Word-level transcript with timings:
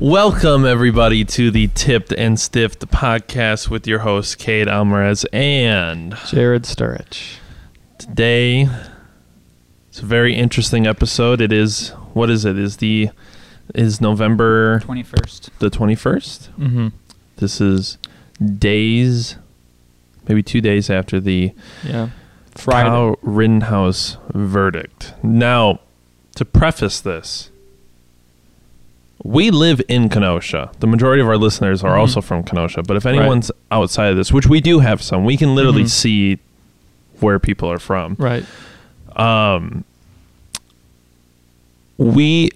Welcome, 0.00 0.64
everybody, 0.64 1.24
to 1.26 1.52
the 1.52 1.68
Tipped 1.68 2.12
and 2.12 2.40
Stiffed 2.40 2.88
podcast 2.88 3.70
with 3.70 3.86
your 3.86 4.00
host, 4.00 4.38
Cade 4.38 4.66
Alvarez. 4.66 5.24
And 5.32 6.14
Jarod 6.14 6.62
Sturridge. 6.62 7.36
today, 7.98 8.68
it's 9.88 10.00
a 10.00 10.04
very 10.04 10.34
interesting 10.34 10.88
episode. 10.88 11.40
It 11.40 11.52
is, 11.52 11.90
what 12.12 12.28
is 12.28 12.44
it? 12.44 12.58
Is 12.58 12.78
the, 12.78 13.10
is 13.74 14.00
November 14.00 14.80
21st. 14.80 15.50
the 15.58 15.70
21st? 15.70 16.48
Mm-hmm. 16.58 16.88
This 17.36 17.60
is 17.60 17.98
days, 18.58 19.36
maybe 20.28 20.42
two 20.42 20.60
days 20.60 20.90
after 20.90 21.20
the 21.20 21.52
Yeah. 21.84 22.08
Friday. 22.54 22.88
Kyle 22.88 23.16
Rittenhouse 23.22 24.16
verdict. 24.32 25.14
Now, 25.22 25.80
to 26.34 26.44
preface 26.44 27.00
this, 27.00 27.50
we 29.22 29.50
live 29.50 29.80
in 29.88 30.08
Kenosha. 30.08 30.70
The 30.80 30.86
majority 30.86 31.20
of 31.22 31.28
our 31.28 31.36
listeners 31.36 31.82
are 31.84 31.96
Mhm. 31.96 32.00
also 32.00 32.20
from 32.20 32.42
Kenosha. 32.44 32.82
But 32.82 32.96
if 32.96 33.04
anyone's 33.06 33.50
outside 33.70 34.08
of 34.10 34.16
this, 34.16 34.32
which 34.32 34.46
we 34.46 34.60
do 34.60 34.78
have 34.80 35.02
some, 35.02 35.24
we 35.24 35.36
can 35.36 35.54
literally 35.54 35.84
Mhm. 35.84 35.88
see 35.90 36.38
where 37.20 37.38
people 37.38 37.70
are 37.70 37.78
from. 37.80 38.16
Right. 38.18 38.44
Um, 39.16 39.84
we 41.96 42.50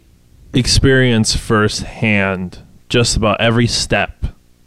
experience 0.54 1.34
firsthand 1.34 2.58
just 2.88 3.16
about 3.16 3.40
every 3.40 3.66
step 3.66 4.26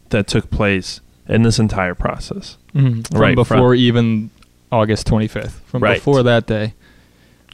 that 0.09 0.27
took 0.27 0.49
place 0.49 1.01
in 1.27 1.43
this 1.43 1.59
entire 1.59 1.95
process. 1.95 2.57
Mm-hmm. 2.73 3.01
From 3.01 3.21
Right, 3.21 3.35
before 3.35 3.71
from- 3.71 3.75
even 3.75 4.29
August 4.71 5.07
25th. 5.07 5.51
From 5.67 5.83
Right. 5.83 5.95
before 5.97 6.23
that 6.23 6.47
day, 6.47 6.73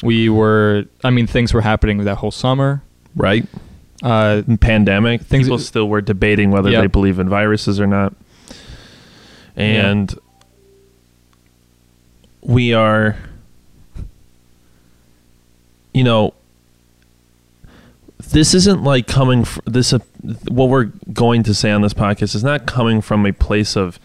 we 0.02 0.30
were, 0.30 0.86
I 1.04 1.10
mean, 1.10 1.28
things 1.28 1.54
were 1.54 1.62
happening 1.62 2.04
that 2.06 2.16
whole 2.16 2.32
summer. 2.32 2.82
Right? 3.16 3.46
Uh, 4.02 4.42
pandemic, 4.62 5.22
Things- 5.24 5.46
people 5.48 5.60
still 5.60 5.88
were 5.90 6.02
debating 6.02 6.50
whether 6.52 6.70
Yep. 6.72 6.82
they 6.82 6.88
believe 6.88 7.20
in 7.20 7.30
viruses 7.30 7.80
or 7.80 7.86
not. 7.88 8.14
And 9.56 10.14
we 12.42 12.74
are, 12.74 13.18
you 15.94 16.04
know, 16.04 16.34
this 18.32 18.54
isn't 18.54 18.84
like 18.84 19.08
coming 19.08 19.46
fr- 19.46 19.60
this. 19.66 19.94
Uh, 19.94 20.00
what 20.50 20.70
we're 20.70 20.86
going 21.14 21.44
to 21.44 21.54
say 21.54 21.72
on 21.72 21.82
this 21.82 21.94
podcast 21.94 22.36
is 22.36 22.44
not 22.44 22.66
coming 22.66 23.02
from 23.02 23.26
a 23.26 23.32
place 23.34 23.76
of 23.78 24.00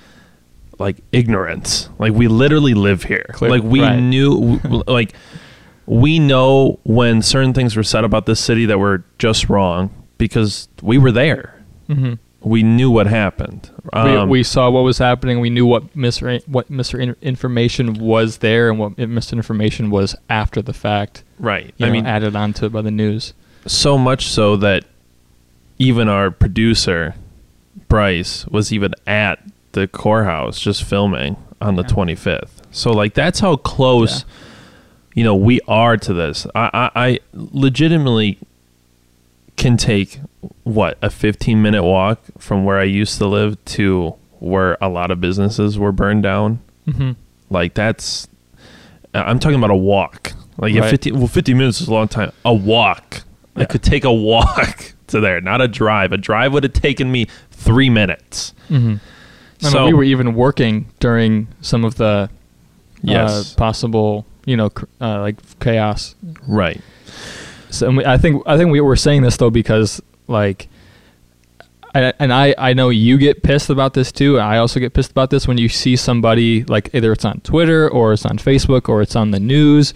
like 0.78 0.96
ignorance. 1.12 1.88
Like 1.98 2.12
we 2.12 2.28
literally 2.28 2.74
live 2.74 3.04
here. 3.04 3.26
Clear- 3.32 3.50
like 3.50 3.62
we 3.62 3.80
right. 3.80 3.98
knew, 3.98 4.60
like 4.86 5.14
we 5.86 6.18
know 6.18 6.78
when 6.84 7.22
certain 7.22 7.54
things 7.54 7.76
were 7.76 7.82
said 7.82 8.04
about 8.04 8.26
this 8.26 8.40
city 8.40 8.66
that 8.66 8.78
were 8.78 9.04
just 9.18 9.48
wrong 9.48 9.90
because 10.18 10.68
we 10.82 10.98
were 10.98 11.12
there. 11.12 11.54
mhm. 11.88 12.18
We 12.40 12.62
knew 12.62 12.92
what 12.92 13.08
happened. 13.08 13.70
Um, 13.92 14.28
we, 14.28 14.38
we 14.38 14.42
saw 14.44 14.70
what 14.70 14.82
was 14.82 14.98
happening. 14.98 15.40
We 15.40 15.50
knew 15.50 15.66
what 15.66 15.96
mis 15.96 16.20
what 16.46 16.70
misinformation 16.70 17.94
was 17.94 18.38
there 18.38 18.70
and 18.70 18.78
what 18.78 18.96
misinformation 18.98 19.90
was 19.90 20.14
after 20.30 20.62
the 20.62 20.72
fact. 20.72 21.24
right. 21.40 21.74
You 21.76 21.86
I 21.86 21.88
know, 21.88 21.92
mean, 21.94 22.06
added 22.06 22.36
onto 22.36 22.66
it 22.66 22.72
by 22.72 22.82
the 22.82 22.90
news. 22.92 23.34
So 23.66 23.98
much 23.98 24.26
so 24.28 24.56
that 24.56 24.84
even 25.78 26.08
our 26.08 26.30
producer 26.30 27.14
Bryce 27.88 28.46
was 28.46 28.72
even 28.72 28.94
at 29.06 29.42
the 29.72 29.86
courthouse 29.86 30.58
just 30.58 30.82
filming 30.84 31.36
on 31.60 31.76
the 31.76 31.82
Yeah. 31.82 31.88
25th. 31.88 32.50
So 32.70 32.90
like 32.90 33.14
that's 33.14 33.40
how 33.40 33.56
close 33.56 34.20
Yeah. 34.20 34.34
you 35.16 35.24
know 35.24 35.34
we 35.36 35.60
are 35.68 35.96
to 35.96 36.14
this. 36.14 36.46
I, 36.54 36.70
I 36.94 37.06
I 37.08 37.18
legitimately 37.34 38.38
can 39.56 39.76
take 39.76 40.20
what 40.64 40.98
a 41.02 41.10
15 41.10 41.60
minute 41.62 41.82
walk 41.82 42.20
from 42.38 42.64
where 42.64 42.78
I 42.78 42.84
used 42.84 43.18
to 43.18 43.26
live 43.26 43.62
to 43.66 44.14
where 44.38 44.76
a 44.80 44.88
lot 44.88 45.10
of 45.10 45.20
businesses 45.20 45.78
were 45.78 45.92
burned 45.92 46.22
down. 46.22 46.60
Mm-hmm. 46.86 47.12
Like 47.50 47.74
that's 47.74 48.28
I'm 49.14 49.38
talking 49.38 49.58
about 49.58 49.70
a 49.70 49.76
walk. 49.76 50.32
Like 50.58 50.72
yeah, 50.74 50.88
50 50.90 51.12
well 51.12 51.26
50 51.26 51.54
minutes 51.54 51.80
is 51.80 51.88
a 51.88 51.92
long 51.94 52.08
time. 52.08 52.32
A 52.44 52.52
walk. 52.54 53.22
I 53.56 53.64
could 53.64 53.82
take 53.82 54.04
a 54.04 54.12
walk 54.12 54.92
to 55.08 55.20
there, 55.20 55.40
not 55.40 55.60
a 55.60 55.68
drive. 55.68 56.12
A 56.12 56.16
drive 56.16 56.52
would 56.52 56.62
have 56.64 56.72
taken 56.72 57.10
me 57.10 57.26
3 57.52 57.90
minutes. 57.90 58.52
Mm-hmm. 58.68 58.96
I 59.64 59.68
So 59.70 59.78
mean, 59.78 59.86
we 59.88 59.92
were 59.94 60.04
even 60.04 60.34
working 60.34 60.86
during 61.00 61.48
some 61.60 61.84
of 61.84 61.96
the 61.96 62.28
Yes. 63.02 63.54
uh, 63.54 63.56
possible, 63.56 64.26
you 64.46 64.56
know, 64.56 64.70
uh, 65.00 65.20
like 65.20 65.36
chaos. 65.60 66.14
right. 66.48 66.80
So 67.70 67.88
and 67.88 67.96
we, 67.98 68.04
I 68.04 68.16
think 68.18 68.42
I 68.46 68.56
think 68.56 68.70
we 68.70 68.80
were 68.80 68.96
saying 68.96 69.22
this 69.22 69.36
though 69.36 69.50
because 69.50 70.00
like, 70.28 70.68
I, 71.94 72.12
and 72.18 72.32
I 72.32 72.54
I 72.58 72.72
know 72.74 72.88
you 72.90 73.16
get 73.18 73.42
pissed 73.42 73.70
about 73.70 73.94
this 73.94 74.10
too. 74.12 74.38
I 74.38 74.58
also 74.58 74.80
get 74.80 74.92
pissed 74.94 75.10
about 75.10 75.30
this 75.30 75.46
when 75.48 75.58
you 75.58 75.68
see 75.68 75.94
somebody 75.96 76.64
like 76.64 76.90
either 76.94 77.12
it's 77.12 77.24
on 77.24 77.40
Twitter 77.40 77.88
or 77.88 78.12
it's 78.12 78.24
on 78.24 78.38
Facebook 78.38 78.88
or 78.88 79.02
it's 79.02 79.16
on 79.16 79.30
the 79.30 79.40
news, 79.40 79.94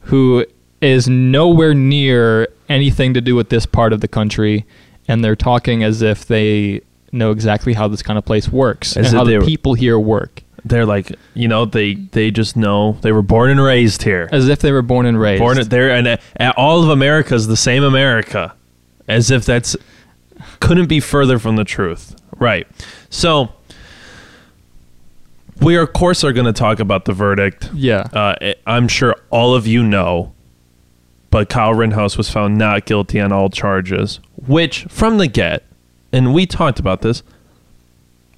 who 0.00 0.44
is 0.82 1.08
nowhere 1.08 1.72
near 1.72 2.48
anything 2.68 3.14
to 3.14 3.20
do 3.20 3.34
with 3.34 3.48
this 3.48 3.64
part 3.64 3.92
of 3.92 4.00
the 4.00 4.08
country, 4.08 4.66
and 5.08 5.24
they're 5.24 5.36
talking 5.36 5.82
as 5.82 6.02
if 6.02 6.26
they 6.26 6.80
know 7.12 7.30
exactly 7.30 7.72
how 7.74 7.88
this 7.88 8.02
kind 8.02 8.18
of 8.18 8.24
place 8.24 8.48
works 8.48 8.96
As 8.96 8.96
and 8.96 9.06
if 9.06 9.12
how 9.18 9.24
the 9.24 9.46
people 9.46 9.74
here 9.74 9.98
work, 9.98 10.42
They're 10.64 10.86
like, 10.86 11.12
you 11.34 11.46
know, 11.48 11.64
they 11.64 11.94
they 11.94 12.30
just 12.30 12.56
know 12.56 12.98
they 13.02 13.12
were 13.12 13.22
born 13.22 13.50
and 13.50 13.60
raised 13.60 14.02
here. 14.02 14.28
as 14.32 14.48
if 14.48 14.60
they 14.60 14.72
were 14.72 14.82
born 14.82 15.06
and 15.06 15.18
raised. 15.20 15.40
Born 15.40 15.68
there 15.68 15.90
and 15.90 16.06
uh, 16.08 16.52
all 16.56 16.82
of 16.82 16.88
America 16.88 17.34
is 17.34 17.46
the 17.46 17.56
same 17.56 17.82
America. 17.84 18.54
As 19.08 19.30
if 19.30 19.44
that's 19.44 19.76
couldn't 20.60 20.86
be 20.88 21.00
further 21.00 21.38
from 21.38 21.56
the 21.56 21.64
truth. 21.64 22.16
Right. 22.38 22.66
So 23.10 23.50
we 25.60 25.76
are, 25.76 25.82
of 25.82 25.92
course 25.92 26.24
are 26.24 26.32
going 26.32 26.46
to 26.46 26.52
talk 26.52 26.80
about 26.80 27.04
the 27.04 27.12
verdict. 27.12 27.70
yeah. 27.74 28.08
Uh, 28.12 28.54
I'm 28.66 28.88
sure 28.88 29.14
all 29.30 29.54
of 29.54 29.66
you 29.66 29.82
know, 29.84 30.31
but 31.32 31.48
Kyle 31.48 31.74
Rittenhouse 31.74 32.16
was 32.16 32.30
found 32.30 32.56
not 32.58 32.84
guilty 32.84 33.18
on 33.18 33.32
all 33.32 33.48
charges, 33.50 34.20
which 34.46 34.84
from 34.84 35.18
the 35.18 35.26
get, 35.26 35.64
and 36.12 36.32
we 36.32 36.46
talked 36.46 36.78
about 36.78 37.00
this, 37.02 37.22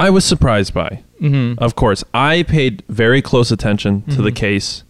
I 0.00 0.08
was 0.10 0.24
surprised 0.24 0.72
by. 0.72 1.02
mm-hmm. 1.20 1.62
Of 1.62 1.74
course, 1.74 2.02
I 2.14 2.42
paid 2.44 2.82
very 2.88 3.20
close 3.20 3.50
attention 3.50 4.02
to 4.10 4.22
the 4.22 4.30
Mhm. 4.32 4.36
case. 4.36 4.82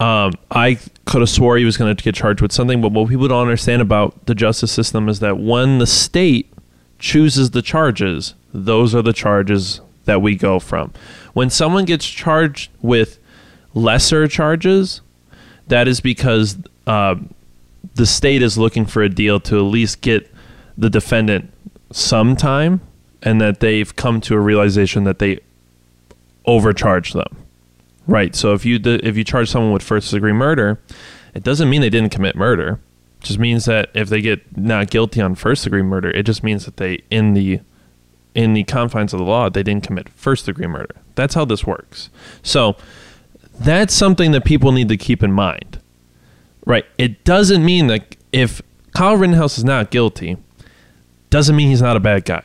Um, 0.00 0.32
I 0.50 0.78
could 1.04 1.20
have 1.20 1.30
swore 1.30 1.56
he 1.56 1.64
was 1.64 1.76
going 1.76 1.94
to 1.94 2.02
get 2.02 2.14
charged 2.14 2.40
with 2.42 2.52
something, 2.52 2.80
but 2.82 2.92
what 2.92 3.08
people 3.08 3.28
don't 3.28 3.42
understand 3.42 3.80
about 3.82 4.26
the 4.26 4.34
justice 4.34 4.72
system 4.72 5.08
is 5.08 5.20
that 5.20 5.38
when 5.38 5.78
the 5.78 5.86
state 5.86 6.52
chooses 6.98 7.50
the 7.50 7.62
charges, 7.62 8.34
those 8.52 8.94
are 8.94 9.02
the 9.02 9.12
charges 9.12 9.80
that 10.04 10.20
we 10.20 10.34
go 10.36 10.58
from. 10.58 10.92
When 11.32 11.48
someone 11.50 11.84
gets 11.84 12.06
charged 12.06 12.70
with 12.82 13.18
lesser 13.72 14.26
charges, 14.28 15.00
that 15.68 15.88
is 15.88 16.00
because 16.00 16.58
uh, 16.86 17.16
the 17.94 18.06
state 18.06 18.42
is 18.42 18.58
looking 18.58 18.86
for 18.86 19.02
a 19.02 19.08
deal 19.08 19.40
to 19.40 19.56
at 19.56 19.62
least 19.62 20.00
get 20.00 20.30
the 20.76 20.90
defendant 20.90 21.52
some 21.90 22.36
time 22.36 22.80
and 23.22 23.40
that 23.40 23.60
they've 23.60 23.94
come 23.96 24.20
to 24.20 24.34
a 24.34 24.40
realization 24.40 25.04
that 25.04 25.18
they 25.18 25.40
overcharged 26.44 27.14
them. 27.14 27.36
Right. 28.06 28.34
So 28.34 28.52
if 28.52 28.66
you 28.66 28.78
if 28.84 29.16
you 29.16 29.24
charge 29.24 29.48
someone 29.48 29.72
with 29.72 29.82
first 29.82 30.10
degree 30.10 30.32
murder, 30.32 30.78
it 31.34 31.42
doesn't 31.42 31.70
mean 31.70 31.80
they 31.80 31.90
didn't 31.90 32.12
commit 32.12 32.36
murder. 32.36 32.80
It 33.20 33.24
just 33.24 33.38
means 33.38 33.64
that 33.64 33.90
if 33.94 34.10
they 34.10 34.20
get 34.20 34.56
not 34.56 34.90
guilty 34.90 35.22
on 35.22 35.34
first 35.36 35.64
degree 35.64 35.82
murder, 35.82 36.10
it 36.10 36.24
just 36.24 36.42
means 36.42 36.66
that 36.66 36.76
they 36.76 37.02
in 37.10 37.32
the 37.32 37.60
in 38.34 38.52
the 38.52 38.64
confines 38.64 39.12
of 39.14 39.20
the 39.20 39.24
law, 39.24 39.48
they 39.48 39.62
didn't 39.62 39.84
commit 39.84 40.08
first 40.10 40.46
degree 40.46 40.66
murder. 40.66 40.96
That's 41.14 41.34
how 41.34 41.44
this 41.44 41.64
works. 41.64 42.10
So 42.42 42.76
that's 43.58 43.94
something 43.94 44.32
that 44.32 44.44
people 44.44 44.72
need 44.72 44.88
to 44.88 44.96
keep 44.96 45.22
in 45.22 45.32
mind. 45.32 45.78
Right. 46.64 46.84
It 46.98 47.24
doesn't 47.24 47.64
mean 47.64 47.88
that 47.88 48.16
if 48.32 48.62
Kyle 48.94 49.16
Rittenhouse 49.16 49.58
is 49.58 49.64
not 49.64 49.90
guilty, 49.90 50.36
doesn't 51.30 51.56
mean 51.56 51.68
he's 51.68 51.82
not 51.82 51.96
a 51.96 52.00
bad 52.00 52.24
guy. 52.24 52.42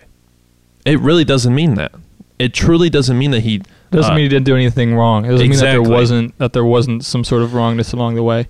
It 0.85 0.99
really 0.99 1.23
doesn't 1.23 1.53
mean 1.53 1.75
that. 1.75 1.93
It 2.37 2.53
truly 2.53 2.89
doesn't 2.89 3.17
mean 3.17 3.31
that 3.31 3.41
he 3.41 3.61
Doesn't 3.91 4.11
uh, 4.11 4.15
mean 4.15 4.23
he 4.23 4.29
didn't 4.29 4.45
do 4.45 4.55
anything 4.55 4.95
wrong. 4.95 5.25
It 5.25 5.29
doesn't 5.29 5.49
mean 5.49 5.59
that 5.59 5.65
there 5.65 5.81
wasn't 5.81 6.37
that 6.37 6.53
there 6.53 6.65
wasn't 6.65 7.03
some 7.05 7.23
sort 7.23 7.41
of 7.41 7.53
wrongness 7.53 7.93
along 7.93 8.15
the 8.15 8.23
way. 8.23 8.47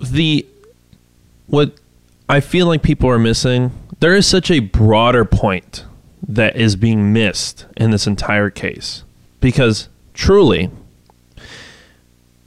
the 0.00 0.46
what 1.46 1.74
I 2.28 2.40
feel 2.40 2.66
like 2.66 2.82
people 2.82 3.08
are 3.10 3.18
missing. 3.18 3.72
There 4.00 4.14
is 4.14 4.26
such 4.26 4.50
a 4.50 4.60
broader 4.60 5.24
point 5.24 5.84
that 6.26 6.56
is 6.56 6.76
being 6.76 7.12
missed 7.12 7.66
in 7.76 7.90
this 7.90 8.06
entire 8.06 8.50
case 8.50 9.04
because 9.40 9.88
truly, 10.14 10.70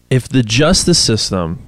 if 0.09 0.27
the 0.27 0.43
justice 0.43 0.99
system 0.99 1.65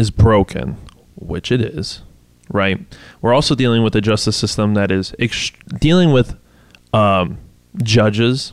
is 0.00 0.10
broken, 0.10 0.76
which 1.16 1.52
it 1.52 1.60
is, 1.60 2.02
right? 2.48 2.78
We're 3.22 3.34
also 3.34 3.54
dealing 3.54 3.82
with 3.84 3.94
a 3.94 4.00
justice 4.00 4.36
system 4.36 4.74
that 4.74 4.90
is 4.90 5.14
ex- 5.18 5.52
dealing 5.78 6.10
with 6.12 6.36
um, 6.92 7.38
judges 7.82 8.52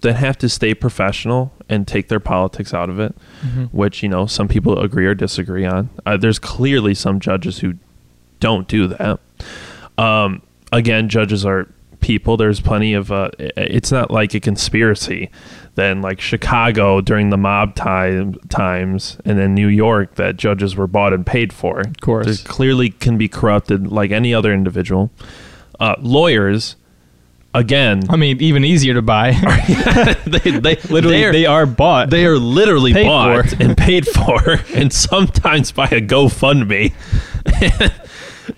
that 0.00 0.14
have 0.14 0.36
to 0.38 0.48
stay 0.48 0.74
professional 0.74 1.52
and 1.68 1.86
take 1.88 2.08
their 2.08 2.20
politics 2.20 2.72
out 2.74 2.88
of 2.90 2.98
it, 3.00 3.14
Mm-hmm. 3.42 3.64
which 3.76 4.02
you 4.02 4.08
know 4.08 4.26
some 4.26 4.48
people 4.48 4.78
agree 4.78 5.06
or 5.06 5.14
disagree 5.14 5.66
on. 5.66 5.90
Uh, 6.06 6.16
there's 6.16 6.38
clearly 6.38 6.94
some 6.94 7.20
judges 7.20 7.58
who 7.58 7.74
don't 8.40 8.68
do 8.68 8.86
that. 8.88 9.18
Um, 9.98 10.42
again, 10.72 11.08
judges 11.08 11.44
are 11.46 11.68
people. 12.00 12.36
There's 12.36 12.60
plenty 12.60 12.92
of. 12.94 13.10
Uh, 13.12 13.30
it's 13.38 13.90
not 13.92 14.10
like 14.10 14.34
a 14.34 14.40
conspiracy. 14.40 15.30
Then 15.74 16.02
like 16.02 16.20
Chicago 16.20 17.00
during 17.00 17.30
the 17.30 17.36
mob 17.36 17.74
time 17.74 18.34
times, 18.48 19.18
and 19.24 19.38
then 19.38 19.54
New 19.54 19.66
York 19.66 20.14
that 20.14 20.36
judges 20.36 20.76
were 20.76 20.86
bought 20.86 21.12
and 21.12 21.26
paid 21.26 21.52
for. 21.52 21.80
Of 21.80 22.00
course. 22.00 22.26
They 22.26 22.48
clearly 22.48 22.90
can 22.90 23.18
be 23.18 23.28
corrupted 23.28 23.88
like 23.88 24.12
any 24.12 24.32
other 24.32 24.52
individual. 24.52 25.10
Uh, 25.80 25.96
lawyers, 25.98 26.76
again, 27.54 28.02
I 28.08 28.14
mean, 28.14 28.40
even 28.40 28.64
easier 28.64 28.94
to 28.94 29.02
buy. 29.02 29.32
they, 30.26 30.38
they 30.58 30.76
Literally, 30.88 31.16
they 31.16 31.24
are, 31.24 31.32
they 31.32 31.46
are 31.46 31.66
bought. 31.66 32.10
they 32.10 32.24
are 32.26 32.38
literally 32.38 32.92
bought 32.92 33.50
for. 33.50 33.62
and 33.62 33.76
paid 33.76 34.06
for, 34.06 34.60
and 34.74 34.92
sometimes 34.92 35.72
by 35.72 35.86
a 35.86 36.00
GoFundMe. 36.00 36.92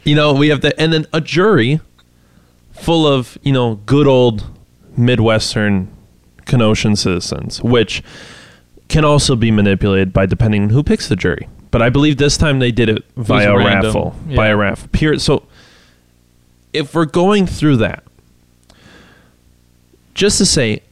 you 0.04 0.14
know, 0.14 0.34
we 0.34 0.48
have 0.48 0.60
the 0.60 0.78
and 0.78 0.92
then 0.92 1.06
a 1.14 1.22
jury 1.22 1.80
full 2.72 3.06
of 3.06 3.38
you 3.42 3.52
know 3.52 3.76
good 3.86 4.06
old 4.06 4.44
Midwestern 4.98 5.88
Kenoshan 6.46 6.96
citizens, 6.96 7.62
which 7.62 8.02
can 8.88 9.04
also 9.04 9.36
be 9.36 9.50
manipulated 9.50 10.12
by 10.12 10.26
depending 10.26 10.64
on 10.64 10.70
who 10.70 10.82
picks 10.82 11.08
the 11.08 11.16
jury. 11.16 11.48
But 11.70 11.82
I 11.82 11.90
believe 11.90 12.16
this 12.16 12.36
time 12.36 12.58
they 12.58 12.72
did 12.72 12.88
it 12.88 13.04
via 13.16 13.52
a 13.52 13.56
random. 13.58 13.84
raffle, 13.84 14.16
by 14.34 14.48
a 14.48 14.56
raffle. 14.56 14.88
Period. 14.88 15.20
So 15.20 15.42
if 16.72 16.94
we're 16.94 17.04
going 17.04 17.46
through 17.46 17.78
that, 17.78 18.04
just 20.14 20.38
to 20.38 20.46
say, 20.46 20.82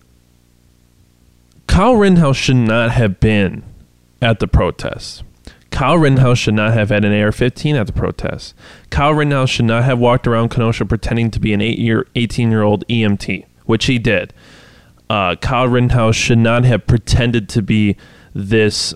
Kyle 1.66 1.94
Rittenhouse 1.96 2.36
should 2.36 2.56
not 2.56 2.90
have 2.90 3.20
been 3.20 3.62
at 4.20 4.40
the 4.40 4.46
protest. 4.46 5.22
Kyle 5.70 5.98
Rittenhouse 5.98 6.38
should 6.38 6.54
not 6.54 6.72
have 6.74 6.90
had 6.90 7.04
an 7.04 7.12
AR-15 7.12 7.74
at 7.74 7.86
the 7.86 7.92
protest. 7.92 8.54
Kyle 8.90 9.12
Rittenhouse 9.12 9.50
should 9.50 9.64
not 9.64 9.84
have 9.84 9.98
walked 9.98 10.26
around 10.26 10.50
Kenosha 10.50 10.84
pretending 10.84 11.30
to 11.32 11.40
be 11.40 11.52
an 11.52 11.60
eight-year, 11.60 12.06
18-year-old 12.14 12.86
EMT, 12.86 13.44
which 13.64 13.86
he 13.86 13.98
did. 13.98 14.32
Uh, 15.08 15.36
Kyle 15.36 15.68
Rittenhouse 15.68 16.16
should 16.16 16.38
not 16.38 16.64
have 16.64 16.86
pretended 16.86 17.48
to 17.50 17.62
be 17.62 17.96
this 18.34 18.94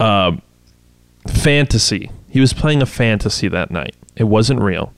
uh, 0.00 0.36
fantasy. 1.28 2.10
He 2.28 2.40
was 2.40 2.52
playing 2.52 2.82
a 2.82 2.86
fantasy 2.86 3.48
that 3.48 3.70
night. 3.70 3.94
It 4.16 4.24
wasn't 4.24 4.60
real. 4.60 4.92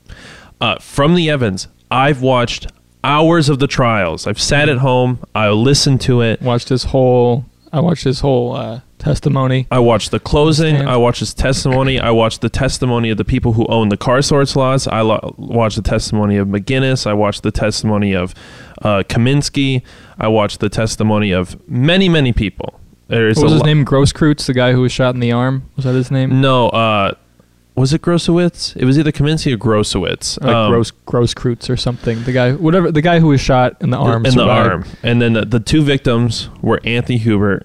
Uh, 0.60 0.78
from 0.78 1.14
the 1.14 1.30
Evans, 1.30 1.68
I've 1.90 2.22
watched 2.22 2.66
hours 3.04 3.48
of 3.48 3.58
the 3.58 3.66
trials. 3.66 4.26
I've 4.26 4.40
sat 4.40 4.68
at 4.68 4.78
home. 4.78 5.20
I 5.34 5.50
listened 5.50 6.00
to 6.02 6.20
it. 6.20 6.42
watched 6.42 6.68
his 6.68 6.84
whole. 6.84 7.44
I 7.72 7.80
watched 7.80 8.04
his 8.04 8.20
whole 8.20 8.54
uh, 8.56 8.80
testimony. 8.98 9.66
I 9.70 9.78
watched 9.78 10.10
the 10.10 10.20
closing. 10.20 10.76
I 10.76 10.96
watched 10.96 11.20
his 11.20 11.34
testimony. 11.34 11.98
I 12.00 12.10
watched 12.10 12.40
the 12.40 12.48
testimony 12.48 13.10
of 13.10 13.18
the 13.18 13.24
people 13.24 13.52
who 13.54 13.66
own 13.66 13.88
the 13.90 13.96
car 13.96 14.22
source 14.22 14.56
laws. 14.56 14.86
I 14.86 15.00
lo- 15.02 15.34
watched 15.38 15.76
the 15.76 15.82
testimony 15.82 16.36
of 16.36 16.48
McGinniss. 16.48 17.06
I 17.06 17.12
watched 17.14 17.42
the 17.42 17.50
testimony 17.50 18.14
of 18.14 18.34
uh, 18.82 19.02
Kaminsky. 19.08 19.82
I 20.18 20.28
watched 20.28 20.60
the 20.60 20.68
testimony 20.68 21.32
of 21.32 21.56
many, 21.68 22.08
many 22.08 22.32
people. 22.32 22.80
There's 23.08 23.36
What 23.36 23.44
was 23.44 23.52
his 23.54 23.60
lo- 23.62 23.66
name? 23.66 23.84
Grosskreutz, 23.84 24.46
the 24.46 24.54
guy 24.54 24.72
who 24.72 24.82
was 24.82 24.92
shot 24.92 25.14
in 25.14 25.20
the 25.20 25.32
arm. 25.32 25.68
Was 25.76 25.84
that 25.84 25.94
his 25.94 26.10
name? 26.10 26.40
No, 26.40 26.68
uh, 26.68 27.14
was 27.78 27.92
it 27.92 28.02
Grosowitz? 28.02 28.76
It 28.76 28.84
was 28.84 28.98
either 28.98 29.12
Kaminsky 29.12 29.52
or 29.52 29.56
Grosowitz. 29.58 30.40
Like 30.42 30.54
Um, 30.54 30.72
Gross 30.72 30.90
Grosskreutz 31.06 31.70
or 31.70 31.76
something. 31.76 32.22
The 32.24 32.32
guy, 32.32 32.52
whatever, 32.52 32.90
the 32.92 33.02
guy 33.02 33.20
who 33.20 33.28
was 33.28 33.40
shot 33.40 33.76
in 33.80 33.90
the 33.90 33.96
arm. 33.98 34.26
in 34.26 34.34
the 34.34 34.44
arm. 34.44 34.84
And 35.02 35.20
then 35.22 35.32
the, 35.34 35.44
the 35.44 35.60
two 35.60 35.82
victims 35.82 36.48
were 36.62 36.80
Anthony 36.84 37.18
Huber 37.18 37.62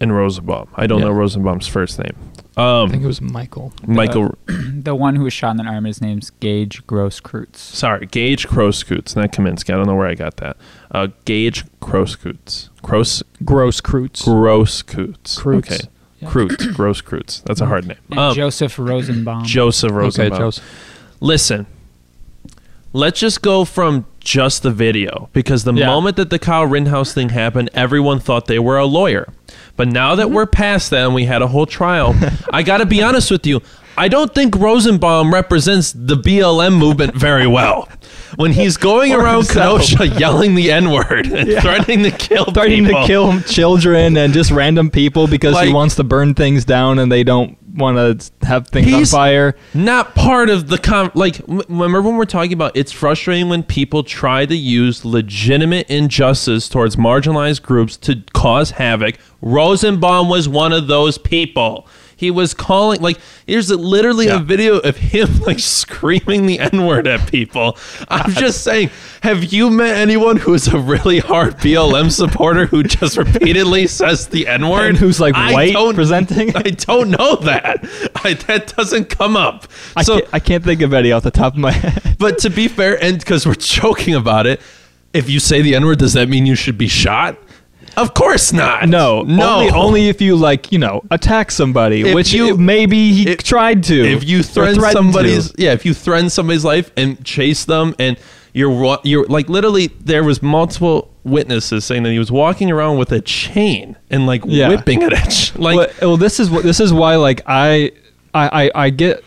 and 0.00 0.14
Rosenbaum. 0.14 0.68
I 0.74 0.86
don't 0.86 0.98
Yeah. 1.00 1.06
know 1.06 1.12
Rosenbaum's 1.12 1.66
first 1.66 1.98
name. 1.98 2.12
I 2.56 2.82
think 2.86 2.98
Um, 3.00 3.04
it 3.04 3.06
was 3.06 3.20
Michael. 3.20 3.72
Michael, 3.84 4.36
The 4.46 4.94
one 4.94 5.16
who 5.16 5.24
was 5.24 5.32
shot 5.32 5.52
in 5.52 5.56
the 5.56 5.64
arm, 5.64 5.84
his 5.86 6.00
name's 6.00 6.30
Gage 6.38 6.86
Grosskreutz. 6.86 7.56
sorry, 7.56 8.06
Gage 8.06 8.46
Kroskutz, 8.46 9.16
not 9.16 9.32
Kaminsky. 9.32 9.74
I 9.74 9.76
don't 9.76 9.86
know 9.86 9.96
where 9.96 10.06
I 10.06 10.14
got 10.14 10.36
that. 10.36 10.56
Uh, 10.92 11.08
Gage 11.24 11.64
Kroskutz. 11.80 12.68
Kros, 12.84 13.24
Grosskreutz. 13.42 14.22
Groskutz. 14.24 15.36
Kreutz. 15.36 15.56
Okay. 15.58 15.78
Yeah. 16.24 16.30
Gross 16.74 17.00
Grosskreutz. 17.02 17.42
That's 17.44 17.60
a 17.60 17.66
hard 17.66 17.86
name. 17.86 17.98
And 18.10 18.18
Um, 18.18 18.34
Joseph 18.34 18.78
Rosenbaum. 18.78 19.44
Joseph 19.44 19.92
okay, 19.92 20.30
Joseph. 20.30 20.64
Listen, 21.20 21.66
let's 22.92 23.18
just 23.20 23.42
go 23.42 23.64
from 23.64 24.06
just 24.20 24.62
the 24.62 24.70
video 24.70 25.28
because 25.32 25.64
the 25.64 25.72
Yeah. 25.74 25.86
moment 25.86 26.16
that 26.16 26.30
the 26.30 26.38
Kyle 26.38 26.66
Rittenhouse 26.66 27.12
thing 27.12 27.30
happened, 27.30 27.70
everyone 27.74 28.18
thought 28.20 28.46
they 28.46 28.58
were 28.58 28.78
a 28.78 28.86
lawyer. 28.86 29.28
But 29.76 29.88
now 29.88 30.14
that 30.14 30.30
we're 30.30 30.46
past 30.46 30.90
that 30.90 31.04
and 31.04 31.14
we 31.14 31.24
had 31.24 31.42
a 31.42 31.48
whole 31.48 31.66
trial, 31.66 32.14
I 32.52 32.62
got 32.62 32.78
to 32.78 32.86
be 32.86 33.02
honest 33.02 33.30
with 33.30 33.46
you. 33.46 33.60
I 33.96 34.08
don't 34.08 34.34
think 34.34 34.56
Rosenbaum 34.56 35.32
represents 35.32 35.92
the 35.92 36.16
BLM 36.16 36.76
movement 36.76 37.14
very 37.14 37.46
well. 37.46 37.88
When 38.36 38.52
he's 38.52 38.76
going 38.76 39.12
around 39.12 39.44
himself. 39.46 39.82
Kenosha 39.86 40.08
yelling 40.18 40.56
the 40.56 40.72
N 40.72 40.90
word 40.90 41.26
and 41.26 41.48
Yeah. 41.54 41.60
threatening 41.60 42.02
to 42.02 42.10
kill 42.10 42.46
Threatening 42.46 42.86
people. 42.86 43.02
to 43.02 43.06
kill 43.06 43.40
children 43.42 44.16
and 44.16 44.32
just 44.34 44.50
random 44.50 44.90
people 44.90 45.28
because 45.28 45.60
he 45.60 45.72
wants 45.72 45.94
to 45.96 46.04
burn 46.04 46.34
things 46.34 46.64
down 46.64 46.98
and 46.98 47.12
they 47.12 47.22
don't 47.22 47.56
want 47.76 47.96
to 48.20 48.46
have 48.46 48.68
things 48.68 48.92
on 48.92 49.04
fire. 49.18 49.56
not 49.74 50.14
part 50.14 50.48
of 50.48 50.68
the 50.68 50.78
con. 50.78 51.10
like 51.14 51.40
remember 51.48 52.00
when 52.02 52.16
we're 52.16 52.24
talking 52.24 52.52
about 52.52 52.76
it's 52.76 52.92
frustrating 52.92 53.48
when 53.48 53.64
people 53.64 54.04
try 54.04 54.46
to 54.46 54.54
use 54.56 55.04
legitimate 55.04 55.88
injustice 55.90 56.68
towards 56.68 56.94
marginalized 56.94 57.62
groups 57.62 57.96
to 57.96 58.22
cause 58.32 58.70
havoc 58.72 59.16
rosenbaum 59.42 60.28
was 60.28 60.48
one 60.48 60.72
of 60.72 60.86
those 60.86 61.18
people 61.18 61.88
he 62.24 62.30
was 62.30 62.54
calling 62.54 63.00
like 63.00 63.18
there's 63.46 63.70
a, 63.70 63.76
literally 63.76 64.28
a 64.28 64.38
video 64.38 64.78
of 64.78 64.96
him 64.96 65.28
like 65.46 65.58
screaming 65.58 66.46
the 66.46 66.58
n-word 66.58 67.06
at 67.06 67.28
people 67.30 67.76
i'm 68.08 68.32
just 68.32 68.62
saying 68.64 68.90
have 69.22 69.44
you 69.52 69.68
met 69.70 69.94
anyone 69.96 70.36
who's 70.36 70.66
a 70.68 70.78
really 70.78 71.18
hard 71.18 71.54
blm 71.58 72.10
supporter 72.10 72.64
who 72.66 72.82
just 72.82 73.16
repeatedly 73.16 73.86
says 73.86 74.28
the 74.28 74.46
n-word 74.48 74.88
And 74.88 74.98
who's 74.98 75.20
like 75.20 75.34
I 75.34 75.52
white 75.52 75.72
don't- 75.72 75.94
presenting. 75.94 76.54
I 76.56 76.62
don't 76.62 77.10
know 77.10 77.36
that. 77.36 77.84
I, 78.24 78.34
that 78.46 78.74
doesn't 78.76 79.06
come 79.10 79.36
up. 79.36 79.66
I, 79.96 80.02
so, 80.02 80.20
can't, 80.20 80.34
I 80.34 80.40
can't 80.40 80.64
think 80.64 80.82
of 80.82 80.92
any 80.94 81.12
off 81.12 81.22
the 81.22 81.30
top 81.30 81.54
of 81.54 81.58
my 81.58 81.72
head. 81.72 82.16
but 82.18 82.38
to 82.38 82.50
be 82.50 82.68
fair, 82.68 83.02
and 83.02 83.18
because 83.18 83.46
we're 83.46 83.54
joking 83.54 84.14
about 84.14 84.46
it, 84.46 84.60
if 85.12 85.28
you 85.30 85.40
say 85.40 85.62
the 85.62 85.74
N 85.74 85.84
word, 85.86 85.98
does 85.98 86.12
that 86.14 86.28
mean 86.28 86.46
you 86.46 86.54
should 86.54 86.76
be 86.78 86.88
shot? 86.88 87.38
Of 87.96 88.14
course 88.14 88.52
not. 88.52 88.88
No, 88.88 89.22
no. 89.22 89.58
Only, 89.60 89.70
only 89.72 90.08
if 90.08 90.20
you 90.20 90.36
like, 90.36 90.72
you 90.72 90.78
know, 90.78 91.02
attack 91.10 91.50
somebody, 91.50 92.02
If 92.02 92.14
which 92.14 92.32
you- 92.32 92.56
maybe 92.56 93.12
he 93.12 93.28
if- 93.30 93.42
tried 93.42 93.82
to. 93.84 93.94
if 94.04 94.24
you 94.24 94.40
or 94.40 94.42
threaten 94.42 94.74
threatened 94.76 94.92
somebody's 95.12 95.52
to. 95.52 95.62
yeah, 95.62 95.72
if 95.72 95.84
you 95.86 95.94
threaten 95.94 96.30
somebody's 96.30 96.64
life 96.64 96.90
and 96.96 97.22
chase 97.24 97.64
them, 97.64 97.94
and 97.98 98.16
you're 98.52 98.70
wa- 98.70 99.00
you're 99.04 99.26
like 99.26 99.48
literally 99.48 99.88
there 100.00 100.22
was 100.24 100.42
multiple 100.42 101.10
witnesses 101.24 101.84
saying 101.84 102.02
that 102.04 102.10
he 102.10 102.18
was 102.18 102.30
walking 102.30 102.70
around 102.70 102.98
with 102.98 103.10
a 103.12 103.20
chain 103.20 103.96
and 104.10 104.26
like 104.26 104.42
Yeah. 104.46 104.68
whipping 104.68 105.02
it 105.02 105.12
at 105.12 105.52
like 105.58 105.76
well, 105.76 105.88
well, 106.02 106.16
this 106.16 106.38
is 106.38 106.50
what 106.50 106.62
this 106.62 106.78
is 106.80 106.92
why 106.92 107.16
like 107.16 107.40
I, 107.46 107.90
I 108.34 108.64
I 108.64 108.70
I 108.86 108.90
get 108.90 109.24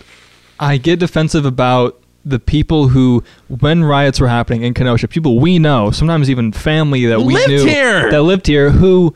I 0.60 0.78
get 0.78 1.00
defensive 1.00 1.46
about 1.46 2.02
the 2.28 2.40
people 2.40 2.90
who 2.90 3.24
when 3.48 3.84
riots 3.84 4.20
were 4.20 4.28
happening 4.28 4.64
in 4.64 4.74
Kenosha, 4.74 5.08
people 5.08 5.40
we 5.40 5.60
know, 5.60 5.92
sometimes 5.92 6.30
even 6.30 6.52
family 6.52 7.06
that 7.06 7.22
we 7.22 7.34
lived 7.36 7.50
knew 7.50 7.66
here. 7.66 8.12
that 8.12 8.22
lived 8.24 8.48
here 8.48 8.72
who 8.72 9.14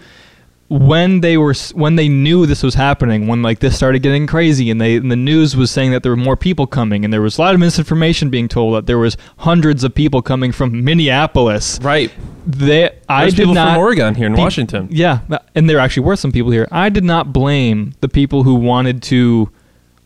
when 0.70 1.20
they 1.20 1.38
were 1.38 1.54
when 1.74 1.98
they 1.98 2.08
knew 2.08 2.46
this 2.46 2.64
was 2.64 2.76
happening 2.76 3.28
when 3.28 3.42
like 3.42 3.60
this 3.60 3.76
started 3.76 4.02
getting 4.02 4.26
crazy 4.26 4.72
and 4.72 4.80
they 4.80 4.96
and 4.96 5.12
the 5.12 5.18
news 5.18 5.54
was 5.54 5.70
saying 5.70 5.92
that 5.92 6.02
there 6.02 6.14
were 6.14 6.16
more 6.16 6.38
people 6.38 6.66
coming 6.66 7.04
and 7.04 7.12
there 7.14 7.22
was 7.22 7.38
a 7.38 7.42
lot 7.42 7.54
of 7.54 7.60
misinformation 7.60 8.30
being 8.30 8.48
told 8.48 8.74
that 8.74 8.86
there 8.86 8.98
was 8.98 9.18
hundreds 9.40 9.84
of 9.84 9.94
people 9.94 10.22
coming 10.22 10.54
from 10.54 10.82
Minneapolis 10.86 11.78
right. 11.82 12.10
they 12.48 12.90
I 13.10 13.24
There's 13.24 13.34
did 13.34 13.42
people 13.42 13.56
not 13.56 13.74
from 13.74 13.80
Oregon 13.80 14.16
here 14.16 14.28
in 14.28 14.34
Washington. 14.34 14.88
Yeah, 14.90 15.20
and 15.54 15.70
there 15.70 15.78
actually 15.78 16.06
were 16.06 16.16
some 16.16 16.32
people 16.32 16.52
here. 16.52 16.70
I 16.72 16.88
did 16.88 17.04
not 17.04 17.34
blame 17.34 17.94
the 18.00 18.08
people 18.08 18.44
who 18.44 18.56
wanted 18.56 19.04
to 19.04 19.50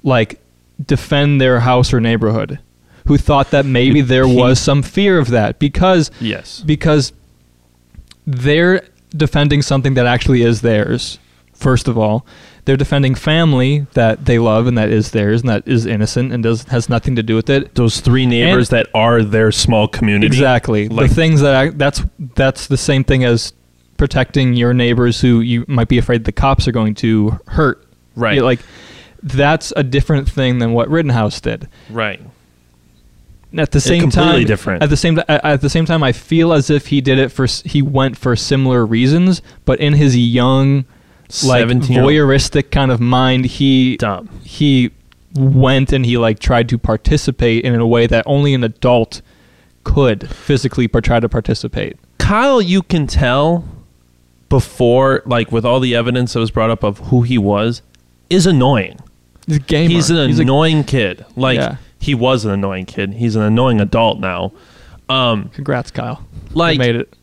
like 0.02 0.42
defend 0.84 1.40
their 1.40 1.60
house 1.60 1.94
or 1.94 2.02
neighborhood, 2.02 2.58
who 3.06 3.18
thought 3.18 3.52
that 3.52 3.66
maybe 3.66 4.02
there 4.02 4.28
was 4.28 4.60
some 4.60 4.82
fear 4.82 5.18
of 5.20 5.30
that 5.30 5.60
because 5.60 6.10
Yes. 6.20 6.62
because 6.66 7.14
they're 8.26 8.84
defending 9.16 9.62
something 9.62 9.94
that 9.96 10.06
actually 10.06 10.42
is 10.42 10.62
theirs. 10.62 11.20
First 11.54 11.88
of 11.88 11.98
all, 11.98 12.26
they're 12.66 12.76
defending 12.76 13.14
family 13.16 13.86
that 13.94 14.26
they 14.26 14.40
love 14.40 14.66
and 14.68 14.78
that 14.78 14.90
is 14.90 15.12
theirs 15.12 15.42
and 15.42 15.50
that 15.50 15.64
is 15.68 15.86
innocent 15.86 16.34
and 16.34 16.44
does 16.44 16.64
has 16.66 16.90
nothing 16.90 17.16
to 17.16 17.24
do 17.24 17.36
with 17.36 17.50
it. 17.50 17.76
Those 17.76 18.02
three 18.02 18.26
neighbors 18.26 18.70
that 18.70 18.88
are 18.94 19.22
their 19.24 19.52
small 19.52 19.88
community. 19.88 20.26
Exactly. 20.28 20.90
Like- 20.90 21.10
the 21.10 21.16
things 21.16 21.42
that 21.42 21.56
I, 21.56 21.70
that's 21.70 22.04
that's 22.36 22.68
the 22.68 22.78
same 22.78 23.04
thing 23.04 23.24
as 23.24 23.54
protecting 23.98 24.54
your 24.56 24.74
neighbors 24.74 25.22
who 25.22 25.40
you 25.40 25.64
might 25.68 25.88
be 25.88 25.98
afraid 25.98 26.26
the 26.26 26.32
cops 26.32 26.68
are 26.68 26.72
going 26.74 26.96
to 26.96 27.40
hurt. 27.48 27.86
Right. 28.16 28.38
Yeah, 28.38 28.42
like 28.44 28.60
that's 29.24 29.72
a 29.76 29.84
different 29.84 30.28
thing 30.30 30.58
than 30.60 30.74
what 30.74 30.90
Rittenhouse 30.90 31.40
did. 31.40 31.70
Right. 31.90 32.20
At 33.58 33.72
the 33.72 33.80
same 33.82 34.02
completely 34.02 34.42
time, 34.42 34.46
different. 34.46 34.84
At 34.84 34.90
the 34.90 34.98
same 34.98 35.20
at 35.20 35.30
at 35.46 35.62
the 35.62 35.70
same 35.70 35.86
time, 35.86 36.04
I 36.04 36.12
feel 36.12 36.54
as 36.54 36.70
if 36.70 36.88
he 36.88 37.02
did 37.02 37.18
it 37.20 37.30
for 37.30 37.46
he 37.46 37.82
went 37.82 38.18
for 38.18 38.36
similar 38.36 38.86
reasons, 38.86 39.42
but 39.66 39.80
in 39.80 39.94
his 39.94 40.18
young, 40.18 40.86
like 41.44 41.62
17 41.62 41.98
voyeuristic 41.98 42.72
kind 42.72 42.92
of 42.92 43.00
mind, 43.00 43.46
he 43.46 43.98
Dumb. 43.98 44.30
he 44.44 44.92
went 45.36 45.92
and 45.92 46.06
he 46.06 46.18
like 46.18 46.40
tried 46.40 46.70
to 46.70 46.78
participate 46.78 47.66
in 47.66 47.76
a 47.76 47.88
way 47.88 48.08
that 48.08 48.24
only 48.26 48.54
an 48.54 48.64
adult 48.64 49.22
could 49.84 50.30
physically 50.30 50.88
try 50.88 51.20
to 51.20 51.30
participate. 51.30 51.98
Kyle, 52.18 52.62
you 52.62 52.82
can 52.82 53.06
tell 53.08 53.66
before, 54.50 55.22
like 55.26 55.52
with 55.52 55.66
all 55.66 55.80
the 55.80 55.96
evidence 55.96 56.34
that 56.34 56.40
was 56.40 56.52
brought 56.52 56.70
up 56.70 56.84
of 56.84 57.00
who 57.00 57.22
he 57.24 57.38
was, 57.38 57.82
is 58.30 58.46
annoying. 58.46 59.00
He's 59.46 59.58
a 59.58 59.60
gamer. 59.60 59.90
He's 59.90 60.10
an 60.10 60.18
a- 60.18 60.42
annoying 60.42 60.84
kid. 60.84 61.26
Like 61.36 61.58
Yeah. 61.58 61.76
He 62.06 62.16
was 62.16 62.46
an 62.46 62.52
annoying 62.52 62.86
kid. 62.86 63.14
He's 63.16 63.36
an 63.36 63.42
annoying 63.42 63.80
adult 63.82 64.20
now. 64.20 64.52
Um, 65.10 65.50
congrats, 65.54 65.92
Kyle. 65.92 66.26
You 66.50 66.56
like 66.56 66.78
made 66.80 66.96
it. 66.96 67.14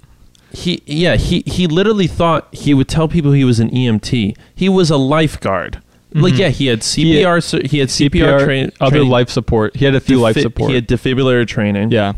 he, 0.52 0.82
yeah, 0.86 1.16
he 1.16 1.42
he 1.46 1.66
literally 1.66 2.06
thought 2.06 2.48
he 2.52 2.74
would 2.74 2.88
tell 2.88 3.08
people 3.08 3.32
he 3.32 3.44
was 3.44 3.58
an 3.60 3.70
EMT. 3.70 4.36
He 4.54 4.68
was 4.68 4.90
a 4.90 4.96
lifeguard. 4.96 5.80
Like 6.14 6.34
Mhm. 6.34 6.38
yeah, 6.38 6.48
he 6.50 6.66
had 6.66 6.80
CPR. 6.80 7.40
He, 7.62 7.68
he 7.68 7.78
had 7.78 7.88
CPR, 7.88 8.44
training. 8.44 8.72
other 8.80 8.90
training, 8.96 9.08
life 9.10 9.30
support. 9.30 9.74
He 9.76 9.84
had 9.86 9.94
a 9.94 10.00
few 10.00 10.20
life 10.20 10.36
support. 10.36 10.68
He 10.68 10.74
had 10.74 10.86
defibrillator 10.86 11.46
training. 11.46 11.90
yeah. 11.90 12.12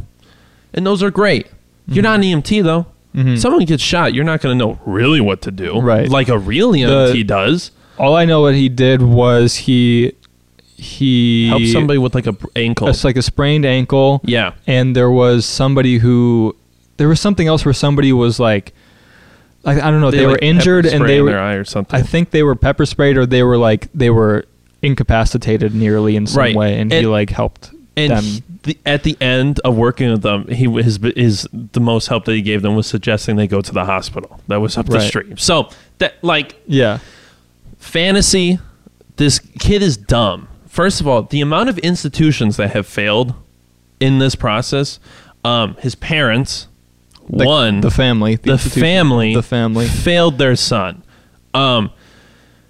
and 0.76 0.84
those 0.84 1.00
are 1.04 1.10
great. 1.12 1.46
You're 1.86 2.02
not 2.02 2.16
an 2.16 2.24
EMT 2.24 2.62
though. 2.64 2.86
Mhm. 3.14 3.38
Someone 3.38 3.64
gets 3.64 3.80
shot, 3.84 4.12
you're 4.12 4.24
not 4.24 4.40
going 4.40 4.58
to 4.58 4.64
know 4.64 4.80
really 4.84 5.20
what 5.20 5.40
to 5.42 5.52
do, 5.52 5.78
Right. 5.80 6.08
Like 6.08 6.28
a 6.28 6.36
real 6.36 6.72
EMT 6.74 7.24
does. 7.28 7.70
All 7.96 8.16
I 8.16 8.24
know 8.24 8.40
what 8.40 8.56
he 8.56 8.68
did 8.68 9.00
was 9.00 9.54
he 9.68 10.14
he 10.76 11.48
helped 11.48 11.68
somebody 11.68 11.98
with 11.98 12.14
like 12.14 12.26
a 12.26 12.36
ankle. 12.56 12.88
It's 12.88 13.04
like 13.04 13.16
a 13.16 13.22
sprained 13.22 13.64
ankle. 13.64 14.20
yeah, 14.24 14.54
and 14.66 14.94
there 14.94 15.10
was 15.10 15.46
somebody 15.46 15.98
who 15.98 16.56
there 16.96 17.08
was 17.08 17.20
something 17.20 17.46
else 17.46 17.64
where 17.64 17.74
somebody 17.74 18.12
was 18.12 18.38
like 18.40 18.72
I, 19.64 19.72
I 19.80 19.90
don't 19.90 20.00
know 20.00 20.10
they, 20.10 20.26
were 20.26 20.32
like, 20.32 20.42
injured 20.42 20.86
and 20.86 21.06
they 21.08 21.18
in 21.18 21.24
were 21.24 21.30
their 21.30 21.40
eye 21.40 21.54
or 21.54 21.64
something. 21.64 21.98
I 21.98 22.02
think 22.02 22.30
they 22.30 22.42
were 22.42 22.54
pepper 22.54 22.84
sprayed 22.86 23.16
or 23.16 23.24
they 23.26 23.42
were 23.42 23.56
like 23.56 23.88
they 23.92 24.10
were 24.10 24.44
incapacitated 24.82 25.74
nearly 25.74 26.16
in 26.16 26.26
some 26.26 26.38
Right. 26.40 26.54
way 26.54 26.78
and, 26.78 26.92
he 26.92 27.06
like 27.06 27.30
helped 27.30 27.70
and 27.96 28.12
them 28.12 28.24
he- 28.24 28.42
the, 28.64 28.78
at 28.86 29.02
the 29.02 29.16
end 29.20 29.60
of 29.60 29.76
working 29.76 30.10
with 30.10 30.22
them, 30.22 30.48
he 30.48 30.64
his 30.82 30.98
his 31.16 31.46
the 31.52 31.80
most 31.80 32.06
help 32.08 32.24
that 32.24 32.32
he 32.32 32.40
gave 32.42 32.62
them 32.62 32.74
was 32.74 32.86
suggesting 32.86 33.36
they 33.36 33.46
go 33.46 33.60
to 33.60 33.72
the 33.72 33.84
hospital. 33.84 34.40
That 34.48 34.56
was 34.56 34.78
up 34.78 34.86
the 34.86 35.00
street. 35.00 35.38
So 35.38 35.68
that 35.98 36.14
like 36.22 36.54
yeah 36.66 36.98
fantasy, 37.78 38.58
this 39.16 39.38
kid 39.38 39.82
is 39.82 39.96
dumb. 39.96 40.48
First 40.74 41.00
of 41.00 41.06
all, 41.06 41.22
the 41.22 41.40
amount 41.40 41.68
of 41.68 41.78
institutions 41.78 42.56
that 42.56 42.72
have 42.72 42.84
failed 42.84 43.32
in 44.00 44.18
this 44.18 44.34
process, 44.34 44.98
um, 45.44 45.76
his 45.76 45.94
parents, 45.94 46.66
Like, 47.28 47.46
one, 47.46 47.80
the 47.80 47.92
family 47.92 48.34
the 48.34 48.50
institution, 48.54 48.82
family, 48.82 49.34
the 49.36 49.42
family 49.44 49.86
failed 49.86 50.38
their 50.38 50.56
son. 50.56 51.04
Um, 51.54 51.92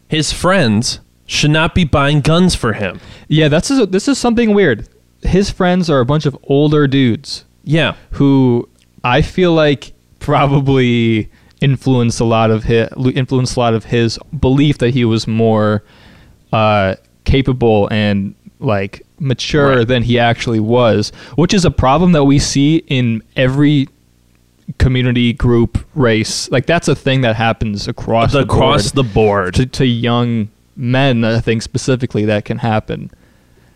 his 0.06 0.34
friends 0.34 1.00
should 1.24 1.50
not 1.50 1.74
be 1.74 1.84
buying 1.84 2.20
guns 2.20 2.54
for 2.54 2.74
him. 2.74 3.00
yeah 3.28 3.48
that's 3.48 3.68
this 3.86 4.06
is 4.06 4.18
something 4.18 4.52
weird 4.52 4.86
his 5.22 5.48
friends 5.50 5.88
are 5.88 6.00
a 6.00 6.04
bunch 6.04 6.26
of 6.26 6.36
older 6.42 6.86
dudes 6.86 7.44
Yeah, 7.64 7.94
who 8.10 8.68
I 9.02 9.22
feel 9.22 9.54
like 9.54 9.94
probably 10.18 11.30
influenced 11.62 12.20
a 12.20 12.24
lot 12.24 12.50
of 12.50 12.64
his 12.64 12.86
influenced 13.14 13.56
a 13.56 13.60
lot 13.60 13.72
of 13.72 13.84
his 13.86 14.18
belief 14.38 14.76
that 14.78 14.90
he 14.90 15.06
was 15.06 15.26
more 15.26 15.82
uh, 16.52 16.96
capable 17.24 17.88
and 17.90 18.34
like 18.60 19.02
mature 19.18 19.78
Right. 19.78 19.88
than 19.88 20.02
he 20.02 20.18
actually 20.18 20.60
was, 20.60 21.10
which 21.36 21.52
is 21.54 21.64
a 21.64 21.70
problem 21.70 22.12
that 22.12 22.24
we 22.24 22.38
see 22.38 22.76
in 22.86 23.22
every 23.36 23.88
community 24.78 25.32
group 25.32 25.78
race. 25.94 26.50
Like 26.50 26.66
that's 26.66 26.88
a 26.88 26.94
thing 26.94 27.20
that 27.22 27.36
happens 27.36 27.86
across 27.88 28.32
the, 28.32 28.40
across 28.40 28.92
board 28.92 29.06
the 29.06 29.12
board. 29.14 29.54
to, 29.54 29.66
to 29.66 29.86
young 29.86 30.48
men. 30.76 31.24
I 31.24 31.40
think 31.40 31.62
specifically 31.62 32.24
that 32.24 32.44
can 32.44 32.58
happen. 32.58 33.10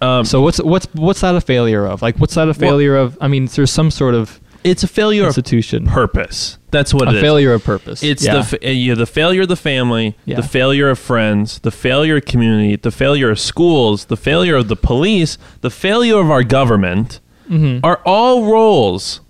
Um, 0.00 0.24
So 0.24 0.40
what's 0.40 0.62
what's 0.62 0.86
what's 0.94 1.20
that 1.22 1.34
a 1.34 1.40
failure 1.40 1.84
of? 1.86 2.02
Like 2.02 2.16
what's 2.18 2.34
that 2.34 2.48
a 2.48 2.54
failure 2.54 2.96
of? 2.96 3.18
I 3.20 3.28
mean, 3.28 3.46
there's 3.46 3.70
some 3.72 3.90
sort 3.90 4.14
of 4.14 4.40
it's 4.64 4.82
a 4.82 4.88
failure 4.88 5.22
of 5.22 5.28
institution. 5.28 5.86
purpose. 5.86 6.58
That's 6.70 6.92
what 6.92 7.08
a 7.08 7.12
it 7.12 7.16
is. 7.16 7.20
failure 7.22 7.52
of 7.54 7.64
purpose. 7.64 8.02
It's 8.02 8.24
yeah. 8.24 8.34
the 8.34 8.42
fa- 8.42 8.66
uh, 8.66 8.70
yeah, 8.70 8.94
the 8.94 9.06
failure 9.06 9.42
of 9.42 9.48
the 9.48 9.56
family, 9.56 10.16
Yeah. 10.26 10.36
the 10.36 10.42
failure 10.42 10.90
of 10.90 10.98
friends, 10.98 11.60
the 11.60 11.70
failure 11.70 12.16
of 12.16 12.24
community, 12.26 12.76
the 12.76 12.90
failure 12.90 13.30
of 13.30 13.38
schools, 13.40 14.06
the 14.06 14.16
failure 14.16 14.56
of 14.56 14.68
the 14.68 14.76
police, 14.76 15.38
the 15.62 15.70
failure 15.70 16.18
of 16.18 16.30
our 16.30 16.42
government 16.42 17.20
Mhm. 17.50 17.80
are 17.82 18.00
all 18.04 18.44
roles 18.50 19.20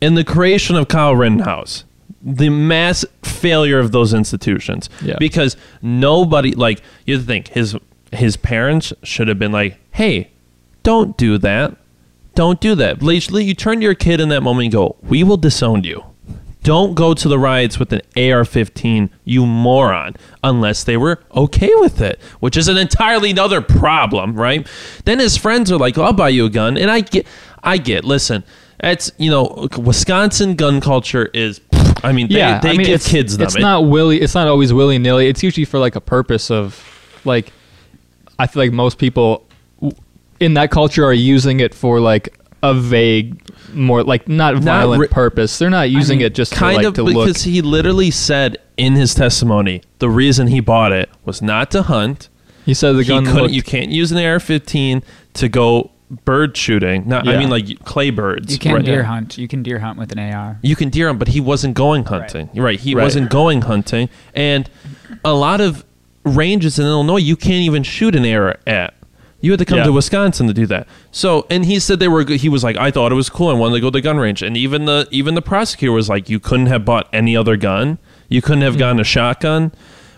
in 0.00 0.14
the 0.14 0.24
creation 0.24 0.76
of 0.76 0.86
Kyle 0.88 1.16
Rittenhouse. 1.16 1.84
The 2.22 2.50
mass 2.50 3.04
failure 3.22 3.78
of 3.78 3.92
those 3.92 4.12
institutions. 4.14 4.88
Yeah. 5.02 5.16
Because 5.18 5.56
nobody 5.82 6.52
like 6.52 6.82
you 7.06 7.16
have 7.16 7.26
think 7.26 7.48
his 7.48 7.74
his 8.12 8.36
parents 8.36 8.92
should 9.02 9.28
have 9.28 9.38
been 9.38 9.52
like, 9.52 9.78
"Hey, 9.92 10.28
don't 10.82 11.16
do 11.16 11.38
that. 11.38 11.76
Don't 12.34 12.60
do 12.60 12.74
that." 12.76 13.02
You 13.02 13.54
turn 13.54 13.78
to 13.80 13.82
your 13.84 13.94
kid 13.94 14.20
in 14.20 14.28
that 14.30 14.42
moment 14.42 14.64
and 14.66 14.72
go, 14.72 14.96
"We 15.02 15.22
will 15.24 15.36
disown 15.36 15.84
you." 15.84 16.04
Don't 16.62 16.94
go 16.94 17.14
to 17.14 17.26
the 17.26 17.38
riots 17.38 17.78
with 17.78 17.90
an 17.94 18.02
AR-15, 18.18 19.08
you 19.24 19.46
moron, 19.46 20.14
unless 20.44 20.84
they 20.84 20.98
were 20.98 21.18
okay 21.34 21.70
with 21.76 22.02
it, 22.02 22.20
which 22.40 22.54
is 22.54 22.68
an 22.68 22.76
entirely 22.76 23.30
another 23.30 23.62
problem, 23.62 24.34
right? 24.34 24.66
Then 25.06 25.20
his 25.20 25.38
friends 25.38 25.72
are 25.72 25.78
like, 25.78 25.96
"I'll 25.96 26.12
buy 26.12 26.28
you 26.28 26.44
a 26.44 26.50
gun," 26.50 26.76
and 26.76 26.90
I 26.90 27.00
get, 27.00 27.26
I 27.64 27.78
get. 27.78 28.04
Listen, 28.04 28.44
it's 28.78 29.10
you 29.16 29.30
know, 29.30 29.68
Wisconsin 29.78 30.54
gun 30.54 30.82
culture 30.82 31.30
is, 31.32 31.62
I 32.04 32.12
mean, 32.12 32.28
they, 32.28 32.36
yeah, 32.36 32.60
they 32.60 32.70
I 32.70 32.72
mean, 32.72 32.86
give 32.86 32.96
it's, 32.96 33.08
kids 33.08 33.38
them. 33.38 33.46
It's 33.46 33.56
It- 33.56 33.62
not 33.62 33.86
willy. 33.86 34.20
It's 34.20 34.34
not 34.34 34.46
always 34.46 34.70
willy 34.72 34.98
nilly. 34.98 35.28
It's 35.28 35.42
usually 35.42 35.64
for 35.64 35.78
like 35.78 35.96
a 35.96 36.00
purpose 36.00 36.50
of, 36.50 36.78
like, 37.24 37.52
I 38.38 38.46
feel 38.46 38.62
like 38.62 38.72
most 38.72 38.98
people 38.98 39.46
in 40.40 40.54
that 40.54 40.70
culture 40.70 41.04
are 41.04 41.12
using 41.12 41.60
it 41.60 41.74
for 41.74 42.00
like 42.00 42.36
a 42.62 42.74
vague, 42.74 43.40
more 43.72 44.02
like 44.02 44.28
not 44.28 44.56
violent 44.56 45.00
ri- 45.00 45.08
purpose. 45.08 45.58
They're 45.58 45.70
not 45.70 45.90
using 45.90 46.18
mean, 46.18 46.26
it 46.26 46.34
just 46.34 46.52
kind 46.52 46.72
to, 46.72 46.76
like, 46.78 46.86
of 46.86 46.94
to 46.94 47.04
because 47.04 47.26
look. 47.26 47.36
he 47.54 47.62
literally 47.62 48.10
said 48.10 48.56
in 48.76 48.94
his 48.94 49.14
testimony 49.14 49.82
the 49.98 50.08
reason 50.10 50.46
he 50.48 50.60
bought 50.60 50.92
it 50.92 51.08
was 51.24 51.40
not 51.40 51.70
to 51.70 51.82
hunt. 51.82 52.28
He 52.66 52.74
said 52.74 52.92
the 52.96 53.04
gun. 53.04 53.24
couldn't. 53.24 53.42
looked- 53.42 53.54
You 53.54 53.62
can't 53.62 53.90
use 53.90 54.12
an 54.12 54.18
AR-15 54.18 55.02
to 55.34 55.48
go 55.48 55.90
bird 56.24 56.56
shooting. 56.56 57.08
Not, 57.08 57.26
I 57.26 57.38
mean 57.38 57.48
like 57.50 57.82
clay 57.84 58.10
birds. 58.10 58.52
You 58.52 58.58
can 58.58 58.74
right? 58.74 58.84
deer 58.84 59.04
hunt. 59.04 59.38
You 59.38 59.48
can 59.48 59.62
deer 59.62 59.78
hunt 59.78 59.98
with 59.98 60.12
an 60.12 60.18
AR. 60.18 60.58
You 60.62 60.76
can 60.76 60.90
deer 60.90 61.06
hunt, 61.06 61.18
but 61.18 61.28
he 61.28 61.40
wasn't 61.40 61.74
going 61.74 62.04
hunting. 62.04 62.50
Right. 62.54 62.78
He 62.80 62.94
Right. 62.94 63.02
wasn't 63.04 63.30
going 63.30 63.62
hunting, 63.62 64.08
and 64.34 64.68
a 65.24 65.32
lot 65.32 65.60
of 65.60 65.84
ranges 66.24 66.78
in 66.78 66.84
Illinois 66.86 67.16
you 67.16 67.36
can't 67.36 67.62
even 67.62 67.82
shoot 67.82 68.14
an 68.14 68.26
AR 68.26 68.58
at. 68.66 68.94
You 69.40 69.52
had 69.52 69.58
to 69.58 69.64
come 69.64 69.78
Yeah. 69.78 69.84
to 69.84 69.92
Wisconsin 69.92 70.46
to 70.48 70.52
do 70.52 70.66
that. 70.66 70.86
So, 71.10 71.46
and 71.48 71.64
he 71.64 71.78
said 71.78 71.98
they 71.98 72.08
were. 72.08 72.24
good- 72.24 72.40
He 72.40 72.48
was 72.48 72.62
like, 72.62 72.76
I 72.76 72.90
thought 72.90 73.10
it 73.10 73.14
was 73.14 73.30
cool. 73.30 73.48
I 73.48 73.54
wanted 73.54 73.76
to 73.76 73.80
go 73.80 73.86
to 73.88 73.92
the 73.92 74.00
gun 74.00 74.18
range, 74.18 74.42
and 74.42 74.56
even 74.56 74.84
the 74.84 75.08
even 75.10 75.34
the 75.34 75.42
prosecutor 75.42 75.92
was 75.92 76.08
like, 76.08 76.28
you 76.28 76.38
couldn't 76.38 76.66
have 76.66 76.84
bought 76.84 77.08
any 77.12 77.36
other 77.36 77.56
gun. 77.56 77.98
You 78.28 78.42
couldn't 78.42 78.62
have 78.62 78.74
hmm. 78.74 78.80
gotten 78.80 79.00
a 79.00 79.04
shotgun 79.04 79.72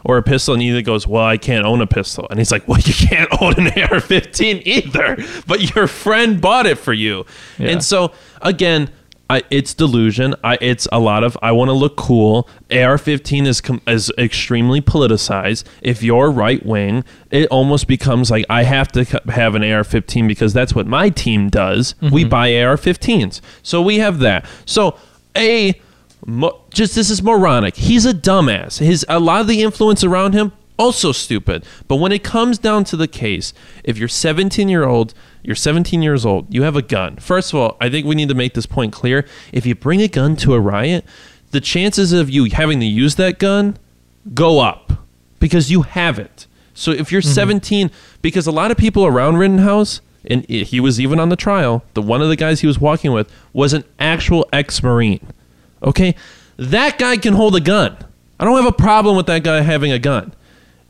or 0.05 0.19
a 0.19 0.23
pistol. 0.23 0.55
And 0.55 0.63
he 0.63 0.83
goes, 0.83 1.07
well, 1.07 1.25
I 1.25 1.37
can't 1.37 1.65
own 1.65 1.81
a 1.81 1.87
pistol. 1.87 2.27
And 2.31 2.39
he's 2.39 2.51
like, 2.51 2.67
well, 2.69 2.81
you 2.85 2.95
can't 2.95 3.31
own 3.41 3.55
an 3.55 3.67
AR-15 3.67 4.63
either. 4.65 5.17
But 5.47 5.75
your 5.75 5.87
friend 5.87 6.41
bought 6.41 6.67
it 6.67 6.79
for 6.79 6.93
you. 6.93 7.25
Yeah. 7.59 7.71
And 7.71 7.85
so 7.85 8.13
again, 8.41 8.91
I, 9.33 9.43
it's 9.49 9.73
delusion. 9.73 10.35
I, 10.45 10.59
it's 10.61 10.87
a 10.93 11.01
lot 11.01 11.25
of 11.25 11.39
I 11.41 11.53
want 11.53 11.71
to 11.71 11.73
look 11.73 11.97
cool. 11.97 12.47
AR-15 12.71 13.47
is 13.47 13.63
com- 13.63 13.81
is 13.87 14.13
extremely 14.19 14.83
politicized. 14.83 15.65
If 15.81 16.03
you're 16.03 16.31
right 16.31 16.65
wing, 16.67 17.03
it 17.31 17.49
almost 17.49 17.89
becomes 17.89 18.31
like 18.31 18.45
I 18.51 18.65
have 18.65 18.93
to 18.93 19.07
c- 19.07 19.17
have 19.29 19.55
an 19.55 19.63
AR-15 19.63 20.29
because 20.29 20.53
that's 20.53 20.75
what 20.75 20.87
my 20.87 21.09
team 21.09 21.49
does. 21.49 21.95
We 22.03 22.09
mm-hmm. 22.25 22.29
buy 22.29 22.63
AR-15s, 22.63 23.41
so 23.63 23.81
we 23.81 24.01
have 24.01 24.19
that. 24.19 24.45
So 24.67 24.99
a 25.35 25.81
mo- 26.27 26.61
just 26.69 26.95
this 26.95 27.09
is 27.09 27.23
moronic. 27.23 27.77
He's 27.77 28.05
a 28.05 28.13
dumbass. 28.13 28.81
His 28.81 29.07
a 29.09 29.19
lot 29.19 29.41
of 29.41 29.47
the 29.47 29.63
influence 29.63 30.05
around 30.05 30.35
him 30.35 30.53
also 30.79 31.11
stupid. 31.13 31.65
But 31.89 31.97
when 31.97 32.13
it 32.13 32.23
comes 32.23 32.59
down 32.59 32.85
to 32.85 32.99
the 32.99 33.09
case, 33.09 33.55
if 33.83 33.97
you're 33.97 34.09
17 34.09 34.69
year 34.69 34.85
old, 34.85 35.15
you're 35.43 35.57
17 35.57 36.03
years 36.03 36.25
old, 36.25 36.53
you 36.53 36.63
have 36.63 36.77
a 36.77 36.83
gun. 36.83 37.17
First 37.17 37.53
of 37.53 37.59
all, 37.59 37.77
I 37.81 37.89
think 37.89 38.07
we 38.07 38.15
need 38.15 38.29
to 38.29 38.35
make 38.35 38.55
this 38.55 38.67
point 38.67 38.93
clear. 38.93 39.27
If 39.53 39.67
you 39.67 39.75
bring 39.75 40.01
a 40.01 40.09
gun 40.09 40.37
to 40.37 40.55
a 40.55 40.61
riot, 40.61 41.05
the 41.51 41.61
chances 41.61 42.13
of 42.13 42.31
you 42.31 42.45
having 42.47 42.81
to 42.81 42.87
use 42.87 43.17
that 43.17 43.39
gun 43.39 43.77
go 44.35 44.61
up 44.61 44.93
because 45.41 45.71
you 45.71 45.83
have 45.83 46.19
it. 46.19 46.47
So 46.75 46.93
if 46.93 47.13
you're 47.13 47.21
mm-hmm. 47.21 47.33
17, 47.33 47.91
because 48.23 48.47
a 48.47 48.53
lot 48.53 48.71
of 48.71 48.77
people 48.77 49.05
around 49.05 49.37
Rittenhouse, 49.37 50.01
and 50.25 50.45
he 50.49 50.79
was 50.79 51.01
even 51.01 51.19
on 51.19 51.29
the 51.29 51.37
trial, 51.37 51.85
the 51.95 52.03
one 52.03 52.23
of 52.23 52.29
the 52.29 52.37
guys 52.37 52.61
he 52.61 52.67
was 52.67 52.79
walking 52.79 53.13
with 53.13 53.31
was 53.53 53.73
an 53.73 53.85
actual 53.99 54.49
ex-marine. 54.53 55.27
Okay, 55.83 56.15
that 56.57 56.99
guy 56.99 57.17
can 57.17 57.35
hold 57.35 57.57
a 57.57 57.61
gun. 57.61 57.97
I 58.39 58.45
don't 58.45 58.57
have 58.57 58.67
a 58.67 58.73
problem 58.73 59.17
with 59.17 59.27
that 59.27 59.43
guy 59.43 59.61
having 59.63 59.91
a 59.91 59.99
gun. 59.99 60.33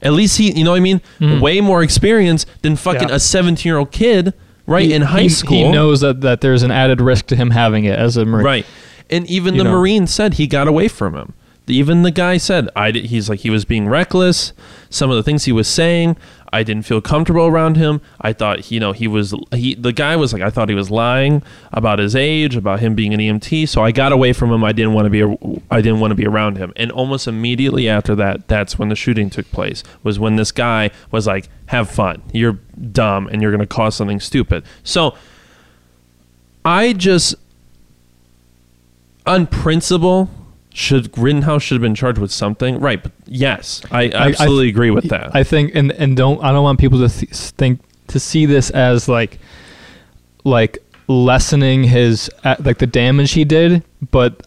At 0.03 0.13
least 0.13 0.39
he, 0.39 0.53
you 0.53 0.65
know 0.65 0.73
what 0.73 0.77
I 0.79 0.81
mean? 0.81 1.01
Hmm. 1.19 1.41
Way 1.41 1.61
more 1.61 1.83
experience 1.83 2.45
than 2.63 2.77
fucking 2.77 3.09
Yeah. 3.09 3.15
a 3.17 3.21
17 3.21 3.69
year 3.69 3.79
old 3.79 3.93
kid, 3.93 4.35
right 4.67 4.87
He- 4.87 4.93
in 4.95 5.03
high 5.03 5.23
he- 5.23 5.29
school. 5.29 5.57
he 5.67 5.71
knows 5.71 6.01
that, 6.01 6.21
that 6.23 6.41
there's 6.41 6.63
an 6.63 6.71
added 6.71 7.01
risk 7.01 7.27
to 7.29 7.37
him 7.37 7.51
having 7.51 7.85
it 7.85 7.99
as 7.99 8.17
a 8.17 8.25
marine. 8.25 8.45
Right. 8.45 8.67
And 9.11 9.27
even 9.31 9.55
You 9.55 9.59
the 9.61 9.65
know. 9.65 9.79
Marine 9.79 10.07
said 10.07 10.35
he 10.35 10.47
got 10.47 10.67
away 10.69 10.89
from 10.89 11.15
him. 11.15 11.35
Even 11.69 12.03
the 12.03 12.11
guy 12.11 12.37
said, 12.39 12.69
I 12.75 12.91
did, 12.91 13.07
he's 13.07 13.29
like, 13.31 13.41
he 13.41 13.51
was 13.51 13.65
being 13.65 13.89
reckless. 13.89 14.53
Some 14.91 15.11
of 15.11 15.17
the 15.17 15.23
things 15.23 15.45
he 15.45 15.53
was 15.53 15.69
saying, 15.69 16.17
I 16.53 16.63
didn't 16.63 16.85
feel 16.85 17.01
comfortable 17.01 17.47
around 17.47 17.77
him. 17.77 18.03
I 18.21 18.33
thought, 18.35 18.71
you 18.71 18.79
know, 18.79 18.93
he 18.93 19.09
was, 19.09 19.35
he, 19.53 19.75
the 19.75 19.93
guy 19.93 20.17
was 20.17 20.33
like, 20.35 20.43
I 20.43 20.51
thought 20.51 20.69
he 20.69 20.75
was 20.75 20.91
lying 20.91 21.43
about 21.73 21.99
his 21.99 22.15
age, 22.15 22.57
about 22.57 22.81
him 22.81 22.95
being 22.95 23.15
an 23.15 23.21
EMT. 23.21 23.69
So 23.69 23.83
I 23.83 23.91
got 23.91 24.13
away 24.13 24.35
from 24.35 24.53
him. 24.53 24.63
I 24.63 24.73
didn't 24.73 24.93
want 24.93 25.07
to 25.07 25.11
be, 25.11 25.23
I 25.71 25.81
didn't 25.81 26.01
want 26.01 26.11
to 26.11 26.15
be 26.15 26.27
around 26.27 26.59
him. 26.59 26.73
And 26.77 26.93
almost 26.93 27.27
immediately 27.27 27.89
after 27.89 28.15
that, 28.17 28.49
that's 28.49 28.79
when 28.79 28.91
the 28.91 28.97
shooting 28.97 29.31
took 29.31 29.51
place, 29.51 29.83
was 30.03 30.19
when 30.19 30.37
this 30.37 30.53
guy 30.53 30.91
was 31.11 31.27
like, 31.27 31.49
have 31.67 31.91
fun. 31.91 32.23
You're 32.33 32.59
dumb 32.93 33.29
and 33.29 33.41
you're 33.41 33.51
going 33.51 33.61
to 33.61 33.67
cause 33.67 33.97
something 33.97 34.21
stupid. 34.21 34.65
So 34.85 35.17
I 36.67 36.93
just, 36.93 37.35
on 39.25 39.47
principle, 39.47 40.29
should 40.73 41.17
Rittenhouse 41.17 41.63
should 41.63 41.75
have 41.77 41.83
been 41.83 41.95
charged 41.95 42.19
with 42.19 42.33
something, 42.33 42.81
right? 42.81 43.03
But 43.03 43.13
yes, 43.27 43.83
I 43.91 44.05
I- 44.05 44.29
absolutely 44.29 44.69
agree 44.69 44.91
with 44.91 45.09
that. 45.11 45.35
I 45.35 45.43
think, 45.45 45.75
and 45.75 45.93
and 45.93 46.17
don't 46.17 46.43
I 46.43 46.53
don't 46.53 46.65
want 46.65 46.81
people 46.81 47.07
to 47.07 47.09
th- 47.09 47.31
think 47.33 47.81
to 48.09 48.19
see 48.19 48.47
this 48.47 48.71
as 48.71 49.09
like 49.09 49.39
like 50.45 50.79
lessening 51.09 51.85
his 51.85 52.31
uh, 52.45 52.57
like 52.61 52.79
the 52.79 52.87
damage 52.87 53.33
he 53.33 53.45
did, 53.45 53.85
but 54.11 54.47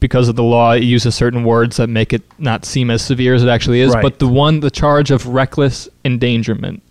because 0.00 0.28
of 0.28 0.36
the 0.36 0.42
law, 0.42 0.72
it 0.72 0.82
uses 0.82 1.14
certain 1.14 1.44
words 1.44 1.78
that 1.78 1.88
make 1.88 2.12
it 2.12 2.22
not 2.38 2.64
seem 2.64 2.90
as 2.90 3.02
severe 3.02 3.34
as 3.34 3.42
it 3.42 3.48
actually 3.48 3.80
is. 3.80 3.94
Right. 3.94 4.02
But 4.02 4.18
the 4.18 4.28
one, 4.28 4.60
the 4.60 4.70
charge 4.70 5.10
of 5.10 5.26
reckless 5.26 5.88
endangerment 6.04 6.82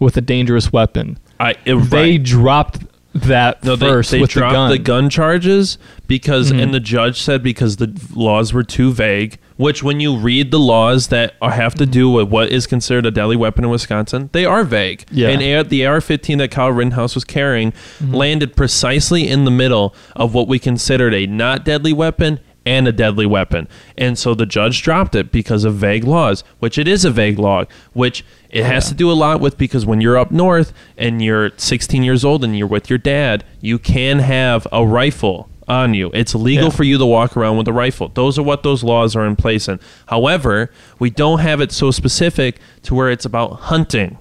with 0.00 0.16
a 0.16 0.20
dangerous 0.20 0.72
weapon, 0.72 1.18
I 1.40 1.54
it, 1.64 1.74
they 1.90 2.12
right. 2.12 2.22
dropped 2.22 2.84
that 3.22 3.62
no, 3.64 3.76
they, 3.76 3.86
first 3.86 4.10
they 4.10 4.20
with 4.20 4.30
dropped 4.30 4.52
the 4.52 4.56
gun. 4.56 4.70
the 4.70 4.78
gun 4.78 5.10
charges 5.10 5.78
because, 6.06 6.52
Mhm. 6.52 6.62
and 6.62 6.74
the 6.74 6.80
judge 6.80 7.20
said 7.20 7.42
because 7.42 7.76
the 7.76 7.92
laws 8.14 8.52
were 8.52 8.62
too 8.62 8.92
vague. 8.92 9.38
Which, 9.56 9.82
when 9.82 10.00
you 10.00 10.16
read 10.16 10.50
the 10.50 10.58
laws 10.58 11.06
that 11.08 11.34
have 11.42 11.74
to 11.76 11.86
do 11.86 12.10
with 12.10 12.28
what 12.28 12.50
is 12.50 12.66
considered 12.66 13.06
a 13.06 13.10
deadly 13.10 13.36
weapon 13.36 13.64
in 13.64 13.70
Wisconsin, 13.70 14.28
they 14.32 14.44
are 14.44 14.64
vague. 14.64 15.04
Yeah. 15.10 15.28
And 15.30 15.42
AR, 15.42 15.64
the 15.64 15.86
AR-15 15.86 16.36
that 16.38 16.50
Kyle 16.50 16.70
Rittenhouse 16.70 17.14
was 17.14 17.24
carrying 17.24 17.72
Mm-hmm. 18.02 18.14
landed 18.14 18.54
precisely 18.56 19.26
in 19.26 19.44
the 19.46 19.50
middle 19.50 19.94
of 20.14 20.34
what 20.34 20.46
we 20.46 20.58
considered 20.58 21.14
a 21.14 21.26
not 21.26 21.64
deadly 21.64 21.94
weapon 21.94 22.38
and 22.66 22.86
a 22.88 22.92
deadly 22.92 23.24
weapon. 23.26 23.68
And 23.96 24.18
so 24.18 24.34
the 24.34 24.44
judge 24.44 24.82
dropped 24.82 25.14
it 25.14 25.30
because 25.32 25.64
of 25.64 25.74
vague 25.76 26.04
laws, 26.04 26.42
which 26.58 26.76
it 26.78 26.86
is 26.88 27.04
a 27.04 27.10
vague 27.10 27.38
law, 27.38 27.64
which 27.92 28.24
it 28.50 28.64
has 28.64 28.88
to 28.88 28.94
do 28.94 29.10
a 29.10 29.14
lot 29.14 29.40
with 29.40 29.58
because 29.58 29.84
when 29.86 30.00
you're 30.00 30.16
up 30.18 30.30
north 30.30 30.72
and 30.96 31.20
you're 31.22 31.50
16 31.56 32.02
years 32.02 32.24
old 32.24 32.44
and 32.44 32.56
you're 32.56 32.66
with 32.66 32.88
your 32.90 32.98
dad, 32.98 33.44
you 33.60 33.78
can 33.78 34.18
have 34.20 34.66
a 34.72 34.86
rifle 34.86 35.48
on 35.68 35.94
you. 35.94 36.10
It's 36.14 36.34
legal 36.34 36.64
Yeah. 36.66 36.70
for 36.70 36.84
you 36.84 36.96
to 36.98 37.06
walk 37.06 37.36
around 37.36 37.56
with 37.56 37.66
a 37.68 37.72
rifle. 37.72 38.10
Those 38.14 38.38
are 38.38 38.42
what 38.42 38.62
those 38.62 38.84
laws 38.84 39.16
are 39.16 39.26
in 39.26 39.34
place 39.36 39.68
in. 39.68 39.80
However, 40.06 40.70
we 40.98 41.10
don't 41.10 41.40
have 41.40 41.60
it 41.60 41.72
so 41.72 41.90
specific 41.90 42.58
to 42.84 42.94
where 42.94 43.10
it's 43.10 43.24
about 43.24 43.52
hunting, 43.54 44.16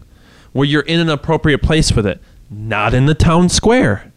where 0.53 0.65
you're 0.65 0.81
in 0.81 0.99
an 0.99 1.09
appropriate 1.09 1.61
place 1.61 1.91
with 1.91 2.07
it, 2.07 2.19
not 2.49 2.93
in 2.93 3.05
the 3.05 3.15
town 3.15 3.49
square 3.49 4.11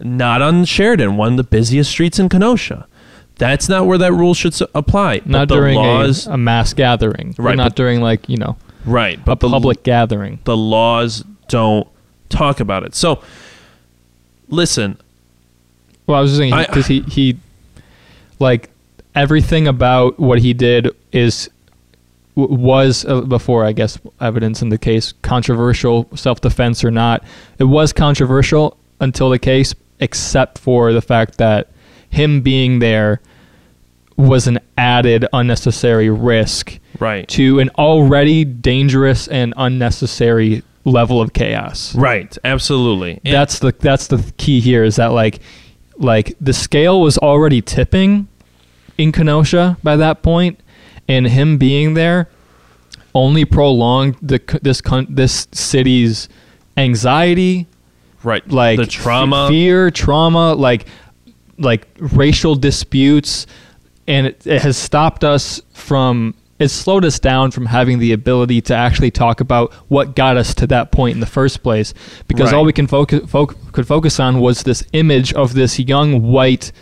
not 0.00 0.40
on 0.40 0.64
Sheridan, 0.64 1.16
one 1.16 1.32
of 1.32 1.36
the 1.38 1.42
busiest 1.42 1.90
streets 1.90 2.20
in 2.20 2.28
Kenosha. 2.28 2.86
That's 3.34 3.68
not 3.68 3.86
where 3.86 3.98
that 3.98 4.12
rule 4.12 4.32
should 4.32 4.54
apply. 4.72 5.22
Not 5.24 5.48
during 5.48 5.74
laws, 5.74 6.28
a, 6.28 6.34
a 6.34 6.36
mass 6.36 6.72
gathering, 6.72 7.34
Right, 7.36 7.56
Not 7.56 7.74
during 7.74 8.00
like 8.00 8.28
you 8.28 8.36
know 8.36 8.56
right? 8.88 9.18
a 9.18 9.20
But 9.20 9.40
the, 9.40 9.48
public 9.48 9.82
gathering. 9.82 10.40
the 10.44 10.56
laws 10.56 11.24
don't 11.48 11.86
talk 12.28 12.60
about 12.60 12.84
it. 12.84 12.94
So, 12.94 13.22
listen, 14.48 14.98
Well, 16.06 16.18
I 16.18 16.20
was 16.20 16.30
just 16.32 16.38
saying 16.38 16.54
because 16.66 16.86
he 16.86 17.00
he 17.02 17.36
like 18.38 18.70
everything 19.14 19.66
about 19.66 20.18
what 20.18 20.38
he 20.40 20.52
did 20.52 20.88
is 21.12 21.50
was 22.34 23.04
uh, 23.04 23.22
before 23.22 23.64
I 23.64 23.72
guess 23.72 23.98
evidence 24.20 24.62
in 24.62 24.68
the 24.68 24.78
case 24.78 25.12
controversial 25.22 26.08
self 26.14 26.40
defense 26.40 26.84
or 26.84 26.90
not. 26.90 27.24
It 27.58 27.64
was 27.64 27.92
controversial 27.92 28.76
until 29.00 29.30
the 29.30 29.38
case, 29.38 29.74
except 30.00 30.58
for 30.58 30.92
the 30.92 31.02
fact 31.02 31.38
that 31.38 31.68
him 32.10 32.40
being 32.40 32.78
there 32.78 33.20
was 34.18 34.48
an 34.48 34.58
added 34.76 35.24
unnecessary 35.32 36.10
risk 36.10 36.78
right, 36.98 37.26
to 37.28 37.60
an 37.60 37.70
already 37.78 38.44
dangerous 38.44 39.28
and 39.28 39.54
unnecessary 39.56 40.62
level 40.84 41.20
of 41.20 41.32
chaos 41.32 41.94
right, 41.94 42.36
absolutely. 42.44 43.20
And- 43.24 43.32
that's 43.34 43.60
the 43.60 43.72
that's 43.78 44.08
the 44.08 44.32
key 44.36 44.60
here 44.60 44.84
is 44.84 44.96
that 44.96 45.12
like 45.12 45.38
like 45.96 46.34
the 46.40 46.52
scale 46.52 47.00
was 47.00 47.16
already 47.16 47.62
tipping 47.62 48.28
in 48.98 49.12
Kenosha 49.12 49.78
by 49.82 49.96
that 49.96 50.22
point 50.22 50.60
and 51.06 51.26
him 51.26 51.56
being 51.56 51.94
there 51.94 52.28
only 53.14 53.44
prolonged 53.44 54.16
the 54.20 54.40
this 54.62 54.82
this 55.08 55.46
city's 55.52 56.28
anxiety 56.76 57.66
right, 58.24 58.46
like 58.50 58.78
the 58.78 58.86
trauma. 58.86 59.48
fear 59.48 59.90
trauma 59.90 60.54
like 60.54 60.86
like 61.58 61.86
racial 61.98 62.54
disputes 62.54 63.46
and 64.08 64.26
it, 64.26 64.44
it 64.46 64.62
has 64.62 64.76
stopped 64.76 65.22
us 65.22 65.62
from 65.72 66.34
it 66.58 66.68
slowed 66.70 67.04
us 67.04 67.20
down 67.20 67.52
from 67.52 67.66
having 67.66 68.00
the 68.00 68.12
ability 68.12 68.60
to 68.62 68.74
actually 68.74 69.12
talk 69.12 69.40
about 69.40 69.72
what 69.88 70.16
got 70.16 70.36
us 70.36 70.54
to 70.54 70.66
that 70.66 70.90
point 70.90 71.14
in 71.14 71.20
the 71.20 71.26
first 71.26 71.62
place. 71.62 71.94
Because 72.26 72.52
all 72.52 72.64
we 72.64 72.72
can 72.72 72.88
focus 72.88 73.20
foc- 73.30 73.54
could 73.70 73.86
focus 73.86 74.18
on 74.18 74.40
was 74.40 74.64
this 74.64 74.82
image 74.92 75.32
of 75.34 75.54
this 75.54 75.78
young 75.78 76.22
white 76.22 76.72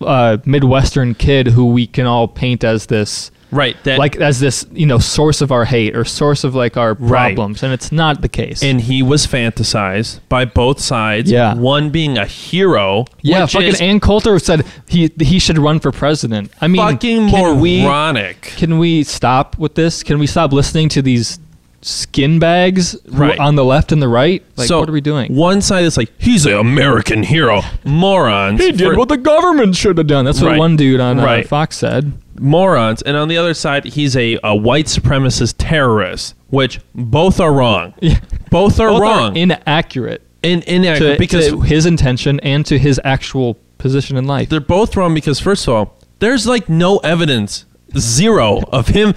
uh, 0.00 0.38
midwestern 0.44 1.14
kid 1.14 1.46
who 1.46 1.66
we 1.66 1.86
can 1.86 2.04
all 2.04 2.26
paint 2.26 2.64
as 2.64 2.86
this 2.86 3.30
right, 3.52 3.76
that 3.84 3.98
like 3.98 4.16
as 4.16 4.40
this 4.40 4.66
you 4.72 4.86
know 4.86 4.98
source 4.98 5.40
of 5.40 5.52
our 5.52 5.64
hate 5.64 5.94
or 5.94 6.04
source 6.04 6.42
of 6.42 6.54
like 6.54 6.76
our 6.76 6.94
Right. 6.94 7.34
problems 7.36 7.62
and 7.62 7.72
it's 7.72 7.92
not 7.92 8.20
the 8.22 8.28
case 8.28 8.62
and 8.62 8.80
he 8.80 9.02
was 9.02 9.26
fantasized 9.26 10.20
by 10.28 10.44
both 10.44 10.80
sides. 10.80 11.30
Yeah. 11.30 11.54
one 11.54 11.90
being 11.90 12.18
a 12.18 12.26
hero. 12.26 13.04
Yeah, 13.20 13.42
which 13.42 13.52
fucking 13.52 13.68
is 13.68 13.80
Ann 13.80 14.00
Coulter 14.00 14.38
said 14.38 14.66
he 14.88 15.10
he 15.20 15.38
should 15.38 15.58
run 15.58 15.78
for 15.80 15.92
president. 15.92 16.50
I 16.60 16.68
mean, 16.68 16.80
fucking 16.82 17.28
can 17.30 17.60
we 17.60 17.82
moronic. 17.82 18.40
can 18.42 18.78
we 18.78 19.04
stop 19.04 19.58
with 19.58 19.74
this? 19.74 20.02
Can 20.02 20.18
we 20.18 20.26
stop 20.26 20.52
listening 20.52 20.88
to 20.90 21.02
these 21.02 21.38
skin 21.82 22.38
bags 22.38 22.96
Right. 23.08 23.38
on 23.38 23.56
the 23.56 23.64
left 23.64 23.92
and 23.92 24.00
the 24.00 24.08
right? 24.08 24.42
Like, 24.56 24.68
so 24.68 24.80
what 24.80 24.88
are 24.88 24.92
we 24.92 25.00
doing? 25.00 25.34
One 25.34 25.60
side 25.60 25.84
is 25.84 25.96
like 25.96 26.10
he's 26.18 26.46
an 26.46 26.54
American 26.54 27.22
hero, 27.22 27.62
morons. 27.84 28.60
He 28.64 28.72
did 28.72 28.92
for- 28.92 28.96
what 28.96 29.08
the 29.08 29.16
government 29.16 29.74
should 29.76 29.98
have 29.98 30.06
done. 30.06 30.24
That's 30.24 30.40
what 30.40 30.50
Right. 30.52 30.58
one 30.58 30.76
dude 30.76 31.00
on 31.00 31.18
uh, 31.18 31.24
Right. 31.24 31.46
Fox 31.48 31.76
said. 31.78 32.12
morons, 32.40 33.02
and 33.02 33.16
on 33.16 33.28
the 33.28 33.36
other 33.36 33.52
side, 33.54 33.84
he's 33.84 34.16
a, 34.16 34.38
a 34.42 34.54
white 34.56 34.86
supremacist 34.86 35.54
terrorist, 35.58 36.34
which 36.50 36.80
both 36.94 37.38
are 37.40 37.52
wrong. 37.52 37.94
Yeah. 38.00 38.18
Both 38.50 38.80
are 38.80 38.88
Both 38.90 39.00
wrong. 39.00 39.32
are 39.36 39.38
inaccurate 39.40 40.22
in, 40.42 40.62
inaccurate 40.66 41.14
to, 41.14 41.18
because 41.18 41.48
to 41.48 41.60
his 41.62 41.86
intention 41.86 42.38
and 42.40 42.64
to 42.66 42.78
his 42.78 43.00
actual 43.04 43.56
position 43.78 44.16
in 44.16 44.26
life. 44.26 44.48
they're 44.50 44.60
both 44.60 44.94
wrong 44.96 45.14
because 45.14 45.40
first 45.40 45.66
of 45.66 45.74
all, 45.74 45.96
there's 46.20 46.46
like 46.46 46.68
no 46.68 46.98
evidence, 46.98 47.64
zero 47.98 48.60
of 48.72 48.88
him 48.88 49.14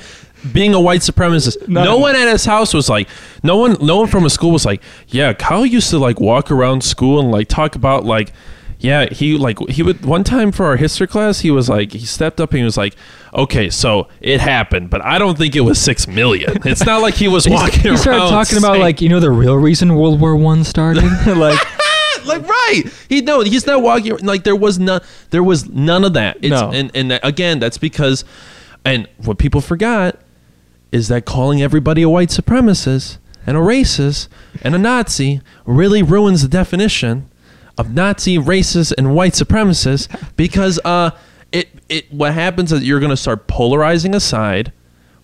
being 0.53 0.73
a 0.73 0.79
white 0.81 1.01
supremacist. 1.01 1.67
No 1.67 1.97
one 1.97 2.15
at 2.15 2.27
his 2.27 2.45
house 2.45 2.73
was 2.73 2.89
like, 2.89 3.07
no 3.43 3.57
one, 3.57 3.77
no 3.81 3.97
one 3.97 4.07
from 4.07 4.23
his 4.23 4.33
school 4.33 4.51
was 4.51 4.65
like, 4.65 4.81
yeah, 5.07 5.33
Kyle 5.33 5.65
used 5.65 5.89
to 5.89 5.97
like 5.97 6.19
walk 6.19 6.51
around 6.51 6.83
school 6.83 7.19
and 7.19 7.31
like 7.31 7.47
talk 7.47 7.75
about 7.75 8.05
like. 8.05 8.31
Yeah, 8.77 9.07
he 9.09 9.37
like 9.37 9.57
he 9.69 9.81
would 9.81 10.05
one 10.05 10.25
time 10.25 10.51
for 10.51 10.65
our 10.65 10.75
history 10.75 11.07
class. 11.07 11.39
He 11.39 11.49
was 11.49 11.69
like 11.69 11.93
he 11.93 12.05
stepped 12.05 12.41
up 12.41 12.51
and 12.51 12.59
he 12.59 12.63
was 12.65 12.75
like, 12.75 12.93
"Okay, 13.33 13.69
so 13.69 14.09
it 14.19 14.41
happened, 14.41 14.89
but 14.89 15.01
I 15.03 15.17
don't 15.17 15.37
think 15.37 15.55
it 15.55 15.61
was 15.61 15.79
six 15.79 16.07
million. 16.09 16.57
It's 16.65 16.85
not 16.85 17.01
like 17.01 17.13
he 17.15 17.29
was 17.29 17.47
walking 17.47 17.79
he 17.79 17.87
around." 17.89 17.97
started 17.99 18.29
talking 18.29 18.57
about 18.57 18.77
like 18.79 18.99
you 19.01 19.07
know 19.07 19.21
the 19.21 19.31
real 19.31 19.55
reason 19.55 19.95
World 19.95 20.19
War 20.19 20.35
One 20.35 20.65
started. 20.65 21.03
like 21.25 21.57
like 22.25 22.47
right. 22.47 22.83
He 23.07 23.21
no, 23.21 23.41
he's 23.41 23.65
not 23.65 23.81
walking 23.81 24.17
like 24.17 24.43
there 24.43 24.57
was 24.57 24.77
none. 24.77 25.01
There 25.29 25.41
was 25.43 25.67
none 25.69 26.03
of 26.03 26.13
that. 26.13 26.37
It's, 26.41 26.49
No. 26.49 26.69
and 26.71 26.91
and 26.93 27.11
that- 27.11 27.21
again, 27.25 27.59
that's 27.59 27.77
because, 27.77 28.25
and 28.83 29.07
what 29.23 29.37
people 29.37 29.61
forgot 29.61 30.19
is 30.95 31.09
that 31.09 31.25
calling 31.25 31.61
everybody 31.61 32.01
a 32.01 32.07
white 32.09 32.29
supremacist 32.29 33.17
and 33.45 33.57
a 33.57 33.59
racist 33.59 34.29
and 34.61 34.73
a 34.73 34.77
Nazi 34.77 35.41
really 35.65 36.01
ruins 36.01 36.41
the 36.41 36.47
definition 36.47 37.29
of 37.77 37.93
Nazi, 37.93 38.37
racist, 38.37 38.93
and 38.97 39.13
white 39.13 39.33
supremacist 39.33 40.07
because 40.37 40.79
uh, 40.85 41.11
it 41.51 41.67
it 41.89 42.09
what 42.13 42.33
happens 42.33 42.71
is 42.71 42.81
you're 42.83 43.01
going 43.01 43.09
to 43.09 43.17
start 43.17 43.45
polarizing 43.45 44.15
a 44.15 44.21
side 44.21 44.71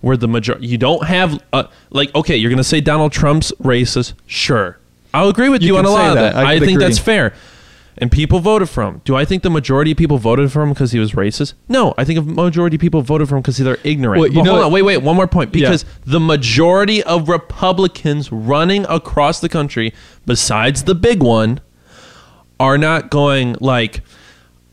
where 0.02 0.18
the 0.18 0.28
majority 0.28 0.68
you 0.68 0.78
don't 0.78 1.06
have 1.06 1.42
uh, 1.54 1.64
like 1.90 2.14
okay 2.16 2.36
you're 2.36 2.50
going 2.50 2.58
to 2.58 2.64
say 2.66 2.82
Donald 2.82 3.14
Trump's 3.14 3.54
racist 3.64 4.14
sure 4.28 4.78
I'll 5.14 5.30
agree 5.30 5.48
with 5.50 5.62
you, 5.62 5.74
You 5.74 5.78
on 5.78 5.86
a 5.86 5.90
lot 5.90 6.10
of 6.10 6.16
that. 6.16 6.34
that 6.34 6.46
I 6.46 6.54
I, 6.56 6.60
think 6.60 6.72
agree. 6.72 6.84
that's 6.84 7.00
fair 7.00 7.34
and 7.98 8.12
people 8.12 8.40
voted 8.40 8.70
for 8.70 8.84
him. 8.84 9.02
Do 9.06 9.16
I 9.16 9.26
think 9.26 9.44
the 9.44 9.50
majority 9.50 9.92
of 9.92 9.98
people 9.98 10.18
voted 10.18 10.52
for 10.52 10.62
him 10.62 10.70
because 10.70 10.92
he 10.92 11.00
was 11.00 11.12
racist? 11.12 11.54
No, 11.68 11.94
I 11.98 12.04
think 12.04 12.20
a 12.20 12.22
majority 12.22 12.76
of 12.78 12.82
people 12.82 13.02
voted 13.02 13.30
for 13.30 13.36
him 13.36 13.42
because 13.42 13.58
they're 13.58 13.78
ignorant. 13.84 14.20
Well, 14.20 14.30
you 14.30 14.36
but 14.36 14.44
know- 14.44 14.52
hold 14.54 14.66
on, 14.66 14.72
wait, 14.72 14.84
wait, 14.84 14.98
one 14.98 15.16
more 15.16 15.28
point. 15.28 15.54
Yeah. 15.56 15.70
Because 15.70 15.86
the 16.06 16.20
majority 16.20 17.04
of 17.04 17.30
Republicans 17.30 18.32
running 18.32 18.86
across 18.90 19.40
the 19.40 19.50
country, 19.50 19.94
besides 20.26 20.84
the 20.84 20.96
big 20.96 21.22
one, 21.22 21.60
are 22.60 22.78
not 22.78 23.10
going 23.10 23.56
like. 23.60 24.02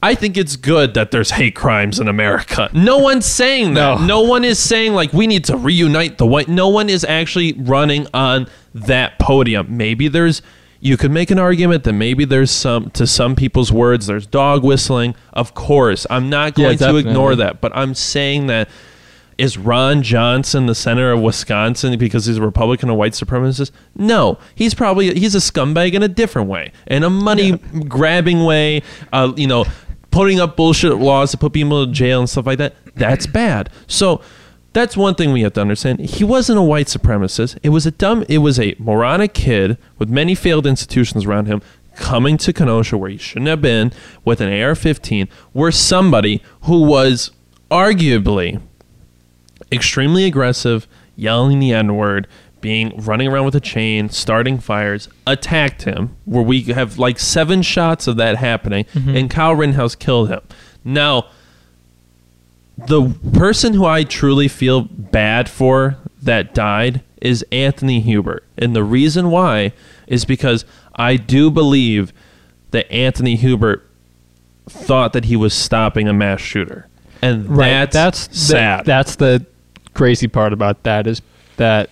I 0.01 0.15
think 0.15 0.37
it's 0.37 0.55
good 0.55 0.95
that 0.95 1.11
there's 1.11 1.33
hate 1.33 1.57
crimes 1.57 1.99
in 1.99 2.07
America. 2.07 2.71
No 2.73 2.99
one's 2.99 3.27
saying 3.27 3.75
that. 3.75 4.01
No. 4.01 4.07
No 4.07 4.21
one 4.21 4.45
is 4.45 4.61
saying 4.61 4.93
like 4.95 5.13
we 5.13 5.27
need 5.27 5.45
to 5.47 5.57
reunite 5.57 6.19
the 6.19 6.27
white. 6.27 6.47
No 6.47 6.69
one 6.69 6.89
is 6.89 7.03
actually 7.03 7.55
running 7.55 8.07
on 8.15 8.47
that 8.75 9.19
podium. 9.19 9.77
Maybe 9.77 10.07
there's 10.07 10.41
you 10.81 10.97
could 10.97 11.11
make 11.11 11.31
an 11.31 11.39
argument 11.39 11.85
that 11.85 11.93
maybe 11.93 12.25
there's 12.25 12.51
some 12.51 12.91
to 12.91 13.07
some 13.07 13.35
people's 13.35 13.73
words 13.73 14.07
there's 14.07 14.27
dog 14.27 14.63
whistling. 14.63 15.15
Of 15.33 15.55
course, 15.55 16.07
I'm 16.09 16.31
not 16.31 16.57
Yeah, 16.59 16.75
going 16.75 16.79
to 16.79 16.97
ignore 16.97 17.35
that, 17.37 17.61
but 17.61 17.73
I'm 17.75 17.95
saying 17.95 18.47
that 18.47 18.69
is 19.37 19.57
Ron 19.57 20.03
Johnson 20.03 20.67
the 20.67 20.75
senator 20.75 21.13
of 21.13 21.21
Wisconsin 21.21 21.97
because 21.99 22.27
he's 22.27 22.39
a 22.39 22.43
Republican, 22.43 22.89
a 22.89 22.95
white 22.95 23.13
supremacist? 23.13 23.71
No, 23.95 24.39
he's 24.55 24.75
probably 24.75 25.15
he's 25.15 25.35
a 25.35 25.39
scumbag 25.39 25.95
in 25.95 26.03
a 26.03 26.09
different 26.09 26.49
way, 26.49 26.73
in 26.87 27.05
a 27.05 27.11
money 27.11 27.53
grabbing 27.89 28.45
way. 28.45 28.83
Uh, 29.13 29.33
you 29.37 29.47
know, 29.47 29.65
putting 30.11 30.41
up 30.41 30.57
bullshit 30.57 30.97
laws 30.97 31.31
to 31.31 31.37
put 31.37 31.53
people 31.53 31.83
in 31.83 31.95
jail 31.95 32.19
and 32.21 32.29
stuff 32.29 32.47
like 32.47 32.59
that. 32.59 32.75
That's 32.95 33.27
bad. 33.27 33.71
So. 33.87 34.21
That's 34.79 34.97
one 34.97 35.17
thing 35.17 35.33
we 35.33 35.43
have 35.43 35.55
to 35.55 35.61
understand. 35.61 35.99
He 35.99 36.23
wasn't 36.23 36.57
a 36.57 36.63
white 36.63 36.87
supremacist. 36.87 37.59
It 37.65 37.71
was 37.71 37.85
a 37.85 37.91
dumb. 37.91 38.25
It 38.29 38.39
was 38.39 38.61
a 38.61 38.77
moronic 38.79 39.35
kid 39.35 39.77
with 39.99 40.09
many 40.09 40.37
failed 40.37 40.69
institutions 40.69 41.25
around 41.25 41.47
him 41.47 41.63
coming 41.97 42.37
to 42.37 42.53
Kenosha 42.53 42.97
where 42.97 43.11
he 43.11 43.17
shouldn't 43.17 43.49
have 43.49 43.61
been 43.61 43.91
with 44.25 44.41
an 44.41 44.47
AR-15, 44.47 45.29
where 45.53 45.73
somebody 45.73 46.41
who 46.63 46.83
was 46.83 47.33
arguably 47.73 48.63
extremely 49.73 50.27
aggressive, 50.27 50.87
yelling 51.17 51.59
the 51.59 51.73
N 51.73 51.97
word, 51.97 52.29
being 52.61 52.97
running 52.99 53.27
around 53.27 53.47
with 53.47 53.57
a 53.57 53.61
chain, 53.61 54.09
starting 54.11 54.61
fires, 54.61 55.09
attacked 55.27 55.83
him. 55.83 56.17
Where 56.25 56.45
we 56.45 56.63
have 56.63 57.01
like 57.01 57.19
seven 57.19 57.63
shots 57.63 58.07
of 58.07 58.17
that 58.19 58.37
happening, 58.37 58.85
mm-hmm. 58.95 59.17
and 59.17 59.29
Kyle 59.29 59.57
Rittenhouse 59.57 59.97
killed 59.97 60.29
him. 60.29 60.43
Now, 60.85 61.31
the 62.87 63.13
person 63.33 63.75
who 63.75 63.85
I 63.85 64.05
truly 64.05 64.49
feel 64.49 64.83
bad 64.83 65.49
for 65.49 65.97
that 66.23 66.55
died 66.55 67.03
is 67.21 67.45
Anthony 67.51 68.01
Huber. 68.01 68.43
And 68.57 68.75
the 68.75 68.85
reason 68.85 69.31
why 69.31 69.73
is 70.07 70.25
because 70.25 70.65
I 70.95 71.17
do 71.17 71.51
believe 71.51 72.13
that 72.71 72.91
Anthony 72.93 73.37
Huber 73.37 73.83
thought 74.69 75.13
that 75.13 75.25
he 75.25 75.35
was 75.37 75.55
stopping 75.55 76.09
a 76.09 76.13
mass 76.13 76.41
shooter. 76.41 76.87
And 77.21 77.49
that's, 77.57 77.93
that's 77.93 78.27
the- 78.29 78.35
sad. 78.35 78.85
that's 78.87 79.17
the 79.17 79.45
crazy 79.95 80.29
part 80.29 80.53
about 80.53 80.85
that 80.85 81.09
is 81.09 81.21
that 81.57 81.91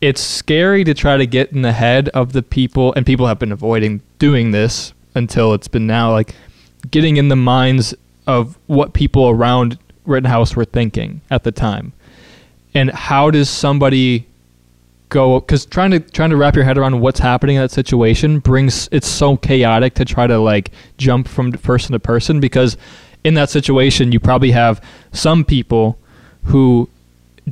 it's 0.00 0.20
scary 0.20 0.82
to 0.82 0.94
try 0.94 1.16
to 1.16 1.26
get 1.26 1.52
in 1.52 1.62
the 1.62 1.72
head 1.72 2.08
of 2.10 2.32
the 2.32 2.42
people 2.42 2.92
and 2.94 3.06
people 3.06 3.26
have 3.28 3.38
been 3.38 3.52
avoiding 3.52 4.00
doing 4.18 4.50
this 4.50 4.92
until 5.14 5.54
it's 5.54 5.68
been 5.68 5.86
now 5.86 6.10
like 6.10 6.34
getting 6.90 7.16
in 7.16 7.28
the 7.28 7.36
minds 7.36 7.94
of 8.28 8.56
what 8.66 8.92
people 8.92 9.28
around 9.28 9.78
Rittenhouse 10.04 10.54
were 10.54 10.64
thinking 10.66 11.22
at 11.30 11.42
the 11.42 11.50
time. 11.50 11.92
And 12.74 12.90
how 12.90 13.30
does 13.30 13.48
somebody 13.48 14.26
go 15.08 15.40
cuz 15.40 15.64
trying 15.64 15.90
to 15.90 15.98
trying 16.00 16.28
to 16.28 16.36
wrap 16.36 16.54
your 16.54 16.64
head 16.66 16.76
around 16.76 17.00
what's 17.00 17.18
happening 17.20 17.56
in 17.56 17.62
that 17.62 17.70
situation 17.70 18.38
brings 18.40 18.90
it's 18.92 19.08
so 19.08 19.38
chaotic 19.38 19.94
to 19.94 20.04
try 20.04 20.26
to 20.26 20.38
like 20.38 20.70
jump 20.98 21.26
from 21.26 21.50
person 21.52 21.92
to 21.94 21.98
person 21.98 22.40
because 22.40 22.76
in 23.24 23.32
that 23.32 23.48
situation 23.48 24.12
you 24.12 24.20
probably 24.20 24.50
have 24.50 24.82
some 25.12 25.46
people 25.46 25.98
who 26.44 26.86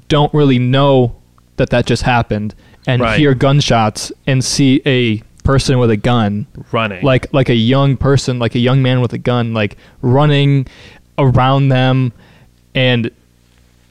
don't 0.09 0.33
really 0.35 0.59
know 0.59 1.17
that 1.57 1.71
that 1.71 1.87
just 1.87 2.03
happened 2.03 2.55
and 2.87 3.01
Right. 3.01 3.19
hear 3.19 3.33
gunshots 3.35 4.13
and 4.27 4.45
see 4.45 4.83
a 4.85 5.23
person 5.47 5.79
with 5.79 5.91
a 5.91 5.97
gun. 5.97 6.47
Running. 6.73 7.05
like 7.05 7.33
like 7.33 7.49
a 7.49 7.55
young 7.55 7.97
person 7.97 8.39
like 8.39 8.55
a 8.55 8.59
young 8.59 8.83
man 8.83 9.01
with 9.01 9.13
a 9.13 9.19
gun 9.19 9.55
like 9.55 9.77
running 10.03 10.67
around 11.19 11.69
them 11.69 12.13
and 12.75 13.11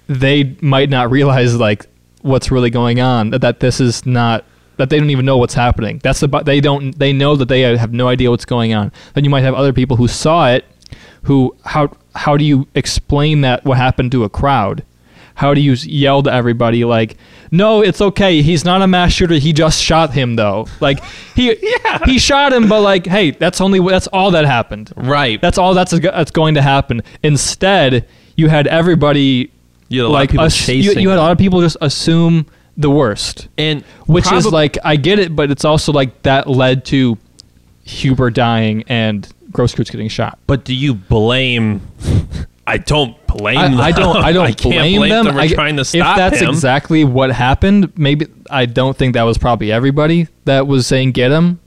they 0.08 0.56
might 0.62 0.90
not 0.90 1.10
realize 1.10 1.56
like 1.56 1.86
what's 2.22 2.52
really 2.52 2.70
going 2.70 3.00
on 3.00 3.32
that, 3.32 3.42
that 3.42 3.60
this 3.60 3.80
is 3.80 4.06
not 4.06 4.46
that 4.78 4.90
they 4.90 5.00
don't 5.00 5.10
even 5.10 5.26
know 5.26 5.38
what's 5.38 5.54
happening. 5.54 6.02
That's 6.04 6.22
about 6.22 6.46
they 6.46 6.60
don't 6.60 6.98
they 7.00 7.14
know 7.14 7.36
that 7.36 7.48
they 7.48 7.62
have 7.62 7.94
no 7.94 8.08
idea 8.08 8.30
what's 8.30 8.46
going 8.46 8.74
on. 8.74 8.92
Then 9.14 9.24
you 9.24 9.30
might 9.30 9.44
have 9.44 9.56
other 9.56 9.74
people 9.74 9.98
who 9.98 10.08
saw 10.08 10.50
it 10.50 10.66
who 11.24 11.56
how 11.66 11.90
how 12.16 12.38
do 12.38 12.46
you 12.46 12.68
explain 12.76 13.42
that 13.42 13.66
what 13.66 13.78
happened 13.78 14.12
to 14.12 14.24
a 14.24 14.30
crowd 14.30 14.84
how 15.36 15.54
do 15.54 15.62
you 15.62 15.74
yell 15.74 16.24
to 16.24 16.34
everybody 16.34 16.84
like 16.86 17.18
no 17.52 17.82
it's 17.82 18.02
okay. 18.02 18.42
He's 18.42 18.66
not 18.66 18.82
a 18.82 18.88
mass 18.88 19.12
shooter. 19.14 19.36
He 19.36 19.54
just 19.54 19.82
shot 19.82 20.12
him 20.14 20.36
though. 20.36 20.68
Like 20.80 21.04
he 21.36 21.56
he 22.06 22.18
shot 22.18 22.52
him 22.54 22.68
but 22.68 22.82
like 22.82 23.06
hey 23.06 23.32
that's 23.32 23.62
only 23.62 23.80
that's 23.80 24.08
all 24.08 24.32
that 24.32 24.46
happened. 24.46 24.92
Right. 24.96 25.40
that's 25.40 25.58
all 25.58 25.74
that's 25.74 25.92
that's 26.00 26.32
going 26.32 26.56
to 26.56 26.62
happen. 26.62 27.04
Instead 27.22 28.08
you 28.36 28.50
had 28.50 28.68
everybody 28.68 29.52
You 29.90 30.02
had 30.02 30.08
a 30.08 30.10
lot 30.10 30.30
of 30.30 30.36
like 30.36 30.46
ass- 30.46 30.68
you, 30.68 30.84
chasing 30.84 31.02
you 31.04 31.10
had 31.10 31.20
a 31.20 31.22
lot 31.22 31.32
of 31.32 31.38
people 31.38 31.62
just 31.62 31.78
assume 31.82 32.48
the 32.78 32.90
worst. 32.90 33.48
And 33.58 33.84
which 34.08 34.32
is 34.32 34.46
like 34.46 34.78
I 34.84 34.96
get 34.96 35.20
it, 35.20 35.36
but 35.36 35.52
it's 35.52 35.66
also 35.66 35.92
like 35.92 36.24
that 36.24 36.48
led 36.50 36.86
to 36.86 37.18
Huber 37.84 38.30
dying 38.32 38.84
and 38.88 39.28
Grosskreutz 39.52 39.92
getting 39.92 40.10
shot. 40.10 40.40
But 40.48 40.66
do 40.66 40.74
you 40.74 40.94
blame? 40.94 41.82
I 42.68 42.78
don't 42.78 43.16
blame. 43.28 43.58
I, 43.58 43.68
them. 43.68 43.80
I 43.80 43.92
don't. 43.92 44.18
I 44.18 44.32
don't 44.34 44.46
I 44.46 44.52
can't 44.52 44.76
blame, 44.76 45.00
blame 45.00 45.10
them. 45.26 45.34
for 45.34 45.40
I, 45.40 45.48
trying 45.48 45.78
to 45.78 45.86
stop 45.86 46.18
if 46.18 46.18
that's 46.18 46.42
him. 46.42 46.50
exactly 46.50 47.04
what 47.04 47.32
happened, 47.32 47.98
maybe 47.98 48.28
I 48.50 48.66
don't 48.66 48.98
think 48.98 49.14
that 49.14 49.24
was 49.24 49.38
probably 49.38 49.72
everybody 49.72 50.28
that 50.46 50.68
was 50.68 50.88
saying 50.88 51.12
get 51.12 51.32
him. 51.32 51.60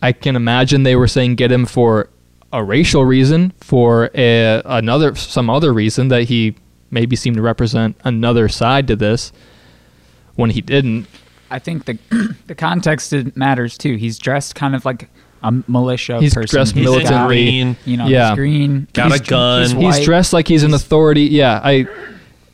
I 0.00 0.12
can 0.12 0.36
imagine 0.36 0.84
they 0.84 0.96
were 0.96 1.08
saying 1.08 1.34
get 1.34 1.50
him 1.52 1.66
for 1.66 2.08
a 2.52 2.64
racial 2.64 3.04
reason, 3.04 3.52
for 3.60 4.10
a, 4.14 4.62
another 4.64 5.14
some 5.14 5.50
other 5.50 5.72
reason 5.72 6.08
that 6.08 6.24
he 6.24 6.54
maybe 6.90 7.16
seemed 7.16 7.36
to 7.36 7.42
represent 7.42 7.96
another 8.04 8.48
side 8.48 8.86
to 8.88 8.96
this 8.96 9.32
when 10.36 10.50
he 10.50 10.60
didn't. 10.60 11.06
I 11.50 11.58
think 11.58 11.84
the 11.84 11.98
the 12.46 12.54
context 12.54 13.12
matters 13.36 13.76
too. 13.76 13.96
He's 13.96 14.18
dressed 14.18 14.54
kind 14.54 14.74
of 14.74 14.84
like 14.84 15.10
a 15.42 15.52
militia 15.68 16.20
He's 16.20 16.34
person. 16.34 16.48
dressed 16.56 16.74
He's 16.74 17.08
got, 17.08 17.26
green. 17.28 17.76
you 17.84 17.96
know, 17.96 18.06
Yeah. 18.06 18.30
he's 18.30 18.36
green. 18.36 18.88
Got 18.92 19.18
a 19.18 19.22
gun. 19.22 19.62
He's, 19.62 19.72
He's 19.72 19.96
He's 19.96 20.04
dressed 20.04 20.32
like 20.32 20.48
he's 20.48 20.62
an 20.64 20.74
authority. 20.74 21.22
Yeah, 21.22 21.60
I 21.62 21.86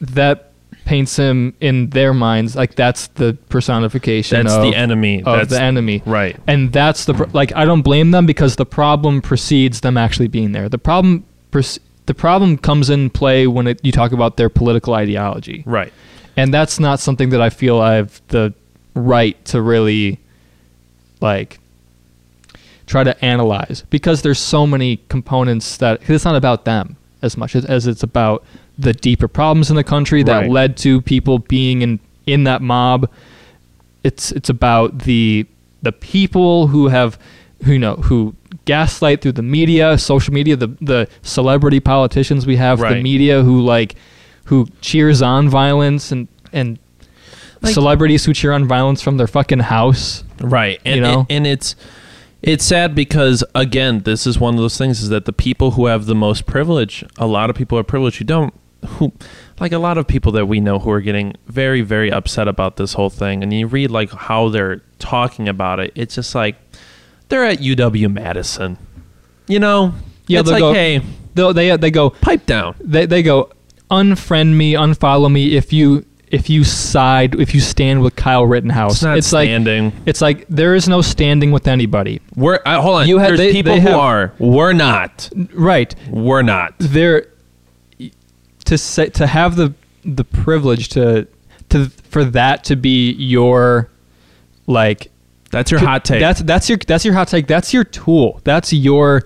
that 0.01 0.51
paints 0.85 1.17
him 1.17 1.55
in 1.63 1.89
their 1.91 2.13
minds 2.13 2.55
like 2.55 2.75
that's 2.75 3.07
the 3.09 3.33
personification 3.49 4.45
That's 4.45 4.55
of, 4.55 4.63
the 4.65 4.77
enemy. 4.77 5.21
of 5.23 5.25
That's 5.39 5.51
the 5.51 5.63
enemy. 5.63 6.03
Right. 6.05 6.37
And 6.47 6.73
that's 6.75 7.07
the 7.07 7.15
pro- 7.15 7.31
like 7.33 7.55
I 7.57 7.65
don't 7.65 7.81
blame 7.81 8.11
them 8.11 8.27
because 8.27 8.57
the 8.57 8.67
problem 8.67 9.23
precedes 9.23 9.81
them 9.81 9.97
actually 9.97 10.29
being 10.29 10.53
there. 10.53 10.69
The 10.69 10.77
problem 10.79 11.25
pres- 11.51 11.81
the 12.05 12.13
problem 12.13 12.59
comes 12.59 12.91
in 12.91 13.09
play 13.09 13.47
when 13.47 13.67
it, 13.67 13.81
you 13.83 13.93
talk 13.93 14.13
about 14.13 14.37
their 14.37 14.51
political 14.51 14.93
ideology. 14.93 15.63
Right. 15.65 15.91
And 16.37 16.53
that's 16.53 16.79
not 16.79 17.01
something 17.01 17.31
that 17.31 17.41
I 17.41 17.49
feel 17.49 17.81
I 17.81 17.95
have 17.95 18.21
the 18.29 18.53
right 18.95 19.43
to 19.47 19.63
really 19.63 20.21
like 21.23 21.61
try 22.87 23.03
to 23.05 23.25
analyze 23.25 23.85
because 23.91 24.23
there's 24.23 24.39
so 24.39 24.67
many 24.67 25.01
components 25.09 25.77
that 25.79 26.01
'cause 26.01 26.11
it's 26.11 26.25
not 26.25 26.37
about 26.37 26.65
them 26.65 26.97
as 27.23 27.37
much 27.37 27.57
as, 27.57 27.65
as 27.65 27.87
it's 27.87 28.03
about 28.03 28.45
the 28.79 28.93
deeper 28.93 29.29
problems 29.29 29.71
in 29.71 29.77
the 29.77 29.85
country 29.85 30.23
that 30.23 30.41
Right. 30.43 30.51
led 30.51 30.77
to 30.79 31.01
people 31.01 31.39
being 31.39 31.83
in 31.83 32.01
in 32.27 32.45
that 32.45 32.61
mob 32.63 33.09
it's 34.03 34.33
it's 34.33 34.49
about 34.51 35.01
the 35.01 35.47
the 35.83 35.93
people 35.93 36.67
who 36.69 36.89
have 36.89 37.19
who 37.65 37.73
you 37.73 37.79
know 37.79 37.95
who 37.97 38.35
gaslight 38.67 39.21
through 39.23 39.33
the 39.33 39.43
media 39.43 39.97
social 39.99 40.33
media 40.35 40.57
the 40.57 40.69
the 40.81 41.09
celebrity 41.23 41.81
politicians 41.81 42.47
we 42.47 42.57
have 42.57 42.79
the 42.81 43.01
media 43.03 43.43
who 43.43 43.61
like 43.61 43.95
who 44.47 44.67
cheers 44.81 45.23
on 45.23 45.49
violence 45.49 46.11
and 46.13 46.29
and 46.53 46.79
Like- 47.63 47.73
celebrities 47.73 48.25
who 48.27 48.35
cheer 48.35 48.53
on 48.53 48.67
violence 48.67 49.01
from 49.01 49.17
their 49.17 49.27
fucking 49.27 49.61
house 49.61 50.23
Right. 50.41 50.81
And, 50.85 50.97
You 50.97 51.01
know? 51.03 51.19
and, 51.21 51.27
and 51.31 51.47
it's 51.47 51.77
it's 52.47 52.65
sad 52.65 52.95
because 52.95 53.43
again, 53.55 54.01
this 54.01 54.27
is 54.27 54.39
one 54.39 54.55
of 54.55 54.61
those 54.61 54.77
things 54.77 55.01
is 55.01 55.09
that 55.09 55.25
the 55.25 55.33
people 55.33 55.73
who 55.73 55.87
have 55.87 56.05
the 56.05 56.15
most 56.15 56.45
privilege, 56.45 57.03
a 57.19 57.27
lot 57.27 57.49
of 57.49 57.57
people 57.57 57.79
are 57.79 57.83
privileged 57.83 58.19
who 58.19 58.25
don't 58.25 58.55
who 58.87 59.13
like 59.59 59.73
a 59.73 59.79
lot 59.79 59.97
of 59.97 60.07
people 60.07 60.31
that 60.33 60.45
we 60.45 60.61
know 60.61 60.79
who 60.79 60.91
are 60.91 61.01
getting 61.01 61.33
very 61.47 61.81
very 61.81 62.13
upset 62.13 62.47
about 62.47 62.77
this 62.77 62.93
whole 62.93 63.09
thing 63.09 63.43
and 63.43 63.51
you 63.51 63.67
read 63.67 63.91
like 63.91 64.11
how 64.13 64.51
they're 64.51 64.83
talking 64.99 65.49
about 65.49 65.81
it, 65.81 65.91
it's 65.95 66.17
just 66.17 66.35
like 66.35 66.57
they're 67.29 67.47
at 67.47 67.59
UW 67.59 68.13
Madison. 68.13 68.77
You 69.47 69.59
know? 69.59 69.95
Yeah, 70.27 70.41
it's 70.41 70.51
like, 70.51 70.61
go- 70.61 70.75
hey, 70.75 71.01
they 71.35 71.53
they 71.53 71.77
they 71.79 71.91
go 71.91 72.11
pipe 72.11 72.45
down. 72.45 72.75
they 72.81 73.07
they 73.07 73.23
go 73.23 73.51
unfriend 73.91 74.55
me 74.55 74.75
unfollow 74.75 75.31
me 75.31 75.57
if 75.57 75.73
you 75.73 76.05
if 76.35 76.51
you 76.51 76.65
side 76.65 77.39
if 77.41 77.55
you 77.55 77.61
stand 77.61 78.03
with 78.03 78.17
Kyle 78.17 78.45
Rittenhouse. 78.45 78.95
It's 78.95 79.03
not 79.03 79.13
like 79.39 79.47
standing. 79.47 79.93
it's 80.05 80.21
like 80.21 80.47
there 80.49 80.75
is 80.75 80.89
no 80.89 81.01
standing 81.01 81.53
with 81.53 81.67
anybody. 81.69 82.21
We're 82.37 82.59
uh, 82.67 82.81
hold 82.83 82.97
on. 82.97 83.09
You 83.09 83.19
had- 83.19 83.29
There's 83.31 83.39
they- 83.39 83.53
people 83.53 83.75
they 83.75 83.81
who 83.81 83.89
have- 83.89 83.99
are. 83.99 84.33
We're 84.39 84.73
not. 84.73 85.31
Right. 85.53 85.95
We're 86.11 86.43
not. 86.43 86.75
There 86.79 87.27
to 88.67 88.79
say 88.79 89.09
to 89.11 89.27
have 89.27 89.57
the 89.57 89.75
the 90.05 90.25
privilege 90.25 90.89
to 90.91 91.27
to 91.71 91.89
for 91.89 92.25
that 92.25 92.65
to 92.65 92.77
be 92.77 93.13
your 93.13 93.89
like 94.67 95.11
That's 95.51 95.71
your 95.71 95.81
to- 95.81 95.87
hot 95.87 96.05
take. 96.05 96.21
That's 96.21 96.41
that's 96.43 96.69
your 96.69 96.79
that's 96.79 97.05
your 97.05 97.15
hot 97.15 97.29
take. 97.29 97.47
That's 97.47 97.73
your 97.73 97.85
tool. 97.85 98.41
That's 98.45 98.73
your 98.73 99.23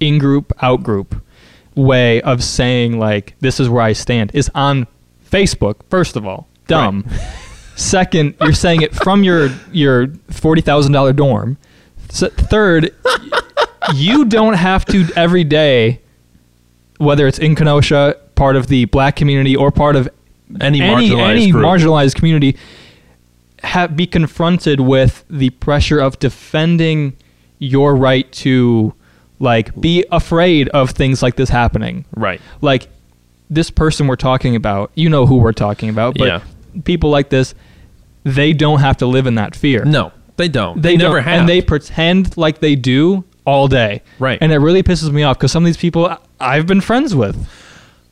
in 0.00 0.18
group 0.18 0.52
out 0.62 0.82
group 0.82 1.22
way 1.74 2.20
of 2.22 2.42
saying 2.42 2.98
like 2.98 3.34
this 3.40 3.60
is 3.60 3.68
where 3.68 3.82
I 3.82 3.92
stand 3.92 4.30
is 4.34 4.50
on 4.54 4.86
Facebook. 5.30 5.76
First 5.88 6.16
of 6.16 6.26
all, 6.26 6.48
dumb. 6.70 7.04
Second, 7.76 8.34
you're 8.40 8.52
saying 8.52 8.82
it 8.82 8.94
from 8.94 9.24
your 9.24 9.48
your 9.72 10.08
forty 10.28 10.60
thousand 10.60 10.92
dollar 10.92 11.12
dorm. 11.12 11.56
S 12.10 12.24
third, 12.28 12.94
you 13.94 14.24
don't 14.24 14.54
have 14.54 14.84
to 14.86 15.06
every 15.16 15.44
day, 15.44 16.00
whether 16.98 17.26
it's 17.26 17.38
in 17.38 17.54
Kenosha, 17.54 18.16
part 18.34 18.56
of 18.56 18.66
the 18.66 18.84
black 18.86 19.16
community, 19.16 19.56
or 19.56 19.70
part 19.70 19.96
of 19.96 20.08
any 20.60 20.80
any 20.80 21.10
marginalized 21.10 21.30
any 21.30 21.52
marginalized 21.52 22.14
community 22.16 22.56
have 23.62 23.96
be 23.96 24.06
confronted 24.06 24.80
with 24.80 25.24
the 25.28 25.50
pressure 25.50 25.98
of 25.98 26.18
defending 26.18 27.16
your 27.58 27.94
right 27.94 28.30
to 28.32 28.94
like 29.38 29.78
be 29.80 30.04
afraid 30.10 30.68
of 30.70 30.90
things 30.90 31.22
like 31.22 31.36
this 31.36 31.48
happening 31.48 32.04
right. 32.16 32.40
like 32.62 32.88
this 33.48 33.70
person 33.70 34.06
we're 34.06 34.16
talking 34.16 34.56
about 34.56 34.90
you 34.94 35.08
know 35.08 35.26
who 35.26 35.36
we're 35.36 35.52
talking 35.52 35.88
about 35.88 36.16
but 36.16 36.26
Yeah. 36.26 36.42
People 36.84 37.10
like 37.10 37.30
this 37.30 37.54
they 38.24 38.52
don't 38.52 38.80
have 38.80 38.98
to 38.98 39.06
live 39.06 39.26
in 39.26 39.36
that 39.36 39.54
fear 39.56 39.84
No, 39.84 40.12
they 40.36 40.48
don't. 40.48 40.80
they 40.82 40.90
They, 40.92 40.96
never 40.98 41.16
don't, 41.16 41.24
have. 41.24 41.40
and 41.40 41.48
they 41.48 41.62
pretend 41.62 42.36
like 42.36 42.60
they 42.60 42.74
do 42.76 43.24
all 43.46 43.68
day 43.68 44.02
Right. 44.18 44.38
and 44.40 44.52
it 44.52 44.58
really 44.58 44.82
pisses 44.82 45.10
me 45.10 45.22
off 45.22 45.38
because 45.38 45.50
some 45.52 45.62
of 45.64 45.66
these 45.66 45.76
people 45.78 46.16
i've 46.38 46.66
been 46.66 46.80
friends 46.80 47.14
with 47.14 47.36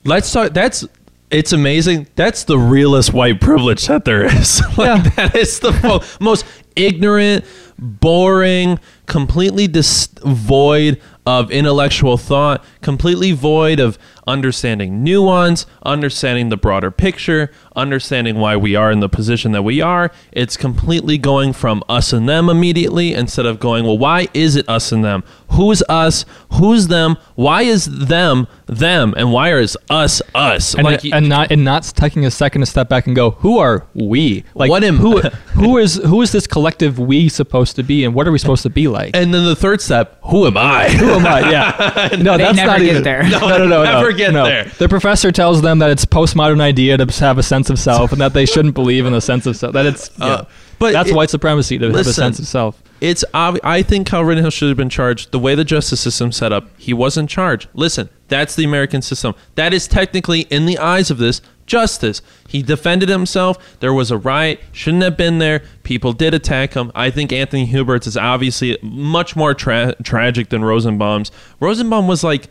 Let's 0.04 0.28
start. 0.28 0.54
That's 0.54 0.86
it's 1.30 1.52
amazing. 1.52 2.06
That's 2.14 2.44
the 2.44 2.56
realest 2.58 3.12
white 3.12 3.40
privilege 3.40 3.86
that 3.88 4.06
there 4.06 4.24
is. 4.24 4.62
like, 4.78 5.04
Yeah. 5.04 5.10
That 5.16 5.34
is 5.36 5.58
the 5.60 5.72
mo- 5.82 6.00
most 6.24 6.46
ignorant, 6.76 7.44
boring, 7.78 8.78
completely 9.08 9.66
dis- 9.66 10.08
void 10.24 11.00
of 11.26 11.50
intellectual 11.50 12.16
thought, 12.16 12.64
completely 12.80 13.32
void 13.32 13.78
of 13.80 13.98
understanding 14.26 15.04
nuance, 15.04 15.66
understanding 15.82 16.48
the 16.48 16.56
broader 16.56 16.90
picture, 16.90 17.50
understanding 17.76 18.36
why 18.36 18.56
we 18.56 18.74
are 18.74 18.90
in 18.90 19.00
the 19.00 19.08
position 19.10 19.52
that 19.52 19.62
we 19.62 19.80
are. 19.82 20.10
It's 20.32 20.56
completely 20.56 21.18
going 21.18 21.52
from 21.52 21.82
us 21.86 22.14
and 22.14 22.26
them 22.26 22.48
immediately 22.48 23.12
instead 23.12 23.44
of 23.44 23.60
going, 23.60 23.84
well, 23.84 23.98
why 23.98 24.28
is 24.32 24.56
it 24.56 24.66
us 24.68 24.90
and 24.90 25.04
them? 25.04 25.22
Who's 25.50 25.82
us? 25.88 26.24
Who's 26.54 26.88
them? 26.88 27.16
Why 27.34 27.62
is 27.62 27.84
them 28.06 28.46
them? 28.66 29.12
And 29.16 29.30
why 29.30 29.52
is 29.58 29.76
us 29.90 30.22
us? 30.34 30.74
and, 30.74 30.84
like, 30.84 31.04
and 31.04 31.28
not 31.28 31.50
and 31.50 31.62
not 31.64 31.84
taking 31.94 32.24
a 32.24 32.30
second 32.30 32.60
to 32.62 32.66
step 32.66 32.88
back 32.88 33.06
and 33.06 33.14
go, 33.14 33.32
who 33.32 33.58
are 33.58 33.86
we? 33.94 34.44
Like 34.54 34.70
What 34.70 34.82
am- 34.84 34.96
who 34.96 35.20
who 35.60 35.76
is 35.76 35.96
who 35.96 36.22
is 36.22 36.32
this 36.32 36.46
collective 36.46 36.98
we 36.98 37.28
supposed 37.28 37.76
to 37.76 37.82
be, 37.82 38.04
and 38.04 38.14
what 38.14 38.26
are 38.26 38.32
we 38.32 38.38
supposed 38.38 38.62
to 38.62 38.70
be 38.70 38.88
like? 38.88 38.97
And 39.14 39.32
then 39.32 39.44
the 39.44 39.56
third 39.56 39.80
step, 39.80 40.18
who 40.22 40.46
am 40.46 40.56
I? 40.56 40.88
who 40.90 41.10
am 41.10 41.26
I? 41.26 41.50
Yeah, 41.50 42.08
no, 42.20 42.36
They 42.36 42.44
that's 42.44 42.56
never 42.56 42.66
not 42.72 42.78
get 42.80 42.88
even, 42.88 43.02
there. 43.02 43.22
No, 43.30 43.40
no, 43.40 43.58
no, 43.58 43.66
no, 43.66 43.82
never 43.84 44.10
no, 44.12 44.16
get 44.16 44.32
no. 44.32 44.44
there. 44.44 44.64
The 44.78 44.88
professor 44.88 45.32
tells 45.32 45.62
them 45.62 45.78
that 45.80 45.90
it's 45.90 46.04
postmodern 46.04 46.60
idea 46.60 46.96
to 46.96 47.06
have 47.20 47.38
a 47.38 47.42
sense 47.42 47.70
of 47.70 47.78
self, 47.78 48.12
and 48.12 48.20
that 48.20 48.32
they 48.34 48.46
shouldn't 48.46 48.74
believe 48.74 49.06
in 49.06 49.14
a 49.14 49.20
sense 49.20 49.46
of 49.46 49.56
self. 49.56 49.72
That 49.72 49.86
it's 49.86 50.10
yeah. 50.18 50.26
Uh, 50.26 50.44
but 50.78 50.92
that's 50.92 51.10
it- 51.10 51.14
white 51.16 51.30
supremacy 51.30 51.78
to 51.78 51.86
have 51.86 51.94
a 51.94 52.04
sense 52.04 52.38
of 52.38 52.46
self. 52.46 52.80
It's 53.00 53.24
obvi- 53.32 53.60
I 53.62 53.82
think 53.82 54.08
Kyle 54.08 54.24
Rittenhouse 54.24 54.52
should 54.54 54.68
have 54.68 54.76
been 54.76 54.88
charged. 54.88 55.30
The 55.30 55.38
way 55.38 55.54
the 55.54 55.64
justice 55.64 56.00
system 56.00 56.32
set 56.32 56.52
up, 56.52 56.68
he 56.78 56.92
wasn't 56.92 57.30
charged. 57.30 57.68
Listen, 57.72 58.08
that's 58.26 58.56
the 58.56 58.64
American 58.64 59.02
system. 59.02 59.34
That 59.54 59.72
is 59.72 59.86
technically, 59.86 60.40
in 60.50 60.66
the 60.66 60.78
eyes 60.78 61.08
of 61.08 61.18
this, 61.18 61.40
justice. 61.68 62.20
He 62.48 62.62
defended 62.62 63.08
himself. 63.08 63.78
There 63.78 63.92
was 63.92 64.10
a 64.10 64.18
riot. 64.18 64.60
Shouldn't 64.72 65.04
have 65.04 65.16
been 65.16 65.38
there. 65.38 65.62
People 65.84 66.12
did 66.12 66.34
attack 66.34 66.74
him. 66.74 66.90
I 66.94 67.10
think 67.10 67.32
Anthony 67.32 67.66
Huber's 67.66 68.06
is 68.06 68.16
obviously 68.16 68.76
much 68.82 69.36
more 69.36 69.54
tra- 69.54 69.94
tragic 70.02 70.48
than 70.48 70.64
Rosenbaum's. 70.64 71.30
Rosenbaum 71.60 72.08
was 72.08 72.24
like 72.24 72.48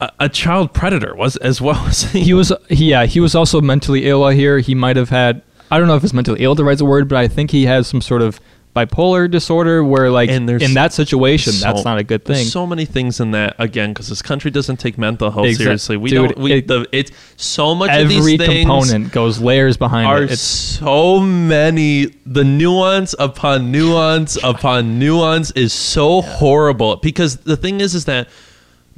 a, 0.00 0.12
a 0.20 0.28
child 0.28 0.72
predator, 0.72 1.16
was 1.16 1.36
as 1.38 1.60
well 1.60 1.84
as 1.86 2.02
He 2.12 2.34
was, 2.34 2.52
yeah, 2.68 3.06
he 3.06 3.18
was 3.18 3.34
also 3.34 3.60
mentally 3.60 4.06
ill. 4.06 4.28
Hear 4.28 4.60
he 4.60 4.74
might 4.74 4.96
have 4.96 5.08
had. 5.08 5.42
I 5.70 5.78
don't 5.78 5.88
know 5.88 5.96
if 5.96 6.04
it's 6.04 6.12
mentally 6.12 6.44
ill 6.44 6.54
to 6.54 6.62
write 6.62 6.78
the 6.78 6.84
word, 6.84 7.08
but 7.08 7.16
I 7.16 7.26
think 7.26 7.50
he 7.50 7.66
has 7.66 7.88
some 7.88 8.00
sort 8.00 8.22
of 8.22 8.38
bipolar 8.74 9.30
disorder 9.30 9.84
where, 9.84 10.10
like, 10.10 10.28
And 10.30 10.50
in 10.50 10.74
that 10.74 10.92
situation, 10.92 11.52
so- 11.52 11.66
that's 11.66 11.84
not 11.84 11.98
a 11.98 12.02
good 12.02 12.24
thing. 12.24 12.44
so 12.44 12.66
many 12.66 12.84
things 12.84 13.20
in 13.20 13.30
that 13.30 13.54
again 13.58 13.90
because 13.90 14.08
this 14.08 14.20
country 14.20 14.50
doesn't 14.50 14.78
take 14.78 14.98
mental 14.98 15.30
health 15.30 15.46
Exact- 15.46 15.62
seriously. 15.64 15.96
We 15.96 16.10
Dude, 16.10 16.30
don't. 16.30 16.38
We, 16.38 16.52
it- 16.54 16.66
the, 16.68 16.86
it's 16.90 17.12
so 17.36 17.74
much 17.74 17.90
of 17.90 18.10
Every 18.10 18.36
component 18.36 19.12
goes 19.12 19.38
layers 19.40 19.76
behind 19.76 20.08
are 20.08 20.22
it. 20.22 20.32
It's 20.32 20.40
so 20.40 21.20
many. 21.20 22.06
The 22.26 22.42
nuance 22.44 23.14
upon 23.18 23.70
nuance 23.70 24.36
upon 24.42 24.98
nuance 24.98 25.50
is 25.52 25.72
so 25.72 26.20
horrible 26.22 26.96
because 26.96 27.36
the 27.38 27.56
thing 27.56 27.80
is, 27.80 27.94
is 27.94 28.06
that 28.06 28.28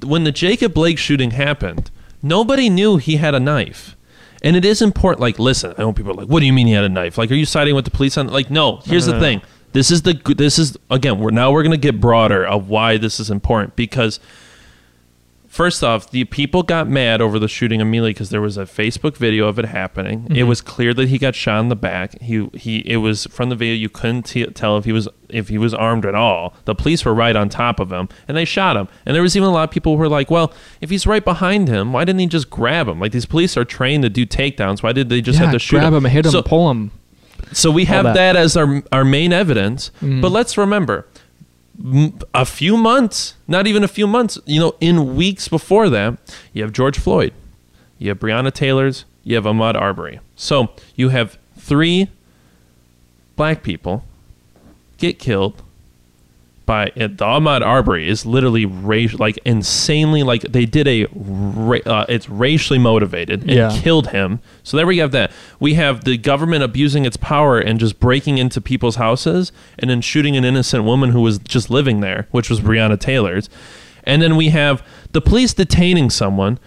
when 0.05 0.25
the 0.25 0.33
Jacob 0.33 0.73
Blake 0.75 0.99
shooting 0.99 1.33
happened, 1.33 1.91
nobody 2.23 2.71
knew 2.71 2.97
he 2.97 3.17
had 3.17 3.35
a 3.35 3.41
knife. 3.41 3.95
And 4.43 4.55
it 4.57 4.65
is 4.65 4.81
important. 4.81 5.21
Like, 5.21 5.39
listen, 5.39 5.75
I 5.77 5.83
know 5.83 5.93
people 5.93 6.13
are 6.13 6.15
like, 6.15 6.29
"What 6.29 6.41
do 6.41 6.47
you 6.47 6.53
mean 6.53 6.67
he 6.67 6.75
had 6.75 6.85
a 6.85 6.89
knife? 6.89 7.19
Like, 7.19 7.31
are 7.31 7.35
you 7.35 7.47
siding 7.47 7.75
with 7.75 7.85
the 7.85 7.91
police 7.91 8.17
on?" 8.17 8.29
Like, 8.29 8.51
no. 8.51 8.81
Here's 8.85 9.07
the 9.07 9.19
thing. 9.19 9.43
This 9.77 9.91
is 9.91 10.01
the. 10.03 10.15
This 10.37 10.59
is 10.59 10.77
again. 10.91 11.19
We're 11.19 11.33
now 11.33 11.53
we're 11.53 11.63
gonna 11.63 11.77
get 11.77 12.01
broader 12.01 12.47
of 12.47 12.71
why 12.71 12.97
this 12.97 13.21
is 13.21 13.31
important 13.31 13.77
because 13.77 14.19
First 15.49 15.83
off, 15.83 16.11
the 16.11 16.25
people 16.25 16.63
got 16.63 16.87
mad 16.87 17.23
over 17.23 17.39
the 17.39 17.49
shooting 17.49 17.81
immediately 17.81 18.11
because 18.11 18.29
there 18.29 18.43
was 18.43 18.59
a 18.59 18.65
Facebook 18.65 19.17
video 19.17 19.49
of 19.49 19.59
it 19.59 19.65
happening. 19.65 20.27
It 20.29 20.43
Mhm. 20.43 20.49
was 20.49 20.61
clear 20.61 20.93
that 20.93 21.09
he 21.09 21.17
got 21.17 21.35
shot 21.35 21.61
in 21.61 21.69
the 21.71 21.77
back. 21.77 22.21
He 22.21 22.47
he. 22.55 22.79
It 22.85 22.99
was 22.99 23.27
from 23.31 23.49
the 23.49 23.57
video 23.57 23.75
you 23.75 23.89
couldn't 23.89 24.25
t- 24.27 24.45
tell 24.47 24.77
if 24.77 24.85
he 24.85 24.93
was 24.93 25.09
if 25.31 25.49
he 25.49 25.57
was 25.57 25.73
armed 25.73 26.05
at 26.05 26.15
all. 26.15 26.55
The 26.67 26.75
police 26.75 27.07
were 27.07 27.15
right 27.15 27.35
on 27.35 27.49
top 27.49 27.81
of 27.81 27.91
him 27.91 28.09
and 28.29 28.37
they 28.37 28.45
shot 28.45 28.77
him. 28.77 28.87
And 29.07 29.15
there 29.15 29.23
was 29.23 29.35
even 29.35 29.49
a 29.49 29.53
lot 29.53 29.65
of 29.65 29.71
people 29.71 29.93
who 29.95 29.99
were 29.99 30.11
like, 30.11 30.31
"Well, 30.31 30.53
if 30.83 30.91
he's 30.91 31.07
right 31.07 31.25
behind 31.25 31.69
him, 31.69 31.93
why 31.95 32.05
didn't 32.05 32.21
he 32.21 32.27
just 32.27 32.51
grab 32.51 32.87
him? 32.89 33.01
Like 33.01 33.13
these 33.13 33.25
police 33.27 33.57
are 33.57 33.65
trained 33.65 34.03
to 34.03 34.11
do 34.11 34.27
takedowns. 34.27 34.83
Why 34.83 34.93
did 34.93 35.09
they 35.09 35.23
just 35.23 35.39
yeah, 35.39 35.47
have 35.47 35.53
to 35.55 35.59
shoot 35.59 35.79
grab 35.79 35.95
him, 35.95 36.05
hit 36.05 36.27
him, 36.27 36.33
So- 36.33 36.43
pull 36.43 36.71
him. 36.71 36.91
So 37.53 37.71
we 37.71 37.85
have 37.87 38.05
that. 38.05 38.15
that. 38.15 38.37
as 38.37 38.57
our 38.57 38.83
our 38.93 39.05
main 39.05 39.33
evidence. 39.33 39.91
Mhm. 40.03 40.21
But 40.23 40.33
let's 40.33 40.57
remember, 40.59 41.07
a 42.35 42.45
few 42.45 42.77
months, 42.77 43.35
not 43.47 43.67
even 43.67 43.85
a 43.85 43.89
few 43.89 44.07
months, 44.07 44.39
you 44.47 44.59
know, 44.61 44.75
in 44.81 45.15
weeks 45.17 45.49
before 45.49 45.89
that, 45.91 46.19
you 46.53 46.63
have 46.63 46.73
George 46.73 46.99
Floyd, 46.99 47.33
you 47.99 48.09
have 48.09 48.19
Breonna 48.19 48.53
Taylor's, 48.53 49.05
you 49.25 49.35
have 49.35 49.45
Ahmaud 49.45 49.75
Arbery. 49.75 50.21
So 50.37 50.71
you 50.95 51.11
have 51.11 51.39
three 51.59 52.09
black 53.37 53.63
people 53.63 54.05
get 54.99 55.19
killed 55.19 55.63
by 56.67 56.91
the 56.97 57.09
Ahmaud 57.09 57.63
Arbery 57.65 58.09
is 58.09 58.27
literally 58.27 58.67
like 58.67 59.39
insanely, 59.45 60.23
like 60.25 60.43
they 60.43 60.67
did 60.67 60.87
a, 60.89 61.07
ra- 61.15 61.79
uh, 61.87 62.05
it's 62.09 62.29
racially 62.29 62.79
motivated 62.79 63.43
and 63.43 63.51
Yeah. 63.51 63.71
killed 63.81 64.09
him. 64.09 64.41
So 64.65 64.77
there 64.77 64.87
we 64.87 64.99
have 64.99 65.13
that. 65.13 65.31
We 65.61 65.75
have 65.75 66.03
the 66.05 66.17
government 66.19 66.65
abusing 66.65 67.05
its 67.05 67.17
power 67.17 67.59
and 67.59 67.79
just 67.79 68.01
breaking 68.01 68.39
into 68.39 68.61
people's 68.61 68.97
houses 68.97 69.53
and 69.79 69.89
then 69.89 70.01
shooting 70.01 70.37
an 70.37 70.45
innocent 70.45 70.85
woman 70.85 71.11
who 71.11 71.21
was 71.21 71.39
just 71.39 71.71
living 71.71 72.01
there, 72.01 72.27
which 72.33 72.51
was 72.51 72.61
Breonna 72.61 72.99
Taylor's. 72.99 73.49
And 74.05 74.21
then 74.21 74.37
we 74.37 74.49
have 74.49 74.85
the 75.13 75.21
police 75.21 75.55
detaining 75.55 76.11
someone 76.11 76.59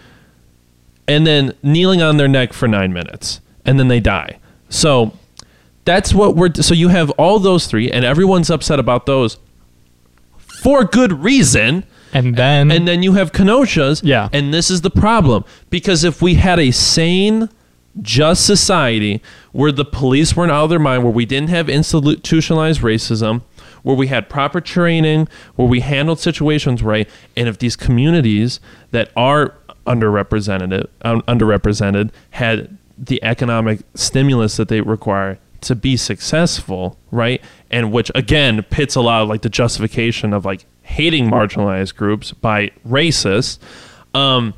and 1.07 1.27
then 1.27 1.53
kneeling 1.61 2.01
on 2.01 2.17
their 2.17 2.27
neck 2.27 2.53
for 2.53 2.67
nine 2.67 2.93
minutes 2.93 3.41
and 3.65 3.79
then 3.79 3.87
they 3.89 3.99
die. 3.99 4.39
So 4.69 5.13
that's 5.85 6.13
what 6.13 6.35
we're. 6.35 6.53
So 6.53 6.73
you 6.73 6.89
have 6.89 7.09
all 7.11 7.39
those 7.39 7.65
three, 7.65 7.89
and 7.89 8.05
everyone's 8.05 8.49
upset 8.51 8.79
about 8.79 9.07
those 9.07 9.37
for 10.59 10.83
good 10.83 11.23
reason. 11.23 11.83
And 12.13 12.35
then, 12.35 12.71
And 12.71 12.87
then 12.87 13.03
you 13.03 13.13
have 13.13 13.31
Kenosha's. 13.31 14.01
Yeah. 14.03 14.29
And 14.33 14.53
this 14.53 14.71
is 14.71 14.81
the 14.81 14.89
problem. 14.89 15.45
Because 15.69 16.03
if 16.03 16.21
we 16.21 16.35
had 16.35 16.59
a 16.59 16.71
sane, 16.71 17.49
just 18.01 18.45
society 18.45 19.21
where 19.51 19.71
the 19.71 19.85
police 19.85 20.35
weren't 20.35 20.51
out 20.51 20.65
of 20.65 20.69
their 20.69 20.79
mind, 20.79 21.03
where 21.03 21.13
we 21.13 21.25
didn't 21.25 21.49
have 21.49 21.69
institutionalized 21.69 22.81
racism, 22.81 23.41
where 23.83 23.95
we 23.95 24.07
had 24.07 24.29
proper 24.29 24.59
training, 24.59 25.27
where 25.55 25.67
we 25.67 25.79
handled 25.79 26.19
situations 26.19 26.83
right, 26.83 27.09
and 27.37 27.47
if 27.47 27.59
these 27.59 27.75
communities 27.75 28.59
that 28.91 29.11
are 29.15 29.55
underrepresented, 29.85 30.87
um, 31.03 31.21
underrepresented 31.23 32.11
had 32.31 32.77
the 32.97 33.23
economic 33.23 33.79
stimulus 33.95 34.57
that 34.57 34.67
they 34.67 34.81
require 34.81 35.39
to 35.61 35.75
be 35.75 35.97
successful, 35.97 36.97
right? 37.11 37.41
And 37.69 37.91
which 37.91 38.11
again 38.15 38.63
pits 38.63 38.95
a 38.95 39.01
lot 39.01 39.21
of 39.21 39.29
like 39.29 39.41
the 39.41 39.49
justification 39.49 40.33
of 40.33 40.45
like 40.45 40.65
hating 40.83 41.29
marginalized 41.29 41.95
groups 41.95 42.31
by 42.31 42.71
racists. 42.87 43.59
Um, 44.13 44.53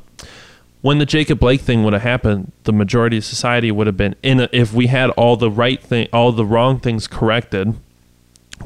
when 0.80 0.98
the 0.98 1.06
Jacob 1.06 1.38
Blake 1.38 1.60
thing 1.60 1.84
would 1.84 1.92
have 1.92 2.02
happened, 2.02 2.50
the 2.64 2.72
majority 2.72 3.18
of 3.18 3.24
society 3.24 3.70
would 3.70 3.86
have 3.86 3.96
been 3.96 4.16
in. 4.22 4.40
A, 4.40 4.48
if 4.52 4.72
we 4.72 4.88
had 4.88 5.10
all 5.10 5.36
the 5.36 5.50
right 5.50 5.80
thing, 5.80 6.08
all 6.12 6.32
the 6.32 6.44
wrong 6.44 6.80
things 6.80 7.06
corrected, 7.06 7.74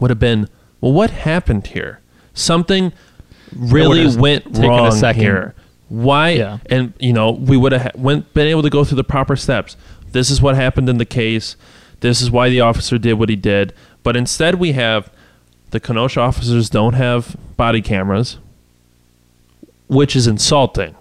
would 0.01 0.11
have 0.11 0.19
been. 0.19 0.49
Well, 0.81 0.93
what 0.93 1.11
happened 1.11 1.69
here? 1.69 2.01
Something 2.33 2.93
really 3.55 4.17
went 4.17 4.45
taken 4.45 4.65
a 4.65 4.69
wrong 4.69 4.93
second. 4.93 5.23
here. 5.23 5.55
Why? 5.89 6.31
Yeah. 6.31 6.59
And 6.67 6.95
you 6.99 7.13
know, 7.13 7.31
we 7.31 7.57
would 7.57 7.73
have 7.73 7.83
ha- 7.83 7.91
went 7.95 8.33
been 8.33 8.49
able 8.49 8.63
to 8.63 8.71
go 8.71 8.83
through 8.85 8.97
the 8.97 9.05
proper 9.05 9.37
steps. 9.37 9.77
This 10.13 10.31
is 10.31 10.41
what 10.41 10.55
happened 10.55 10.89
in 10.89 10.99
the 10.99 11.05
case. 11.05 11.57
This 12.01 12.21
is 12.21 12.31
why 12.31 12.49
the 12.49 12.61
officer 12.61 12.99
did 12.99 13.15
what 13.15 13.29
he 13.29 13.37
did. 13.37 13.73
But 14.03 14.17
instead, 14.17 14.57
we 14.57 14.73
have 14.73 15.11
the 15.71 15.81
Kenosha 15.81 16.21
officers 16.21 16.71
don't 16.71 16.95
have 16.95 17.37
body 17.57 17.83
cameras, 17.83 18.39
which 19.89 20.15
is 20.17 20.27
insulting. 20.27 20.95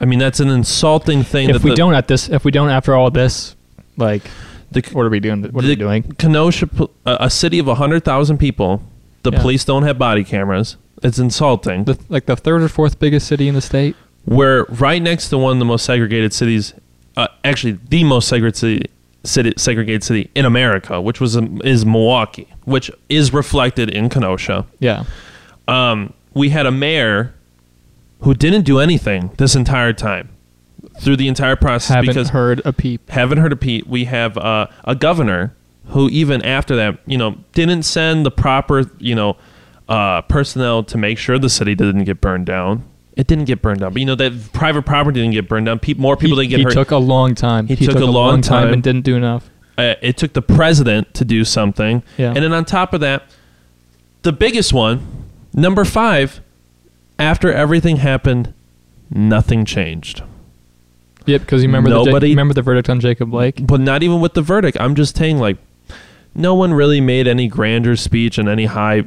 I 0.00 0.06
mean, 0.06 0.18
that's 0.18 0.40
an 0.40 0.48
insulting 0.48 1.22
thing. 1.22 1.50
if 1.50 1.62
we 1.64 1.70
the, 1.70 1.76
don't 1.76 1.94
at 1.94 2.08
this, 2.08 2.28
if 2.28 2.44
we 2.44 2.50
don't 2.50 2.68
after 2.68 2.94
all 2.94 3.10
this, 3.10 3.56
like, 3.96 4.22
the, 4.70 4.80
what 4.92 5.06
are 5.06 5.10
we 5.10 5.20
doing? 5.20 5.42
What 5.44 5.64
are 5.64 5.68
we 5.68 5.76
doing? 5.76 6.02
Kenosha, 6.18 6.68
a, 7.06 7.16
a 7.20 7.30
city 7.30 7.58
of 7.58 7.66
hundred 7.66 8.04
thousand 8.04 8.38
people, 8.38 8.82
the 9.22 9.30
Yeah. 9.32 9.40
police 9.40 9.64
don't 9.64 9.84
have 9.84 9.98
body 9.98 10.24
cameras. 10.24 10.76
It's 11.02 11.18
insulting. 11.18 11.84
The, 11.84 11.98
like 12.08 12.26
the 12.26 12.36
third 12.36 12.62
or 12.62 12.68
fourth 12.68 12.98
biggest 12.98 13.26
city 13.26 13.48
in 13.48 13.54
the 13.54 13.60
state. 13.60 13.94
We're 14.26 14.64
right 14.64 15.02
next 15.02 15.28
to 15.30 15.38
one 15.38 15.52
of 15.52 15.58
the 15.58 15.64
most 15.64 15.84
segregated 15.84 16.32
cities, 16.32 16.72
uh, 17.16 17.28
actually 17.44 17.78
the 17.88 18.04
most 18.04 18.26
segregated 18.28 18.56
city, 18.56 18.86
city, 19.24 19.52
segregated 19.56 20.04
city 20.04 20.30
in 20.34 20.44
America, 20.44 21.00
which 21.00 21.20
was 21.20 21.36
um, 21.36 21.60
is 21.64 21.84
Milwaukee, 21.84 22.48
which 22.64 22.90
is 23.08 23.32
reflected 23.32 23.90
in 23.90 24.08
Kenosha. 24.08 24.66
Yeah. 24.78 25.04
Um, 25.66 26.12
we 26.34 26.50
had 26.50 26.66
a 26.66 26.70
mayor 26.70 27.34
who 28.20 28.34
didn't 28.34 28.62
do 28.62 28.78
anything 28.78 29.30
this 29.38 29.54
entire 29.54 29.92
time 29.92 30.28
through 31.00 31.16
the 31.16 31.28
entire 31.28 31.56
process 31.56 31.94
Haven't 31.94 32.08
because 32.08 32.30
heard 32.30 32.62
a 32.64 32.72
peep. 32.72 33.08
haven't 33.10 33.38
heard 33.38 33.52
a 33.52 33.56
Pete. 33.56 33.86
We 33.86 34.04
have 34.04 34.36
uh, 34.38 34.66
a 34.84 34.94
governor 34.94 35.54
who, 35.86 36.08
even 36.08 36.42
after 36.42 36.76
that, 36.76 36.98
you 37.06 37.18
know, 37.18 37.36
didn't 37.52 37.82
send 37.82 38.24
the 38.24 38.30
proper, 38.30 38.84
you 38.98 39.14
know, 39.14 39.36
uh, 39.88 40.22
personnel 40.22 40.82
to 40.84 40.96
make 40.96 41.18
sure 41.18 41.38
the 41.38 41.50
city 41.50 41.74
didn't 41.74 42.04
get 42.04 42.20
burned 42.20 42.46
down. 42.46 42.84
It 43.16 43.26
didn't 43.28 43.44
get 43.44 43.62
burned 43.62 43.80
down, 43.80 43.92
but 43.92 44.00
you 44.00 44.06
know 44.06 44.16
that 44.16 44.52
private 44.52 44.82
property 44.82 45.20
didn't 45.20 45.34
get 45.34 45.48
burned 45.48 45.66
down. 45.66 45.78
Pe- 45.78 45.94
more 45.94 46.16
people 46.16 46.38
he, 46.38 46.48
didn't 46.48 46.50
get 46.50 46.58
he 46.58 46.64
hurt. 46.64 46.72
took 46.72 46.90
a 46.90 46.96
long 46.96 47.34
time. 47.36 47.66
He 47.68 47.76
took 47.76 47.96
a 47.96 48.04
long 48.04 48.40
time. 48.40 48.72
and 48.72 48.82
didn't 48.82 49.02
do 49.04 49.16
enough. 49.16 49.48
uh, 49.78 49.94
it 50.02 50.16
took 50.16 50.32
the 50.32 50.42
president 50.42 51.14
to 51.14 51.24
do 51.24 51.44
something, 51.44 52.02
Yeah. 52.18 52.28
and 52.28 52.36
then 52.36 52.52
on 52.52 52.64
top 52.64 52.92
of 52.94 53.00
that, 53.00 53.24
the 54.22 54.32
biggest 54.32 54.72
one, 54.72 55.00
number 55.52 55.84
five, 55.84 56.40
after 57.18 57.52
everything 57.52 57.96
happened, 57.98 58.52
nothing 59.10 59.64
changed. 59.64 60.22
Yep, 61.26 61.40
because 61.42 61.62
you 61.62 61.68
remember 61.68 61.90
the 61.90 62.04
Nobody- 62.04 62.28
Ja- 62.28 62.32
remember 62.32 62.54
the 62.54 62.62
verdict 62.62 62.88
on 62.90 63.00
Jacob 63.00 63.30
Blake. 63.30 63.66
but 63.66 63.80
not 63.80 64.02
even 64.02 64.20
with 64.20 64.34
the 64.34 64.42
verdict. 64.42 64.76
I'm 64.80 64.94
just 64.94 65.16
saying, 65.16 65.38
like, 65.38 65.56
no 66.34 66.54
one 66.54 66.74
really 66.74 67.00
made 67.00 67.28
any 67.28 67.46
grander 67.48 67.96
speech 67.96 68.38
in 68.38 68.48
any 68.48 68.64
high 68.66 69.04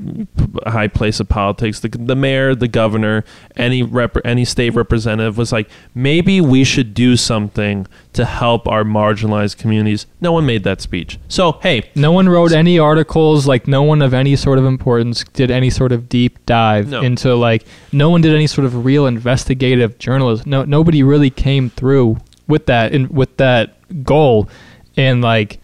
high 0.66 0.88
place 0.88 1.20
of 1.20 1.28
politics. 1.30 1.80
The, 1.80 1.90
the 1.90 2.16
mayor, 2.16 2.56
the 2.56 2.68
governor, 2.68 3.24
any 3.56 3.84
rep, 3.84 4.18
any 4.26 4.46
state 4.46 4.72
representative 4.72 5.38
was 5.38 5.52
like, 5.52 5.70
maybe 5.94 6.40
we 6.42 6.64
should 6.64 6.94
do 6.94 7.18
something 7.18 7.86
to 8.14 8.26
help 8.26 8.68
our 8.68 8.84
marginalized 8.84 9.58
communities. 9.58 10.06
No 10.22 10.32
one 10.32 10.46
made 10.46 10.64
that 10.64 10.82
speech. 10.82 11.20
So 11.28 11.54
hey, 11.64 11.90
No 11.96 12.12
one 12.12 12.30
wrote 12.30 12.52
any 12.52 12.80
articles. 12.80 13.46
Like 13.48 13.68
no 13.68 13.84
one 13.84 14.02
of 14.02 14.14
any 14.14 14.36
sort 14.36 14.58
of 14.58 14.66
importance 14.66 15.24
did 15.34 15.52
any 15.52 15.70
sort 15.70 15.92
of 15.92 16.10
deep 16.10 16.44
dive 16.46 16.88
No. 16.90 17.02
into 17.02 17.36
like. 17.36 17.66
No 17.92 18.10
one 18.10 18.22
did 18.22 18.34
any 18.34 18.48
sort 18.48 18.66
of 18.66 18.86
real 18.86 19.06
investigative 19.06 19.98
journalism. 20.00 20.50
No, 20.50 20.64
nobody 20.64 21.04
really 21.04 21.30
came 21.30 21.70
through 21.70 22.18
with 22.48 22.68
that 22.68 22.94
in 22.94 23.10
with 23.10 23.36
that 23.38 23.76
goal, 24.04 24.50
and 24.96 25.22
like. 25.22 25.60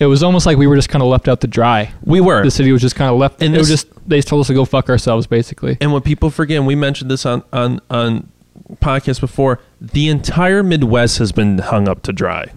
It 0.00 0.06
was 0.06 0.22
almost 0.22 0.46
like 0.46 0.56
we 0.58 0.66
were 0.66 0.76
just 0.76 0.88
kind 0.88 1.02
of 1.02 1.08
left 1.08 1.26
out 1.28 1.40
to 1.40 1.46
dry. 1.46 1.92
we 2.04 2.20
were. 2.20 2.42
The 2.44 2.50
city 2.50 2.70
was 2.72 2.80
just 2.82 2.94
kind 2.96 3.10
of 3.10 3.18
left. 3.18 3.42
And 3.42 3.54
it 3.54 3.58
was 3.58 3.68
just 3.68 3.88
they 4.08 4.20
told 4.22 4.42
us 4.42 4.46
to 4.46 4.54
go 4.54 4.64
fuck 4.64 4.88
ourselves, 4.88 5.26
basically. 5.26 5.76
And 5.80 5.92
what 5.92 6.04
people 6.04 6.30
forget, 6.30 6.56
and 6.58 6.66
we 6.66 6.74
mentioned 6.74 7.10
this 7.10 7.26
on 7.26 7.42
on 7.52 7.80
on 7.90 8.28
podcasts 8.76 9.20
before, 9.20 9.60
the 9.80 10.08
entire 10.08 10.62
Midwest 10.62 11.18
has 11.18 11.32
been 11.32 11.58
hung 11.58 11.88
up 11.88 12.02
to 12.02 12.12
dry. 12.12 12.52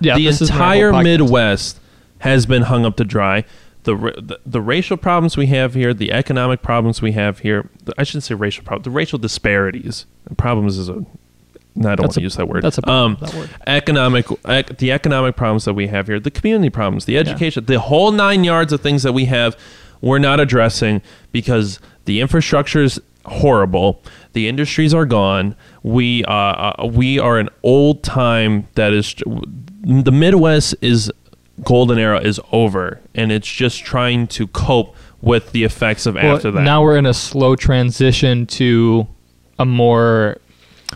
Yeah, 0.00 0.16
the 0.16 0.26
this 0.26 0.40
entire. 0.40 0.92
Midwest 0.92 1.78
has 2.18 2.46
been 2.46 2.62
hung 2.62 2.84
up 2.84 2.96
to 2.96 3.04
dry. 3.04 3.44
The, 3.84 3.96
the 3.96 4.38
the 4.46 4.60
racial 4.60 4.96
problems 4.96 5.36
we 5.36 5.46
have 5.46 5.74
here, 5.74 5.92
the 5.94 6.12
economic 6.12 6.62
problems 6.62 7.02
we 7.02 7.12
have 7.12 7.40
here. 7.40 7.68
the- 7.84 7.94
I 7.98 8.04
shouldn't 8.04 8.24
say 8.24 8.34
racial 8.34 8.64
problems. 8.64 8.84
The 8.84 8.90
racial 8.90 9.18
disparities. 9.18 10.06
Problems 10.36 10.78
is 10.78 10.88
a. 10.88 11.04
No, 11.74 11.88
I 11.90 11.94
don't 11.94 12.02
That's 12.04 12.08
want 12.08 12.14
to 12.14 12.20
use 12.20 12.36
that 12.36 12.48
word. 12.48 12.62
that's 12.64 12.78
a 12.78 12.88
um, 12.90 13.16
that 13.20 13.34
word. 13.34 13.50
economic 13.66 14.26
ec- 14.46 14.76
the 14.78 14.92
economic 14.92 15.36
problems 15.36 15.64
that 15.64 15.74
we 15.74 15.86
have 15.86 16.06
here, 16.06 16.20
the 16.20 16.30
community 16.30 16.68
problems, 16.70 17.06
the 17.06 17.16
education, 17.16 17.64
the 17.64 17.80
whole 17.80 18.12
nine 18.12 18.44
yards 18.44 18.72
of 18.72 18.80
things 18.82 19.02
that 19.04 19.12
we 19.12 19.24
have, 19.26 19.56
we're 20.02 20.18
not 20.18 20.38
addressing 20.38 21.00
because 21.30 21.80
the 22.04 22.20
infrastructure 22.20 22.82
is 22.82 23.00
horrible. 23.24 24.02
The 24.32 24.48
industries 24.48 24.92
are 24.92 25.06
gone. 25.06 25.56
We 25.82 26.24
uh, 26.24 26.32
uh, 26.32 26.86
we 26.92 27.18
are 27.18 27.38
an 27.38 27.48
old 27.62 28.02
time 28.02 28.66
that 28.74 28.92
is 28.92 29.14
the 29.82 30.12
Midwest 30.12 30.74
is 30.80 31.10
golden 31.62 31.98
era 31.98 32.20
is 32.20 32.40
over, 32.50 33.00
and 33.14 33.32
it's 33.32 33.50
just 33.50 33.84
trying 33.84 34.26
to 34.28 34.46
cope 34.48 34.94
with 35.20 35.52
the 35.52 35.64
effects 35.64 36.04
of 36.06 36.16
Well, 36.16 36.36
after 36.36 36.50
that. 36.50 36.62
Now 36.62 36.82
we're 36.82 36.96
in 36.96 37.06
a 37.06 37.14
slow 37.14 37.56
transition 37.56 38.46
to 38.46 39.06
a 39.58 39.64
more 39.64 40.38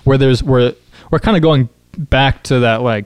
where 0.06 0.16
there's 0.16 0.42
where 0.42 0.72
we're 1.10 1.18
kind 1.18 1.36
of 1.36 1.42
going 1.42 1.68
back 1.98 2.42
to 2.44 2.60
that 2.60 2.80
like 2.82 3.04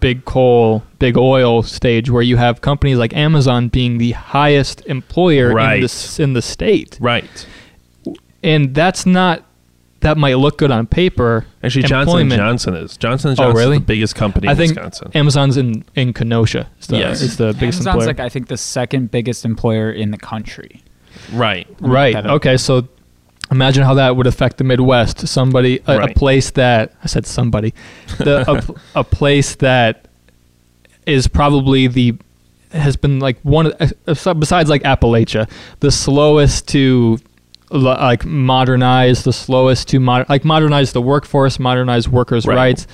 big 0.00 0.24
coal, 0.24 0.82
big 0.98 1.16
oil 1.16 1.62
stage 1.62 2.10
where 2.10 2.22
you 2.22 2.36
have 2.36 2.60
companies 2.60 2.96
like 2.98 3.14
Amazon 3.14 3.68
being 3.68 3.98
the 3.98 4.12
highest 4.12 4.82
employer 4.86 5.50
in 5.50 5.56
Right. 5.56 5.78
the 5.80 5.84
s- 5.84 6.18
in 6.18 6.32
the 6.34 6.42
state, 6.42 6.98
right. 7.00 7.46
and 8.42 8.74
that's 8.74 9.06
not 9.06 9.44
that 10.00 10.16
might 10.16 10.36
look 10.38 10.56
good 10.56 10.70
on 10.70 10.86
paper. 10.86 11.44
Actually, 11.62 11.82
Johnson 11.82 12.16
and 12.20 12.32
Employment- 12.32 12.38
Johnson 12.40 12.74
is 12.74 12.96
Johnson 12.96 13.30
and 13.30 13.38
Oh, 13.40 13.42
Johnson 13.44 13.56
really? 13.58 13.76
is 13.76 13.80
the 13.80 13.86
biggest 13.86 14.14
company 14.14 14.48
I 14.48 14.52
in 14.52 14.56
think 14.56 14.70
Wisconsin. 14.70 15.10
Amazon's 15.14 15.56
in 15.58 15.84
in 15.94 16.12
Kenosha. 16.14 16.68
Is 16.80 16.86
the, 16.86 16.96
Yes. 16.98 17.20
is 17.20 17.36
the 17.36 17.52
biggest 17.52 17.62
Amazon's 17.80 17.86
employer. 17.86 18.06
like 18.06 18.20
I 18.20 18.28
think 18.30 18.48
the 18.48 18.56
second 18.56 19.10
biggest 19.10 19.44
employer 19.44 19.90
in 19.90 20.10
the 20.10 20.16
country. 20.18 20.82
right. 21.34 21.66
Right. 21.80 22.16
Okay. 22.16 22.56
So 22.56 22.88
imagine 23.50 23.82
how 23.84 23.94
that 23.94 24.16
would 24.16 24.26
affect 24.26 24.58
the 24.58 24.64
Midwest. 24.64 25.26
Somebody, 25.26 25.80
a, 25.86 26.02
a 26.02 26.14
place 26.14 26.50
that 26.52 26.94
I 27.02 27.06
said 27.06 27.26
somebody, 27.26 27.74
the, 28.18 28.44
a, 28.94 29.00
a 29.00 29.04
place 29.04 29.56
that 29.56 30.06
is 31.06 31.26
probably 31.26 31.86
the 31.86 32.14
has 32.72 32.96
been 32.96 33.18
like 33.18 33.40
one 33.40 33.72
uh, 33.80 34.34
besides 34.34 34.70
like 34.70 34.82
Appalachia, 34.82 35.50
the 35.80 35.90
slowest 35.90 36.68
to 36.68 37.18
like 37.70 38.24
modernize, 38.24 39.24
the 39.24 39.32
slowest 39.32 39.88
to 39.88 40.00
mod- 40.00 40.28
like 40.28 40.44
modernize 40.44 40.92
the 40.92 41.02
workforce, 41.02 41.58
modernize 41.58 42.08
workers' 42.08 42.46
Right. 42.46 42.54
rights, 42.56 42.86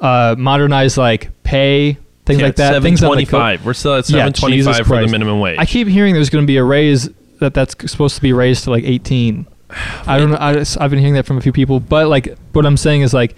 uh, 0.00 0.34
modernize 0.38 0.96
like 0.98 1.30
pay. 1.42 1.98
Things 2.26 2.40
Yeah, 2.40 2.46
like 2.46 2.56
that. 2.56 2.82
Things 2.82 3.02
on 3.02 3.16
the 3.16 3.24
co- 3.24 3.38
725. 3.38 3.64
We're 3.64 3.72
still 3.72 3.94
at 3.94 4.08
Yeah, 4.10 4.26
725 4.30 4.52
Jesus 4.52 4.86
for 4.86 5.00
the 5.00 5.10
minimum 5.10 5.40
wage. 5.40 5.58
I 5.58 5.64
keep 5.64 5.88
hearing 5.88 6.12
there's 6.14 6.28
going 6.30 6.42
to 6.44 6.46
be 6.46 6.58
a 6.58 6.64
raise 6.64 7.08
that 7.40 7.54
that's 7.54 7.74
supposed 7.90 8.16
to 8.16 8.22
be 8.22 8.32
raised 8.34 8.64
to 8.64 8.70
like 8.70 8.84
18. 8.84 9.46
I 9.70 10.18
don't 10.18 10.30
know. 10.30 10.36
I 10.36 10.64
I've 10.80 10.90
been 10.90 10.98
hearing 10.98 11.14
that 11.14 11.26
from 11.26 11.38
a 11.38 11.40
few 11.40 11.52
people, 11.52 11.80
but 11.80 12.08
like 12.08 12.36
what 12.52 12.64
I'm 12.64 12.76
saying 12.76 13.02
is 13.02 13.12
like 13.12 13.36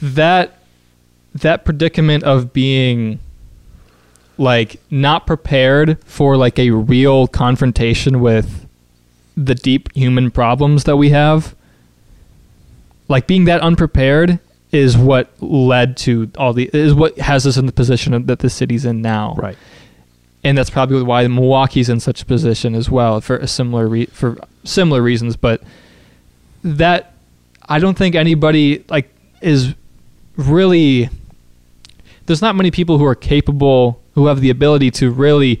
that 0.00 0.58
that 1.34 1.64
predicament 1.64 2.24
of 2.24 2.52
being 2.52 3.18
like 4.38 4.80
not 4.90 5.26
prepared 5.26 6.02
for 6.04 6.36
like 6.36 6.58
a 6.58 6.70
real 6.70 7.26
confrontation 7.26 8.20
with 8.20 8.66
the 9.36 9.54
deep 9.54 9.92
human 9.92 10.30
problems 10.30 10.84
that 10.84 10.96
we 10.96 11.10
have 11.10 11.54
like 13.08 13.26
being 13.26 13.44
that 13.44 13.60
unprepared 13.60 14.38
is 14.72 14.96
what 14.96 15.30
led 15.40 15.96
to 15.96 16.30
all 16.36 16.52
the 16.52 16.70
is 16.72 16.92
what 16.94 17.16
has 17.18 17.46
us 17.46 17.56
in 17.56 17.66
the 17.66 17.72
position 17.72 18.26
that 18.26 18.40
the 18.40 18.50
city's 18.50 18.84
in 18.84 19.00
now 19.00 19.34
right. 19.36 19.56
And 20.46 20.56
that's 20.56 20.70
probably 20.70 21.02
why 21.02 21.26
Milwaukee's 21.26 21.88
in 21.88 21.98
such 22.00 22.22
a 22.22 22.24
position 22.24 22.74
as 22.74 22.88
well 22.88 23.20
for 23.20 23.36
a 23.36 23.46
similar 23.48 23.88
re- 23.88 24.06
for 24.06 24.36
similar 24.64 25.02
reasons. 25.02 25.36
But 25.36 25.62
that 26.62 27.12
I 27.68 27.78
don't 27.78 27.96
think 27.98 28.14
anybody 28.14 28.84
like 28.88 29.10
is 29.40 29.74
really. 30.36 31.08
There's 32.26 32.42
not 32.42 32.56
many 32.56 32.70
people 32.70 32.98
who 32.98 33.04
are 33.04 33.14
capable 33.14 34.00
who 34.14 34.26
have 34.26 34.40
the 34.40 34.50
ability 34.50 34.90
to 34.92 35.10
really 35.10 35.60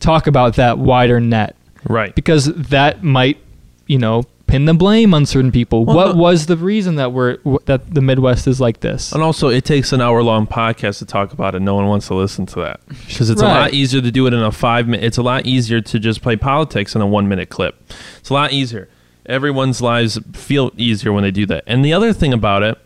talk 0.00 0.26
about 0.26 0.56
that 0.56 0.78
wider 0.78 1.20
net 1.20 1.56
Right. 1.88 2.14
because 2.14 2.46
that 2.54 3.02
might, 3.02 3.38
you 3.86 3.98
know, 3.98 4.24
pin 4.46 4.64
the 4.64 4.74
blame 4.74 5.12
on 5.14 5.26
certain 5.26 5.50
people. 5.50 5.84
Well, 5.84 5.96
what 5.96 6.16
no- 6.16 6.22
was 6.22 6.46
the 6.46 6.56
reason 6.56 6.96
that 6.96 7.12
we're 7.12 7.36
w- 7.38 7.58
that 7.66 7.94
the 7.94 8.00
Midwest 8.00 8.46
is 8.46 8.60
like 8.60 8.80
this? 8.80 9.12
And 9.12 9.22
also, 9.22 9.48
it 9.48 9.64
takes 9.64 9.92
an 9.92 10.00
hour 10.00 10.22
long 10.22 10.46
podcast 10.46 10.98
to 10.98 11.04
talk 11.06 11.32
about 11.32 11.54
it. 11.54 11.60
No 11.60 11.74
one 11.74 11.86
wants 11.86 12.06
to 12.08 12.14
listen 12.14 12.46
to 12.46 12.60
that 12.60 12.80
because 13.06 13.30
it's 13.30 13.42
a 13.42 13.44
lot 13.46 13.72
easier 13.74 14.00
to 14.00 14.10
do 14.10 14.26
it 14.26 14.32
in 14.32 14.40
a 14.40 14.52
five 14.52 14.86
minute. 14.86 15.04
It's 15.04 15.18
a 15.18 15.22
lot 15.22 15.46
easier 15.46 15.80
to 15.80 15.98
just 15.98 16.22
play 16.22 16.36
politics 16.36 16.94
in 16.94 17.00
a 17.00 17.06
one 17.06 17.28
minute 17.28 17.48
clip. 17.48 17.76
It's 18.18 18.30
a 18.30 18.34
lot 18.34 18.52
easier. 18.52 18.88
Everyone's 19.26 19.82
lives 19.82 20.18
feel 20.34 20.70
easier 20.76 21.12
when 21.12 21.24
they 21.24 21.32
do 21.32 21.46
that. 21.46 21.64
And 21.66 21.84
the 21.84 21.92
other 21.92 22.12
thing 22.12 22.32
about 22.32 22.62
it, 22.62 22.78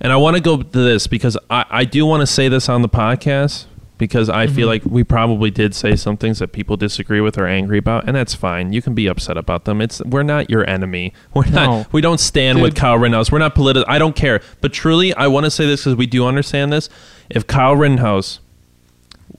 and 0.00 0.12
I 0.12 0.16
want 0.16 0.36
to 0.36 0.42
go 0.42 0.62
to 0.62 0.78
this 0.78 1.06
because 1.06 1.38
I, 1.48 1.64
I 1.70 1.84
do 1.84 2.04
want 2.04 2.20
to 2.20 2.26
say 2.26 2.48
this 2.48 2.68
on 2.68 2.82
the 2.82 2.88
podcast 2.88 3.64
because 3.98 4.30
I 4.30 4.46
feel 4.46 4.68
mm-hmm. 4.68 4.68
like 4.68 4.84
we 4.84 5.04
probably 5.04 5.50
did 5.50 5.74
say 5.74 5.96
some 5.96 6.16
things 6.16 6.38
that 6.38 6.52
people 6.52 6.76
disagree 6.76 7.20
with 7.20 7.36
or 7.36 7.46
angry 7.46 7.78
about, 7.78 8.06
and 8.06 8.16
that's 8.16 8.34
fine. 8.34 8.72
You 8.72 8.80
can 8.80 8.94
be 8.94 9.06
upset 9.06 9.36
about 9.36 9.64
them. 9.64 9.80
It's 9.80 10.00
we're 10.04 10.22
not 10.22 10.48
your 10.48 10.68
enemy. 10.68 11.12
We're 11.34 11.46
not. 11.46 11.92
We 11.92 12.00
don't 12.00 12.20
stand 12.20 12.62
with 12.62 12.74
Kyle 12.74 12.96
Rittenhouse. 12.96 13.30
We're 13.30 13.38
not 13.38 13.54
political. 13.54 13.92
I 13.92 13.98
don't 13.98 14.16
care. 14.16 14.40
But 14.60 14.72
truly, 14.72 15.12
I 15.14 15.26
want 15.26 15.44
to 15.44 15.50
say 15.50 15.66
this 15.66 15.82
because 15.82 15.96
we 15.96 16.06
do 16.06 16.26
understand 16.26 16.72
this. 16.72 16.88
If 17.28 17.46
Kyle 17.46 17.76
Rittenhouse 17.76 18.40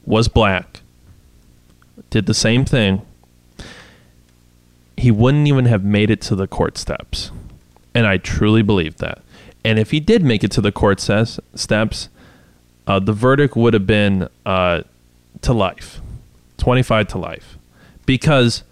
was 0.05 0.27
black, 0.27 0.81
did 2.09 2.25
the 2.25 2.33
same 2.33 2.65
thing, 2.65 3.01
he 4.97 5.11
wouldn't 5.11 5.47
even 5.47 5.65
have 5.65 5.83
made 5.83 6.09
it 6.09 6.21
to 6.21 6.35
the 6.35 6.47
court 6.47 6.77
steps. 6.77 7.31
And 7.95 8.05
I 8.05 8.17
truly 8.17 8.61
believe 8.61 8.97
that. 8.97 9.21
And 9.63 9.79
if 9.79 9.91
he 9.91 9.99
did 9.99 10.23
make 10.23 10.43
it 10.43 10.51
to 10.51 10.61
the 10.61 10.71
court 10.71 10.99
ses- 10.99 11.39
steps, 11.55 12.09
uh, 12.89 12.97
the 12.97 13.13
verdict 13.13 13.55
would 13.55 13.75
have 13.75 13.85
been 13.85 14.27
uh, 14.47 14.81
to 15.43 15.53
life, 15.53 16.01
25 16.57 17.07
to 17.09 17.17
life, 17.19 17.55
because 18.07 18.63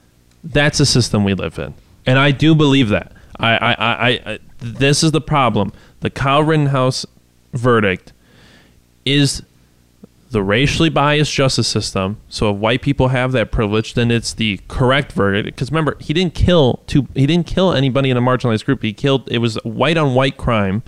that's 0.44 0.80
the 0.80 0.88
system 0.88 1.24
we 1.24 1.36
live 1.36 1.60
in. 1.60 1.76
And 2.08 2.18
I 2.18 2.32
do 2.32 2.56
believe 2.56 2.90
that. 2.90 3.12
I, 3.40 3.58
I, 3.58 3.74
I, 3.74 4.10
I 4.10 4.40
this 4.60 5.04
is 5.04 5.12
the 5.12 5.22
problem. 5.22 5.72
The 6.00 6.10
Kyle 6.10 6.42
Rittenhouse 6.42 7.06
verdict 7.54 8.12
is 9.06 9.44
the 10.32 10.42
racially 10.42 10.90
biased 10.90 11.32
justice 11.32 11.68
system. 11.68 12.18
So 12.28 12.50
if 12.50 12.58
white 12.58 12.82
people 12.82 13.10
have 13.10 13.34
that 13.34 13.52
privilege, 13.52 13.94
then 13.94 14.10
it's 14.10 14.34
the 14.34 14.60
correct 14.68 15.12
verdict. 15.12 15.56
Because 15.56 15.70
remember, 15.70 15.96
he 16.00 16.14
didn't 16.14 16.34
kill 16.34 16.82
two. 16.88 17.08
He 17.14 17.28
didn't 17.28 17.46
kill 17.46 17.72
anybody 17.72 18.10
in 18.10 18.18
a 18.18 18.22
marginalized 18.22 18.66
group. 18.66 18.82
He 18.82 18.94
killed. 18.94 19.30
It 19.30 19.38
was 19.38 19.58
white 19.64 19.96
on 19.96 20.16
white 20.16 20.38
crime. 20.38 20.82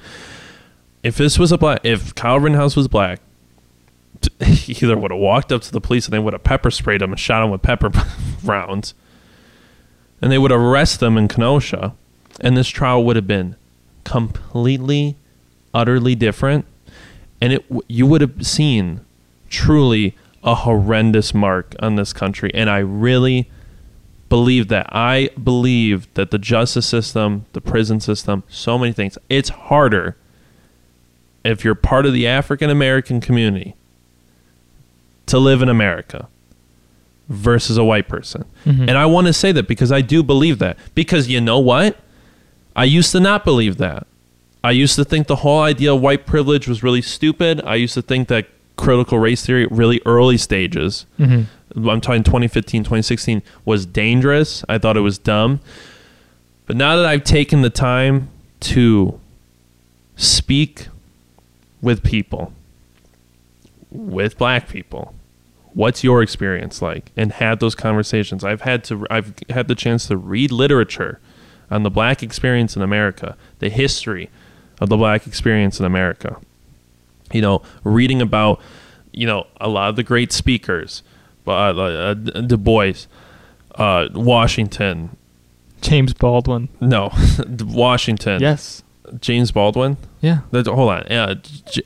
If 1.04 1.18
this 1.18 1.40
was 1.40 1.52
a 1.52 1.58
black, 1.58 1.82
if 1.84 2.14
Kyle 2.16 2.40
Rittenhouse 2.40 2.76
was 2.76 2.88
black, 2.88 3.22
he 4.44 4.74
either 4.74 4.98
would 4.98 5.12
have 5.12 5.20
walked 5.20 5.52
up 5.52 5.62
to 5.62 5.72
the 5.72 5.80
police 5.80 6.06
and 6.06 6.14
they 6.14 6.20
would 6.20 6.34
have 6.34 6.44
pepper 6.44 6.72
sprayed 6.72 7.02
him 7.02 7.12
and 7.12 7.20
shot 7.20 7.44
him 7.44 7.52
with 7.52 7.62
pepper 7.62 7.92
rounds, 8.44 8.94
and 10.22 10.32
they 10.32 10.38
would 10.38 10.52
arrest 10.52 11.00
them 11.00 11.18
in 11.18 11.28
Kenosha, 11.28 11.96
and 12.42 12.58
this 12.58 12.68
trial 12.68 13.04
would 13.06 13.16
have 13.16 13.28
been 13.28 13.56
completely, 14.04 15.16
utterly 15.74 16.16
different, 16.16 16.66
and 17.40 17.54
it 17.54 17.66
you 17.88 18.06
would 18.06 18.22
have 18.22 18.46
seen 18.46 19.02
truly 19.50 20.16
a 20.44 20.56
horrendous 20.56 21.34
mark 21.34 21.76
on 21.80 21.96
this 21.96 22.12
country, 22.12 22.52
and 22.54 22.70
I 22.70 22.80
really 22.80 23.50
believe 24.30 24.68
that. 24.68 24.88
I 24.92 25.30
believe 25.42 26.14
that 26.14 26.32
the 26.32 26.38
justice 26.38 26.86
system, 26.86 27.46
the 27.54 27.62
prison 27.62 28.00
system, 28.00 28.44
so 28.48 28.78
many 28.78 28.94
things. 28.94 29.18
It's 29.28 29.50
harder 29.50 30.16
if 31.44 31.64
you're 31.64 31.76
part 31.76 32.06
of 32.06 32.14
the 32.14 32.28
African 32.28 32.70
American 32.70 33.22
community 33.22 33.76
to 35.26 35.40
live 35.40 35.62
in 35.62 35.70
America 35.70 36.28
versus 37.30 37.78
a 37.78 37.84
white 37.84 38.08
person. 38.08 38.46
Mm-hmm. 38.66 38.90
And 38.90 38.98
I 38.98 39.06
want 39.06 39.28
to 39.28 39.34
say 39.34 39.52
that 39.52 39.68
because 39.68 39.92
I 39.92 40.02
do 40.02 40.24
believe 40.24 40.60
that. 40.60 40.78
Because 40.96 41.28
you 41.28 41.40
know 41.40 41.60
what? 41.60 41.98
I 42.76 42.86
used 42.86 43.12
to 43.12 43.20
not 43.20 43.46
believe 43.46 43.78
that. 43.78 44.08
I 44.64 44.72
used 44.72 44.96
to 44.96 45.06
think 45.06 45.28
the 45.28 45.38
whole 45.38 45.62
idea 45.62 45.94
of 45.94 46.02
white 46.02 46.26
privilege 46.26 46.68
was 46.68 46.84
really 46.84 47.02
stupid. 47.02 47.62
I 47.64 47.76
used 47.76 47.94
to 47.94 48.02
think 48.02 48.28
that 48.28 48.48
critical 48.76 49.20
race 49.20 49.46
theory, 49.46 49.68
really 49.68 50.02
early 50.06 50.38
stages, 50.38 51.06
mm-hmm. 51.18 51.44
I'm 51.88 52.02
talking 52.02 52.24
2015, 52.24 52.84
2016, 52.84 53.44
was 53.64 53.86
dangerous. 53.86 54.64
I 54.68 54.78
thought 54.80 54.98
it 54.98 55.02
was 55.02 55.18
dumb. 55.18 55.60
But 56.66 56.76
now 56.76 56.96
that 56.98 57.06
I've 57.06 57.24
taken 57.24 57.62
the 57.62 57.70
time 57.70 58.30
to 58.62 59.20
speak 60.16 60.88
with 61.82 62.04
people, 62.04 62.54
with 63.92 64.38
black 64.38 64.68
people, 64.68 65.14
what's 65.74 66.04
your 66.04 66.22
experience 66.22 66.82
like? 66.82 67.12
And 67.16 67.32
had 67.34 67.60
those 67.60 67.76
conversations. 67.76 68.44
I've 68.44 68.62
had 68.62 68.84
to 68.86 69.06
i've 69.10 69.34
had 69.50 69.68
the 69.68 69.76
chance 69.76 70.08
to 70.08 70.18
read 70.18 70.52
literature 70.52 71.20
on 71.72 71.84
the 71.84 71.90
black 71.92 72.24
experience 72.24 72.76
in 72.76 72.82
america 72.82 73.38
the 73.60 73.70
history 73.70 74.30
of 74.82 74.90
the 74.90 74.98
black 74.98 75.28
experience 75.28 75.80
in 75.80 75.86
america. 75.86 76.38
You 77.32 77.42
know 77.42 77.62
reading 77.84 78.22
about 78.22 78.60
you 79.12 79.28
know 79.28 79.46
a 79.62 79.70
lot 79.70 79.90
of 79.90 79.96
the 79.96 80.04
great 80.04 80.32
speakers 80.32 81.04
uh, 81.48 81.52
uh, 81.52 82.14
du 82.14 82.58
bois 82.58 82.94
uh, 83.76 84.08
washington. 84.14 85.16
James 85.82 86.14
Baldwin. 86.14 86.68
no 86.82 87.12
washington. 87.64 88.42
Yes. 88.42 88.84
james 89.20 89.52
baldwin 89.52 89.98
Yeah. 90.22 90.42
that's, 90.52 90.68
hold 90.68 90.92
on. 90.92 91.06
Yeah, 91.10 91.36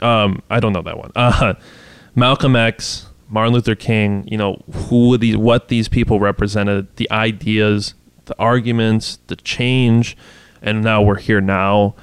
um, 0.02 0.42
I 0.50 0.60
don't 0.60 0.74
know 0.74 0.82
that 0.82 0.98
one. 0.98 1.12
Uh, 1.16 1.54
Malcolm 2.16 2.56
X, 2.56 3.08
Martin 3.30 3.54
Luther 3.54 3.76
King. 3.76 4.28
You 4.28 4.38
know 4.38 4.64
who 4.72 5.18
these, 5.18 5.38
what 5.38 5.68
these 5.68 5.88
people 5.88 6.20
represented, 6.20 6.96
the 6.96 7.10
ideas, 7.12 7.94
the 8.26 8.36
arguments, 8.40 9.20
the 9.28 9.36
change, 9.36 10.18
and 10.62 10.84
now 10.84 11.02
we're 11.02 11.20
here 11.20 11.42
now. 11.42 11.96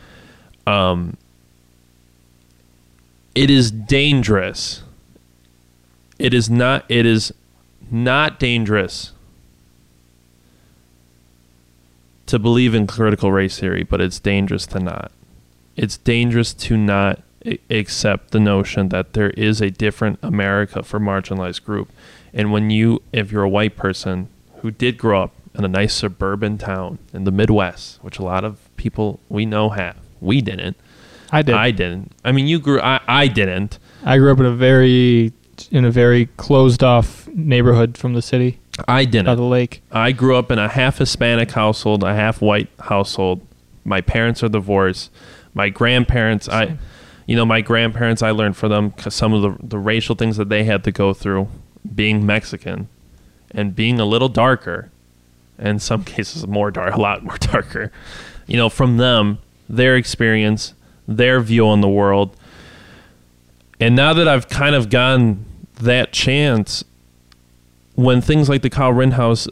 Um, 0.67 1.17
it 3.35 3.51
is 3.51 3.71
dangerous. 3.71 4.83
It 6.19 6.35
is 6.35 6.51
not. 6.51 6.85
It 6.89 7.07
is 7.07 7.33
not 7.91 8.39
dangerous 8.39 9.13
to 12.27 12.39
believe 12.39 12.75
in 12.75 12.87
critical 12.87 13.33
race 13.33 13.59
theory, 13.59 13.83
but 13.83 14.01
it's 14.01 14.21
dangerous 14.21 14.67
to 14.67 14.79
not 14.79 15.11
it's 15.81 15.97
dangerous 15.97 16.53
to 16.53 16.77
not 16.77 17.23
accept 17.71 18.33
the 18.33 18.39
notion 18.39 18.91
that 18.91 19.15
there 19.15 19.31
is 19.31 19.63
a 19.63 19.71
different 19.71 20.19
America 20.23 20.83
for 20.83 21.01
marginalized 21.01 21.65
group. 21.65 21.91
And 22.35 22.53
when 22.53 22.69
you, 22.69 23.03
if 23.15 23.33
you're 23.33 23.45
a 23.45 23.49
white 23.49 23.77
person 23.77 24.29
who 24.59 24.71
did 24.71 24.99
grow 24.99 25.23
up 25.23 25.33
in 25.55 25.65
a 25.65 25.69
nice 25.69 25.95
suburban 25.95 26.59
town 26.59 26.99
in 27.15 27.25
the 27.25 27.31
Midwest, 27.31 27.99
which 28.03 28.19
a 28.19 28.23
lot 28.23 28.45
of 28.45 28.59
people 28.77 29.21
we 29.31 29.47
know 29.47 29.71
have, 29.71 29.97
we 30.21 30.43
didn't. 30.43 30.77
I 31.33 31.41
did. 31.41 31.55
I 31.55 31.71
didn't. 31.71 32.13
I 32.27 32.33
mean, 32.33 32.47
you 32.47 32.59
grew. 32.59 32.79
I, 32.79 33.01
I 33.09 33.27
didn't. 33.27 33.79
I 34.05 34.19
grew 34.19 34.33
up 34.33 34.39
in 34.39 34.45
a 34.45 34.55
very 34.55 35.33
in 35.71 35.87
a 35.87 35.91
very 35.91 36.27
closed 36.37 36.85
off 36.85 37.27
neighborhood 37.29 37.97
from 37.97 38.13
the 38.13 38.23
city 38.23 38.59
I 38.87 39.07
didn't. 39.07 39.27
by 39.27 39.35
the 39.35 39.43
lake. 39.45 39.83
I 39.91 40.13
grew 40.13 40.37
up 40.37 40.51
in 40.51 40.59
a 40.59 40.69
half 40.69 40.99
Hispanic 40.99 41.53
household, 41.53 42.03
a 42.03 42.15
half 42.15 42.43
white 42.43 42.69
household. 42.81 43.41
My 43.83 44.03
parents 44.03 44.43
are 44.43 44.51
divorced. 44.51 45.11
My 45.55 45.69
grandparents, 45.69 46.49
I, 46.49 46.77
you 47.27 47.37
know, 47.37 47.45
my 47.45 47.61
grandparents, 47.61 48.23
I 48.23 48.31
learned 48.31 48.57
from 48.57 48.71
them 48.71 48.91
'cause 48.93 49.15
some 49.15 49.33
of 49.33 49.43
the, 49.43 49.67
the 49.67 49.79
racial 49.79 50.15
things 50.15 50.37
that 50.37 50.49
they 50.49 50.65
had 50.65 50.85
to 50.85 50.93
go 50.93 51.13
through, 51.13 51.49
being 51.95 52.25
Mexican, 52.25 52.89
and 53.51 53.75
being 53.75 53.99
a 53.99 54.05
little 54.05 54.29
darker, 54.29 54.91
in 55.59 55.79
some 55.79 56.05
cases 56.17 56.47
more 56.47 56.71
dark, 56.71 56.95
a 56.95 57.01
lot 57.01 57.25
more 57.25 57.37
darker. 57.41 57.93
You 58.47 58.57
know, 58.57 58.69
from 58.69 58.97
them, 58.97 59.39
their 59.69 59.97
experience, 59.97 60.75
their 61.07 61.41
view 61.41 61.67
on 61.67 61.81
the 61.81 61.89
world. 61.89 62.37
And 63.79 63.97
now 63.97 64.13
that 64.13 64.29
I've 64.29 64.49
kind 64.49 64.75
of 64.75 64.91
gotten 64.91 65.45
that 65.77 66.13
chance, 66.13 66.85
when 67.95 68.21
things 68.21 68.49
like 68.49 68.63
the 68.63 68.71
Kyle 68.71 68.93
Rittenhouse 68.93 69.49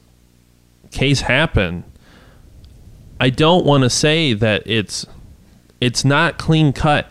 case 0.90 1.22
happen, 1.22 1.84
I 3.20 3.30
don't 3.30 3.64
want 3.64 3.84
to 3.84 3.90
say 3.90 4.32
that 4.34 4.62
it's 4.66 5.06
it's 5.80 6.04
not 6.04 6.38
clean 6.38 6.72
cut. 6.72 7.06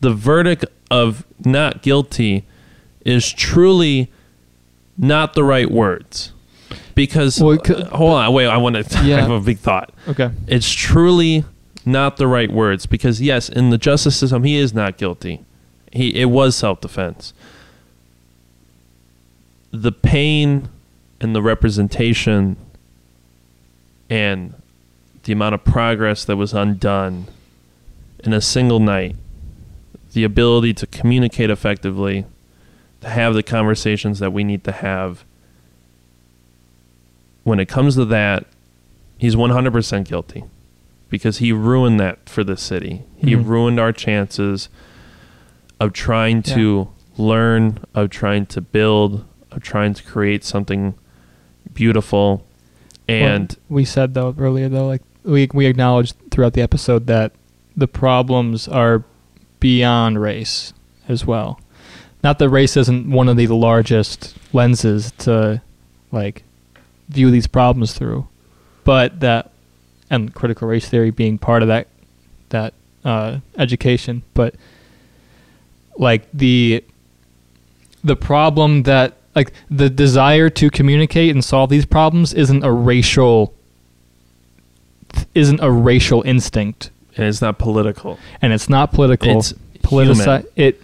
The 0.00 0.12
verdict 0.14 0.64
of 0.90 1.24
not 1.44 1.82
guilty 1.82 2.44
is 3.04 3.30
truly 3.32 4.10
not 4.98 5.34
the 5.34 5.44
right 5.44 5.70
words. 5.70 6.32
Because 6.94 7.40
Well, 7.40 7.56
could- 7.58 7.80
uh, 7.82 7.96
hold 7.96 8.12
on, 8.12 8.32
wait, 8.32 8.46
I 8.46 8.56
want 8.58 8.76
to 8.76 8.98
I 8.98 9.02
Yeah. 9.04 9.20
have 9.20 9.30
a 9.30 9.40
big 9.40 9.58
thought. 9.58 9.92
Okay. 10.08 10.30
It's 10.46 10.70
truly 10.70 11.44
not 11.84 12.16
the 12.16 12.26
right 12.26 12.50
words 12.52 12.86
because 12.86 13.20
yes, 13.20 13.48
in 13.48 13.70
the 13.70 13.78
justice 13.78 14.16
system 14.16 14.44
he 14.44 14.56
is 14.56 14.72
not 14.74 14.96
guilty. 14.98 15.40
He 15.92 16.14
it 16.14 16.26
was 16.26 16.54
self-defense. 16.56 17.32
The 19.70 19.92
pain 19.92 20.68
and 21.20 21.34
the 21.34 21.42
representation 21.42 22.56
and 24.10 24.54
the 25.24 25.32
amount 25.32 25.54
of 25.54 25.64
progress 25.64 26.24
that 26.26 26.36
was 26.36 26.52
undone 26.52 27.26
in 28.22 28.32
a 28.32 28.40
single 28.40 28.80
night, 28.80 29.16
the 30.12 30.24
ability 30.24 30.74
to 30.74 30.86
communicate 30.86 31.50
effectively, 31.50 32.24
to 33.00 33.08
have 33.08 33.34
the 33.34 33.42
conversations 33.42 34.18
that 34.20 34.32
we 34.32 34.44
need 34.44 34.62
to 34.64 34.72
have. 34.72 35.24
When 37.44 37.58
it 37.58 37.66
comes 37.66 37.96
to 37.96 38.04
that, 38.06 38.46
he's 39.18 39.34
100% 39.34 40.04
guilty 40.06 40.44
because 41.08 41.38
he 41.38 41.52
ruined 41.52 41.98
that 42.00 42.28
for 42.28 42.44
the 42.44 42.56
city. 42.56 43.02
He 43.18 43.32
Mhm. 43.34 43.46
ruined 43.46 43.80
our 43.80 43.92
chances 43.92 44.68
of 45.80 45.92
trying 45.92 46.42
to 46.44 46.88
learn, 47.18 47.78
of 47.94 48.10
trying 48.10 48.46
to 48.46 48.60
build, 48.60 49.24
of 49.50 49.62
trying 49.62 49.94
to 49.94 50.02
create 50.04 50.44
something 50.44 50.94
beautiful. 51.74 52.44
And 53.08 53.56
Well, 53.68 53.76
we 53.78 53.84
said 53.84 54.14
though 54.14 54.34
earlier 54.38 54.68
though, 54.68 54.86
like 54.86 55.02
we 55.24 55.48
we 55.52 55.66
acknowledged 55.66 56.14
throughout 56.30 56.52
the 56.54 56.62
episode 56.62 57.06
that 57.08 57.32
the 57.76 57.88
problems 57.88 58.68
are 58.68 59.04
beyond 59.60 60.20
race 60.20 60.72
as 61.08 61.26
well. 61.26 61.60
Not 62.22 62.38
that 62.38 62.48
race 62.48 62.76
isn't 62.76 63.10
one 63.10 63.28
of 63.28 63.36
the 63.36 63.48
largest 63.48 64.36
lenses 64.52 65.12
to 65.18 65.62
like 66.10 66.44
view 67.08 67.30
these 67.30 67.46
problems 67.46 67.94
through, 67.94 68.28
but 68.84 69.20
that 69.20 69.50
and 70.10 70.34
critical 70.34 70.68
race 70.68 70.88
theory 70.88 71.10
being 71.10 71.38
part 71.38 71.62
of 71.62 71.68
that 71.68 71.88
that 72.50 72.74
uh, 73.04 73.38
education, 73.58 74.22
but 74.34 74.54
like 75.96 76.30
the 76.32 76.84
the 78.04 78.16
problem 78.16 78.84
that 78.84 79.16
like 79.34 79.52
the 79.70 79.88
desire 79.90 80.50
to 80.50 80.70
communicate 80.70 81.30
and 81.30 81.44
solve 81.44 81.70
these 81.70 81.86
problems 81.86 82.34
isn't 82.34 82.62
a 82.62 82.70
racial 82.70 83.54
isn't 85.34 85.60
a 85.60 85.70
racial 85.70 86.22
instinct 86.22 86.90
and 87.16 87.26
it's 87.26 87.40
not 87.42 87.58
political. 87.58 88.18
and 88.40 88.52
it's 88.52 88.68
not 88.68 88.92
political 88.92 89.38
It's 89.38 89.52
politici- 89.82 90.46
it 90.56 90.80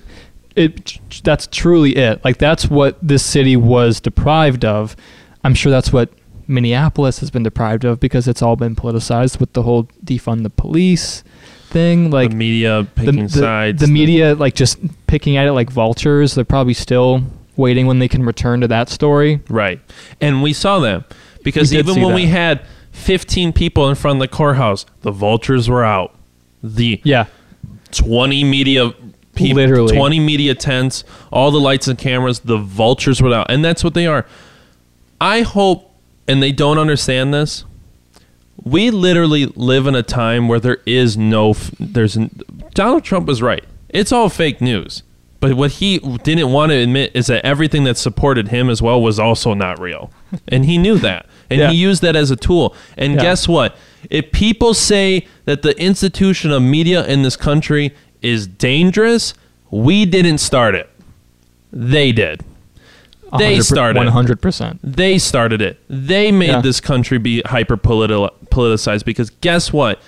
it 0.57 0.99
that's 1.23 1.47
truly 1.47 1.97
it 1.97 2.25
like 2.25 2.39
that's 2.39 2.69
what 2.69 2.99
this 3.01 3.25
city 3.25 3.57
was 3.57 4.01
deprived 4.01 4.65
of 4.65 4.97
i'm 5.45 5.55
sure 5.55 5.71
that's 5.71 5.93
what 5.93 6.11
minneapolis 6.49 7.21
has 7.21 7.31
been 7.31 7.45
deprived 7.45 7.85
of 7.85 8.01
because 8.01 8.27
it's 8.27 8.43
all 8.43 8.57
been 8.57 8.75
politicized 8.75 9.39
with 9.39 9.53
the 9.53 9.63
whole 9.63 9.85
defund 10.05 10.43
the 10.43 10.51
police 10.51 11.23
thing 11.69 12.11
like 12.11 12.31
the 12.31 12.37
media 12.37 12.83
the, 12.83 12.89
picking 13.05 13.23
the- 13.25 13.29
sides. 13.29 13.81
the 13.81 13.87
media 13.87 14.35
like 14.35 14.55
just 14.57 14.79
picking 15.07 15.37
at 15.37 15.47
it 15.47 15.53
like 15.53 15.71
vultures 15.71 16.35
they're 16.35 16.45
probably 16.45 16.75
still 16.75 17.23
waiting 17.57 17.87
when 17.87 17.99
they 18.01 18.09
can 18.09 18.25
return 18.25 18.61
to 18.61 18.67
that 18.69 18.89
story 18.89 19.41
Right. 19.49 19.81
And 20.21 20.43
we 20.43 20.53
saw 20.53 20.79
that 20.81 21.13
because 21.45 21.71
We 21.71 21.79
even 21.79 22.01
when 22.01 22.11
that. 22.11 22.15
we 22.15 22.27
had 22.27 22.63
15 22.93 23.53
people 23.53 23.89
in 23.89 23.95
front 23.95 24.17
of 24.17 24.21
the 24.21 24.29
courthouse, 24.29 24.87
the 25.03 25.11
vultures 25.13 25.69
were 25.69 25.85
out. 25.85 26.15
The 26.63 27.01
yeah 27.05 27.27
20 27.93 28.45
media 28.45 28.93
people, 29.35 29.57
Literally. 29.57 29.97
20 29.97 30.21
media 30.21 30.55
tents, 30.55 31.05
all 31.33 31.51
the 31.51 31.61
lights 31.61 31.89
and 31.89 31.99
cameras, 31.99 32.41
the 32.41 32.59
vultures 32.59 33.23
were 33.23 33.33
out. 33.33 33.51
And 33.51 33.65
that's 33.65 33.83
what 33.85 33.95
they 33.95 34.07
are. 34.07 34.27
I 35.21 35.43
hope, 35.43 35.91
and 36.27 36.43
they 36.43 36.53
don't 36.53 36.79
understand 36.79 37.33
this. 37.33 37.65
We 38.63 38.91
literally 38.91 39.47
live 39.47 39.87
in 39.87 39.95
a 39.95 40.03
time 40.03 40.49
where 40.49 40.61
there 40.61 40.79
is 40.85 41.17
no, 41.17 41.51
f- 41.51 41.71
there's, 41.79 42.17
n- 42.17 42.31
Donald 42.75 43.05
Trump 43.05 43.29
is 43.29 43.41
right. 43.41 43.65
It's 43.89 44.13
all 44.13 44.29
fake 44.29 44.61
news. 44.61 45.03
But 45.41 45.55
what 45.55 45.73
he 45.73 45.99
didn't 45.99 46.53
want 46.53 46.71
to 46.71 46.77
admit 46.77 47.13
is 47.15 47.29
that 47.29 47.45
everything 47.47 47.85
that 47.85 47.97
supported 47.97 48.49
him 48.49 48.69
as 48.69 48.83
well 48.83 49.01
was 49.01 49.21
also 49.21 49.55
not 49.55 49.79
real. 49.79 50.11
And 50.49 50.65
he 50.65 50.77
knew 50.79 50.99
that. 50.99 51.27
And 51.51 51.61
Yeah. 51.61 51.71
he 51.71 51.77
used 51.77 52.03
that 52.03 52.15
as 52.17 52.31
a 52.31 52.37
tool. 52.37 52.75
And 52.97 53.15
Yeah. 53.15 53.23
guess 53.23 53.49
what? 53.49 53.77
If 54.11 54.33
people 54.33 54.75
say 54.75 55.27
that 55.47 55.63
the 55.63 55.79
institution 55.81 56.51
of 56.51 56.63
media 56.63 57.07
in 57.07 57.23
this 57.23 57.37
country 57.37 57.95
is 58.23 58.47
dangerous, 58.47 59.35
we 59.71 60.05
didn't 60.05 60.39
start 60.39 60.75
it. 60.75 60.89
They 61.73 62.13
did. 62.13 62.43
They 63.39 63.57
100% 63.57 63.63
started. 63.65 64.01
100% 64.07 64.79
They 64.83 65.19
started 65.19 65.61
it. 65.61 65.79
They 65.89 66.33
made 66.33 66.49
Yeah. 66.49 66.61
this 66.63 66.81
country 66.81 67.19
be 67.19 67.43
hyper 67.45 67.77
politicized 67.77 69.05
because 69.05 69.31
guess 69.43 69.73
what? 69.73 70.01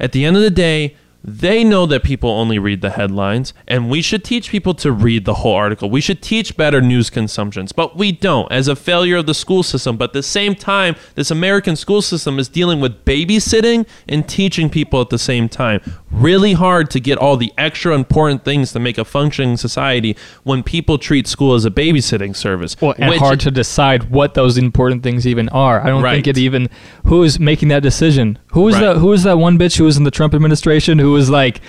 At 0.00 0.10
the 0.12 0.24
end 0.24 0.36
of 0.36 0.42
the 0.42 0.50
day, 0.50 0.96
they 1.26 1.64
know 1.64 1.86
that 1.86 2.02
people 2.02 2.28
only 2.28 2.58
read 2.58 2.82
the 2.82 2.90
headlines, 2.90 3.54
and 3.66 3.88
we 3.88 4.02
should 4.02 4.22
teach 4.22 4.50
people 4.50 4.74
to 4.74 4.92
read 4.92 5.24
the 5.24 5.34
whole 5.34 5.54
article. 5.54 5.88
We 5.88 6.02
should 6.02 6.20
teach 6.20 6.54
better 6.54 6.82
news 6.82 7.08
consumptions, 7.08 7.72
but 7.72 7.96
we 7.96 8.12
don't 8.12 8.50
as 8.52 8.68
a 8.68 8.76
failure 8.76 9.16
of 9.16 9.24
the 9.26 9.32
school 9.32 9.62
system. 9.62 9.96
But 9.96 10.10
at 10.10 10.12
the 10.12 10.22
same 10.22 10.54
time, 10.54 10.96
this 11.14 11.30
American 11.30 11.76
school 11.76 12.02
system 12.02 12.38
is 12.38 12.48
dealing 12.48 12.78
with 12.80 13.06
babysitting 13.06 13.86
and 14.06 14.28
teaching 14.28 14.68
people 14.68 15.00
at 15.00 15.08
the 15.08 15.18
same 15.18 15.48
time. 15.48 15.80
Really 16.10 16.52
hard 16.52 16.90
to 16.90 17.00
get 17.00 17.16
all 17.16 17.38
the 17.38 17.52
extra 17.56 17.94
important 17.94 18.44
things 18.44 18.72
to 18.72 18.78
make 18.78 18.98
a 18.98 19.04
functioning 19.04 19.56
society 19.56 20.16
when 20.42 20.62
people 20.62 20.98
treat 20.98 21.26
school 21.26 21.54
as 21.54 21.64
a 21.64 21.70
babysitting 21.70 22.36
service. 22.36 22.76
well, 22.82 22.94
and 22.98 23.08
which- 23.10 23.18
hard 23.20 23.40
to 23.40 23.50
decide 23.50 24.10
what 24.10 24.34
those 24.34 24.58
important 24.58 25.02
things 25.02 25.26
even 25.26 25.48
are. 25.48 25.80
I 25.82 25.86
don't 25.88 26.02
Right. 26.02 26.14
think 26.16 26.26
it 26.26 26.36
even 26.38 26.68
who's 27.06 27.40
making 27.40 27.68
that 27.68 27.82
decision. 27.82 28.38
Who 28.54 28.62
was 28.62 28.74
Right. 28.76 28.94
that? 28.94 28.96
Who 28.98 29.08
was 29.08 29.24
that 29.24 29.36
one 29.38 29.58
bitch 29.58 29.76
who 29.76 29.84
was 29.84 29.96
in 29.96 30.04
the 30.04 30.10
Trump 30.10 30.32
administration 30.34 30.98
who 30.98 31.12
was 31.12 31.28
like, 31.28 31.60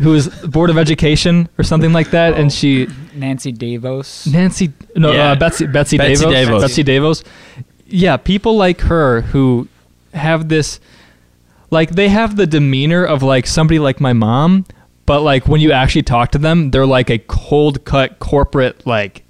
who 0.00 0.10
was 0.10 0.28
board 0.28 0.70
of 0.70 0.78
education 0.78 1.48
or 1.58 1.64
something 1.64 1.92
like 1.92 2.10
that, 2.10 2.34
and 2.34 2.52
she 2.52 2.88
Nancy 3.14 3.52
DeVos. 3.52 4.30
Nancy 4.32 4.72
no 4.96 5.12
Yeah. 5.12 5.32
uh, 5.32 5.34
Betsy 5.36 5.66
Betsy, 5.66 5.98
Betsy 5.98 6.24
DeVos, 6.24 6.46
DeVos. 6.46 6.60
Betsy 6.60 6.84
DeVos. 6.84 7.24
Yeah, 7.86 8.16
people 8.16 8.56
like 8.56 8.80
her 8.82 9.20
who 9.20 9.68
have 10.14 10.48
this 10.48 10.80
like 11.70 11.90
they 11.90 12.08
have 12.08 12.36
the 12.36 12.46
demeanor 12.46 13.04
of 13.04 13.22
like 13.22 13.46
somebody 13.46 13.78
like 13.78 14.00
my 14.00 14.12
mom, 14.12 14.64
but 15.06 15.20
like 15.22 15.46
when 15.46 15.60
you 15.60 15.72
actually 15.72 16.02
talk 16.02 16.32
to 16.32 16.38
them, 16.38 16.70
they're 16.70 16.86
like 16.86 17.08
a 17.10 17.18
cold 17.18 17.84
cut 17.84 18.18
corporate 18.18 18.86
like 18.86 19.22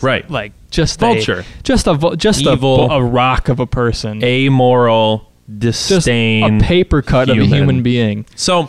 right. 0.00 0.30
like 0.30 0.52
just 0.70 1.02
a. 1.02 1.06
Vulture. 1.06 1.40
a, 1.40 1.62
just 1.64 1.86
a 1.86 1.94
vul- 1.94 2.16
just 2.16 2.42
Evil. 2.42 2.90
a, 2.90 2.98
a 2.98 3.02
rock 3.02 3.48
of 3.48 3.60
a 3.60 3.66
person, 3.66 4.22
amoral, 4.24 5.31
just 5.58 5.88
disdain. 5.88 6.60
a 6.60 6.64
paper 6.64 7.02
cut 7.02 7.28
of 7.28 7.36
a 7.36 7.40
human. 7.42 7.58
human 7.58 7.82
being. 7.82 8.26
So 8.36 8.68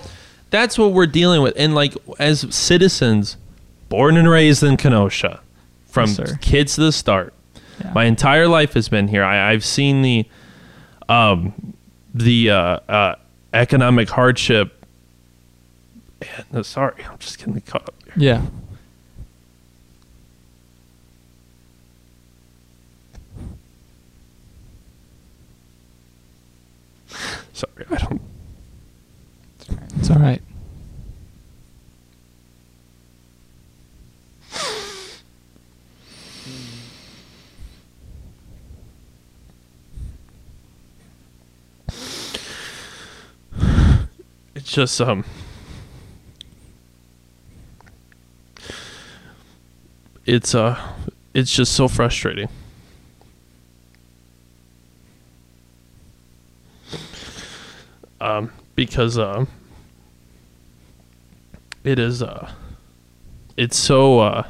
that's 0.49 0.77
what 0.77 0.91
we're 0.93 1.07
dealing 1.07 1.41
with. 1.41 1.53
And 1.57 1.73
like 1.75 1.95
as 2.19 2.45
citizens, 2.55 3.37
born 3.89 4.17
and 4.17 4.29
raised 4.29 4.63
in 4.63 4.77
Kenosha, 4.77 5.41
from 5.87 6.09
Yes, 6.09 6.35
kids 6.41 6.75
to 6.75 6.81
the 6.81 6.91
start, 6.91 7.33
Yeah. 7.83 7.91
my 7.93 8.05
entire 8.05 8.47
life 8.47 8.73
has 8.73 8.89
been 8.89 9.07
here. 9.07 9.23
I, 9.23 9.51
I've 9.51 9.63
seen 9.65 10.01
the, 10.01 10.25
um, 11.09 11.73
the 12.13 12.49
uh, 12.49 12.55
uh, 12.89 13.15
economic 13.53 14.09
hardship. 14.09 14.85
And, 16.21 16.59
uh, 16.59 16.63
sorry, 16.63 17.03
I'm 17.11 17.17
just 17.19 17.37
getting 17.37 17.59
caught 17.61 17.87
up. 17.87 17.95
Here. 18.05 18.13
Yeah, 18.17 18.41
Sorry, 27.63 27.85
I 27.89 27.95
don't. 27.95 28.21
it's 29.97 30.09
all 30.09 30.17
right. 30.17 30.41
It's 44.55 44.71
just 44.71 45.01
um. 45.01 45.25
It's 50.25 50.55
uh, 50.55 50.79
it's 51.33 51.51
just 51.53 51.73
so 51.73 51.87
frustrating. 51.87 52.49
Um, 58.23 58.51
because 58.75 59.17
um, 59.17 59.49
it 61.83 61.99
is 61.99 62.23
uh, 62.23 62.49
it's 63.57 63.75
so 63.75 64.19
uh, 64.21 64.47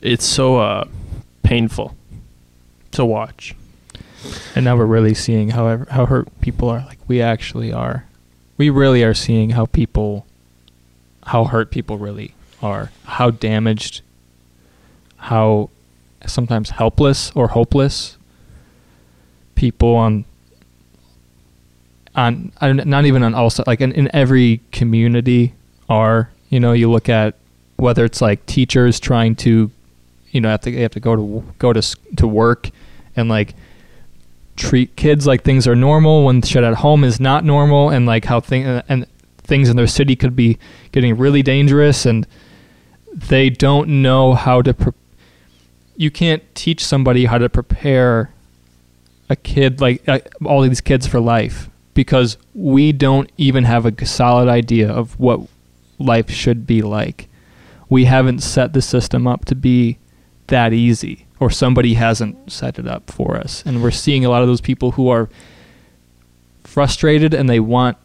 it's 0.00 0.24
so 0.24 0.56
uh, 0.56 0.88
painful 1.42 1.94
to 2.92 3.04
watch. 3.04 3.54
And 4.54 4.64
now 4.64 4.74
we're 4.74 4.86
really 4.86 5.12
seeing 5.12 5.50
how 5.50 5.84
how 5.90 6.06
hurt 6.06 6.40
people 6.40 6.70
are. 6.70 6.84
Like 6.86 6.98
we 7.06 7.20
actually 7.20 7.74
are. 7.74 8.06
We 8.56 8.70
really 8.70 9.04
are 9.04 9.12
seeing 9.12 9.50
how 9.50 9.66
people, 9.66 10.26
how 11.24 11.44
hurt 11.44 11.70
people 11.70 11.98
really 11.98 12.34
are. 12.62 12.90
How 13.04 13.30
damaged. 13.30 14.00
How, 15.18 15.68
sometimes 16.26 16.70
helpless 16.70 17.30
or 17.34 17.48
hopeless. 17.48 18.16
People 19.54 19.94
on. 19.94 20.24
On 22.18 22.52
I 22.60 22.72
don't- 22.72 23.06
even 23.06 23.22
on 23.22 23.34
all 23.34 23.50
like 23.66 23.80
in, 23.80 23.92
in 23.92 24.10
every 24.12 24.60
community 24.72 25.54
are 25.88 26.30
you 26.48 26.58
know 26.58 26.72
you 26.72 26.90
look 26.90 27.08
at 27.08 27.36
whether 27.76 28.04
it's 28.04 28.20
like 28.20 28.44
teachers 28.44 28.98
trying 28.98 29.36
to, 29.36 29.70
you 30.32 30.40
know 30.40 30.48
have 30.48 30.62
to 30.62 30.72
they 30.72 30.82
have 30.82 30.90
to 30.92 31.00
go 31.00 31.14
to 31.14 31.44
go 31.58 31.72
to 31.72 31.96
to 32.16 32.26
work, 32.26 32.70
and 33.14 33.28
like 33.28 33.54
treat 34.56 34.96
kids 34.96 35.28
like 35.28 35.44
things 35.44 35.68
are 35.68 35.76
normal 35.76 36.24
when 36.24 36.42
shit 36.42 36.64
at 36.64 36.74
home 36.74 37.04
is 37.04 37.20
not 37.20 37.44
normal 37.44 37.90
and 37.90 38.04
like 38.06 38.24
how 38.24 38.40
thing 38.40 38.64
and 38.64 39.06
things 39.38 39.68
in 39.68 39.76
their 39.76 39.86
city 39.86 40.16
could 40.16 40.34
be 40.34 40.58
getting 40.90 41.16
really 41.16 41.42
dangerous 41.42 42.04
and 42.04 42.26
they 43.14 43.48
don't 43.48 43.88
know 43.88 44.34
how 44.34 44.60
to 44.60 44.74
pre- 44.74 44.92
you 45.96 46.10
can't 46.10 46.42
teach 46.56 46.84
somebody 46.84 47.26
how 47.26 47.38
to 47.38 47.48
prepare 47.48 48.30
a 49.30 49.36
kid 49.36 49.80
like 49.80 50.06
uh, 50.08 50.18
all 50.44 50.60
these 50.62 50.80
kids 50.80 51.06
for 51.06 51.20
life 51.20 51.70
because 51.98 52.38
we 52.54 52.92
don't 52.92 53.30
even 53.36 53.64
have 53.64 53.84
a 53.84 54.06
solid 54.06 54.48
idea 54.48 54.88
of 54.88 55.18
what 55.18 55.40
life 55.98 56.30
should 56.30 56.66
be 56.66 56.80
like 56.80 57.26
we 57.88 58.04
haven't 58.04 58.40
set 58.40 58.72
the 58.72 58.82
system 58.82 59.26
up 59.26 59.44
to 59.44 59.54
be 59.54 59.98
that 60.46 60.72
easy 60.72 61.26
or 61.40 61.50
somebody 61.50 61.94
hasn't 61.94 62.50
set 62.50 62.78
it 62.78 62.86
up 62.86 63.10
for 63.10 63.36
us 63.36 63.62
and 63.66 63.82
we're 63.82 63.90
seeing 63.90 64.24
a 64.24 64.28
lot 64.28 64.42
of 64.42 64.48
those 64.48 64.60
people 64.60 64.92
who 64.92 65.08
are 65.08 65.28
frustrated 66.64 67.34
and 67.34 67.48
they 67.48 67.58
want 67.58 67.96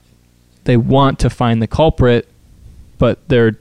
they 0.64 0.78
want 0.78 1.20
to 1.20 1.30
find 1.30 1.62
the 1.62 1.68
culprit, 1.68 2.28
but 2.98 3.28
they're 3.28 3.58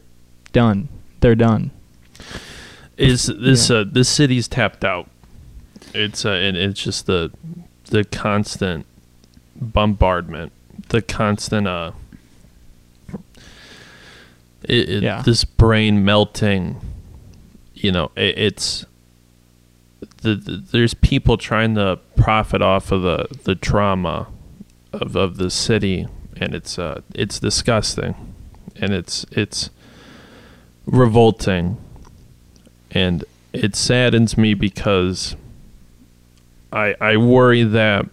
done. 0.53 0.89
They're 1.21 1.35
done. 1.35 1.71
is 2.97 3.27
this 3.27 3.71
uh, 3.71 3.85
this 3.91 4.09
city's 4.09 4.49
tapped 4.49 4.85
out. 4.85 5.09
It's 5.95 6.25
uh, 6.25 6.31
and 6.31 6.57
it's 6.57 6.83
just 6.83 7.07
the 7.07 7.33
the 7.87 8.05
constant 8.05 8.87
bombardment, 9.63 10.53
the 10.89 11.01
constant 11.03 11.67
uh, 11.67 11.93
it, 14.65 14.89
it- 14.89 15.03
Yeah. 15.03 15.23
this 15.23 15.45
brain 15.45 16.05
melting. 16.05 16.81
You 17.75 17.91
know, 17.93 18.11
it, 18.17 18.39
it's 18.39 18.85
the, 20.23 20.35
the 20.37 20.57
there's 20.71 20.95
people 20.95 21.37
trying 21.37 21.75
to 21.75 21.99
profit 22.17 22.63
off 22.63 22.93
of 22.93 23.03
the 23.03 23.27
the 23.45 23.55
trauma 23.55 24.29
of 24.93 25.17
of 25.17 25.37
the 25.37 25.51
city, 25.51 26.07
and 26.37 26.55
it's 26.55 26.79
uh 26.79 27.01
it's 27.15 27.41
disgusting, 27.41 28.15
and 28.77 28.93
it's 28.93 29.25
it's 29.33 29.71
revolting 30.87 31.77
and 32.91 33.25
it 33.53 33.77
saddens 33.77 34.37
me 34.37 34.53
because 34.55 35.37
I 36.73 36.95
I 37.01 37.17
worry 37.17 37.63
that 37.65 38.07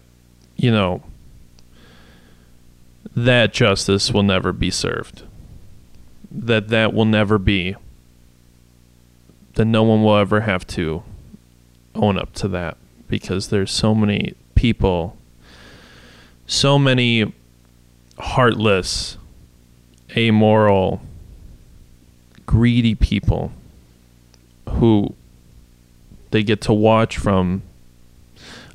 you 0.55 0.71
know 0.71 1.01
that 3.25 3.53
justice 3.53 4.11
will 4.11 4.23
never 4.23 4.51
be 4.51 4.69
served. 4.71 5.23
That 6.31 6.69
that 6.69 6.93
will 6.93 7.05
never 7.05 7.37
be. 7.37 7.75
That 9.55 9.65
no 9.65 9.83
one 9.83 10.03
will 10.03 10.17
ever 10.17 10.41
have 10.41 10.65
to 10.67 11.03
own 11.95 12.17
up 12.17 12.33
to 12.33 12.47
that 12.49 12.77
because 13.07 13.49
there's 13.49 13.71
so 13.71 13.95
many 13.95 14.33
people 14.55 15.17
so 16.49 16.79
many 16.79 17.31
heartless 18.17 19.17
amoral 20.17 20.99
greedy 22.47 22.95
people 22.95 23.51
who 24.67 25.13
they 26.31 26.41
get 26.41 26.59
to 26.59 26.73
watch 26.73 27.17
from 27.19 27.61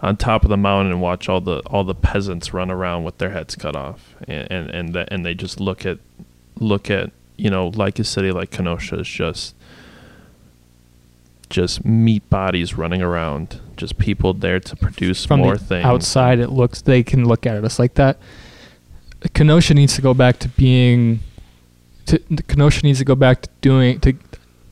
on 0.05 0.17
top 0.17 0.45
of 0.45 0.51
the 0.51 0.57
mountain 0.57 0.93
and 0.93 1.01
watch 1.01 1.29
all 1.29 1.41
the 1.41 1.61
all 1.67 1.83
the 1.83 1.95
peasants 1.95 2.53
run 2.53 2.71
around 2.71 3.05
with 3.05 3.19
their 3.19 3.31
heads 3.31 3.57
cut 3.57 3.75
off 3.75 4.15
and 4.29 4.47
and 4.51 4.71
and, 4.71 4.95
that, 4.95 5.09
and 5.11 5.25
they 5.25 5.35
just 5.35 5.61
look 5.61 5.87
at 5.87 5.99
look 6.57 6.91
at 6.91 7.11
you 7.37 7.51
know 7.51 7.69
like 7.69 7.99
a 7.99 8.05
city 8.05 8.31
like 8.31 8.51
Kenosha 8.51 9.01
is 9.01 9.09
just 9.09 9.55
just 11.49 11.85
meat 11.85 12.29
bodies 12.29 12.77
running 12.77 13.01
around 13.01 13.61
just 13.77 13.99
people 13.99 14.35
there 14.35 14.61
to 14.61 14.77
produce 14.77 15.25
From 15.25 15.41
more 15.41 15.57
the 15.57 15.65
things 15.65 15.85
outside, 15.85 16.39
it 16.39 16.51
looks 16.51 16.83
they 16.83 17.03
can 17.03 17.27
look 17.27 17.47
at 17.47 17.63
us 17.65 17.79
like 17.79 17.95
that. 17.95 18.19
Kenosha 19.33 19.75
needs 19.75 19.95
to 19.97 20.03
go 20.03 20.13
back 20.15 20.39
to 20.41 20.49
being. 20.49 21.21
To, 22.07 22.19
Kenosha 22.19 22.83
needs 22.83 22.99
to 22.99 23.05
go 23.05 23.15
back 23.15 23.43
to 23.43 23.49
doing 23.63 24.01
to 24.01 24.15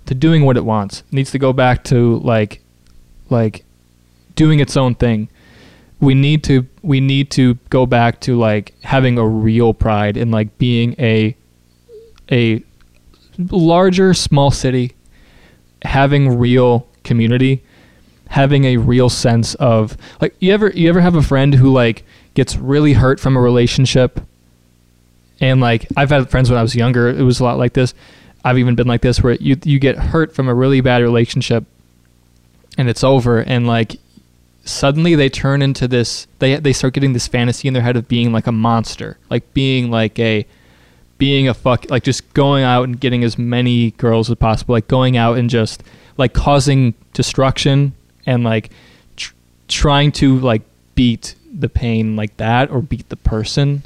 to 0.07 0.15
doing 0.15 0.45
what 0.45 0.57
it 0.57 0.65
wants. 0.65 1.01
It 1.01 1.13
needs 1.13 1.31
to 1.31 1.39
go 1.39 1.53
back 1.53 1.85
to 1.85 2.19
like 2.19 2.61
like 3.31 3.65
doing 4.35 4.61
its 4.61 4.77
own 4.77 4.95
thing. 4.95 5.29
We 6.01 6.15
need 6.15 6.43
to 6.45 6.67
we 6.83 7.01
need 7.01 7.31
to 7.33 7.55
go 7.71 7.87
back 7.87 8.21
to 8.23 8.37
like 8.37 8.75
having 8.83 9.19
a 9.19 9.27
real 9.27 9.73
pride 9.73 10.17
in 10.17 10.31
like 10.31 10.59
being 10.59 10.95
a 10.99 11.37
a 12.31 12.63
larger 13.39 14.15
small 14.15 14.51
city 14.51 14.93
having 15.85 16.39
real 16.39 16.87
community 17.05 17.63
having 18.29 18.65
a 18.65 18.77
real 18.79 19.11
sense 19.11 19.55
of 19.57 19.97
like 20.21 20.35
you 20.39 20.53
ever 20.53 20.71
you 20.71 20.89
ever 20.89 21.01
have 21.01 21.15
a 21.15 21.23
friend 21.23 21.55
who 21.55 21.71
like 21.73 22.05
gets 22.35 22.57
really 22.57 22.95
hurt 22.95 23.21
from 23.21 23.37
a 23.37 23.41
relationship 23.41 24.21
and 25.41 25.61
like 25.61 25.87
I've 25.97 26.11
had 26.11 26.31
friends 26.31 26.49
when 26.49 26.59
I 26.59 26.63
was 26.63 26.75
younger 26.75 27.09
it 27.09 27.23
was 27.23 27.41
a 27.41 27.45
lot 27.45 27.59
like 27.59 27.75
this 27.75 27.95
I've 28.45 28.59
even 28.59 28.75
been 28.75 28.87
like 28.87 29.03
this 29.03 29.23
where 29.23 29.35
you 29.35 29.57
you 29.65 29.79
get 29.79 29.97
hurt 29.97 30.35
from 30.35 30.49
a 30.49 30.55
really 30.55 30.81
bad 30.81 31.03
relationship 31.03 31.65
and 32.79 32.89
it's 32.89 33.05
over 33.05 33.41
and 33.41 33.67
like 33.67 33.97
suddenly 34.65 35.15
they 35.15 35.29
turn 35.29 35.63
into 35.63 35.89
this 35.89 36.27
they 36.39 36.57
they 36.57 36.73
start 36.73 36.95
getting 36.95 37.13
this 37.13 37.27
fantasy 37.27 37.67
in 37.69 37.75
their 37.75 37.83
head 37.83 37.97
of 37.97 38.07
being 38.09 38.33
like 38.33 38.47
a 38.47 38.53
monster 38.53 39.19
like 39.29 39.53
being 39.55 39.91
like 39.91 40.19
a 40.19 40.47
being 41.19 41.49
a 41.49 41.55
fuck 41.55 41.89
like 41.91 42.03
just 42.03 42.33
going 42.35 42.65
out 42.65 42.85
and 42.85 43.01
getting 43.01 43.25
as 43.25 43.37
many 43.37 43.91
girls 43.93 44.31
as 44.31 44.37
possible 44.37 44.73
like 44.73 44.89
going 44.89 45.17
out 45.17 45.37
and 45.37 45.51
just 45.51 45.83
like 46.17 46.33
causing 46.33 46.95
destruction 47.13 47.93
and 48.27 48.45
like 48.45 48.71
tr- 49.17 49.35
trying 49.69 50.13
to 50.13 50.39
like 50.39 50.63
beat 50.95 51.35
the 51.53 51.69
pain 51.69 52.17
like 52.17 52.37
that 52.37 52.71
or 52.71 52.81
beat 52.81 53.09
the 53.09 53.17
person 53.17 53.83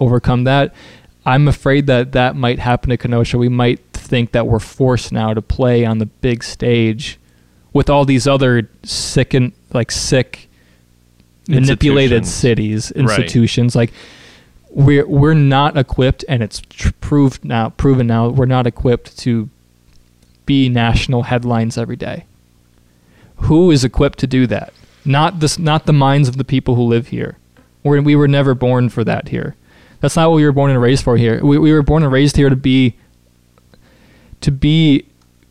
overcome 0.00 0.44
that. 0.44 0.74
I'm 1.24 1.48
afraid 1.48 1.86
that 1.86 2.12
that 2.12 2.36
might 2.36 2.58
happen 2.58 2.90
to 2.90 2.96
kenosha. 2.96 3.38
We 3.38 3.48
might 3.48 3.80
think 3.92 4.32
that 4.32 4.46
we're 4.46 4.60
forced 4.60 5.12
now 5.12 5.34
to 5.34 5.42
play 5.42 5.84
on 5.84 5.98
the 5.98 6.06
big 6.06 6.44
stage 6.44 7.18
with 7.72 7.90
all 7.90 8.04
these 8.04 8.26
other 8.26 8.68
sick 8.84 9.34
and 9.34 9.52
like 9.72 9.90
sick 9.90 10.48
manipulated 11.48 12.18
Institutions. 12.18 12.34
cities 12.34 12.92
Right. 12.96 13.18
institutions. 13.18 13.76
Like 13.76 13.92
we're 14.70 15.06
we're 15.06 15.34
not 15.34 15.76
equipped 15.76 16.24
and 16.28 16.42
it's 16.42 16.60
tr- 16.68 16.90
proved 17.00 17.44
now 17.44 17.70
proven 17.70 18.06
now 18.06 18.28
we're 18.28 18.46
not 18.46 18.66
equipped 18.66 19.16
to 19.18 19.48
be 20.44 20.68
national 20.68 21.24
headlines 21.24 21.78
every 21.78 21.96
day. 21.96 22.24
Who 23.36 23.70
is 23.70 23.84
equipped 23.84 24.18
to 24.20 24.26
do 24.26 24.46
that? 24.48 24.72
Not 25.04 25.40
this 25.40 25.58
not 25.58 25.86
the 25.86 25.92
minds 25.92 26.28
of 26.28 26.36
the 26.36 26.44
people 26.44 26.74
who 26.74 26.82
live 26.82 27.08
here. 27.08 27.36
We're, 27.82 28.00
we 28.02 28.16
were 28.16 28.28
never 28.28 28.54
born 28.54 28.88
for 28.88 29.04
that 29.04 29.28
here. 29.28 29.54
That's 30.00 30.16
not 30.16 30.28
what 30.30 30.36
we 30.36 30.44
were 30.44 30.52
born 30.52 30.70
and 30.70 30.80
raised 30.80 31.04
for 31.04 31.16
here. 31.16 31.42
We, 31.44 31.58
we 31.58 31.72
were 31.72 31.82
born 31.82 32.02
and 32.02 32.12
raised 32.12 32.36
here 32.36 32.50
to 32.50 32.56
be 32.56 32.96
to 34.40 34.50
be 34.50 35.06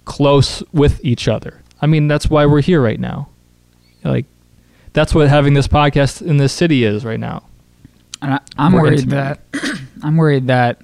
close 0.06 0.62
with 0.72 1.04
each 1.04 1.28
other. 1.28 1.62
I 1.82 1.88
mean 1.88 2.08
that's 2.08 2.30
why 2.30 2.46
we're 2.46 2.62
here 2.62 2.82
right 2.82 3.00
now 3.00 3.30
like 4.06 4.26
that's 4.94 5.14
what 5.14 5.28
having 5.28 5.54
this 5.54 5.68
podcast 5.68 6.22
in 6.22 6.38
this 6.38 6.54
city 6.54 6.84
is 6.86 7.04
right 7.04 7.20
now 7.20 7.44
And 8.22 8.36
I, 8.36 8.40
I'm 8.58 8.72
More 8.72 8.84
worried 8.84 9.02
intimate. 9.02 9.40
that 9.52 9.80
I'm 10.04 10.16
worried 10.18 10.48
that 10.48 10.82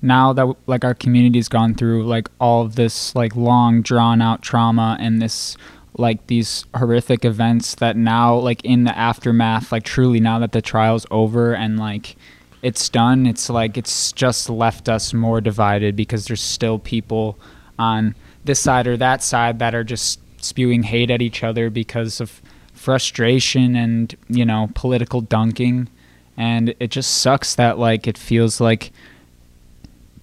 now 0.00 0.32
that 0.32 0.46
like 0.66 0.84
our 0.84 0.94
community's 0.94 1.48
gone 1.48 1.74
through 1.74 2.04
like 2.06 2.28
all 2.40 2.62
of 2.62 2.74
this 2.74 3.14
like 3.14 3.36
long 3.36 3.82
drawn 3.82 4.20
out 4.20 4.42
trauma 4.42 4.96
and 4.98 5.22
this 5.22 5.56
like 5.96 6.26
these 6.26 6.64
horrific 6.74 7.24
events 7.24 7.74
that 7.76 7.96
now 7.96 8.34
like 8.34 8.64
in 8.64 8.84
the 8.84 8.98
aftermath 8.98 9.70
like 9.70 9.84
truly 9.84 10.18
now 10.18 10.38
that 10.40 10.52
the 10.52 10.62
trial's 10.62 11.06
over 11.10 11.54
and 11.54 11.78
like 11.78 12.16
it's 12.62 12.88
done 12.88 13.26
it's 13.26 13.48
like 13.50 13.76
it's 13.76 14.10
just 14.12 14.48
left 14.48 14.88
us 14.88 15.12
more 15.12 15.40
divided 15.40 15.94
because 15.94 16.26
there's 16.26 16.40
still 16.40 16.78
people 16.78 17.38
on 17.78 18.14
this 18.44 18.58
side 18.58 18.86
or 18.86 18.96
that 18.96 19.22
side 19.22 19.58
that 19.58 19.74
are 19.74 19.84
just 19.84 20.18
spewing 20.42 20.82
hate 20.82 21.10
at 21.10 21.20
each 21.22 21.44
other 21.44 21.70
because 21.70 22.20
of 22.20 22.40
frustration 22.82 23.76
and 23.76 24.14
you 24.28 24.44
know 24.44 24.68
political 24.74 25.20
dunking. 25.20 25.88
And 26.36 26.74
it 26.80 26.90
just 26.90 27.18
sucks 27.18 27.54
that 27.54 27.78
like 27.78 28.06
it 28.08 28.18
feels 28.18 28.60
like 28.60 28.92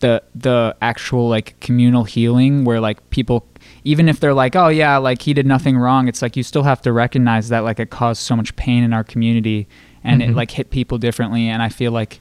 the 0.01 0.21
the 0.35 0.75
actual 0.81 1.29
like 1.29 1.59
communal 1.59 2.03
healing 2.03 2.63
where 2.65 2.79
like 2.79 2.97
people 3.09 3.45
even 3.83 4.07
if 4.09 4.19
they're 4.19 4.33
like 4.33 4.55
oh 4.55 4.69
yeah 4.69 4.95
like 4.97 5.21
he 5.23 5.33
did 5.33 5.45
nothing 5.45 5.77
wrong 5.77 6.07
it's 6.07 6.21
like 6.21 6.37
you 6.37 6.43
still 6.43 6.63
have 6.63 6.81
to 6.81 6.93
recognize 6.93 7.49
that 7.49 7.59
like 7.65 7.79
it 7.81 7.89
caused 7.89 8.21
so 8.21 8.33
much 8.33 8.55
pain 8.55 8.81
in 8.83 8.93
our 8.93 9.03
community 9.03 9.67
and 10.03 10.21
Mhm. 10.21 10.29
it 10.29 10.35
like 10.35 10.51
hit 10.51 10.69
people 10.69 10.97
differently. 10.97 11.47
And 11.49 11.61
i 11.61 11.69
feel 11.69 11.91
like 11.91 12.19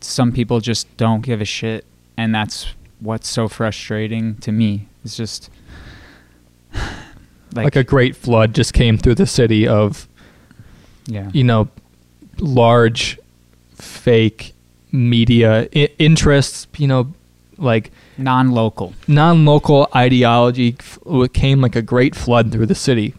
some 0.00 0.30
people 0.32 0.60
just 0.60 0.84
don't 0.96 1.22
give 1.22 1.40
a 1.40 1.44
shit. 1.44 1.84
And 2.16 2.32
that's 2.34 2.72
what's 3.00 3.28
so 3.28 3.48
frustrating 3.48 4.36
to 4.36 4.52
me. 4.52 4.86
It's 5.04 5.16
just 5.16 5.50
like, 7.54 7.76
a 7.76 7.84
great 7.84 8.16
flood 8.16 8.54
just 8.54 8.72
came 8.72 8.98
through 8.98 9.14
the 9.14 9.26
city 9.26 9.66
of 9.66 10.08
yeah. 11.06 11.30
you 11.32 11.44
know 11.44 11.68
large 12.38 13.18
fake 13.74 14.54
media 14.92 15.68
I- 15.74 15.90
interests 15.98 16.66
you 16.76 16.86
know 16.86 17.12
like 17.58 17.90
non-local. 18.16 18.94
Non-local 19.06 19.88
ideology 19.94 20.76
f- 20.78 20.98
came 21.32 21.60
like 21.60 21.76
a 21.76 21.82
great 21.82 22.14
flood 22.14 22.52
through 22.52 22.66
the 22.66 22.74
city. 22.74 23.14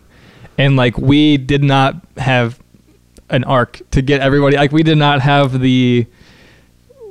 And 0.58 0.76
like 0.76 0.98
we 0.98 1.38
did 1.38 1.64
not 1.64 1.96
have 2.18 2.60
an 3.30 3.44
ark 3.44 3.82
to 3.92 4.02
get 4.02 4.22
everybody 4.22 4.58
like 4.58 4.72
we 4.72 4.84
did 4.84 4.98
not 4.98 5.22
have 5.22 5.60
the 5.60 6.06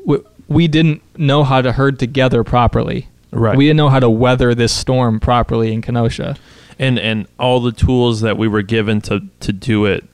we, 0.05 0.19
we 0.49 0.69
didn't 0.69 1.01
know 1.17 1.45
how 1.45 1.63
to 1.63 1.73
herd 1.73 1.99
together 1.99 2.45
properly. 2.45 3.09
Right. 3.31 3.57
we 3.59 3.67
didn't 3.67 3.77
know 3.77 3.91
how 3.91 4.01
to 4.01 4.09
weather 4.09 4.55
this 4.55 4.73
storm 4.73 5.21
properly 5.21 5.75
in 5.75 5.83
kenosha 5.83 6.37
and 6.79 6.99
and 6.99 7.27
all 7.39 7.61
the 7.61 7.73
tools 7.73 8.21
that 8.21 8.37
we 8.37 8.49
were 8.49 8.63
given 8.63 9.01
to 9.03 9.23
to 9.41 9.53
do 9.53 9.85
it 9.85 10.05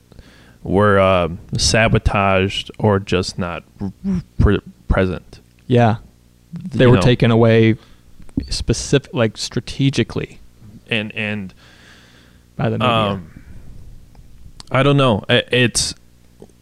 were 0.62 0.98
uh, 0.98 1.28
sabotaged 1.58 2.70
or 2.78 2.98
just 2.98 3.38
not 3.38 3.62
pre- 4.38 4.60
present. 4.88 5.40
yeah 5.66 5.96
they 6.52 6.84
You 6.84 6.90
were 6.90 6.96
know, 6.96 7.02
taken 7.02 7.30
away 7.30 7.76
specific 8.48 9.12
like 9.12 9.36
strategically 9.36 10.38
and 10.88 11.12
and 11.12 11.52
by 12.56 12.68
the 12.70 12.78
media 12.78 12.90
um, 12.94 13.30
I 14.70 14.82
don't 14.82 14.96
know. 14.96 15.24
It's 15.28 15.94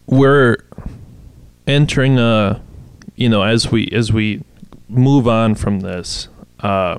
we're 0.06 0.58
entering 1.66 2.18
a, 2.18 2.60
you 3.16 3.28
know, 3.28 3.42
as 3.42 3.70
we 3.70 3.88
as 3.92 4.12
we 4.12 4.42
move 4.88 5.26
on 5.28 5.54
from 5.54 5.80
this, 5.80 6.28
uh, 6.60 6.98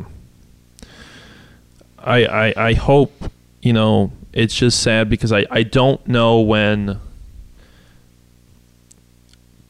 I, 2.04 2.26
I 2.26 2.54
I 2.70 2.74
hope 2.74 3.32
you 3.62 3.74
know 3.74 4.12
it's 4.34 4.56
just 4.56 4.82
sad 4.82 5.10
because 5.10 5.32
I 5.32 5.46
I 5.50 5.64
don't 5.64 6.06
know 6.08 6.40
when 6.42 7.00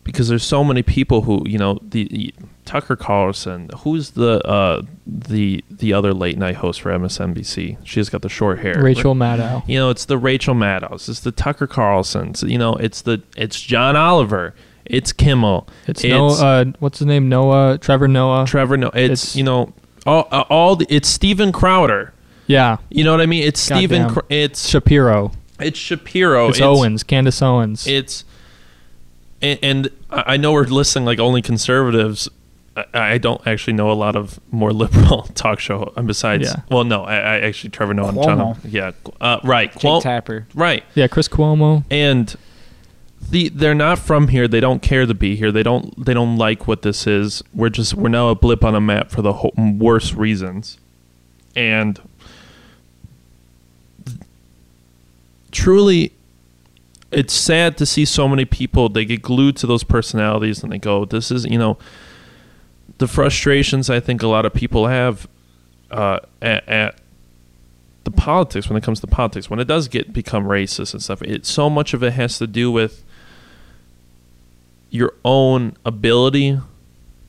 because 0.03 0.27
there's 0.27 0.43
so 0.43 0.63
many 0.63 0.83
people 0.83 1.21
who 1.21 1.43
you 1.47 1.57
know 1.57 1.79
the 1.81 2.33
Tucker 2.65 2.95
Carlson 2.95 3.69
who's 3.79 4.11
the 4.11 4.39
uh 4.47 4.81
the 5.05 5.63
the 5.69 5.93
other 5.93 6.13
late 6.13 6.37
night 6.37 6.55
host 6.55 6.81
for 6.81 6.91
MSNBC 6.91 7.77
she's 7.83 8.09
got 8.09 8.21
the 8.21 8.29
short 8.29 8.59
hair 8.59 8.81
Rachel 8.81 9.15
Maddow. 9.15 9.67
you 9.67 9.77
know 9.77 9.89
it's 9.89 10.05
the 10.05 10.17
Rachel 10.17 10.53
Maddows 10.53 11.07
it's 11.09 11.19
the 11.21 11.31
Tucker 11.31 11.67
Carlsons 11.67 12.47
you 12.49 12.57
know 12.57 12.75
it's 12.75 13.01
the 13.01 13.21
it's 13.37 13.59
John 13.59 13.95
Oliver 13.95 14.53
it's 14.85 15.13
Kimmel 15.13 15.67
It's, 15.87 16.03
no. 16.03 16.27
Uh, 16.27 16.65
what's 16.79 16.99
his 16.99 17.05
name? 17.07 17.29
Noah. 17.29 17.77
Trevor 17.77 18.07
Noah. 18.09 18.45
Trevor 18.45 18.75
Noah 18.75 18.91
it's, 18.93 19.23
It's- 19.23 19.35
you 19.35 19.43
know 19.43 19.73
all 20.05 20.27
uh, 20.31 20.41
all 20.49 20.75
the, 20.75 20.85
it's 20.89 21.07
Steven 21.07 21.51
Crowder 21.53 22.13
yeah. 22.47 22.77
you 22.89 23.03
know 23.03 23.11
what 23.11 23.21
I 23.21 23.25
mean 23.25 23.43
it's 23.43 23.59
Steven 23.59 24.03
Goddamn. 24.03 24.13
Cr- 24.15 24.25
it's 24.33 24.67
Shapiro. 24.69 25.31
it's 25.59 25.79
Shapiro 25.79 26.49
it's, 26.49 26.61
Owens. 26.61 27.03
Candace 27.03 27.41
Owens. 27.41 27.87
it's 27.87 28.23
and, 29.41 29.59
and 29.61 29.89
I 30.09 30.23
I 30.33 30.37
know 30.37 30.51
we're 30.53 30.63
listing 30.65 31.05
like 31.05 31.19
only 31.19 31.41
conservatives. 31.41 32.29
I, 32.75 32.85
I 32.93 33.17
don't 33.19 33.45
actually 33.45 33.73
know 33.73 33.91
a 33.91 33.93
lot 33.93 34.15
of 34.15 34.39
more 34.51 34.71
liberal 34.83 35.23
talk 35.35 35.59
show. 35.59 35.93
And 35.95 36.07
besides, 36.07 36.45
Yeah. 36.47 36.61
well, 36.71 36.83
no, 36.83 37.03
I, 37.03 37.15
I 37.17 37.39
actually 37.41 37.69
Trevor 37.69 37.93
Noah. 37.93 38.09
and 38.09 38.17
Cuomo. 38.17 38.25
John- 38.25 38.57
Yeah, 38.71 38.91
uh, 39.21 39.39
right. 39.43 39.71
Jake 39.73 39.81
Cuomo- 39.81 40.01
Tapper. 40.01 40.47
right, 40.55 40.83
yeah. 40.95 41.07
Chris 41.07 41.27
Cuomo. 41.27 41.83
and 41.91 42.35
the 43.29 43.49
they're 43.49 43.75
not 43.75 43.99
from 43.99 44.27
here. 44.29 44.47
They 44.47 44.59
don't 44.59 44.81
care 44.81 45.05
to 45.05 45.13
be 45.13 45.35
here. 45.35 45.51
They 45.51 45.63
don't. 45.63 46.03
They 46.05 46.13
don't 46.13 46.37
like 46.37 46.67
what 46.67 46.81
this 46.81 47.05
is. 47.07 47.41
We're 47.53 47.69
just 47.69 47.93
we're 47.93 48.09
now 48.09 48.29
a 48.29 48.35
blip 48.35 48.63
on 48.63 48.75
a 48.75 48.81
map 48.81 49.11
for 49.11 49.21
the 49.21 49.33
whole, 49.33 49.53
worst 49.57 50.13
reasons, 50.15 50.77
and 51.55 51.99
truly 55.53 56.11
it's 57.11 57.33
sad 57.33 57.77
to 57.77 57.85
see 57.85 58.03
so 58.03 58.27
many 58.27 58.43
people 58.43 58.89
they 58.89 59.05
get 59.05 59.21
glued 59.21 59.55
to 59.55 59.67
those 59.67 59.83
personalities 59.83 60.63
and 60.63 60.71
they 60.71 60.79
go 60.79 61.05
this 61.05 61.31
is 61.31 61.45
you 61.45 61.57
know 61.57 61.77
the 62.97 63.07
frustrations 63.07 63.89
i 63.89 63.99
think 63.99 64.21
a 64.21 64.27
lot 64.27 64.45
of 64.45 64.53
people 64.53 64.87
have 64.87 65.27
uh, 65.91 66.19
at, 66.41 66.67
at 66.67 66.95
the 68.03 68.11
politics 68.11 68.67
when 68.67 68.75
it 68.75 68.83
comes 68.83 68.99
to 68.99 69.07
politics 69.07 69.49
when 69.49 69.59
it 69.59 69.67
does 69.67 69.87
get 69.87 70.11
become 70.11 70.45
racist 70.45 70.93
and 70.93 71.01
stuff 71.03 71.21
it 71.21 71.45
so 71.45 71.69
much 71.69 71.93
of 71.93 72.03
it 72.03 72.13
has 72.13 72.37
to 72.39 72.47
do 72.47 72.71
with 72.71 73.03
your 74.89 75.13
own 75.23 75.77
ability 75.85 76.59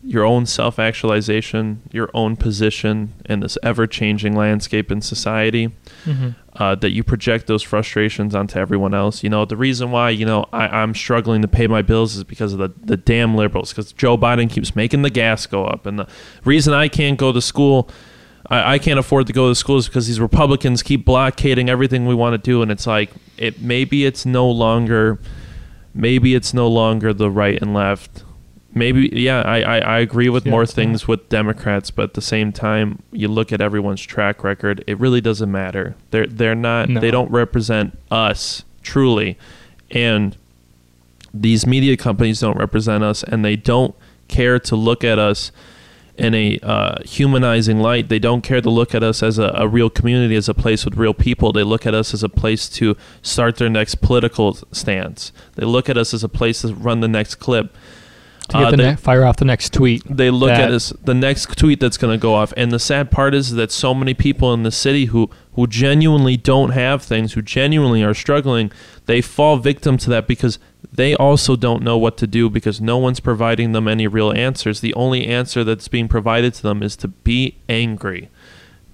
your 0.03 0.25
own 0.25 0.47
self-actualization 0.47 1.83
your 1.93 2.11
own 2.15 2.37
position 2.37 3.13
in 3.27 3.41
this 3.41 3.57
ever-changing 3.63 4.35
landscape 4.35 4.91
in 4.91 5.01
society 5.03 5.71
Mm-hmm. 6.05 6.31
Uh, 6.57 6.75
that 6.77 6.91
you 6.91 7.03
project 7.03 7.47
those 7.47 7.63
frustrations 7.63 8.35
onto 8.35 8.59
everyone 8.59 8.95
else. 8.95 9.25
You 9.25 9.31
know, 9.31 9.45
the 9.45 9.57
reason 9.57 9.91
why, 9.91 10.11
you 10.11 10.25
know, 10.25 10.47
I, 10.53 10.69
I'm 10.69 10.95
struggling 10.95 11.43
to 11.43 11.49
pay 11.49 11.67
my 11.67 11.83
bills 11.83 12.15
is 12.15 12.23
because 12.23 12.53
of 12.53 12.59
the, 12.61 12.73
the 12.85 12.97
damn 12.97 13.35
liberals, 13.35 13.71
because 13.71 13.93
Joe 13.93 14.17
Biden 14.17 14.49
keeps 14.49 14.77
making 14.77 15.03
the 15.03 15.11
gas 15.11 15.47
go 15.47 15.65
up. 15.65 15.85
And 15.85 15.99
the 15.99 16.09
reason 16.45 16.73
I 16.73 16.89
can't 16.89 17.19
go 17.19 17.33
to 17.33 17.41
school, 17.41 17.91
I, 18.47 18.75
I 18.75 18.79
can't 18.79 19.01
afford 19.01 19.27
to 19.27 19.33
go 19.33 19.49
to 19.49 19.55
school 19.55 19.79
is 19.79 19.87
because 19.87 20.07
these 20.07 20.21
Republicans 20.21 20.83
keep 20.83 21.05
blockading 21.05 21.69
everything 21.69 22.07
we 22.07 22.15
want 22.15 22.35
to 22.35 22.39
do. 22.39 22.63
And 22.63 22.71
it's 22.71 22.87
like, 22.87 23.11
it 23.37 23.61
maybe 23.61 24.05
it's 24.05 24.25
no 24.25 24.49
longer, 24.49 25.19
maybe 25.93 26.37
it's 26.37 26.55
no 26.55 26.69
longer 26.69 27.13
the 27.13 27.31
right 27.31 27.61
and 27.61 27.75
left. 27.75 28.23
Maybe, 28.75 29.09
yeah, 29.13 29.43
I, 29.43 29.61
I, 29.61 29.79
I 29.79 29.99
agree 30.01 30.29
with 30.29 30.47
Yeah, 30.47 30.51
more 30.51 30.63
not. 30.63 30.71
things 30.71 31.07
with 31.07 31.29
Democrats, 31.29 31.91
but 31.93 32.03
at 32.03 32.15
the 32.15 32.21
same 32.21 32.53
time, 32.53 33.03
you 33.13 33.29
look 33.29 33.53
at 33.53 33.61
everyone's 33.61 34.03
track 34.03 34.43
record. 34.43 34.83
It 34.87 34.99
really 34.99 35.21
doesn't 35.21 35.51
matter. 35.51 35.95
They're 36.11 36.27
they're 36.27 36.57
not. 36.57 36.89
No. 36.89 37.01
They 37.01 37.13
don't 37.13 37.31
represent 37.31 37.97
us 38.11 38.65
truly, 38.83 39.39
and 39.91 40.37
these 41.33 41.67
media 41.67 41.97
companies 41.97 42.41
don't 42.41 42.57
represent 42.59 43.05
us, 43.05 43.23
and 43.23 43.45
they 43.45 43.57
don't 43.57 43.95
care 44.27 44.59
to 44.59 44.77
look 44.77 45.05
at 45.05 45.19
us 45.19 45.53
in 46.17 46.35
a 46.35 46.59
uh, 46.63 47.03
humanizing 47.05 47.79
light. 47.81 48.09
They 48.09 48.21
don't 48.21 48.43
care 48.43 48.61
to 48.61 48.71
look 48.71 48.95
at 48.95 49.03
us 49.03 49.23
as 49.23 49.39
a, 49.39 49.53
a 49.57 49.67
real 49.69 49.91
community, 49.91 50.37
as 50.37 50.49
a 50.49 50.55
place 50.55 50.85
with 50.85 50.97
real 50.97 51.15
people. 51.15 51.53
They 51.53 51.65
look 51.65 51.87
at 51.87 51.95
us 51.95 52.15
as 52.15 52.23
a 52.23 52.29
place 52.29 52.69
to 52.71 52.97
start 53.23 53.57
their 53.57 53.69
next 53.69 53.97
political 53.97 54.55
stance. 54.73 55.33
They 55.57 55.65
look 55.65 55.89
at 55.89 55.97
us 55.97 56.15
as 56.15 56.23
a 56.23 56.29
place 56.29 56.63
to 56.63 56.75
run 56.75 57.01
the 57.01 57.09
next 57.09 57.37
clip. 57.37 57.77
To 58.51 58.59
get 58.59 58.67
Uh, 58.67 58.71
the 58.73 58.77
they- 58.77 58.91
ne- 58.91 58.97
fire 58.97 59.25
off 59.25 59.37
the 59.39 59.45
next 59.47 59.73
tweet. 59.73 60.03
they 60.09 60.31
look 60.31 60.51
at 60.51 60.71
us 60.71 60.93
the 61.03 61.15
next 61.15 61.57
tweet 61.57 61.81
that's 61.81 61.97
going 61.97 62.13
to 62.13 62.21
go 62.21 62.35
off 62.35 62.53
and 62.59 62.71
the 62.71 62.79
sad 62.79 63.11
part 63.11 63.35
is 63.35 63.53
that 63.55 63.73
so 63.73 63.95
many 63.95 64.13
people 64.13 64.53
in 64.53 64.63
the 64.65 64.71
city 64.71 65.07
who 65.07 65.31
who 65.55 65.67
genuinely 65.67 66.37
don't 66.37 66.71
have 66.71 67.03
things 67.03 67.33
who 67.33 67.41
genuinely 67.43 68.03
are 68.05 68.13
struggling 68.13 68.71
they 69.07 69.23
fall 69.23 69.57
victim 69.57 69.97
to 69.97 70.11
that 70.11 70.27
because 70.27 70.59
they 70.93 71.15
also 71.17 71.57
don't 71.57 71.83
know 71.83 71.97
what 71.97 72.19
to 72.19 72.27
do 72.27 72.51
because 72.51 72.81
no 72.83 72.99
one's 72.99 73.19
providing 73.19 73.73
them 73.73 73.89
any 73.89 74.07
real 74.07 74.31
answers 74.33 74.81
the 74.81 74.93
only 74.95 75.27
answer 75.27 75.65
that's 75.65 75.89
being 75.89 76.07
provided 76.07 76.53
to 76.53 76.63
them 76.63 76.83
is 76.83 76.97
to 76.97 77.09
be 77.09 77.55
angry 77.69 78.29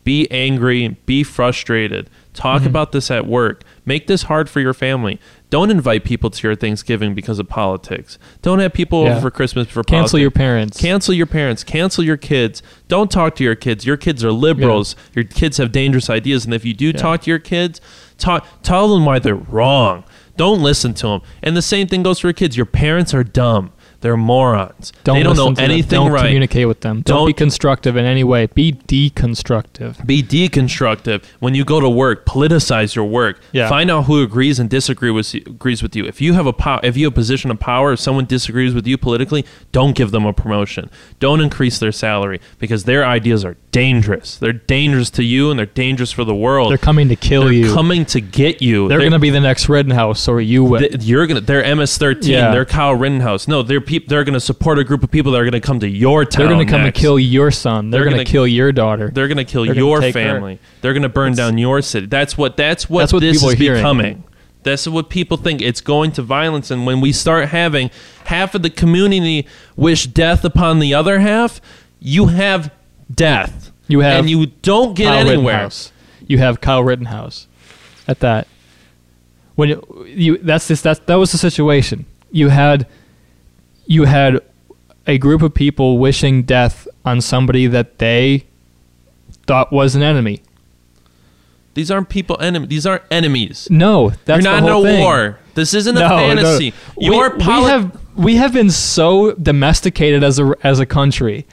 be 0.05 0.30
angry 0.30 0.96
be 1.07 1.22
frustrated 1.24 2.09
talk 2.34 2.62
Mhm. 2.62 2.66
about 2.66 2.92
this 2.92 3.11
at 3.11 3.26
work 3.26 3.62
make 3.84 4.07
this 4.07 4.22
hard 4.24 4.48
for 4.48 4.61
your 4.61 4.72
family 4.74 5.18
don't 5.51 5.70
invite 5.70 6.05
people 6.05 6.30
to 6.30 6.46
your 6.48 6.55
thanksgiving 6.57 7.14
because 7.14 7.38
of 7.38 7.48
politics 7.48 8.18
don't 8.42 8.61
have 8.61 8.72
people 8.72 9.05
Yeah. 9.05 9.12
over 9.12 9.20
for 9.22 9.30
christmas 9.30 9.66
for 9.66 9.82
politics. 9.82 9.90
Cancel 9.90 10.16
politics. 10.18 10.22
your 10.22 10.30
parents. 10.30 10.80
Cancel 10.80 11.14
your 11.14 11.26
parents. 11.26 11.64
Cancel 11.64 12.05
your 12.05 12.16
kids. 12.16 12.62
Don't 12.88 13.11
talk 13.11 13.34
to 13.36 13.44
your 13.44 13.55
kids. 13.55 13.84
Your 13.84 13.96
kids 13.96 14.24
are 14.24 14.32
liberals. 14.32 14.96
Your 15.14 15.24
kids 15.24 15.57
have 15.59 15.72
dangerous 15.72 16.09
ideas, 16.09 16.44
and 16.44 16.55
if 16.55 16.64
you 16.64 16.72
do 16.74 16.86
Yeah. 16.86 16.92
talk 16.92 17.22
to 17.22 17.30
your 17.30 17.38
kids, 17.38 17.80
talk 18.18 18.46
tell 18.62 18.88
them 18.94 19.05
why 19.05 19.18
they're 19.18 19.34
wrong. 19.34 20.05
Don't 20.36 20.62
listen 20.62 20.94
to 20.94 21.07
them. 21.09 21.20
And 21.42 21.57
the 21.57 21.62
same 21.62 21.86
thing 21.86 22.03
goes 22.03 22.18
for 22.20 22.28
your 22.28 22.32
kids. 22.34 22.57
Your 22.57 22.66
parents 22.66 23.12
are 23.12 23.24
dumb. 23.24 23.70
They're 24.01 24.16
morons. 24.16 24.92
Don't 25.05 25.16
they 25.16 25.22
don't 25.22 25.36
know 25.36 25.42
listen 25.44 25.55
to 25.57 25.61
them. 25.62 25.70
anything 25.70 25.90
Don't 25.90 26.12
right. 26.12 26.24
communicate 26.24 26.66
with 26.68 26.80
them. 26.80 27.03
Don't, 27.03 27.26
be 27.26 27.32
Don't- 27.32 27.36
constructive 27.36 27.96
in 27.96 28.05
any 28.07 28.24
way. 28.24 28.46
Be 28.46 28.72
deconstructive. 28.72 30.05
Be 30.07 30.22
deconstructive. 30.22 31.24
When 31.38 31.55
you 31.55 31.64
go 31.64 31.80
to 31.80 31.88
work, 31.88 32.24
politicize 32.26 32.94
your 32.94 33.05
work. 33.05 33.40
Yeah. 33.53 33.68
Find 33.68 33.90
out 33.90 34.05
who 34.05 34.22
agrees 34.22 34.59
and 34.59 34.68
disagrees 34.70 35.12
with 35.12 35.46
agrees 35.46 35.82
with 35.82 35.94
you. 35.96 36.05
If 36.07 36.20
you 36.20 36.32
have 36.34 36.46
a 36.46 36.53
pow- 36.53 36.80
if 36.82 36.96
you 36.96 37.07
have 37.07 37.12
a 37.12 37.14
position 37.14 37.51
of 37.51 37.61
power, 37.61 37.92
if 37.92 38.01
someone 38.01 38.24
disagrees 38.24 38.74
with 38.74 38.86
you 38.86 38.96
politically, 38.96 39.44
don't 39.72 39.94
give 39.94 40.11
them 40.11 40.24
a 40.24 40.32
promotion. 40.32 40.90
Don't 41.18 41.40
increase 41.40 41.78
their 41.78 41.92
salary 41.92 42.40
because 42.59 42.84
their 42.84 43.05
ideas 43.05 43.44
are 43.44 43.57
dangerous. 43.72 44.36
They're 44.36 44.52
dangerous 44.52 45.10
to 45.10 45.22
you 45.22 45.50
and 45.50 45.58
they're 45.58 45.66
dangerous 45.66 46.10
for 46.12 46.24
the 46.24 46.34
world. 46.34 46.70
They're 46.70 46.78
coming 46.78 47.08
to 47.08 47.16
kill 47.16 47.50
you. 47.52 47.62
They're 47.62 47.68
you. 47.70 47.74
coming 47.74 48.04
to 48.06 48.20
get 48.20 48.60
you. 48.62 48.88
They're 48.88 48.98
going 48.98 49.12
to 49.12 49.18
be 49.18 49.30
the 49.30 49.40
next 49.40 49.68
Rittenhouse, 49.68 50.28
or 50.28 50.40
you 50.40 50.64
will. 50.64 50.82
You're 50.82 51.26
gonna. 51.26 51.40
They're 51.40 51.62
MS-13. 51.76 52.26
Yeah. 52.26 52.50
They're 52.52 52.64
Kyle 52.64 52.94
Rittenhouse. 52.94 53.48
No, 53.48 53.62
they're 53.62 53.80
peop- 53.80 54.08
They're 54.08 54.24
gonna 54.24 54.40
support 54.40 54.78
a 54.78 54.84
group 54.84 55.02
of 55.02 55.10
people 55.10 55.32
that 55.32 55.40
are 55.40 55.44
gonna 55.44 55.60
come 55.60 55.80
to 55.80 55.88
your 55.88 56.24
town. 56.24 56.46
They're 56.46 56.54
going 56.54 56.66
to 56.66 56.70
come 56.70 56.82
next. 56.82 56.98
and 56.98 57.02
kill 57.02 57.18
your 57.18 57.50
son. 57.50 57.90
They're, 57.90 58.00
They're 58.00 58.04
going 58.10 58.16
gonna- 58.18 58.24
kill 58.24 58.46
your 58.46 58.72
daughter. 58.72 59.10
They're 59.12 59.28
gonna 59.28 59.44
kill 59.44 59.64
They're 59.64 59.74
gonna 59.74 59.86
your 59.86 60.00
take 60.00 60.14
her. 60.14 60.20
family. 60.20 60.58
They're 60.80 60.94
gonna 60.94 61.08
burn 61.08 61.32
It's- 61.32 61.36
down 61.46 61.58
your 61.58 61.82
city. 61.82 62.06
That's 62.06 62.36
what. 62.36 62.56
That's 62.56 62.88
what. 62.90 63.00
That's 63.00 63.12
what 63.12 63.20
this 63.20 63.36
people 63.38 63.50
is 63.50 63.58
hearing. 63.58 63.78
becoming. 63.80 64.24
That's 64.62 64.86
what 64.86 65.08
people 65.08 65.36
think. 65.38 65.62
It's 65.62 65.80
going 65.80 66.12
to 66.12 66.22
violence, 66.22 66.70
and 66.70 66.84
when 66.84 67.00
we 67.00 67.12
start 67.12 67.48
having 67.48 67.90
half 68.24 68.54
of 68.54 68.60
the 68.62 68.68
community 68.68 69.46
wish 69.74 70.06
death 70.06 70.44
upon 70.44 70.80
the 70.80 70.92
other 70.92 71.20
half, 71.20 71.60
you 71.98 72.26
have 72.26 72.70
death. 73.12 73.70
You 73.88 74.00
have 74.00 74.20
and 74.20 74.30
you 74.30 74.46
don't 74.46 74.94
get 74.94 75.06
Kyle 75.06 75.18
anywhere. 75.28 75.54
Rittenhouse. 75.54 75.92
You 76.26 76.38
have 76.38 76.61
Kyle 76.61 76.82
Rittenhouse. 76.82 77.46
At 78.06 78.20
that, 78.20 78.46
when 79.54 79.68
you, 79.68 80.04
you 80.06 80.38
that's 80.38 80.68
this 80.68 80.80
that's 80.80 81.00
that 81.00 81.14
was 81.16 81.32
the 81.32 81.38
situation. 81.38 82.06
You 82.30 82.48
had 82.48 82.86
you 83.86 84.04
had 84.04 84.40
a 85.06 85.18
group 85.18 85.42
of 85.42 85.54
people 85.54 85.98
wishing 85.98 86.42
death 86.44 86.86
on 87.04 87.20
somebody 87.20 87.66
that 87.66 87.98
they 87.98 88.46
thought 89.46 89.72
was 89.72 89.94
an 89.96 90.02
enemy. 90.02 90.42
These 91.74 91.90
aren't 91.90 92.08
people 92.08 92.36
enemy. 92.40 92.66
These 92.66 92.84
aren't 92.86 93.04
enemies. 93.11 93.68
No, 93.70 94.11
that's 94.24 94.44
You're 94.44 94.52
not 94.52 94.62
in 94.64 94.68
a 94.68 94.82
thing. 94.82 95.00
war. 95.00 95.38
This 95.54 95.72
isn't 95.74 95.96
a 95.96 96.00
No, 96.00 96.08
no. 96.08 96.16
fantasy. 96.16 96.72
Your 96.98 97.30
we, 97.30 97.44
poli- 97.44 97.62
we 97.64 97.68
have 97.70 98.00
we 98.16 98.36
have 98.36 98.52
been 98.52 98.70
so 98.70 99.32
domesticated 99.32 100.22
as 100.24 100.38
a 100.38 100.54
as 100.64 100.80
a 100.80 100.86
country 100.86 101.46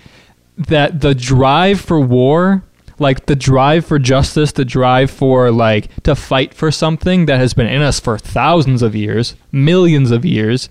that 0.57 1.01
the 1.01 1.13
drive 1.15 1.79
for 1.79 1.99
war, 1.99 2.63
like 2.99 3.27
the 3.27 3.35
drive 3.35 3.85
for 3.85 3.99
justice, 3.99 4.51
the 4.51 4.65
drive 4.65 5.11
for 5.11 5.51
like 5.51 5.89
to 6.03 6.15
fight 6.15 6.53
for 6.53 6.71
something 6.71 7.27
that 7.27 7.37
has 7.39 7.53
been 7.53 7.67
in 7.67 7.81
us 7.81 7.99
for 7.99 8.17
thousands 8.17 8.81
of 8.81 8.95
years, 8.95 9.35
millions 9.51 10.11
of 10.11 10.25
years, 10.25 10.69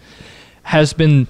has 0.65 0.93
been 0.93 1.29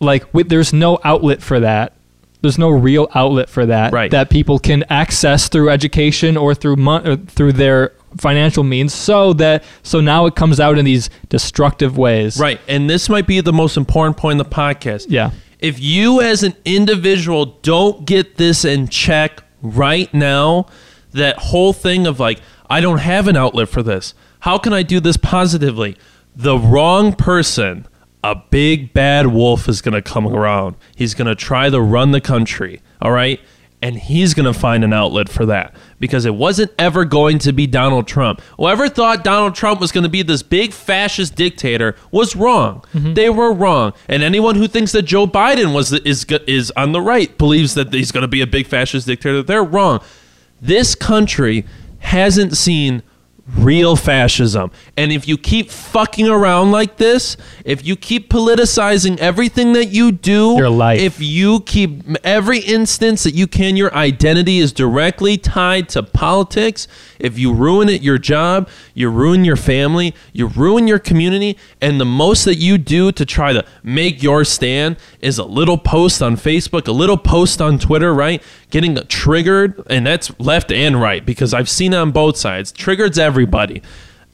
like 0.00 0.22
wi- 0.32 0.48
there's 0.48 0.72
no 0.72 0.98
outlet 1.04 1.42
for 1.42 1.60
that. 1.60 1.94
There's 2.40 2.58
no 2.58 2.70
real 2.70 3.08
outlet 3.14 3.48
for 3.48 3.66
that 3.66 3.92
Right. 3.92 4.10
that 4.10 4.28
people 4.30 4.58
can 4.58 4.82
access 4.90 5.46
through 5.48 5.70
education 5.70 6.36
or 6.36 6.56
through 6.56 6.74
mon- 6.74 7.06
or 7.06 7.14
through 7.16 7.52
their 7.52 7.92
financial 8.18 8.64
means 8.64 8.92
so 8.92 9.32
that 9.34 9.62
so 9.84 10.00
now 10.00 10.26
it 10.26 10.34
comes 10.34 10.58
out 10.58 10.76
in 10.76 10.84
these 10.84 11.08
destructive 11.28 11.96
ways. 11.96 12.38
Right. 12.40 12.60
And 12.66 12.90
this 12.90 13.08
might 13.08 13.28
be 13.28 13.40
the 13.40 13.52
most 13.52 13.76
important 13.76 14.16
point 14.16 14.32
in 14.32 14.38
the 14.38 14.44
podcast. 14.44 15.06
Yeah. 15.08 15.30
If 15.62 15.78
you 15.78 16.20
as 16.20 16.42
an 16.42 16.56
individual 16.64 17.46
don't 17.62 18.04
get 18.04 18.36
this 18.36 18.64
in 18.64 18.88
check 18.88 19.44
right 19.62 20.12
now, 20.12 20.66
that 21.12 21.38
whole 21.38 21.72
thing 21.72 22.06
of 22.06 22.18
like, 22.18 22.40
I 22.68 22.80
don't 22.80 22.98
have 22.98 23.28
an 23.28 23.36
outlet 23.36 23.68
for 23.68 23.82
this. 23.82 24.12
How 24.40 24.58
can 24.58 24.72
I 24.72 24.82
do 24.82 24.98
this 24.98 25.16
positively? 25.16 25.96
The 26.34 26.58
wrong 26.58 27.12
person, 27.12 27.86
a 28.24 28.34
big 28.34 28.92
bad 28.92 29.28
wolf 29.28 29.68
is 29.68 29.80
going 29.80 29.94
to 29.94 30.02
come 30.02 30.26
around. 30.26 30.74
He's 30.96 31.14
going 31.14 31.28
to 31.28 31.36
try 31.36 31.70
to 31.70 31.80
run 31.80 32.10
the 32.10 32.20
country. 32.20 32.82
All 33.00 33.12
right. 33.12 33.40
And 33.80 33.96
he's 33.96 34.34
going 34.34 34.52
to 34.52 34.58
find 34.58 34.82
an 34.82 34.92
outlet 34.92 35.28
for 35.28 35.46
that 35.46 35.76
because 36.02 36.26
it 36.26 36.34
wasn't 36.34 36.68
ever 36.80 37.04
going 37.04 37.38
to 37.38 37.52
be 37.52 37.64
Donald 37.64 38.08
Trump. 38.08 38.40
Whoever 38.58 38.88
thought 38.88 39.22
Donald 39.22 39.54
Trump 39.54 39.80
was 39.80 39.92
going 39.92 40.02
to 40.02 40.10
be 40.10 40.22
this 40.22 40.42
big 40.42 40.72
fascist 40.72 41.36
dictator 41.36 41.94
was 42.10 42.34
wrong. 42.34 42.84
Mm-hmm. 42.92 43.14
They 43.14 43.30
were 43.30 43.52
wrong. 43.52 43.92
And 44.08 44.24
anyone 44.24 44.56
who 44.56 44.66
thinks 44.66 44.90
that 44.92 45.02
Joe 45.02 45.28
Biden 45.28 45.72
was 45.72 45.92
is 45.92 46.26
is 46.48 46.72
on 46.72 46.90
the 46.90 47.00
right 47.00 47.38
believes 47.38 47.74
that 47.74 47.92
he's 47.92 48.10
going 48.10 48.22
to 48.22 48.28
be 48.28 48.40
a 48.40 48.48
big 48.48 48.66
fascist 48.66 49.06
dictator. 49.06 49.44
They're 49.44 49.62
wrong. 49.62 50.00
This 50.60 50.96
country 50.96 51.64
hasn't 52.00 52.56
seen 52.56 53.04
real 53.56 53.96
fascism. 53.96 54.70
And 54.96 55.10
if 55.12 55.26
you 55.26 55.36
keep 55.36 55.70
fucking 55.70 56.28
around 56.28 56.70
like 56.70 56.96
this, 56.96 57.36
if 57.64 57.84
you 57.84 57.96
keep 57.96 58.30
politicizing 58.30 59.18
everything 59.18 59.72
that 59.72 59.86
you 59.86 60.12
do, 60.12 60.54
Your 60.56 60.70
life. 60.70 61.00
if 61.00 61.20
you 61.20 61.60
keep 61.60 62.02
every 62.24 62.60
instance 62.60 63.24
that 63.24 63.34
you 63.34 63.46
can, 63.46 63.76
your 63.76 63.92
identity 63.94 64.58
is 64.58 64.72
directly 64.72 65.36
tied 65.36 65.88
to 65.90 66.02
politics. 66.02 66.86
If 67.22 67.38
you 67.38 67.54
ruin 67.54 67.88
it, 67.88 68.02
your 68.02 68.18
job, 68.18 68.68
you 68.94 69.08
ruin 69.08 69.44
your 69.44 69.56
family, 69.56 70.14
you 70.32 70.48
ruin 70.48 70.86
your 70.86 70.98
community, 70.98 71.56
and 71.80 72.00
the 72.00 72.04
most 72.04 72.44
that 72.44 72.56
you 72.56 72.76
do 72.76 73.12
to 73.12 73.24
try 73.24 73.52
to 73.52 73.64
make 73.82 74.22
your 74.22 74.44
stand 74.44 74.96
is 75.20 75.38
a 75.38 75.44
little 75.44 75.78
post 75.78 76.20
on 76.20 76.36
Facebook, 76.36 76.88
a 76.88 76.92
little 76.92 77.16
post 77.16 77.62
on 77.62 77.78
Twitter, 77.78 78.12
right? 78.12 78.42
Getting 78.70 78.96
triggered, 79.06 79.82
and 79.88 80.06
that's 80.06 80.38
left 80.38 80.70
and 80.70 81.00
right 81.00 81.24
because 81.24 81.54
I've 81.54 81.68
seen 81.68 81.92
it 81.92 81.96
on 81.96 82.10
both 82.10 82.36
sides. 82.36 82.72
Triggers 82.72 83.18
everybody. 83.18 83.82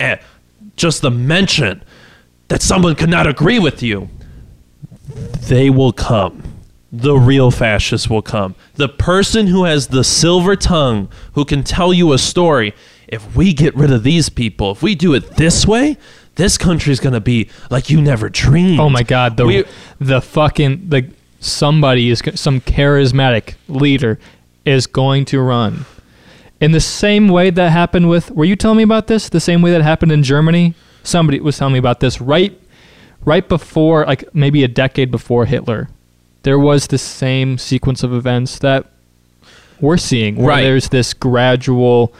And 0.00 0.18
just 0.76 1.02
the 1.02 1.10
mention 1.10 1.84
that 2.48 2.62
someone 2.62 2.94
could 2.94 3.10
not 3.10 3.26
agree 3.26 3.58
with 3.58 3.82
you 3.82 4.08
they 5.48 5.70
will 5.70 5.92
come. 5.92 6.42
The 6.90 7.16
real 7.16 7.50
fascists 7.50 8.08
will 8.08 8.22
come. 8.22 8.54
The 8.76 8.88
person 8.88 9.48
who 9.48 9.64
has 9.64 9.88
the 9.88 10.02
silver 10.04 10.56
tongue, 10.56 11.08
who 11.34 11.44
can 11.44 11.62
tell 11.62 11.92
you 11.92 12.12
a 12.12 12.18
story. 12.18 12.74
If 13.06 13.36
we 13.36 13.52
get 13.52 13.74
rid 13.74 13.90
of 13.90 14.02
these 14.02 14.28
people, 14.28 14.70
if 14.72 14.82
we 14.82 14.94
do 14.94 15.12
it 15.14 15.36
this 15.36 15.66
way, 15.66 15.96
this 16.36 16.56
country's 16.56 17.00
going 17.00 17.12
to 17.14 17.20
be 17.20 17.48
like 17.70 17.90
you 17.90 18.00
never 18.00 18.28
dreamed. 18.28 18.80
Oh 18.80 18.88
my 18.90 19.02
God, 19.02 19.36
the 19.36 19.46
We- 19.46 19.64
the 20.00 20.20
fucking 20.20 20.88
the 20.88 21.06
somebody 21.40 22.10
is 22.10 22.22
some 22.34 22.60
charismatic 22.60 23.54
leader 23.68 24.18
is 24.64 24.86
going 24.86 25.24
to 25.26 25.40
run 25.40 25.84
in 26.60 26.72
the 26.72 26.80
same 26.80 27.28
way 27.28 27.50
that 27.50 27.70
happened 27.70 28.08
with. 28.08 28.30
Were 28.30 28.44
you 28.44 28.56
telling 28.56 28.78
me 28.78 28.82
about 28.82 29.06
this? 29.06 29.28
The 29.28 29.40
same 29.40 29.62
way 29.62 29.70
that 29.72 29.82
happened 29.82 30.12
in 30.12 30.22
Germany. 30.22 30.74
Somebody 31.02 31.40
was 31.40 31.56
telling 31.58 31.72
me 31.74 31.78
about 31.78 32.00
this 32.00 32.20
right, 32.20 32.58
right 33.24 33.48
before, 33.48 34.04
like 34.06 34.34
maybe 34.34 34.64
a 34.64 34.68
decade 34.68 35.10
before 35.10 35.46
Hitler. 35.46 35.88
There 36.42 36.58
was 36.58 36.86
the 36.86 36.98
same 36.98 37.58
sequence 37.58 38.02
of 38.02 38.12
events 38.12 38.58
that 38.60 38.86
we're 39.80 39.96
seeing, 39.96 40.36
where 40.36 40.48
Right. 40.48 40.62
there's 40.62 40.88
this 40.88 41.14
gradual 41.14 42.12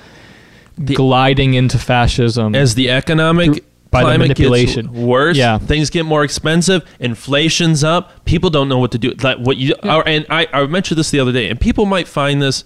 The- 0.77 0.95
gliding 0.95 1.55
into 1.55 1.79
fascism. 1.79 2.55
As 2.55 2.75
the 2.75 2.91
economic 2.91 3.65
by 3.91 4.03
climate 4.03 4.19
manipulation. 4.29 4.87
gets 4.87 4.97
worse, 4.97 5.37
Yeah. 5.37 5.59
things 5.59 5.89
get 5.91 6.05
more 6.05 6.23
expensive, 6.23 6.83
inflation's 7.01 7.83
up, 7.83 8.25
people 8.27 8.51
don't 8.51 8.69
know 8.69 8.79
what 8.79 8.91
to 8.93 8.99
do. 8.99 9.13
Like 9.23 9.39
what 9.39 9.57
you 9.57 9.75
or- 9.83 10.07
and 10.07 10.27
I, 10.29 10.47
I 10.53 10.67
mentioned 10.67 10.99
this 10.99 11.11
the 11.11 11.21
other 11.21 11.33
day, 11.33 11.49
and 11.49 11.59
people 11.59 11.87
might 11.87 12.07
find 12.07 12.41
this 12.43 12.65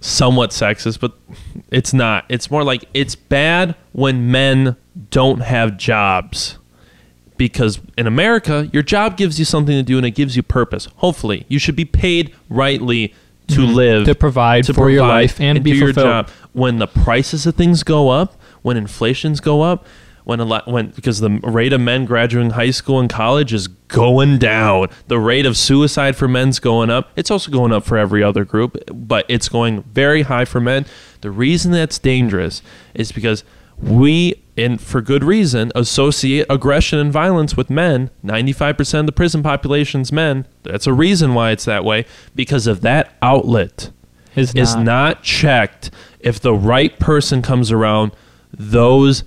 somewhat 0.00 0.50
sexist, 0.50 1.00
but 1.00 1.12
it's 1.72 1.92
not. 1.92 2.24
It's 2.28 2.50
more 2.50 2.62
like 2.62 2.84
it's 2.94 3.14
bad 3.16 3.74
when 3.92 4.30
men 4.30 4.76
don't 5.10 5.40
have 5.40 5.76
jobs. 5.76 6.58
Because 7.38 7.80
in 7.96 8.06
America, 8.06 8.68
your 8.72 8.82
job 8.82 9.16
gives 9.16 9.38
you 9.38 9.44
something 9.46 9.74
to 9.74 9.82
do 9.82 9.96
and 9.96 10.04
it 10.04 10.10
gives 10.10 10.36
you 10.36 10.42
purpose. 10.42 10.86
Hopefully, 10.96 11.46
you 11.48 11.58
should 11.58 11.76
be 11.76 11.84
paid 11.86 12.34
rightly 12.50 13.14
to 13.48 13.62
live, 13.62 14.02
Mm-hmm. 14.02 14.12
To 14.12 14.14
provide 14.14 14.66
for 14.66 14.90
your 14.90 15.06
life 15.06 15.40
and 15.40 15.64
be 15.64 15.72
do 15.72 15.78
your 15.78 15.94
fulfilled. 15.94 16.26
job. 16.26 16.30
When 16.52 16.78
the 16.78 16.86
prices 16.86 17.46
of 17.46 17.54
things 17.54 17.82
go 17.82 18.10
up, 18.10 18.38
when 18.62 18.76
inflations 18.76 19.40
go 19.40 19.62
up, 19.62 19.86
when 20.24 20.40
a 20.40 20.44
lot, 20.44 20.68
when 20.68 20.88
because 20.88 21.20
the 21.20 21.30
rate 21.42 21.72
of 21.72 21.80
men 21.80 22.04
graduating 22.04 22.50
high 22.50 22.70
school 22.72 23.00
and 23.00 23.08
college 23.08 23.54
is 23.54 23.66
going 23.66 24.36
down, 24.36 24.88
the 25.06 25.18
rate 25.18 25.46
of 25.46 25.56
suicide 25.56 26.16
for 26.16 26.28
men's 26.28 26.58
going 26.58 26.90
up. 26.90 27.10
It's 27.16 27.30
also 27.30 27.50
going 27.50 27.72
up 27.72 27.84
for 27.86 27.96
every 27.96 28.22
other 28.22 28.44
group, 28.44 28.76
but 28.92 29.24
it's 29.30 29.48
going 29.48 29.84
very 29.84 30.22
high 30.22 30.44
for 30.44 30.60
men. 30.60 30.84
The 31.22 31.30
reason 31.30 31.72
that's 31.72 31.98
dangerous 31.98 32.60
is 32.92 33.10
because 33.10 33.42
we 33.80 34.42
and 34.56 34.80
for 34.80 35.00
good 35.00 35.22
reason 35.22 35.70
associate 35.74 36.46
aggression 36.50 36.98
and 36.98 37.12
violence 37.12 37.56
with 37.56 37.70
men. 37.70 38.10
95% 38.24 39.00
of 39.00 39.06
the 39.06 39.12
prison 39.12 39.42
population's 39.42 40.12
men. 40.12 40.46
That's 40.64 40.86
a 40.86 40.92
reason 40.92 41.34
why 41.34 41.52
it's 41.52 41.64
that 41.64 41.84
way 41.84 42.04
because 42.34 42.66
of 42.66 42.80
that 42.82 43.14
outlet. 43.22 43.90
Is 44.34 44.54
is 44.54 44.76
not. 44.76 45.22
checked 45.22 45.90
if 46.20 46.38
the 46.38 46.54
right 46.54 46.98
person 46.98 47.42
comes 47.42 47.72
around 47.72 48.12
those 48.52 49.24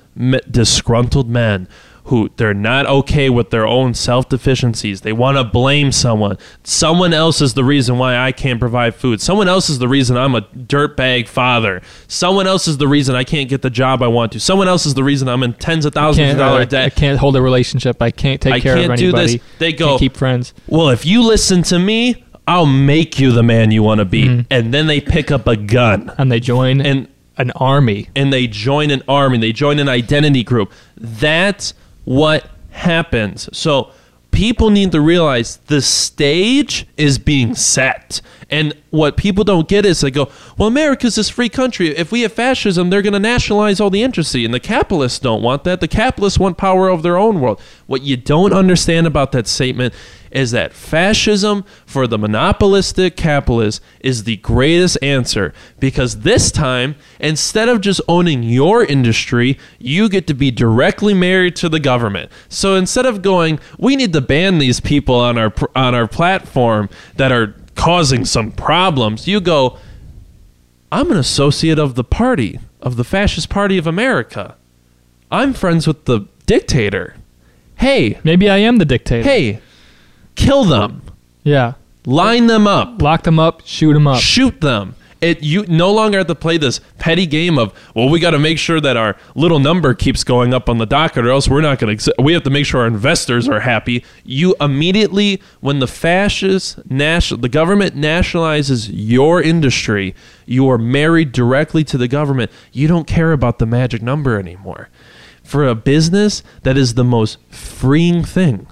disgruntled 0.49 1.29
men 1.29 1.67
who 2.05 2.29
they're 2.37 2.53
not 2.53 2.85
okay 2.87 3.29
with 3.29 3.51
their 3.51 3.65
own 3.67 3.93
self 3.93 4.27
deficiencies. 4.27 5.01
They 5.01 5.13
want 5.13 5.37
to 5.37 5.43
blame 5.43 5.91
someone. 5.91 6.37
Someone 6.63 7.13
else 7.13 7.41
is 7.41 7.53
the 7.53 7.63
reason 7.63 7.97
why 7.97 8.17
I 8.17 8.31
can't 8.31 8.59
provide 8.59 8.95
food. 8.95 9.21
Someone 9.21 9.47
else 9.47 9.69
is 9.69 9.79
the 9.79 9.87
reason 9.87 10.17
I'm 10.17 10.35
a 10.35 10.41
dirtbag 10.41 11.27
father. 11.27 11.81
Someone 12.07 12.47
else 12.47 12.67
is 12.67 12.77
the 12.77 12.87
reason 12.87 13.15
I 13.15 13.23
can't 13.23 13.49
get 13.49 13.61
the 13.61 13.69
job 13.69 14.01
I 14.01 14.07
want 14.07 14.31
to. 14.33 14.39
Someone 14.39 14.67
else 14.67 14.85
is 14.85 14.93
the 14.93 15.03
reason 15.03 15.27
I'm 15.29 15.43
in 15.43 15.53
tens 15.53 15.85
of 15.85 15.93
thousands 15.93 16.31
of 16.33 16.37
dollars 16.37 16.73
uh, 16.73 16.77
I 16.77 16.89
can't 16.89 17.19
hold 17.19 17.35
a 17.35 17.41
relationship. 17.41 18.01
I 18.01 18.11
can't 18.11 18.41
take 18.41 18.63
care 18.63 18.77
of 18.77 18.87
my 18.87 18.95
family. 18.95 19.09
I 19.09 19.11
care 19.11 19.11
can't 19.11 19.27
of 19.27 19.29
do 19.29 19.37
this. 19.37 19.57
They 19.59 19.73
go- 19.73 19.87
can't 19.89 19.99
keep 19.99 20.17
friends. 20.17 20.53
Well, 20.67 20.89
if 20.89 21.05
you 21.05 21.21
listen 21.23 21.63
to 21.63 21.79
me, 21.79 22.23
I'll 22.47 22.65
make 22.65 23.19
you 23.19 23.31
the 23.31 23.43
man 23.43 23.71
you 23.71 23.83
want 23.83 23.99
to 23.99 24.05
be. 24.05 24.23
Mm-hmm. 24.23 24.41
And 24.49 24.73
then 24.73 24.87
they 24.87 24.99
pick 24.99 25.31
up 25.31 25.47
a 25.47 25.55
gun 25.55 26.11
And 26.17 26.31
they 26.31 26.39
join 26.39 26.81
and 26.81 27.07
an 27.37 27.51
army. 27.51 28.09
and 28.15 28.33
they 28.33 28.47
join 28.47 28.91
an 28.91 29.03
army, 29.07 29.37
they 29.37 29.53
join 29.53 29.79
an 29.79 29.87
identity 29.87 30.43
group. 30.43 30.71
That's 30.97 31.73
what 32.05 32.49
happens. 32.71 33.49
So 33.57 33.91
people 34.31 34.69
need 34.69 34.91
to 34.91 35.01
realize 35.01 35.57
the 35.67 35.81
stage 35.81 36.87
is 36.97 37.19
being 37.19 37.53
set. 37.55 38.21
And 38.49 38.73
what 38.89 39.15
people 39.15 39.43
don't 39.43 39.67
get 39.67 39.85
is 39.85 40.01
they 40.01 40.11
go, 40.11 40.29
well, 40.57 40.67
America's 40.67 41.15
this 41.15 41.29
free 41.29 41.47
country. 41.47 41.95
If 41.95 42.11
we 42.11 42.21
have 42.21 42.33
fascism, 42.33 42.89
they're 42.89 43.01
going 43.01 43.13
to 43.13 43.19
nationalize 43.19 43.79
all 43.79 43.89
the 43.89 44.03
industry. 44.03 44.43
And 44.43 44.53
the 44.53 44.59
capitalists 44.59 45.19
don't 45.19 45.41
want 45.41 45.63
that. 45.63 45.79
The 45.79 45.87
capitalists 45.87 46.39
want 46.39 46.57
power 46.57 46.89
over 46.89 47.01
their 47.01 47.17
own 47.17 47.39
world. 47.39 47.61
What 47.87 48.01
you 48.01 48.17
don't 48.17 48.51
understand 48.51 49.07
about 49.07 49.31
that 49.33 49.47
statement 49.47 49.93
is 50.31 50.51
that 50.51 50.73
fascism 50.73 51.65
for 51.85 52.07
the 52.07 52.17
monopolistic 52.17 53.15
capitalist 53.15 53.81
is 53.99 54.23
the 54.23 54.37
greatest 54.37 54.97
answer. 55.01 55.53
Because 55.79 56.21
this 56.21 56.51
time 56.51 56.95
instead 57.19 57.69
of 57.69 57.81
just 57.81 58.01
owning 58.07 58.43
your 58.43 58.83
industry 58.83 59.57
you 59.77 60.09
get 60.09 60.27
to 60.27 60.33
be 60.33 60.51
directly 60.51 61.13
married 61.13 61.55
to 61.57 61.69
the 61.69 61.79
government. 61.79 62.31
So 62.49 62.75
instead 62.75 63.05
of 63.05 63.21
going 63.21 63.59
we 63.77 63.95
need 63.95 64.13
to 64.13 64.21
ban 64.21 64.57
these 64.57 64.79
people 64.79 65.15
on 65.15 65.37
our 65.37 65.53
on 65.75 65.93
our 65.93 66.07
platform 66.07 66.89
that 67.15 67.31
are 67.31 67.55
causing 67.75 68.25
some 68.25 68.51
problems 68.51 69.27
you 69.27 69.39
go 69.41 69.77
I'm 70.91 71.11
an 71.11 71.17
associate 71.17 71.79
of 71.79 71.95
the 71.95 72.03
party 72.03 72.59
of 72.81 72.97
the 72.97 73.03
fascist 73.03 73.49
party 73.49 73.77
of 73.77 73.87
America. 73.87 74.57
I'm 75.31 75.53
friends 75.53 75.87
with 75.87 76.03
the 76.03 76.27
dictator. 76.45 77.15
Hey 77.75 78.19
Maybe 78.23 78.49
I 78.49 78.57
am 78.57 78.77
the 78.77 78.85
dictator. 78.85 79.23
hey 79.23 79.61
kill 80.35 80.63
them. 80.63 81.01
Yeah. 81.43 81.73
line 82.05 82.47
them 82.47 82.67
up. 82.67 83.01
Lock 83.01 83.23
them 83.23 83.39
up, 83.39 83.61
shoot 83.65 83.93
them 83.93 84.07
up. 84.07 84.19
shoot 84.19 84.61
them. 84.61 84.95
It 85.21 85.43
you 85.43 85.65
no 85.67 85.91
longer 85.91 86.17
have 86.17 86.27
to 86.27 86.35
play 86.35 86.57
this 86.57 86.81
petty 86.97 87.27
game 87.27 87.59
of 87.59 87.73
well 87.93 88.09
we 88.09 88.19
got 88.19 88.31
to 88.31 88.39
make 88.39 88.57
sure 88.57 88.81
that 88.81 88.97
our 88.97 89.15
little 89.35 89.59
number 89.59 89.93
keeps 89.93 90.23
going 90.23 90.51
up 90.51 90.67
on 90.67 90.79
the 90.79 90.87
docket 90.87 91.23
or 91.23 91.29
else 91.29 91.47
we're 91.47 91.61
not 91.61 91.77
going 91.77 91.95
to 91.95 92.15
we 92.17 92.33
have 92.33 92.41
to 92.41 92.49
make 92.49 92.65
sure 92.65 92.81
our 92.81 92.87
investors 92.87 93.47
are 93.47 93.59
happy. 93.59 94.03
You 94.23 94.55
immediately 94.59 95.39
when 95.59 95.77
the 95.77 95.85
fascist 95.85 96.89
national 96.89 97.39
the 97.39 97.49
government 97.49 97.95
nationalizes 97.95 98.89
your 98.91 99.39
industry 99.43 100.15
you 100.47 100.67
are 100.71 100.79
married 100.79 101.31
directly 101.31 101.83
to 101.83 101.99
the 101.99 102.07
government 102.07 102.49
you 102.71 102.87
don't 102.87 103.05
care 103.05 103.31
about 103.31 103.59
the 103.59 103.67
magic 103.67 104.01
number 104.01 104.39
anymore. 104.39 104.89
For 105.43 105.67
a 105.67 105.75
business 105.75 106.41
that 106.63 106.77
is 106.77 106.95
the 106.95 107.03
most 107.03 107.37
freeing 107.51 108.23
thing 108.23 108.65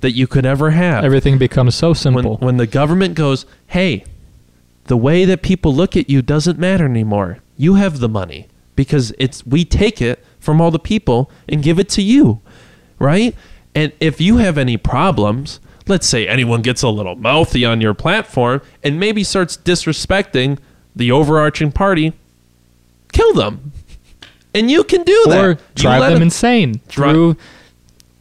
that 0.00 0.12
you 0.12 0.26
could 0.26 0.46
ever 0.46 0.70
have 0.70 1.04
Everything 1.04 1.38
becomes 1.38 1.74
so 1.74 1.92
simple. 1.92 2.36
when 2.38 2.56
the 2.56 2.66
government 2.66 3.14
goes, 3.14 3.46
hey, 3.68 4.04
the 4.84 4.96
way 4.96 5.24
that 5.24 5.42
people 5.42 5.74
look 5.74 5.96
at 5.96 6.08
you 6.08 6.22
doesn't 6.22 6.58
matter 6.58 6.84
anymore. 6.84 7.38
You 7.56 7.74
have 7.74 7.98
the 8.00 8.08
money. 8.08 8.46
because 8.76 9.12
it's 9.18 9.44
we 9.44 9.64
take 9.64 10.00
it 10.00 10.24
from 10.38 10.60
all 10.60 10.70
the 10.70 10.78
people 10.78 11.28
and 11.48 11.64
give 11.64 11.80
it 11.80 11.88
to 11.88 12.00
you, 12.02 12.40
right? 13.00 13.34
And 13.74 13.92
if 13.98 14.20
you 14.20 14.36
have 14.36 14.56
any 14.56 14.76
problems, 14.76 15.58
let's 15.88 16.06
say 16.06 16.28
anyone 16.28 16.62
gets 16.62 16.82
a 16.82 16.88
little 16.88 17.16
mouthy 17.16 17.64
on 17.64 17.80
your 17.80 17.92
platform 17.92 18.62
and 18.84 19.00
maybe 19.00 19.24
starts 19.24 19.56
disrespecting 19.56 20.58
the 20.94 21.10
overarching 21.10 21.72
party, 21.72 22.12
kill 23.12 23.32
them. 23.34 23.72
And 24.54 24.70
you 24.70 24.84
can 24.84 25.02
do 25.02 25.24
that. 25.28 25.44
or 25.44 25.58
drive 25.74 26.00
them, 26.02 26.10
them 26.12 26.16
'em- 26.18 26.22
insane 26.22 26.80
Dri- 26.88 27.10
through 27.10 27.36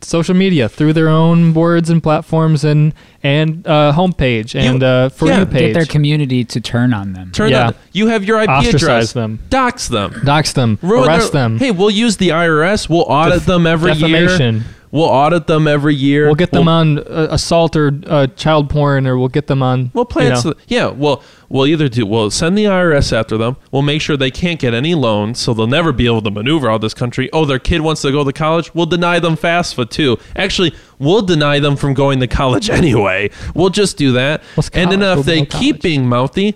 social 0.02 0.36
media, 0.36 0.70
through 0.70 0.94
their 0.94 1.10
own 1.10 1.54
words 1.54 1.90
and 1.90 2.02
platforms 2.02 2.64
and 2.64 2.94
and 3.24 3.66
uh, 3.68 3.94
homepage 3.96 4.54
and 4.56 4.84
uh, 4.84 5.10
for 5.10 5.28
yeah, 5.28 5.40
you 5.40 5.46
get 5.46 5.52
page. 5.54 5.62
Get 5.62 5.74
their 5.74 5.86
community 5.86 6.44
to 6.46 6.62
turn 6.62 6.94
on 6.94 7.14
them. 7.14 7.32
Turn 7.32 7.50
Yeah. 7.52 7.72
them. 7.72 7.80
You 7.92 8.08
have 8.08 8.24
your 8.24 8.40
IP 8.42 8.50
Ostracize 8.50 8.84
address. 8.84 9.14
them. 9.14 9.40
Dox 9.50 9.88
them. 9.88 10.22
Dox 10.24 10.54
them, 10.54 10.78
Ruin 10.82 11.08
arrest 11.10 11.32
their- 11.34 11.42
them, 11.44 11.58
Hey, 11.60 11.72
we'll 11.72 11.90
use 11.90 12.18
the 12.18 12.30
IRS. 12.30 12.88
We'll 12.90 13.02
audit 13.02 13.40
Def- 13.40 13.46
them 13.46 13.66
every 13.68 13.94
defamation. 13.94 14.56
year. 14.58 14.64
We'll 14.90 15.04
audit 15.04 15.48
them 15.48 15.68
every 15.68 15.96
year. 15.96 16.28
We'll 16.28 16.36
get 16.36 16.52
them 16.52 16.66
We'll- 16.68 16.76
on 16.76 17.00
uh, 17.00 17.28
assault 17.32 17.76
or 17.76 17.92
uh, 18.08 18.28
child 18.28 18.70
porn, 18.70 19.06
or 19.06 19.18
we'll 19.18 19.28
get 19.28 19.48
them 19.48 19.62
on. 19.62 19.92
We'll 19.94 20.06
plan. 20.06 20.28
you 20.28 20.34
know, 20.34 20.40
so- 20.40 20.54
yeah. 20.68 20.88
Well, 20.88 21.22
we'll 21.50 21.68
either 21.68 21.90
do. 21.90 22.06
We'll 22.06 22.32
send 22.32 22.58
the 22.58 22.64
IRS 22.66 23.12
after 23.12 23.38
them. 23.38 23.58
We'll 23.72 23.82
make 23.82 24.02
sure 24.02 24.16
they 24.16 24.32
can't 24.32 24.60
get 24.60 24.74
any 24.74 24.96
loans, 24.96 25.40
so 25.40 25.54
they'll 25.54 25.68
never 25.68 25.92
be 25.92 26.06
able 26.06 26.22
to 26.22 26.32
maneuver 26.32 26.70
out 26.72 26.80
this 26.82 26.94
country. 26.94 27.30
Oh, 27.34 27.44
their 27.44 27.60
kid 27.60 27.82
wants 27.82 28.02
to 28.04 28.12
go 28.12 28.24
to 28.24 28.32
college. 28.32 28.74
We'll 28.74 28.86
deny 28.86 29.20
them 29.20 29.36
FAFSA 29.36 29.90
too. 29.90 30.18
Actually, 30.38 30.74
we'll 31.00 31.22
deny 31.22 31.60
them 31.60 31.76
from 31.76 31.94
going 31.94 32.22
to 32.22 32.28
college 32.28 32.70
anyway. 32.82 33.30
We'll 33.54 33.70
just 33.70 33.98
do 33.98 34.14
that. 34.14 34.42
And 34.74 34.90
then 34.92 35.02
if 35.04 35.16
We'll 35.18 35.24
they 35.24 35.46
keep 35.46 35.82
being 35.82 36.08
mouthy, 36.08 36.56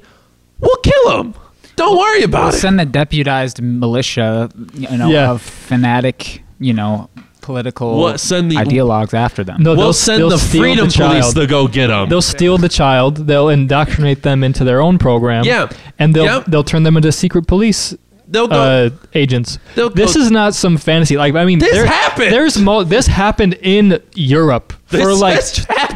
we'll 0.59 0.77
kill 0.77 1.17
them. 1.17 1.33
Don't 1.75 1.97
worry 1.97 2.23
about 2.23 2.39
We'll 2.47 2.49
it. 2.55 2.59
send 2.59 2.79
the 2.79 2.85
deputized 2.85 3.61
militia, 3.61 4.49
you 4.73 4.97
know, 4.97 5.09
Yeah. 5.09 5.31
of 5.31 5.41
fanatic, 5.41 6.43
you 6.59 6.73
know, 6.73 7.09
political 7.41 7.97
We'll 7.99 8.17
send 8.17 8.51
the- 8.51 8.55
ideologues 8.55 9.13
after 9.13 9.43
them. 9.43 9.61
No, 9.63 9.71
we'll 9.71 9.77
they'll- 9.87 9.93
send 9.93 10.19
they'll 10.21 10.29
the 10.29 10.37
freedom 10.37 10.87
the 10.89 10.93
police 10.95 11.33
to 11.33 11.47
go 11.47 11.67
get 11.67 11.87
them. 11.87 12.09
They'll 12.09 12.21
steal 12.21 12.57
the 12.57 12.69
child. 12.69 13.27
They'll 13.27 13.49
indoctrinate 13.49 14.21
them 14.23 14.43
into 14.43 14.63
their 14.63 14.81
own 14.81 14.97
program. 14.97 15.43
Yeah. 15.45 15.67
and 15.99 16.13
they'll 16.15 16.25
Yep. 16.25 16.45
they'll 16.47 16.63
turn 16.63 16.83
them 16.83 16.97
into 16.97 17.11
secret 17.11 17.45
police 17.47 17.95
They'll 18.27 18.47
go. 18.47 18.55
uh, 18.55 18.89
agents. 19.13 19.59
They'll 19.75 19.89
this 19.89 20.15
go- 20.15 20.21
is 20.21 20.31
not 20.31 20.55
some 20.55 20.77
fantasy. 20.77 21.17
Like 21.17 21.35
I 21.35 21.43
mean, 21.45 21.59
This 21.59 21.71
there- 21.73 21.85
happened! 21.85 22.31
There's 22.33 22.57
mo- 22.57 22.83
this 22.83 23.05
happened 23.07 23.55
in 23.61 23.99
Europe 24.15 24.73
This 24.89 25.01
for 25.01 25.13
like 25.13 25.43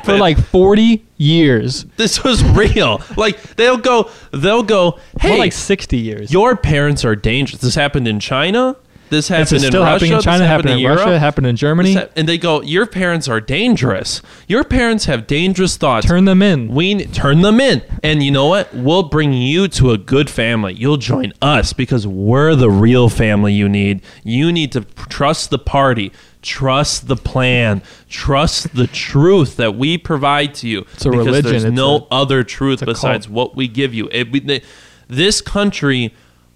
for 0.03 0.17
like 0.17 0.37
40 0.37 1.03
years. 1.17 1.85
this 1.97 2.23
was 2.23 2.43
real. 2.43 3.01
like 3.15 3.41
they'll 3.55 3.77
go. 3.77 4.09
They'll 4.31 4.63
go. 4.63 4.99
Hey, 5.21 5.29
More 5.29 5.37
like 5.39 5.53
60 5.53 5.97
years. 5.97 6.31
Your 6.31 6.55
parents 6.57 7.05
are 7.05 7.15
dangerous. 7.15 7.61
This 7.61 7.75
happened 7.75 8.07
in 8.07 8.19
China. 8.19 8.75
This 9.09 9.27
This 9.27 9.27
happened 9.29 9.51
is 9.57 9.63
in 9.63 9.67
still 9.69 9.81
Russia. 9.83 9.91
happening 9.91 10.11
in 10.11 10.17
this 10.17 10.25
China, 10.25 10.47
happened 10.47 10.69
happened 10.69 10.69
in 10.71 10.79
Europe. 10.79 10.97
Russia, 10.99 11.19
happened 11.19 11.47
in 11.47 11.55
Germany. 11.55 11.89
This 11.93 12.01
hap- 12.03 12.11
and 12.15 12.27
they 12.27 12.37
go, 12.39 12.61
"Your 12.61 12.85
parents 12.87 13.27
are 13.27 13.39
dangerous. 13.39 14.21
Your 14.47 14.63
parents 14.63 15.05
have 15.05 15.27
dangerous 15.27 15.77
thoughts. 15.77 16.07
Turn 16.07 16.25
them 16.25 16.41
in. 16.41 16.69
we 16.69 17.05
turn 17.05 17.41
them 17.41 17.59
in, 17.59 17.81
and 18.03 18.23
you 18.23 18.31
know 18.31 18.47
what? 18.47 18.73
We'll 18.73 19.03
bring 19.03 19.31
you 19.33 19.67
to 19.69 19.91
a 19.91 19.97
good 19.97 20.29
family. 20.29 20.73
You'll 20.73 20.97
join 20.97 21.33
us 21.41 21.71
because 21.71 22.07
we're 22.07 22.55
the 22.55 22.69
real 22.71 23.07
family 23.09 23.53
you 23.53 23.69
need. 23.69 24.01
You 24.23 24.51
need 24.51 24.71
to 24.73 24.81
trust 25.09 25.49
the 25.51 25.59
party." 25.59 26.11
Trust 26.41 27.07
the 27.07 27.15
plan. 27.15 27.81
Trust 28.07 28.75
the 28.75 28.85
truth 28.85 29.57
that 29.57 29.75
we 29.75 29.97
provide 29.97 30.53
to 30.55 30.67
you. 30.67 30.85
It's 30.93 31.03
a 31.03 31.09
because 31.09 31.25
religion. 31.25 31.51
There's 31.51 31.63
It's 31.63 31.73
no 31.75 31.95
a- 32.11 32.13
other 32.21 32.43
truth 32.43 32.85
besides 32.85 33.25
cult. 33.25 33.33
what 33.35 33.55
we 33.55 33.67
give 33.67 33.95
you. 33.95 34.09
It, 34.11 34.31
we, 34.31 34.61
this 35.09 35.41
country 35.41 36.13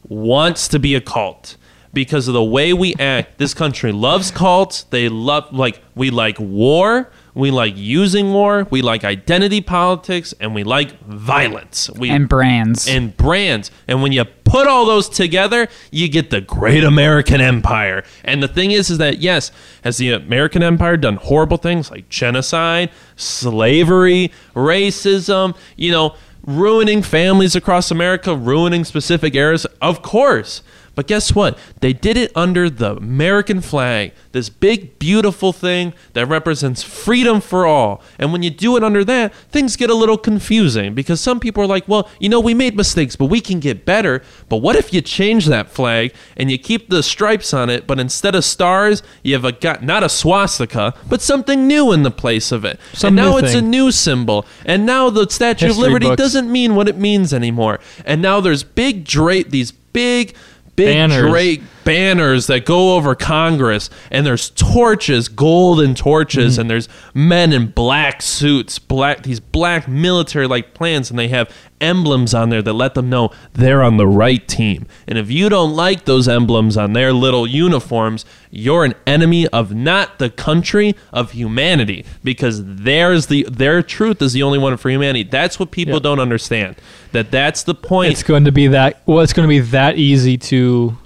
wants 0.08 0.68
to 0.68 0.78
be 0.78 0.94
a 0.94 1.02
cult 1.02 1.56
because 1.94 2.28
of 2.28 2.34
the 2.34 2.44
way 2.44 2.74
we 2.74 2.96
act. 2.96 3.38
This 3.38 3.54
country 3.54 3.92
loves 3.92 4.32
cults. 4.32 4.84
They 4.84 5.10
love 5.10 5.52
like 5.54 5.82
we 5.96 6.10
like 6.10 6.40
war. 6.40 7.12
We 7.34 7.52
like 7.52 7.78
using 7.78 8.34
war. 8.34 8.68
We 8.70 8.82
like 8.82 9.04
identity 9.04 9.62
politics, 9.62 10.34
and 10.40 10.54
we 10.54 10.64
like 10.64 11.00
violence. 11.06 11.90
We 11.92 12.10
and 12.10 12.28
brands. 12.28 12.88
and 12.88 13.16
brands. 13.16 13.72
And 13.88 14.02
when 14.02 14.12
you 14.12 14.26
put 14.26 14.68
all 14.68 14.86
those 14.86 15.08
together, 15.08 15.68
you 15.92 16.10
get 16.10 16.32
the 16.32 16.42
great 16.42 16.84
American 16.84 17.40
empire. 17.40 18.04
And 18.26 18.42
the 18.42 18.48
thing 18.48 18.72
is, 18.72 18.90
is 18.90 18.98
that 18.98 19.20
yes, 19.20 19.52
has 19.84 19.98
the 19.98 20.12
American 20.12 20.64
empire 20.64 20.98
done 20.98 21.16
horrible 21.16 21.58
things 21.58 21.92
like 21.92 22.10
genocide, 22.10 22.90
slavery, 23.16 24.32
racism, 24.54 25.56
you 25.78 25.92
know, 25.92 26.16
ruining 26.44 27.04
families 27.04 27.56
across 27.56 27.92
America, 27.92 28.36
ruining 28.36 28.84
specific 28.84 29.36
areas? 29.36 29.66
Of 29.82 30.02
course. 30.02 30.64
But 31.00 31.08
guess 31.08 31.34
what? 31.34 31.58
They 31.80 31.94
did 31.94 32.18
it 32.18 32.30
under 32.36 32.70
the 32.70 32.98
American 32.98 33.62
flag, 33.62 34.12
this 34.34 34.50
big, 34.50 35.00
beautiful 35.00 35.54
thing 35.54 35.94
that 36.12 36.26
represents 36.26 36.84
freedom 36.84 37.40
for 37.40 37.66
all. 37.66 38.02
And 38.18 38.34
when 38.34 38.44
you 38.44 38.50
do 38.50 38.76
it 38.76 38.84
under 38.84 39.06
that, 39.06 39.34
things 39.34 39.78
get 39.78 39.90
a 39.90 39.94
little 39.94 40.18
confusing 40.18 40.94
because 40.94 41.22
some 41.22 41.40
people 41.40 41.64
are 41.64 41.68
like, 41.68 41.88
well, 41.88 42.10
you 42.20 42.28
know, 42.28 42.42
we 42.42 42.54
made 42.54 42.76
mistakes, 42.76 43.16
but 43.16 43.28
we 43.28 43.40
can 43.40 43.62
get 43.62 43.86
better. 43.86 44.22
But 44.50 44.58
what 44.58 44.76
if 44.76 44.94
you 44.94 45.00
change 45.00 45.46
that 45.46 45.70
flag 45.70 46.14
and 46.36 46.52
you 46.52 46.58
keep 46.58 46.90
the 46.90 47.02
stripes 47.02 47.54
on 47.54 47.70
it, 47.70 47.88
but 47.88 47.98
instead 47.98 48.36
of 48.36 48.44
stars, 48.44 49.02
you 49.24 49.36
have 49.36 49.46
a 49.46 49.54
got 49.54 49.82
not 49.82 50.04
a 50.04 50.10
swastika, 50.10 50.94
but 51.08 51.22
something 51.22 51.66
new 51.66 51.94
in 51.94 52.04
the 52.04 52.12
place 52.12 52.52
of 52.52 52.66
it. 52.66 52.78
Some 52.92 53.08
and 53.08 53.16
now 53.16 53.38
it's 53.38 53.54
a 53.54 53.62
new 53.62 53.94
symbol. 53.94 54.46
And 54.66 54.86
now 54.86 55.10
the 55.10 55.30
Statue 55.30 55.70
of 55.70 55.78
Liberty 55.78 56.08
books. 56.08 56.22
doesn't 56.22 56.52
mean 56.52 56.76
what 56.76 56.90
it 56.90 56.98
means 56.98 57.34
anymore. 57.34 57.80
And 58.04 58.22
now 58.22 58.42
there's 58.42 58.64
big 58.64 59.06
drape, 59.06 59.52
these 59.52 59.72
big, 59.94 60.36
big 60.80 60.88
Banners. 60.88 61.30
drape 61.30 61.64
banners 61.84 62.48
that 62.48 62.66
go 62.66 62.96
over 62.96 63.16
Congress, 63.16 63.90
and 64.12 64.26
there's 64.26 64.50
torches, 64.52 65.28
golden 65.28 65.96
torches, 65.96 66.54
Mm-hmm. 66.54 66.62
and 66.62 66.70
there's 66.70 66.90
men 67.14 67.54
in 67.54 67.68
black 67.68 68.22
suits, 68.22 68.80
black 68.80 69.24
these 69.24 69.40
black 69.40 69.88
military 69.88 70.48
like 70.48 70.74
plans, 70.74 71.10
and 71.10 71.18
they 71.20 71.28
have 71.30 71.50
emblems 71.82 72.34
on 72.34 72.50
there 72.50 72.62
that 72.62 72.74
let 72.74 72.94
them 72.94 73.10
know 73.10 73.32
they're 73.54 73.82
on 73.82 73.96
the 73.98 74.06
right 74.08 74.46
team. 74.48 74.86
And 75.08 75.18
if 75.18 75.32
you 75.32 75.48
don't 75.48 75.76
like 75.76 76.04
those 76.06 76.28
emblems 76.28 76.76
on 76.76 76.92
their 76.94 77.14
little 77.14 77.48
uniforms, 77.48 78.26
you're 78.52 78.84
an 78.84 78.96
enemy 79.08 79.48
of 79.48 79.74
not 79.74 80.20
the 80.20 80.30
country 80.30 80.94
of 81.14 81.32
humanity 81.32 82.06
because 82.24 82.62
there's 82.66 83.28
the 83.28 83.44
their 83.50 83.82
truth 83.82 84.22
is 84.22 84.34
the 84.34 84.44
only 84.44 84.60
one 84.60 84.76
for 84.78 84.90
humanity. 84.90 85.24
That's 85.24 85.58
what 85.60 85.72
people 85.72 85.94
Yep. 85.96 86.04
don't 86.04 86.20
understand. 86.20 86.76
That 87.14 87.32
that's 87.32 87.64
the 87.64 87.76
point. 87.76 88.12
it's 88.12 88.24
going 88.24 88.44
to 88.46 88.52
be 88.52 88.68
that 88.68 89.02
well 89.06 89.22
it's 89.22 89.34
going 89.34 89.48
to 89.48 89.50
be 89.50 89.60
that 89.60 89.98
easy 89.98 90.38
to 90.38 90.98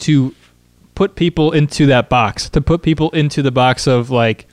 to 0.00 0.34
put 0.94 1.14
people 1.14 1.52
into 1.52 1.86
that 1.86 2.08
box 2.08 2.48
to 2.50 2.60
put 2.60 2.82
people 2.82 3.10
into 3.10 3.40
the 3.42 3.50
box 3.50 3.86
of 3.86 4.10
like 4.10 4.46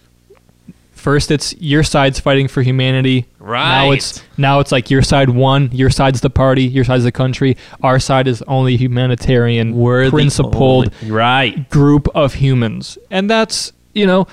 first 0.92 1.30
it's 1.30 1.56
your 1.60 1.84
side's 1.84 2.20
fighting 2.20 2.48
for 2.48 2.62
humanity 2.62 3.26
Right. 3.40 3.86
now 3.86 3.92
it's 3.92 4.24
now 4.38 4.60
it's 4.60 4.72
like 4.72 4.90
your 4.90 5.02
side 5.02 5.30
won 5.30 5.70
your 5.72 5.90
side's 5.90 6.22
the 6.22 6.30
party 6.30 6.64
your 6.64 6.84
side's 6.84 7.04
the 7.04 7.12
country 7.12 7.56
our 7.84 8.00
side 8.00 8.28
is 8.28 8.42
only 8.48 8.78
humanitarian 8.78 9.76
We're 9.76 10.10
principled 10.10 10.94
only- 11.04 11.12
right. 11.12 11.70
group 11.70 12.08
of 12.16 12.34
humans. 12.36 12.98
And 13.12 13.30
that's, 13.30 13.72
you 13.94 14.06
know, 14.08 14.28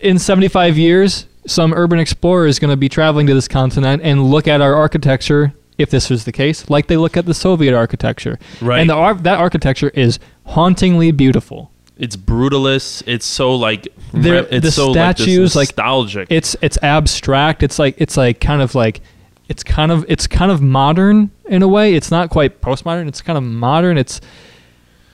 in 0.00 0.18
75 0.18 0.76
years, 0.76 1.26
some 1.46 1.72
urban 1.72 1.98
explorer 1.98 2.46
is 2.46 2.58
going 2.58 2.70
to 2.70 2.76
be 2.76 2.88
traveling 2.88 3.26
to 3.28 3.34
this 3.34 3.48
continent 3.48 4.02
and 4.04 4.24
look 4.24 4.46
at 4.46 4.60
our 4.60 4.74
architecture, 4.74 5.54
if 5.78 5.90
this 5.90 6.10
was 6.10 6.24
the 6.24 6.32
case, 6.32 6.68
like 6.70 6.86
they 6.86 6.96
look 6.96 7.16
at 7.16 7.26
the 7.26 7.34
Soviet 7.34 7.74
architecture. 7.74 8.38
Right. 8.60 8.80
And 8.80 8.90
the, 8.90 8.94
ar- 8.94 9.14
that 9.14 9.38
architecture 9.38 9.90
is 9.90 10.18
hauntingly 10.44 11.12
beautiful. 11.12 11.70
It's 11.98 12.16
brutalist. 12.16 13.04
It's 13.06 13.24
so 13.24 13.54
like 13.54 13.86
it's 14.12 14.66
the 14.66 14.70
so 14.70 14.92
statues, 14.92 15.56
like 15.56 15.68
like, 15.68 15.76
nostalgic. 15.78 16.28
It's 16.30 16.54
it's 16.60 16.78
abstract. 16.82 17.62
It's 17.62 17.78
like 17.78 17.94
it's 17.98 18.18
like 18.18 18.38
kind 18.38 18.60
of 18.60 18.74
like 18.74 19.00
it's 19.48 19.62
kind 19.62 19.90
of 19.90 20.04
it's 20.08 20.26
kind 20.26 20.50
of 20.50 20.60
modern 20.60 21.30
in 21.46 21.62
a 21.62 21.68
way. 21.68 21.94
It's 21.94 22.10
not 22.10 22.28
quite 22.28 22.60
postmodern. 22.60 23.08
It's 23.08 23.22
kind 23.22 23.38
of 23.38 23.44
modern. 23.44 23.96
It's 23.96 24.20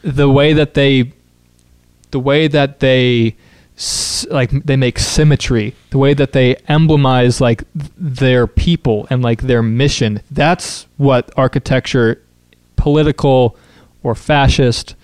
the 0.03 0.29
way 0.29 0.55
that 0.55 0.75
they 0.75 1.13
the 2.11 2.19
way 2.19 2.49
that 2.49 2.81
they 2.81 3.37
like 4.31 4.51
they 4.51 4.77
make 4.77 4.99
symmetry, 4.99 5.75
the 5.91 5.99
way 5.99 6.15
that 6.15 6.33
they 6.33 6.55
emblemize 6.69 7.41
like 7.41 7.65
their 7.97 8.47
people 8.47 9.07
and 9.11 9.23
like 9.23 9.43
their 9.43 9.63
mission. 9.63 10.21
That's 10.31 10.87
what 10.97 11.31
architecture, 11.37 12.21
political 12.77 13.57
or 14.03 14.15
fascist 14.15 14.95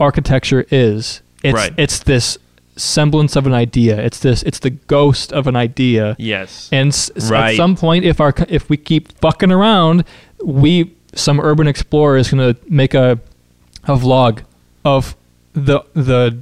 architecture 0.00 0.66
is. 0.70 1.22
It's 1.42 1.54
Right. 1.54 1.72
it's 1.76 2.00
this 2.00 2.38
semblance 2.76 3.34
of 3.36 3.46
an 3.46 3.54
idea. 3.54 4.00
It's 4.00 4.20
this 4.20 4.42
it's 4.44 4.60
the 4.60 4.70
ghost 4.70 5.32
of 5.32 5.46
an 5.46 5.56
idea. 5.56 6.14
yes. 6.18 6.68
And 6.72 6.88
s- 6.88 7.10
Right. 7.30 7.50
at 7.52 7.56
some 7.56 7.76
point, 7.76 8.04
if 8.04 8.20
our 8.20 8.32
if 8.48 8.68
we 8.70 8.76
keep 8.76 9.12
fucking 9.20 9.50
around, 9.52 10.04
we 10.44 10.92
some 11.14 11.40
urban 11.40 11.66
explorer 11.66 12.16
is 12.18 12.30
gonna 12.30 12.54
make 12.68 12.94
a 12.94 13.18
a 13.84 13.96
vlog 13.96 14.40
of 14.84 15.16
the 15.54 15.80
the 15.94 16.38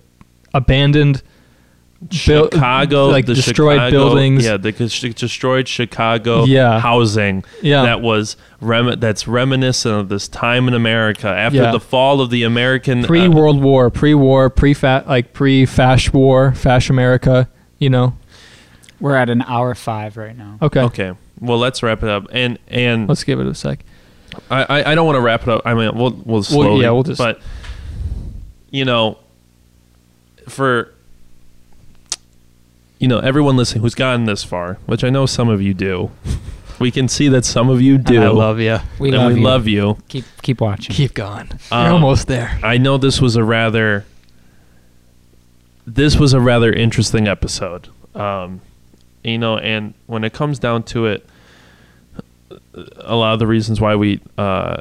abandoned 0.56 1.22
Buil- 2.00 2.50
Chicago, 2.50 3.06
like 3.08 3.24
the 3.24 3.34
destroyed 3.34 3.76
Chicago- 3.78 3.90
buildings. 3.90 4.44
Yeah, 4.44 4.58
the 4.58 4.70
destroyed 4.72 5.66
Chicago 5.66 6.44
Yeah. 6.44 6.78
housing. 6.78 7.42
Yeah. 7.62 7.82
that 7.84 8.02
was 8.02 8.36
rem- 8.60 9.00
that's 9.00 9.26
reminiscent 9.26 9.94
of 9.98 10.08
this 10.10 10.28
time 10.28 10.68
in 10.68 10.74
America 10.74 11.28
after 11.28 11.56
Yeah. 11.62 11.72
the 11.72 11.80
fall 11.80 12.20
of 12.20 12.28
the 12.30 12.42
American 12.42 13.04
uh, 13.04 13.06
pre 13.06 13.28
World 13.28 13.62
War, 13.62 13.88
pre 13.90 14.12
war, 14.14 14.50
pre 14.50 14.74
fat 14.74 15.08
like 15.08 15.32
pre 15.32 15.64
Fash 15.64 16.12
War, 16.12 16.52
Fash 16.52 16.90
America. 16.90 17.48
You 17.78 17.88
know. 17.90 18.14
We're 19.00 19.16
at 19.16 19.28
an 19.30 19.42
hour 19.42 19.74
five 19.74 20.16
right 20.16 20.36
now. 20.36 20.58
Okay. 20.62 20.80
Okay, 20.80 21.12
well 21.40 21.58
let's 21.58 21.82
wrap 21.82 22.02
it 22.02 22.08
up. 22.10 22.26
And 22.30 22.58
and 22.68 23.08
Let's 23.08 23.24
give 23.24 23.40
it 23.40 23.46
a 23.46 23.54
sec. 23.54 23.84
I, 24.50 24.62
I, 24.64 24.92
I 24.92 24.94
don't 24.94 25.06
want 25.06 25.16
to 25.16 25.20
wrap 25.22 25.42
it 25.42 25.48
up. 25.48 25.62
I 25.64 25.72
mean, 25.74 25.96
we'll 25.96 26.20
we'll 26.26 26.42
slowly. 26.42 26.82
yeah, 26.82 26.90
we'll 26.90 27.02
just- 27.04 27.18
But 27.18 27.40
you 28.70 28.84
know, 28.84 29.18
for 30.48 30.92
you 32.98 33.08
know 33.08 33.18
everyone 33.18 33.56
listening 33.56 33.82
who's 33.82 33.94
gotten 33.94 34.24
this 34.24 34.44
far, 34.44 34.74
which 34.86 35.04
I 35.04 35.10
know 35.10 35.26
some 35.26 35.48
of 35.48 35.60
you 35.60 35.74
do, 35.74 36.10
we 36.78 36.90
can 36.90 37.08
see 37.08 37.28
that 37.28 37.44
some 37.44 37.68
of 37.68 37.80
you 37.80 37.98
do. 37.98 38.22
I 38.22 38.28
love 38.28 38.60
you. 38.60 38.78
We 38.98 39.08
and 39.08 39.18
love 39.18 39.32
we 39.32 39.38
you. 39.38 39.44
love 39.44 39.66
you. 39.68 39.98
Keep 40.08 40.24
keep 40.42 40.60
watching. 40.60 40.94
Keep 40.94 41.14
going. 41.14 41.50
Um, 41.70 41.84
You're 41.84 41.92
almost 41.92 42.26
there. 42.26 42.58
I 42.62 42.78
know 42.78 42.98
this 42.98 43.20
was 43.20 43.36
a 43.36 43.44
rather 43.44 44.04
this 45.86 46.16
was 46.16 46.32
a 46.32 46.40
rather 46.40 46.72
interesting 46.72 47.28
episode. 47.28 47.88
Um, 48.14 48.60
you 49.22 49.38
know, 49.38 49.58
and 49.58 49.94
when 50.06 50.24
it 50.24 50.32
comes 50.32 50.58
down 50.58 50.82
to 50.84 51.06
it, 51.06 51.26
a 52.96 53.16
lot 53.16 53.32
of 53.32 53.38
the 53.38 53.46
reasons 53.46 53.80
why 53.80 53.96
we 53.96 54.20
uh, 54.38 54.78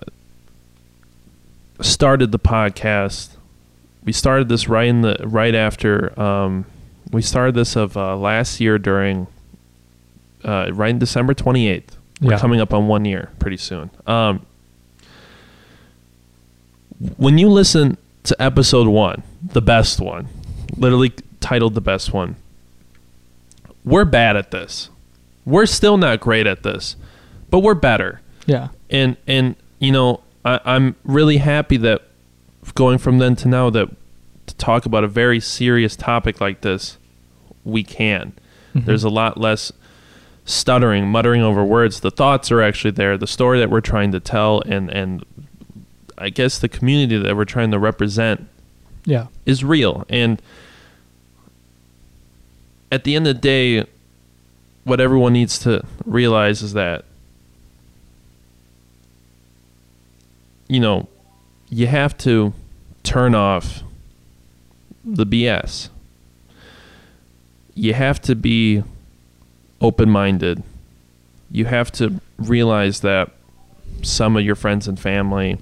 started 1.81 2.31
the 2.31 2.39
podcast, 2.39 3.34
we 4.05 4.11
started 4.11 4.47
this 4.49 4.67
right 4.67 4.87
in 4.87 5.01
the 5.01 5.17
right 5.23 5.55
after 5.55 6.17
um, 6.19 6.65
we 7.11 7.21
started 7.21 7.55
this 7.55 7.75
of 7.75 7.97
uh, 7.97 8.15
last 8.15 8.59
year 8.59 8.77
during 8.77 9.27
uh, 10.43 10.69
right 10.71 10.91
in 10.91 10.99
December 10.99 11.33
twenty 11.33 11.67
eighth. 11.67 11.97
We're 12.21 12.31
Yeah. 12.33 12.39
coming 12.39 12.61
up 12.61 12.73
on 12.73 12.87
one 12.87 13.03
year 13.05 13.31
pretty 13.39 13.57
soon. 13.57 13.89
Um, 14.07 14.45
when 17.17 17.37
you 17.37 17.49
listen 17.49 17.97
to 18.23 18.41
episode 18.41 18.87
one, 18.87 19.23
the 19.43 19.61
best 19.61 19.99
one, 19.99 20.27
literally 20.77 21.13
titled 21.41 21.73
the 21.75 21.81
best 21.81 22.13
one, 22.13 22.35
we're 23.83 24.05
bad 24.05 24.35
at 24.37 24.51
this. 24.51 24.89
We're 25.45 25.65
still 25.65 25.97
not 25.97 26.19
great 26.21 26.47
at 26.47 26.63
this, 26.63 26.95
but 27.49 27.59
we're 27.59 27.75
better. 27.75 28.21
Yeah. 28.45 28.69
And 28.89 29.17
and 29.27 29.55
you 29.79 29.91
know, 29.91 30.21
I, 30.43 30.59
I'm 30.65 30.95
really 31.03 31.37
happy 31.37 31.77
that 31.77 32.03
going 32.73 32.97
from 32.97 33.19
then 33.19 33.35
to 33.37 33.47
now 33.47 33.69
that 33.69 33.89
to 34.47 34.55
talk 34.55 34.85
about 34.85 35.03
a 35.03 35.07
very 35.07 35.39
serious 35.39 35.95
topic 35.95 36.39
like 36.39 36.61
this, 36.61 36.97
we 37.63 37.83
can. 37.83 38.33
Mhm. 38.75 38.85
There's 38.85 39.03
a 39.03 39.09
lot 39.09 39.39
less 39.39 39.71
stuttering, 40.45 41.07
muttering 41.07 41.41
over 41.41 41.63
words. 41.63 41.99
The 41.99 42.11
thoughts 42.11 42.51
are 42.51 42.61
actually 42.61 42.91
there. 42.91 43.17
The 43.17 43.27
story 43.27 43.59
that 43.59 43.69
we're 43.69 43.81
trying 43.81 44.11
to 44.11 44.19
tell 44.19 44.61
and 44.65 44.89
and 44.89 45.25
I 46.17 46.29
guess 46.29 46.59
the 46.59 46.69
community 46.69 47.17
that 47.17 47.35
we're 47.35 47.45
trying 47.45 47.71
to 47.71 47.79
represent 47.79 48.47
yeah. 49.05 49.27
is 49.45 49.63
real. 49.63 50.05
And 50.09 50.41
at 52.91 53.03
the 53.03 53.15
end 53.15 53.27
of 53.27 53.35
the 53.35 53.41
day, 53.41 53.85
what 54.85 55.01
everyone 55.01 55.33
needs 55.33 55.59
to 55.59 55.83
realize 56.05 56.61
is 56.61 56.73
that, 56.73 57.03
you 60.67 60.79
know, 60.79 61.07
you 61.69 61.87
have 61.87 62.17
to 62.19 62.53
turn 63.03 63.35
off 63.35 63.83
the 65.03 65.25
BS. 65.25 65.89
You 67.73 67.93
have 67.93 68.21
to 68.21 68.35
be 68.35 68.83
open 69.81 70.09
minded. 70.09 70.63
You 71.51 71.65
have 71.65 71.91
to 71.93 72.19
realize 72.37 73.01
that 73.01 73.31
some 74.01 74.35
of 74.35 74.43
your 74.43 74.55
friends 74.55 74.87
and 74.87 74.99
family 74.99 75.57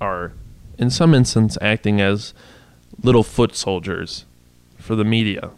are, 0.00 0.32
in 0.78 0.90
some 0.90 1.14
instance, 1.14 1.58
acting 1.60 2.00
as 2.00 2.32
little 3.02 3.22
foot 3.22 3.54
soldiers 3.54 4.24
for 4.78 4.94
the 4.94 5.04
media. 5.04 5.50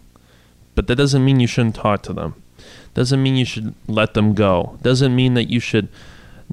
But 0.74 0.86
that 0.86 0.96
doesn't 0.96 1.24
mean 1.24 1.40
you 1.40 1.46
shouldn't 1.46 1.76
talk 1.76 2.02
to 2.02 2.12
them. 2.12 2.34
Doesn't 2.94 3.22
mean 3.22 3.36
you 3.36 3.44
should 3.44 3.74
let 3.88 4.14
them 4.14 4.34
go. 4.34 4.78
Doesn't 4.82 5.14
mean 5.14 5.34
that 5.34 5.50
you 5.50 5.60
should 5.60 5.88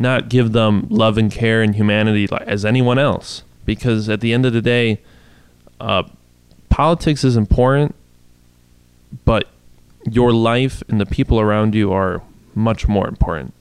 not 0.01 0.29
give 0.29 0.51
them 0.51 0.87
love 0.89 1.17
and 1.17 1.31
care 1.31 1.61
and 1.61 1.75
humanity 1.75 2.27
like, 2.27 2.41
as 2.43 2.65
anyone 2.65 2.97
else. 2.99 3.43
Because 3.65 4.09
at 4.09 4.21
the 4.21 4.33
end 4.33 4.45
of 4.45 4.53
the 4.53 4.61
day, 4.61 4.99
uh, 5.79 6.03
politics 6.69 7.23
is 7.23 7.35
important, 7.37 7.95
but 9.25 9.47
your 10.09 10.33
life 10.33 10.81
and 10.87 10.99
the 10.99 11.05
people 11.05 11.39
around 11.39 11.75
you 11.75 11.91
are 11.93 12.21
much 12.55 12.87
more 12.87 13.07
important. 13.07 13.53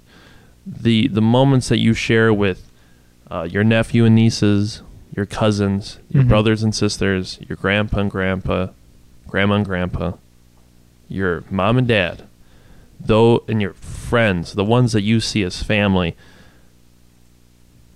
The 0.66 1.08
the 1.08 1.20
moments 1.22 1.68
that 1.68 1.78
you 1.78 1.94
share 1.94 2.32
with 2.32 2.66
uh, 3.30 3.46
your 3.50 3.62
nephew 3.64 4.04
and 4.04 4.14
nieces, 4.14 4.82
your 5.14 5.26
cousins, 5.26 5.98
your 6.10 6.24
Mhm. 6.24 6.28
brothers 6.28 6.62
and 6.62 6.74
sisters, 6.74 7.38
your 7.48 7.56
grandpa 7.56 8.00
and 8.00 8.10
grandpa, 8.10 8.68
grandma 9.28 9.56
and 9.56 9.64
grandpa, 9.64 10.12
your 11.08 11.44
mom 11.50 11.78
and 11.78 11.86
dad, 11.88 12.22
though, 12.98 13.44
and 13.48 13.60
your 13.62 13.74
friends, 13.74 14.54
the 14.54 14.64
ones 14.64 14.92
that 14.92 15.02
you 15.02 15.20
see 15.20 15.42
as 15.44 15.62
family, 15.62 16.16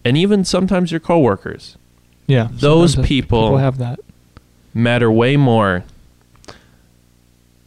and 0.05 0.17
even 0.17 0.45
sometimes 0.45 0.91
your 0.91 1.01
coworkers, 1.01 1.77
Yeah. 2.27 2.49
Those 2.53 2.97
people- 2.97 3.07
people 3.49 3.57
have 3.59 3.79
that. 3.79 4.01
matter 4.75 5.11
way 5.11 5.37
more 5.37 5.85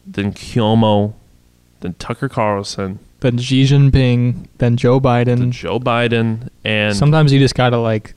than 0.05 0.31
Cuomo, 0.33 1.13
than 1.81 1.93
Tucker 1.99 2.29
Carlson, 2.29 2.99
than 3.19 3.37
Xi 3.37 3.63
Jinping, 3.63 4.45
then 4.57 4.77
Joe 4.77 4.99
than 4.99 5.25
Biden. 5.25 5.51
Joe 5.51 5.79
Biden, 5.79 6.49
and 6.63 6.95
Sometimes 6.95 7.31
you 7.33 7.39
just 7.39 7.55
gotta 7.55 7.77
like 7.77 8.13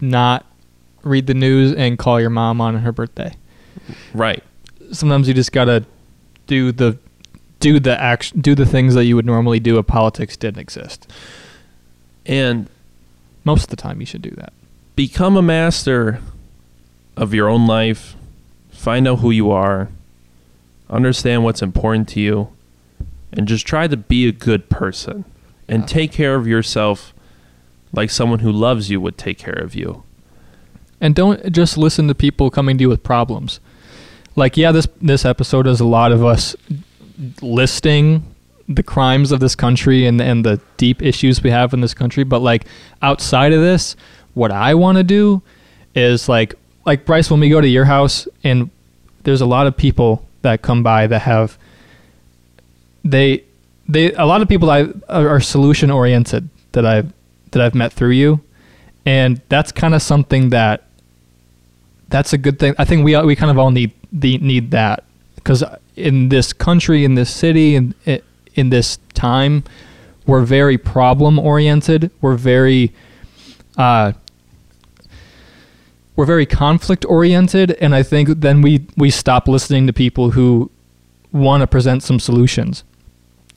not 0.00 0.44
read 1.02 1.26
the 1.26 1.34
news 1.34 1.72
and 1.74 1.98
call 1.98 2.20
your 2.20 2.30
mom 2.30 2.60
on 2.60 2.76
her 2.76 2.92
birthday. 2.92 3.32
right. 4.14 4.42
Sometimes 4.92 5.26
you 5.28 5.34
just 5.34 5.52
gotta 5.52 5.84
do 6.46 6.72
the 6.72 6.98
do 7.60 7.78
the 7.80 7.98
action 8.00 8.40
do 8.40 8.54
the 8.54 8.66
things 8.66 8.94
that 8.94 9.04
you 9.04 9.14
would 9.16 9.24
normally 9.24 9.60
do 9.60 9.78
if 9.78 9.86
politics 9.86 10.36
didn't 10.36 10.58
exist. 10.60 11.06
And 12.26 12.68
Most 13.44 13.64
of 13.64 13.68
the 13.70 13.76
time, 13.76 14.00
you 14.00 14.06
should 14.06 14.22
do 14.22 14.30
that. 14.30 14.52
become 14.94 15.36
a 15.38 15.42
master 15.42 16.20
of 17.16 17.32
your 17.32 17.48
own 17.48 17.66
life. 17.66 18.14
Find 18.70 19.08
out 19.08 19.20
who 19.20 19.30
you 19.30 19.50
are. 19.50 19.88
Understand 20.90 21.44
what's 21.44 21.62
important 21.62 22.08
to 22.10 22.20
you. 22.20 22.48
And 23.32 23.48
just 23.48 23.66
try 23.66 23.86
to 23.88 23.96
be 23.96 24.28
a 24.28 24.32
good 24.32 24.68
person. 24.68 25.24
And 25.66 25.82
Yeah. 25.82 25.86
take 25.86 26.12
care 26.12 26.34
of 26.34 26.46
yourself 26.46 27.14
like 27.94 28.10
someone 28.10 28.40
who 28.40 28.52
loves 28.52 28.90
you 28.90 29.00
would 29.00 29.16
take 29.16 29.38
care 29.38 29.58
of 29.58 29.74
you. 29.74 30.02
and 31.00 31.14
don't 31.16 31.50
just 31.52 31.76
listen 31.76 32.06
to 32.06 32.14
people 32.14 32.48
coming 32.50 32.78
to 32.78 32.82
you 32.82 32.88
with 32.88 33.02
problems. 33.02 33.58
Like, 34.36 34.56
yeah, 34.56 34.70
this 34.72 34.86
this 35.00 35.24
episode 35.24 35.66
is 35.66 35.80
a 35.80 35.84
lot 35.84 36.12
of 36.12 36.24
us 36.24 36.54
listing 37.40 38.22
the 38.74 38.82
crimes 38.82 39.32
of 39.32 39.40
this 39.40 39.54
country 39.54 40.06
and 40.06 40.20
and 40.20 40.44
the 40.44 40.60
deep 40.76 41.02
issues 41.02 41.42
we 41.42 41.50
have 41.50 41.72
in 41.74 41.80
this 41.80 41.94
country. 41.94 42.24
But 42.24 42.40
like 42.40 42.66
outside 43.00 43.52
of 43.52 43.60
this, 43.60 43.96
what 44.34 44.50
I 44.50 44.74
want 44.74 44.98
to 44.98 45.04
do 45.04 45.42
is 45.94 46.28
like 46.28 46.54
like 46.84 47.04
Bryce, 47.04 47.30
when 47.30 47.40
we 47.40 47.48
go 47.48 47.60
to 47.60 47.68
your 47.68 47.84
house, 47.84 48.26
and 48.42 48.70
there's 49.22 49.40
a 49.40 49.46
lot 49.46 49.66
of 49.66 49.76
people 49.76 50.26
that 50.42 50.62
come 50.62 50.82
by 50.82 51.06
that 51.06 51.20
have 51.20 51.56
they 53.04 53.44
they 53.88 54.12
a 54.14 54.24
lot 54.24 54.42
of 54.42 54.48
people 54.48 54.70
I 54.70 54.88
are, 55.08 55.40
solution 55.40 55.90
oriented 55.90 56.48
that 56.72 56.86
I 56.86 57.04
that 57.52 57.62
I've 57.62 57.74
met 57.74 57.92
through 57.92 58.10
you, 58.10 58.40
and 59.04 59.40
that's 59.48 59.72
kind 59.72 59.94
of 59.94 60.02
something 60.02 60.50
that 60.50 60.84
that's 62.08 62.32
a 62.32 62.38
good 62.38 62.58
thing. 62.58 62.74
I 62.78 62.84
think 62.84 63.04
we 63.04 63.20
we 63.22 63.36
kind 63.36 63.50
of 63.50 63.58
all 63.58 63.70
need 63.70 63.92
the 64.12 64.38
need 64.38 64.70
that 64.72 65.04
because 65.36 65.64
in 65.96 66.28
this 66.28 66.52
country, 66.52 67.04
in 67.04 67.14
this 67.14 67.30
city, 67.30 67.74
in 67.74 67.94
eh, 68.06 68.18
in 68.54 68.70
this 68.70 68.98
time, 69.14 69.64
we're 70.26 70.44
very 70.44 70.78
problem 70.78 71.38
oriented. 71.38 72.10
We're 72.20 72.36
very 72.36 72.92
uh, 73.76 74.12
we're 76.14 76.26
very 76.26 76.46
conflict 76.46 77.04
oriented, 77.06 77.72
and 77.72 77.94
I 77.94 78.02
think 78.02 78.28
then 78.40 78.62
we 78.62 78.86
we 78.96 79.10
stop 79.10 79.48
listening 79.48 79.86
to 79.86 79.92
people 79.92 80.30
who 80.30 80.70
want 81.32 81.62
to 81.62 81.66
present 81.66 82.02
some 82.02 82.20
solutions 82.20 82.84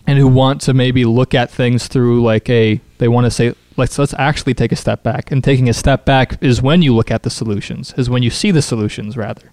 and 0.08 0.18
who 0.18 0.28
want 0.28 0.62
to 0.62 0.74
maybe 0.74 1.06
look 1.06 1.34
at 1.34 1.52
things 1.52 1.88
through 1.88 2.24
like 2.24 2.50
a 2.50 2.80
they 3.00 3.08
want 3.08 3.26
to 3.26 3.32
say 3.32 3.54
let's 3.78 4.00
let's 4.00 4.14
actually 4.18 4.54
take 4.54 4.72
a 4.72 4.76
step 4.76 5.04
back 5.04 5.32
and 5.32 5.44
taking 5.44 5.68
a 5.68 5.74
step 5.74 6.06
back 6.06 6.42
is 6.42 6.62
when 6.62 6.82
you 6.82 6.96
look 6.96 7.12
at 7.12 7.24
the 7.24 7.30
solutions 7.30 7.94
is 7.98 8.10
when 8.10 8.24
you 8.24 8.30
see 8.30 8.52
the 8.52 8.62
solutions 8.62 9.18
rather 9.18 9.52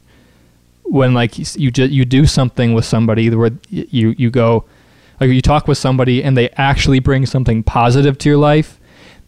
when 0.84 1.14
like 1.14 1.38
you 1.38 1.44
you 1.56 1.70
just 1.70 1.92
you 1.92 2.04
do 2.04 2.26
something 2.26 2.74
with 2.74 2.84
somebody 2.84 3.28
where 3.30 3.50
you 3.70 4.14
you 4.16 4.30
go 4.30 4.64
like 5.20 5.30
you 5.30 5.42
talk 5.42 5.68
with 5.68 5.78
somebody 5.78 6.22
and 6.22 6.36
they 6.36 6.48
actually 6.50 6.98
bring 6.98 7.26
something 7.26 7.62
positive 7.62 8.18
to 8.18 8.28
your 8.28 8.38
life 8.38 8.78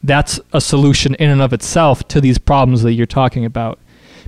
that's 0.04 0.38
a 0.52 0.60
solution 0.60 1.14
in 1.14 1.30
and 1.30 1.40
of 1.40 1.52
itself 1.52 2.06
to 2.08 2.20
these 2.20 2.36
problems 2.36 2.82
that 2.82 2.92
you're 2.92 3.06
talking 3.06 3.44
about 3.44 3.78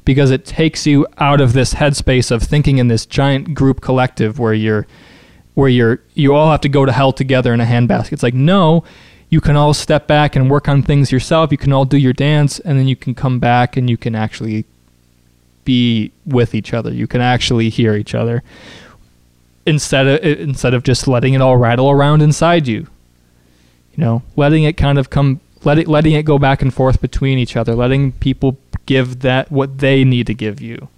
because 0.05 0.31
it 0.31 0.45
takes 0.45 0.87
you 0.87 1.07
out 1.19 1.41
of 1.41 1.53
this 1.53 1.75
headspace 1.75 2.31
of 2.31 2.43
thinking 2.43 2.79
in 2.79 2.89
this 2.89 3.05
giant 3.05 3.55
group 3.55 3.83
collective 3.83 4.39
where 4.39 4.55
you're 4.55 4.87
where 5.53 5.69
you're 5.69 6.03
you 6.15 6.35
all 6.35 6.51
have 6.51 6.63
to 6.63 6.69
go 6.69 6.87
to 6.87 6.93
hell 6.93 7.13
together 7.13 7.53
in 7.53 7.61
a 7.61 7.67
handbasket. 7.67 8.15
It's 8.15 8.23
like 8.23 8.35
no, 8.35 8.85
you 9.29 9.41
can 9.41 9.57
all 9.57 9.75
step 9.75 10.07
back 10.07 10.35
and 10.35 10.51
work 10.51 10.67
on 10.69 10.83
things 10.83 11.13
yourself. 11.13 11.53
You 11.53 11.59
can 11.59 11.73
all 11.73 11.85
do 11.85 11.99
your 11.99 12.13
dance, 12.15 12.59
and 12.61 12.79
then 12.79 12.89
you 12.89 12.97
can 12.97 13.15
come 13.15 13.39
back 13.39 13.77
and 13.77 13.91
you 13.91 13.99
can 13.99 14.15
actually 14.15 14.65
be 15.65 16.13
with 16.25 16.55
each 16.55 16.73
other. 16.73 16.93
You 16.93 17.07
can 17.07 17.21
actually 17.21 17.69
hear 17.69 17.95
each 17.95 18.15
other 18.15 18.43
instead 19.67 20.07
of 20.07 20.25
instead 20.25 20.73
of 20.73 20.83
just 20.83 21.07
letting 21.09 21.35
it 21.35 21.43
all 21.43 21.57
rattle 21.57 21.91
around 21.91 22.23
inside 22.23 22.67
you. 22.67 22.87
You 23.95 24.05
know, 24.05 24.23
letting 24.37 24.65
it 24.65 24.77
kind 24.77 24.99
of 24.99 25.11
come, 25.11 25.41
let 25.65 25.79
it, 25.79 25.89
letting 25.89 26.13
it 26.13 26.25
go 26.25 26.39
back 26.39 26.63
and 26.63 26.73
forth 26.73 27.01
between 27.01 27.39
each 27.39 27.57
other, 27.57 27.75
letting 27.75 28.13
people 28.13 28.59
give 28.85 29.21
that 29.21 29.51
what 29.51 29.79
they 29.79 30.05
need 30.05 30.27
to 30.27 30.35
give 30.35 30.61
you, 30.61 30.89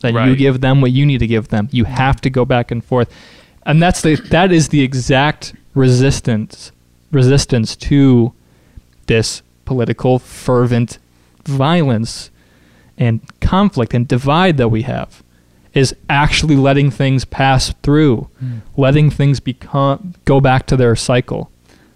then 0.00 0.14
you 0.28 0.36
give 0.36 0.60
them 0.60 0.80
what 0.80 0.90
you 0.92 1.06
need 1.06 1.18
to 1.18 1.26
give 1.26 1.48
them. 1.48 1.68
You 1.70 1.84
have 1.84 2.20
to 2.22 2.30
go 2.30 2.44
back 2.44 2.70
and 2.70 2.84
forth, 2.84 3.12
and 3.64 3.80
that's 3.80 4.02
the 4.02 4.16
that 4.16 4.52
is 4.52 4.68
the 4.68 4.82
exact 4.82 5.54
resistance 5.74 6.72
resistance 7.12 7.76
to 7.76 8.32
this 9.06 9.42
political 9.64 10.18
fervent 10.18 10.98
violence 11.44 12.30
and 12.98 13.20
conflict 13.40 13.94
and 13.94 14.06
divide 14.06 14.56
that 14.56 14.68
we 14.68 14.82
have 14.82 15.22
is 15.74 15.94
actually 16.08 16.56
letting 16.56 16.90
things 16.90 17.24
pass 17.24 17.72
through, 17.82 18.28
hmm. 18.38 18.58
letting 18.76 19.10
things 19.10 19.40
become 19.40 20.14
go 20.24 20.40
back 20.40 20.66
to 20.66 20.76
their 20.76 20.96
cycle. 20.96 21.50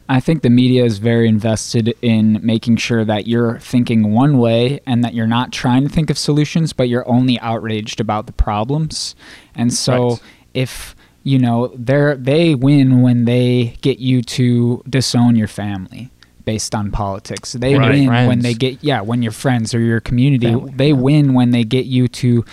I 0.09 0.21
think 0.21 0.43
the 0.43 0.51
media 0.51 0.85
is 0.85 0.99
very 0.99 1.27
invested 1.29 1.95
in 2.03 2.39
making 2.43 2.77
sure 2.77 3.05
that 3.07 3.27
you're 3.27 3.59
thinking 3.59 4.13
one 4.13 4.37
way 4.37 4.81
and 4.87 5.03
that 5.03 5.15
you're 5.15 5.27
not 5.27 5.51
trying 5.51 5.83
to 5.85 5.89
think 5.89 6.11
of 6.11 6.19
solutions, 6.19 6.75
but 6.75 6.89
you're 6.91 7.09
only 7.09 7.41
outraged 7.41 8.01
about 8.01 8.27
the 8.27 8.33
problems. 8.33 9.15
And 9.55 9.73
so 9.73 10.11
Right. 10.11 10.21
if 10.53 10.95
you 11.23 11.39
know 11.39 11.73
they're 11.75 12.17
they 12.17 12.55
win 12.55 13.01
when 13.01 13.25
they 13.25 13.77
get 13.81 13.99
you 13.99 14.21
to 14.21 14.83
disown 14.89 15.37
your 15.37 15.49
family 15.49 16.11
based 16.45 16.75
on 16.75 16.91
politics. 16.91 17.55
They 17.55 17.75
Right. 17.75 18.07
win 18.07 18.27
when 18.27 18.41
they 18.41 18.53
get 18.53 18.85
yeah, 18.85 19.01
when 19.01 19.23
your 19.23 19.33
friends 19.33 19.75
or 19.75 19.81
your 19.81 20.01
community 20.01 20.49
Family, 20.49 20.75
they 20.77 20.89
yeah. 20.89 20.95
win 20.95 21.33
when 21.33 21.51
they 21.51 21.65
get 21.65 21.87
you 21.87 22.09
to 22.09 22.45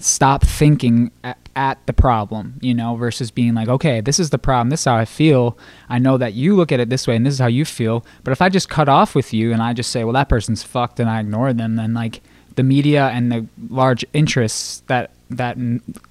stop 0.00 0.42
thinking 0.42 1.10
at, 1.22 1.38
at 1.54 1.86
the 1.86 1.92
problem, 1.92 2.54
you 2.60 2.74
know, 2.74 2.96
versus 2.96 3.30
being 3.30 3.54
like, 3.54 3.68
okay, 3.68 4.00
this 4.00 4.18
is 4.18 4.30
the 4.30 4.38
problem. 4.38 4.70
This 4.70 4.80
is 4.80 4.84
how 4.84 4.96
I 4.96 5.04
feel. 5.04 5.58
I 5.88 5.98
know 5.98 6.16
that 6.18 6.32
you 6.32 6.56
look 6.56 6.72
at 6.72 6.80
it 6.80 6.88
this 6.88 7.06
way 7.06 7.16
and 7.16 7.24
this 7.24 7.34
is 7.34 7.40
how 7.40 7.46
you 7.46 7.64
feel. 7.64 8.04
But 8.24 8.32
if 8.32 8.40
I 8.40 8.48
just 8.48 8.68
cut 8.68 8.88
off 8.88 9.14
with 9.14 9.32
you 9.32 9.52
and 9.52 9.62
I 9.62 9.72
just 9.72 9.90
say, 9.90 10.04
well, 10.04 10.14
that 10.14 10.28
person's 10.28 10.62
fucked 10.62 11.00
and 11.00 11.08
I 11.08 11.20
ignore 11.20 11.52
them, 11.52 11.76
then 11.76 11.94
like 11.94 12.22
the 12.56 12.62
media 12.62 13.08
and 13.08 13.30
the 13.30 13.46
large 13.68 14.04
interests 14.12 14.82
that 14.86 15.10
that 15.30 15.56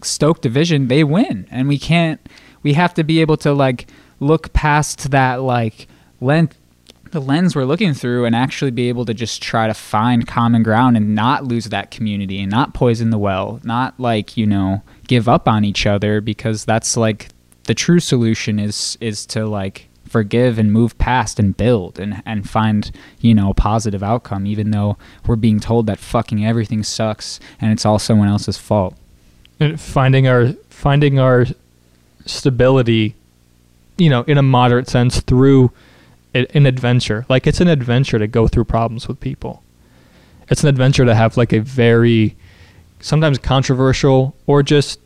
stoke 0.01 0.41
division, 0.41 0.87
they 0.87 1.03
win. 1.03 1.47
And 1.51 1.67
we 1.67 1.77
can't, 1.77 2.21
we 2.63 2.73
have 2.73 2.93
to 2.93 3.03
be 3.03 3.19
able 3.21 3.37
to 3.37 3.53
like 3.53 3.87
look 4.19 4.53
past 4.53 5.11
that 5.11 5.41
like 5.41 5.87
lens 6.21 6.51
the 7.11 7.21
lens 7.21 7.55
we're 7.55 7.65
looking 7.65 7.93
through 7.93 8.25
and 8.25 8.35
actually 8.35 8.71
be 8.71 8.89
able 8.89 9.05
to 9.05 9.13
just 9.13 9.41
try 9.41 9.67
to 9.67 9.73
find 9.73 10.27
common 10.27 10.63
ground 10.63 10.95
and 10.95 11.15
not 11.15 11.43
lose 11.43 11.65
that 11.65 11.91
community 11.91 12.39
and 12.39 12.51
not 12.51 12.73
poison 12.73 13.09
the 13.09 13.17
well 13.17 13.59
not 13.63 13.99
like 13.99 14.37
you 14.37 14.45
know 14.45 14.81
give 15.07 15.27
up 15.27 15.47
on 15.47 15.65
each 15.65 15.85
other 15.85 16.21
because 16.21 16.65
that's 16.65 16.95
like 16.95 17.29
the 17.65 17.73
true 17.73 17.99
solution 17.99 18.59
is 18.59 18.97
is 19.01 19.25
to 19.25 19.45
like 19.45 19.89
forgive 20.09 20.57
and 20.57 20.73
move 20.73 20.97
past 20.97 21.39
and 21.39 21.55
build 21.55 21.99
and 21.99 22.21
and 22.25 22.49
find 22.49 22.91
you 23.21 23.33
know 23.33 23.51
a 23.51 23.53
positive 23.53 24.01
outcome 24.01 24.45
even 24.45 24.71
though 24.71 24.97
we're 25.27 25.35
being 25.35 25.59
told 25.59 25.85
that 25.85 25.99
fucking 25.99 26.43
everything 26.45 26.83
sucks 26.83 27.39
and 27.61 27.71
it's 27.71 27.85
all 27.85 27.99
someone 27.99 28.27
else's 28.27 28.57
fault. 28.57 28.95
And 29.59 29.79
finding 29.79 30.27
our 30.27 30.53
finding 30.69 31.19
our 31.19 31.45
stability, 32.25 33.15
you 33.97 34.09
know, 34.09 34.23
in 34.23 34.37
a 34.37 34.41
moderate 34.41 34.87
sense 34.87 35.19
through 35.21 35.71
an 36.33 36.65
adventure. 36.65 37.25
Like 37.29 37.47
it's 37.47 37.61
an 37.61 37.67
adventure 37.67 38.19
to 38.19 38.27
go 38.27 38.47
through 38.47 38.65
problems 38.65 39.07
with 39.07 39.19
people. 39.19 39.63
It's 40.49 40.63
an 40.63 40.69
adventure 40.69 41.05
to 41.05 41.15
have 41.15 41.37
like 41.37 41.53
a 41.53 41.59
very 41.59 42.35
sometimes 42.99 43.37
controversial 43.37 44.35
or 44.45 44.63
just 44.63 44.99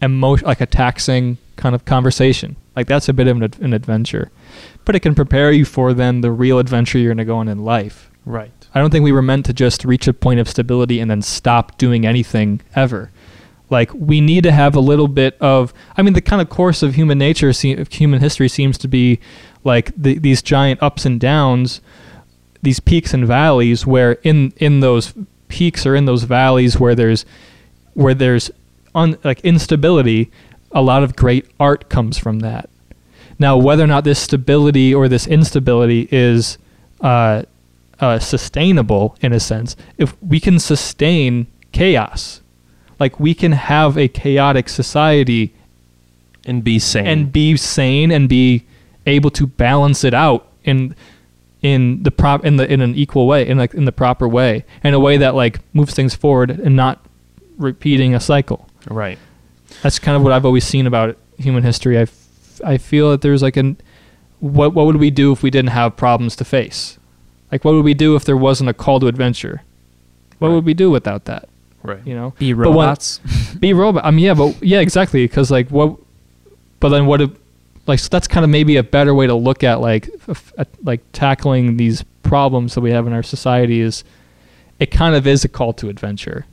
emotion 0.00 0.46
like 0.46 0.60
a 0.60 0.66
taxing 0.66 1.38
kind 1.56 1.74
of 1.74 1.84
conversation. 1.84 2.56
Like 2.76 2.86
that's 2.86 3.08
a 3.08 3.12
bit 3.12 3.26
of 3.26 3.36
an, 3.36 3.42
ad- 3.44 3.60
an 3.60 3.72
adventure. 3.72 4.30
But 4.84 4.94
it 4.94 5.00
can 5.00 5.14
prepare 5.14 5.52
you 5.52 5.64
for 5.64 5.92
then 5.92 6.20
the 6.20 6.30
real 6.30 6.58
adventure 6.58 6.98
you're 6.98 7.10
going 7.10 7.18
to 7.18 7.24
go 7.24 7.36
on 7.36 7.48
in 7.48 7.64
life. 7.64 8.10
Right. 8.24 8.52
I 8.74 8.80
don't 8.80 8.90
think 8.90 9.04
we 9.04 9.12
were 9.12 9.22
meant 9.22 9.46
to 9.46 9.52
just 9.52 9.84
reach 9.84 10.06
a 10.06 10.12
point 10.12 10.40
of 10.40 10.48
stability 10.48 11.00
and 11.00 11.10
then 11.10 11.22
stop 11.22 11.78
doing 11.78 12.06
anything 12.06 12.60
ever. 12.74 13.10
Like 13.70 13.92
we 13.94 14.20
need 14.20 14.44
to 14.44 14.52
have 14.52 14.74
a 14.74 14.80
little 14.80 15.08
bit 15.08 15.36
of. 15.40 15.74
I 15.96 16.02
mean, 16.02 16.14
the 16.14 16.20
kind 16.20 16.40
of 16.40 16.48
course 16.48 16.82
of 16.82 16.94
human 16.94 17.18
nature, 17.18 17.50
of 17.50 17.92
human 17.92 18.20
history, 18.20 18.48
seems 18.48 18.78
to 18.78 18.88
be 18.88 19.20
like 19.68 19.92
the, 19.96 20.18
these 20.18 20.42
giant 20.42 20.82
ups 20.82 21.06
and 21.06 21.20
downs, 21.20 21.80
these 22.62 22.80
peaks 22.80 23.14
and 23.14 23.24
valleys. 23.26 23.86
Where 23.86 24.12
in 24.24 24.52
in 24.56 24.80
those 24.80 25.14
peaks 25.48 25.86
or 25.86 25.94
in 25.94 26.04
those 26.06 26.24
valleys 26.24 26.80
where 26.80 26.94
there's 26.96 27.24
where 27.94 28.14
there's 28.14 28.50
un, 28.94 29.16
like 29.22 29.40
instability, 29.42 30.30
a 30.72 30.82
lot 30.82 31.02
of 31.04 31.14
great 31.14 31.46
art 31.60 31.88
comes 31.88 32.18
from 32.18 32.40
that. 32.40 32.68
Now, 33.38 33.56
whether 33.56 33.84
or 33.84 33.86
not 33.86 34.02
this 34.04 34.18
stability 34.18 34.92
or 34.92 35.08
this 35.08 35.26
instability 35.26 36.08
is 36.10 36.58
uh, 37.00 37.42
uh, 38.00 38.18
sustainable 38.18 39.16
in 39.20 39.32
a 39.32 39.38
sense, 39.40 39.76
if 39.96 40.20
we 40.22 40.40
can 40.40 40.58
sustain 40.58 41.46
chaos, 41.72 42.40
like 42.98 43.20
we 43.20 43.34
can 43.34 43.52
have 43.52 43.96
a 43.96 44.08
chaotic 44.08 44.68
society 44.68 45.52
And 46.46 46.64
be 46.64 46.78
sane. 46.80 47.06
and 47.06 47.32
be 47.32 47.56
sane 47.56 48.10
and 48.10 48.28
be 48.28 48.64
able 49.08 49.30
to 49.30 49.46
balance 49.46 50.04
it 50.04 50.14
out 50.14 50.46
in 50.64 50.94
in 51.62 52.02
the 52.04 52.10
prop 52.10 52.44
in 52.44 52.56
the 52.56 52.72
in 52.72 52.80
an 52.80 52.94
equal 52.94 53.26
way 53.26 53.46
in 53.48 53.58
like 53.58 53.74
in 53.74 53.84
the 53.84 53.92
proper 53.92 54.28
way 54.28 54.64
in 54.84 54.94
a 54.94 55.00
way 55.00 55.16
that 55.16 55.34
like 55.34 55.58
moves 55.74 55.92
things 55.94 56.14
forward 56.14 56.50
and 56.50 56.76
not 56.76 57.04
repeating 57.56 58.14
a 58.14 58.20
cycle 58.20 58.68
right. 58.88 59.18
that's 59.82 59.98
kind 59.98 60.16
of 60.16 60.22
what 60.22 60.32
I've 60.32 60.44
always 60.44 60.64
seen 60.64 60.86
about 60.86 61.16
human 61.36 61.62
history. 61.64 61.98
I, 61.98 62.02
f- 62.02 62.60
I 62.64 62.78
feel 62.78 63.10
that 63.10 63.20
there's 63.22 63.42
like 63.42 63.56
an 63.56 63.76
what 64.40 64.72
what 64.74 64.86
would 64.86 64.96
we 64.96 65.10
do 65.10 65.32
if 65.32 65.42
we 65.42 65.50
didn't 65.50 65.70
have 65.70 65.96
problems 65.96 66.36
to 66.36 66.44
face? 66.44 66.98
Like 67.50 67.64
what 67.64 67.74
would 67.74 67.84
we 67.84 67.94
do 67.94 68.14
if 68.14 68.24
there 68.24 68.36
wasn't 68.36 68.70
a 68.70 68.74
call 68.74 69.00
to 69.00 69.06
adventure? 69.08 69.62
What 70.38 70.48
Right. 70.48 70.54
would 70.54 70.64
we 70.64 70.74
do 70.74 70.90
without 70.90 71.24
that? 71.24 71.48
Right. 71.82 71.98
You 72.06 72.14
know, 72.14 72.34
be 72.38 72.52
But 72.52 72.58
when- 72.70 72.86
robots 72.86 73.18
be 73.58 73.72
robot. 73.72 74.04
I 74.04 74.10
mean, 74.12 74.24
yeah, 74.26 74.34
but 74.34 74.62
yeah, 74.62 74.78
exactly. 74.80 75.24
Because 75.24 75.50
like 75.50 75.68
what? 75.70 75.96
But 76.80 76.90
then 76.90 77.06
what? 77.06 77.20
If, 77.20 77.30
like 77.88 77.98
so 77.98 78.08
that's 78.10 78.28
kind 78.28 78.44
of 78.44 78.50
maybe 78.50 78.76
a 78.76 78.82
better 78.82 79.14
way 79.14 79.26
to 79.26 79.34
look 79.34 79.64
at 79.64 79.80
like 79.80 80.08
at, 80.58 80.68
like 80.84 81.00
tackling 81.12 81.78
these 81.78 82.04
problems 82.22 82.74
that 82.74 82.82
we 82.82 82.90
have 82.92 83.06
in 83.06 83.12
our 83.12 83.22
society 83.22 83.80
is 83.80 84.04
it 84.78 84.92
kind 84.92 85.16
of 85.16 85.26
is 85.26 85.44
a 85.44 85.48
call 85.48 85.72
to 85.72 85.88
adventure. 85.88 86.46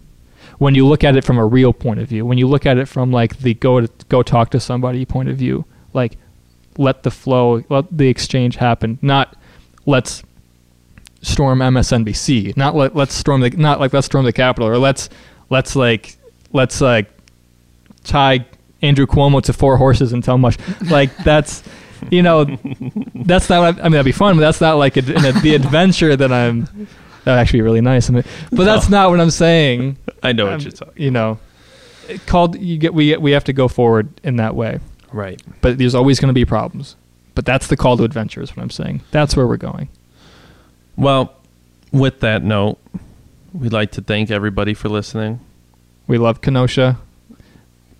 When 0.57 0.73
you 0.73 0.87
look 0.87 1.03
at 1.03 1.15
it 1.15 1.23
from 1.23 1.37
a 1.37 1.45
real 1.45 1.73
point 1.73 1.99
of 1.99 2.07
view 2.07 2.25
when 2.25 2.37
you 2.37 2.47
look 2.47 2.65
at 2.65 2.77
it 2.77 2.87
from 2.87 3.11
like 3.11 3.37
the 3.39 3.53
go 3.53 3.81
to 3.81 3.89
go 4.07 4.23
talk 4.23 4.49
to 4.51 4.59
somebody 4.59 5.05
point 5.05 5.29
of 5.29 5.35
view 5.35 5.65
like 5.93 6.17
let 6.77 7.03
the 7.03 7.11
flow 7.11 7.63
let 7.69 7.85
the 7.95 8.07
exchange 8.07 8.55
happen 8.55 8.97
not 9.01 9.35
let's 9.85 10.23
storm 11.21 11.59
MSNBC 11.59 12.55
not 12.55 12.75
let 12.75 12.95
let's 12.95 13.13
storm 13.13 13.41
the 13.41 13.49
not 13.49 13.81
like 13.81 13.91
let's 13.91 14.05
storm 14.05 14.23
the 14.23 14.33
Capitol 14.33 14.69
or 14.69 14.77
let's 14.77 15.09
let's 15.49 15.75
like 15.75 16.15
let's 16.53 16.79
like 16.79 17.09
tie 18.05 18.45
Andrew 18.85 19.05
Cuomo 19.05 19.41
to 19.43 19.53
four 19.53 19.77
horses 19.77 20.13
and 20.13 20.23
tell 20.23 20.37
much 20.37 20.57
like 20.89 21.15
that's 21.17 21.63
you 22.11 22.21
know 22.21 22.45
that's 23.15 23.49
not 23.49 23.79
I, 23.79 23.83
mean 23.83 23.93
that'd 23.93 24.05
be 24.05 24.11
fun 24.11 24.35
but 24.35 24.41
that's 24.41 24.61
not 24.61 24.75
like 24.75 24.97
a, 24.97 24.99
an, 24.99 25.41
the 25.41 25.55
adventure 25.55 26.15
that 26.15 26.31
I'm 26.31 26.87
that'd 27.23 27.39
actually 27.39 27.59
be 27.59 27.63
really 27.63 27.81
nice. 27.81 28.09
I 28.09 28.13
mean, 28.13 28.23
but 28.51 28.65
that's 28.65 28.89
not 28.89 29.09
what 29.09 29.19
I'm 29.19 29.31
saying. 29.31 29.97
I 30.21 30.31
know 30.31 30.45
what 30.45 30.61
you're 30.61 30.71
talking. 30.71 31.01
you 31.01 31.11
know 31.11 31.39
it 32.07 32.25
called 32.25 32.59
you 32.59 32.77
get 32.77 32.93
we 32.93 33.15
we 33.17 33.31
have 33.31 33.43
to 33.45 33.53
go 33.53 33.67
forward 33.67 34.09
in 34.23 34.37
that 34.37 34.55
way. 34.55 34.79
Right. 35.11 35.41
but 35.61 35.77
there's 35.77 35.95
always 35.95 36.19
going 36.19 36.27
to 36.29 36.33
be 36.33 36.45
problems. 36.45 36.95
But 37.35 37.45
that's 37.45 37.67
the 37.67 37.77
call 37.77 37.97
to 37.97 38.03
adventure 38.03 38.41
is 38.41 38.55
what 38.55 38.63
i'm 38.63 38.69
saying. 38.69 39.01
That's 39.11 39.35
where 39.35 39.47
we're 39.47 39.57
going. 39.57 39.89
Well, 40.95 41.35
with 41.91 42.19
that 42.21 42.43
note, 42.43 42.79
we'd 43.53 43.73
like 43.73 43.91
to 43.93 44.01
thank 44.01 44.31
everybody 44.31 44.73
for 44.73 44.89
listening. 44.89 45.39
we 46.07 46.17
love 46.17 46.41
kenosha 46.41 46.97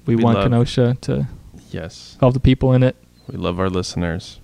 we, 0.06 0.16
We 0.16 0.24
want 0.24 0.38
love- 0.38 0.46
kenosha 0.46 0.98
to 1.02 1.28
Yes. 1.72 2.18
help 2.20 2.34
the 2.34 2.40
people 2.40 2.74
in 2.74 2.84
it 2.84 2.96
We 3.32 3.38
love 3.38 3.60
our 3.60 3.70
listeners. 3.70 4.40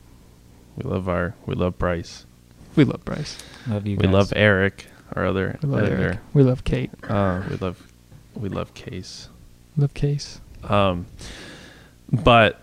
We 0.75 0.89
love 0.89 1.07
our 1.07 1.35
we 1.45 1.53
love 1.55 1.77
Bryce. 1.77 2.25
we 2.75 2.83
love 2.85 3.03
bryce 3.05 3.38
love 3.67 3.85
you 3.85 3.97
We 3.97 4.03
guys. 4.03 4.13
love 4.13 4.33
Eric, 4.35 4.88
our 5.15 5.25
other 5.25 5.59
we 5.61 5.69
love 5.69 5.83
editor. 5.83 6.01
eric 6.03 6.19
we 6.33 6.43
love 6.43 6.63
kate 6.63 6.89
Uh, 7.07 7.41
we 7.49 7.57
love 7.57 7.77
we 8.35 8.47
love 8.49 8.73
Case. 8.73 9.27
love 9.77 9.93
case 9.93 10.39
Um, 10.63 11.05
but 12.11 12.61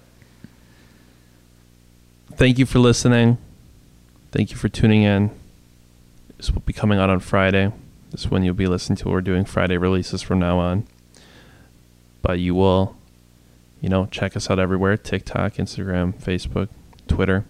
thank 2.35 2.59
you 2.59 2.66
for 2.66 2.79
listening. 2.79 3.39
Thank 4.33 4.51
you 4.51 4.57
for 4.57 4.69
tuning 4.69 5.03
in. 5.03 5.31
This 6.37 6.51
will 6.53 6.61
be 6.62 6.73
coming 6.73 6.99
out 6.99 7.11
on 7.11 7.20
Friday. 7.20 7.73
This 8.11 8.23
is 8.23 8.31
when 8.31 8.45
you'll 8.45 8.55
be 8.55 8.66
listening 8.66 8.97
to. 8.99 9.09
We're 9.09 9.20
doing 9.20 9.45
Friday 9.45 9.77
releases 9.77 10.23
from 10.23 10.39
now 10.39 10.59
on. 10.59 10.87
But 12.23 12.39
you 12.40 12.55
will, 12.55 12.97
you 13.81 13.89
know, 13.89 14.07
check 14.07 14.36
us 14.36 14.51
out 14.51 14.59
everywhere 14.59 14.97
TikTok, 14.97 15.55
Instagram, 15.55 16.15
Facebook, 16.15 16.69
Twitter. 17.07 17.45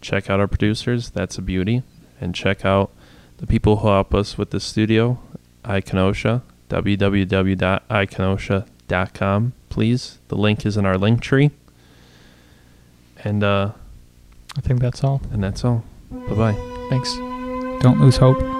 Check 0.00 0.28
out 0.28 0.40
our 0.40 0.48
producers. 0.48 1.10
That's 1.10 1.38
a 1.38 1.42
beauty. 1.42 1.82
And 2.20 2.34
check 2.34 2.64
out 2.64 2.90
the 3.38 3.46
people 3.46 3.76
who 3.78 3.88
help 3.88 4.14
us 4.14 4.36
with 4.38 4.50
the 4.50 4.60
studio, 4.60 5.18
iKenosha, 5.64 6.42
www.ikenosha.com, 6.68 9.52
please. 9.70 10.18
The 10.28 10.36
link 10.36 10.66
is 10.66 10.76
in 10.76 10.86
our 10.86 10.96
link 10.98 11.20
tree. 11.20 11.50
And 13.24 13.42
uh 13.42 13.72
I 14.56 14.60
think 14.60 14.80
that's 14.80 15.02
all. 15.02 15.20
and 15.32 15.42
that's 15.42 15.64
all. 15.64 15.82
Bye 16.10 16.34
bye. 16.34 16.54
Thanks. 16.90 17.12
Don't 17.82 17.98
lose 18.00 18.18
hope. 18.18 18.53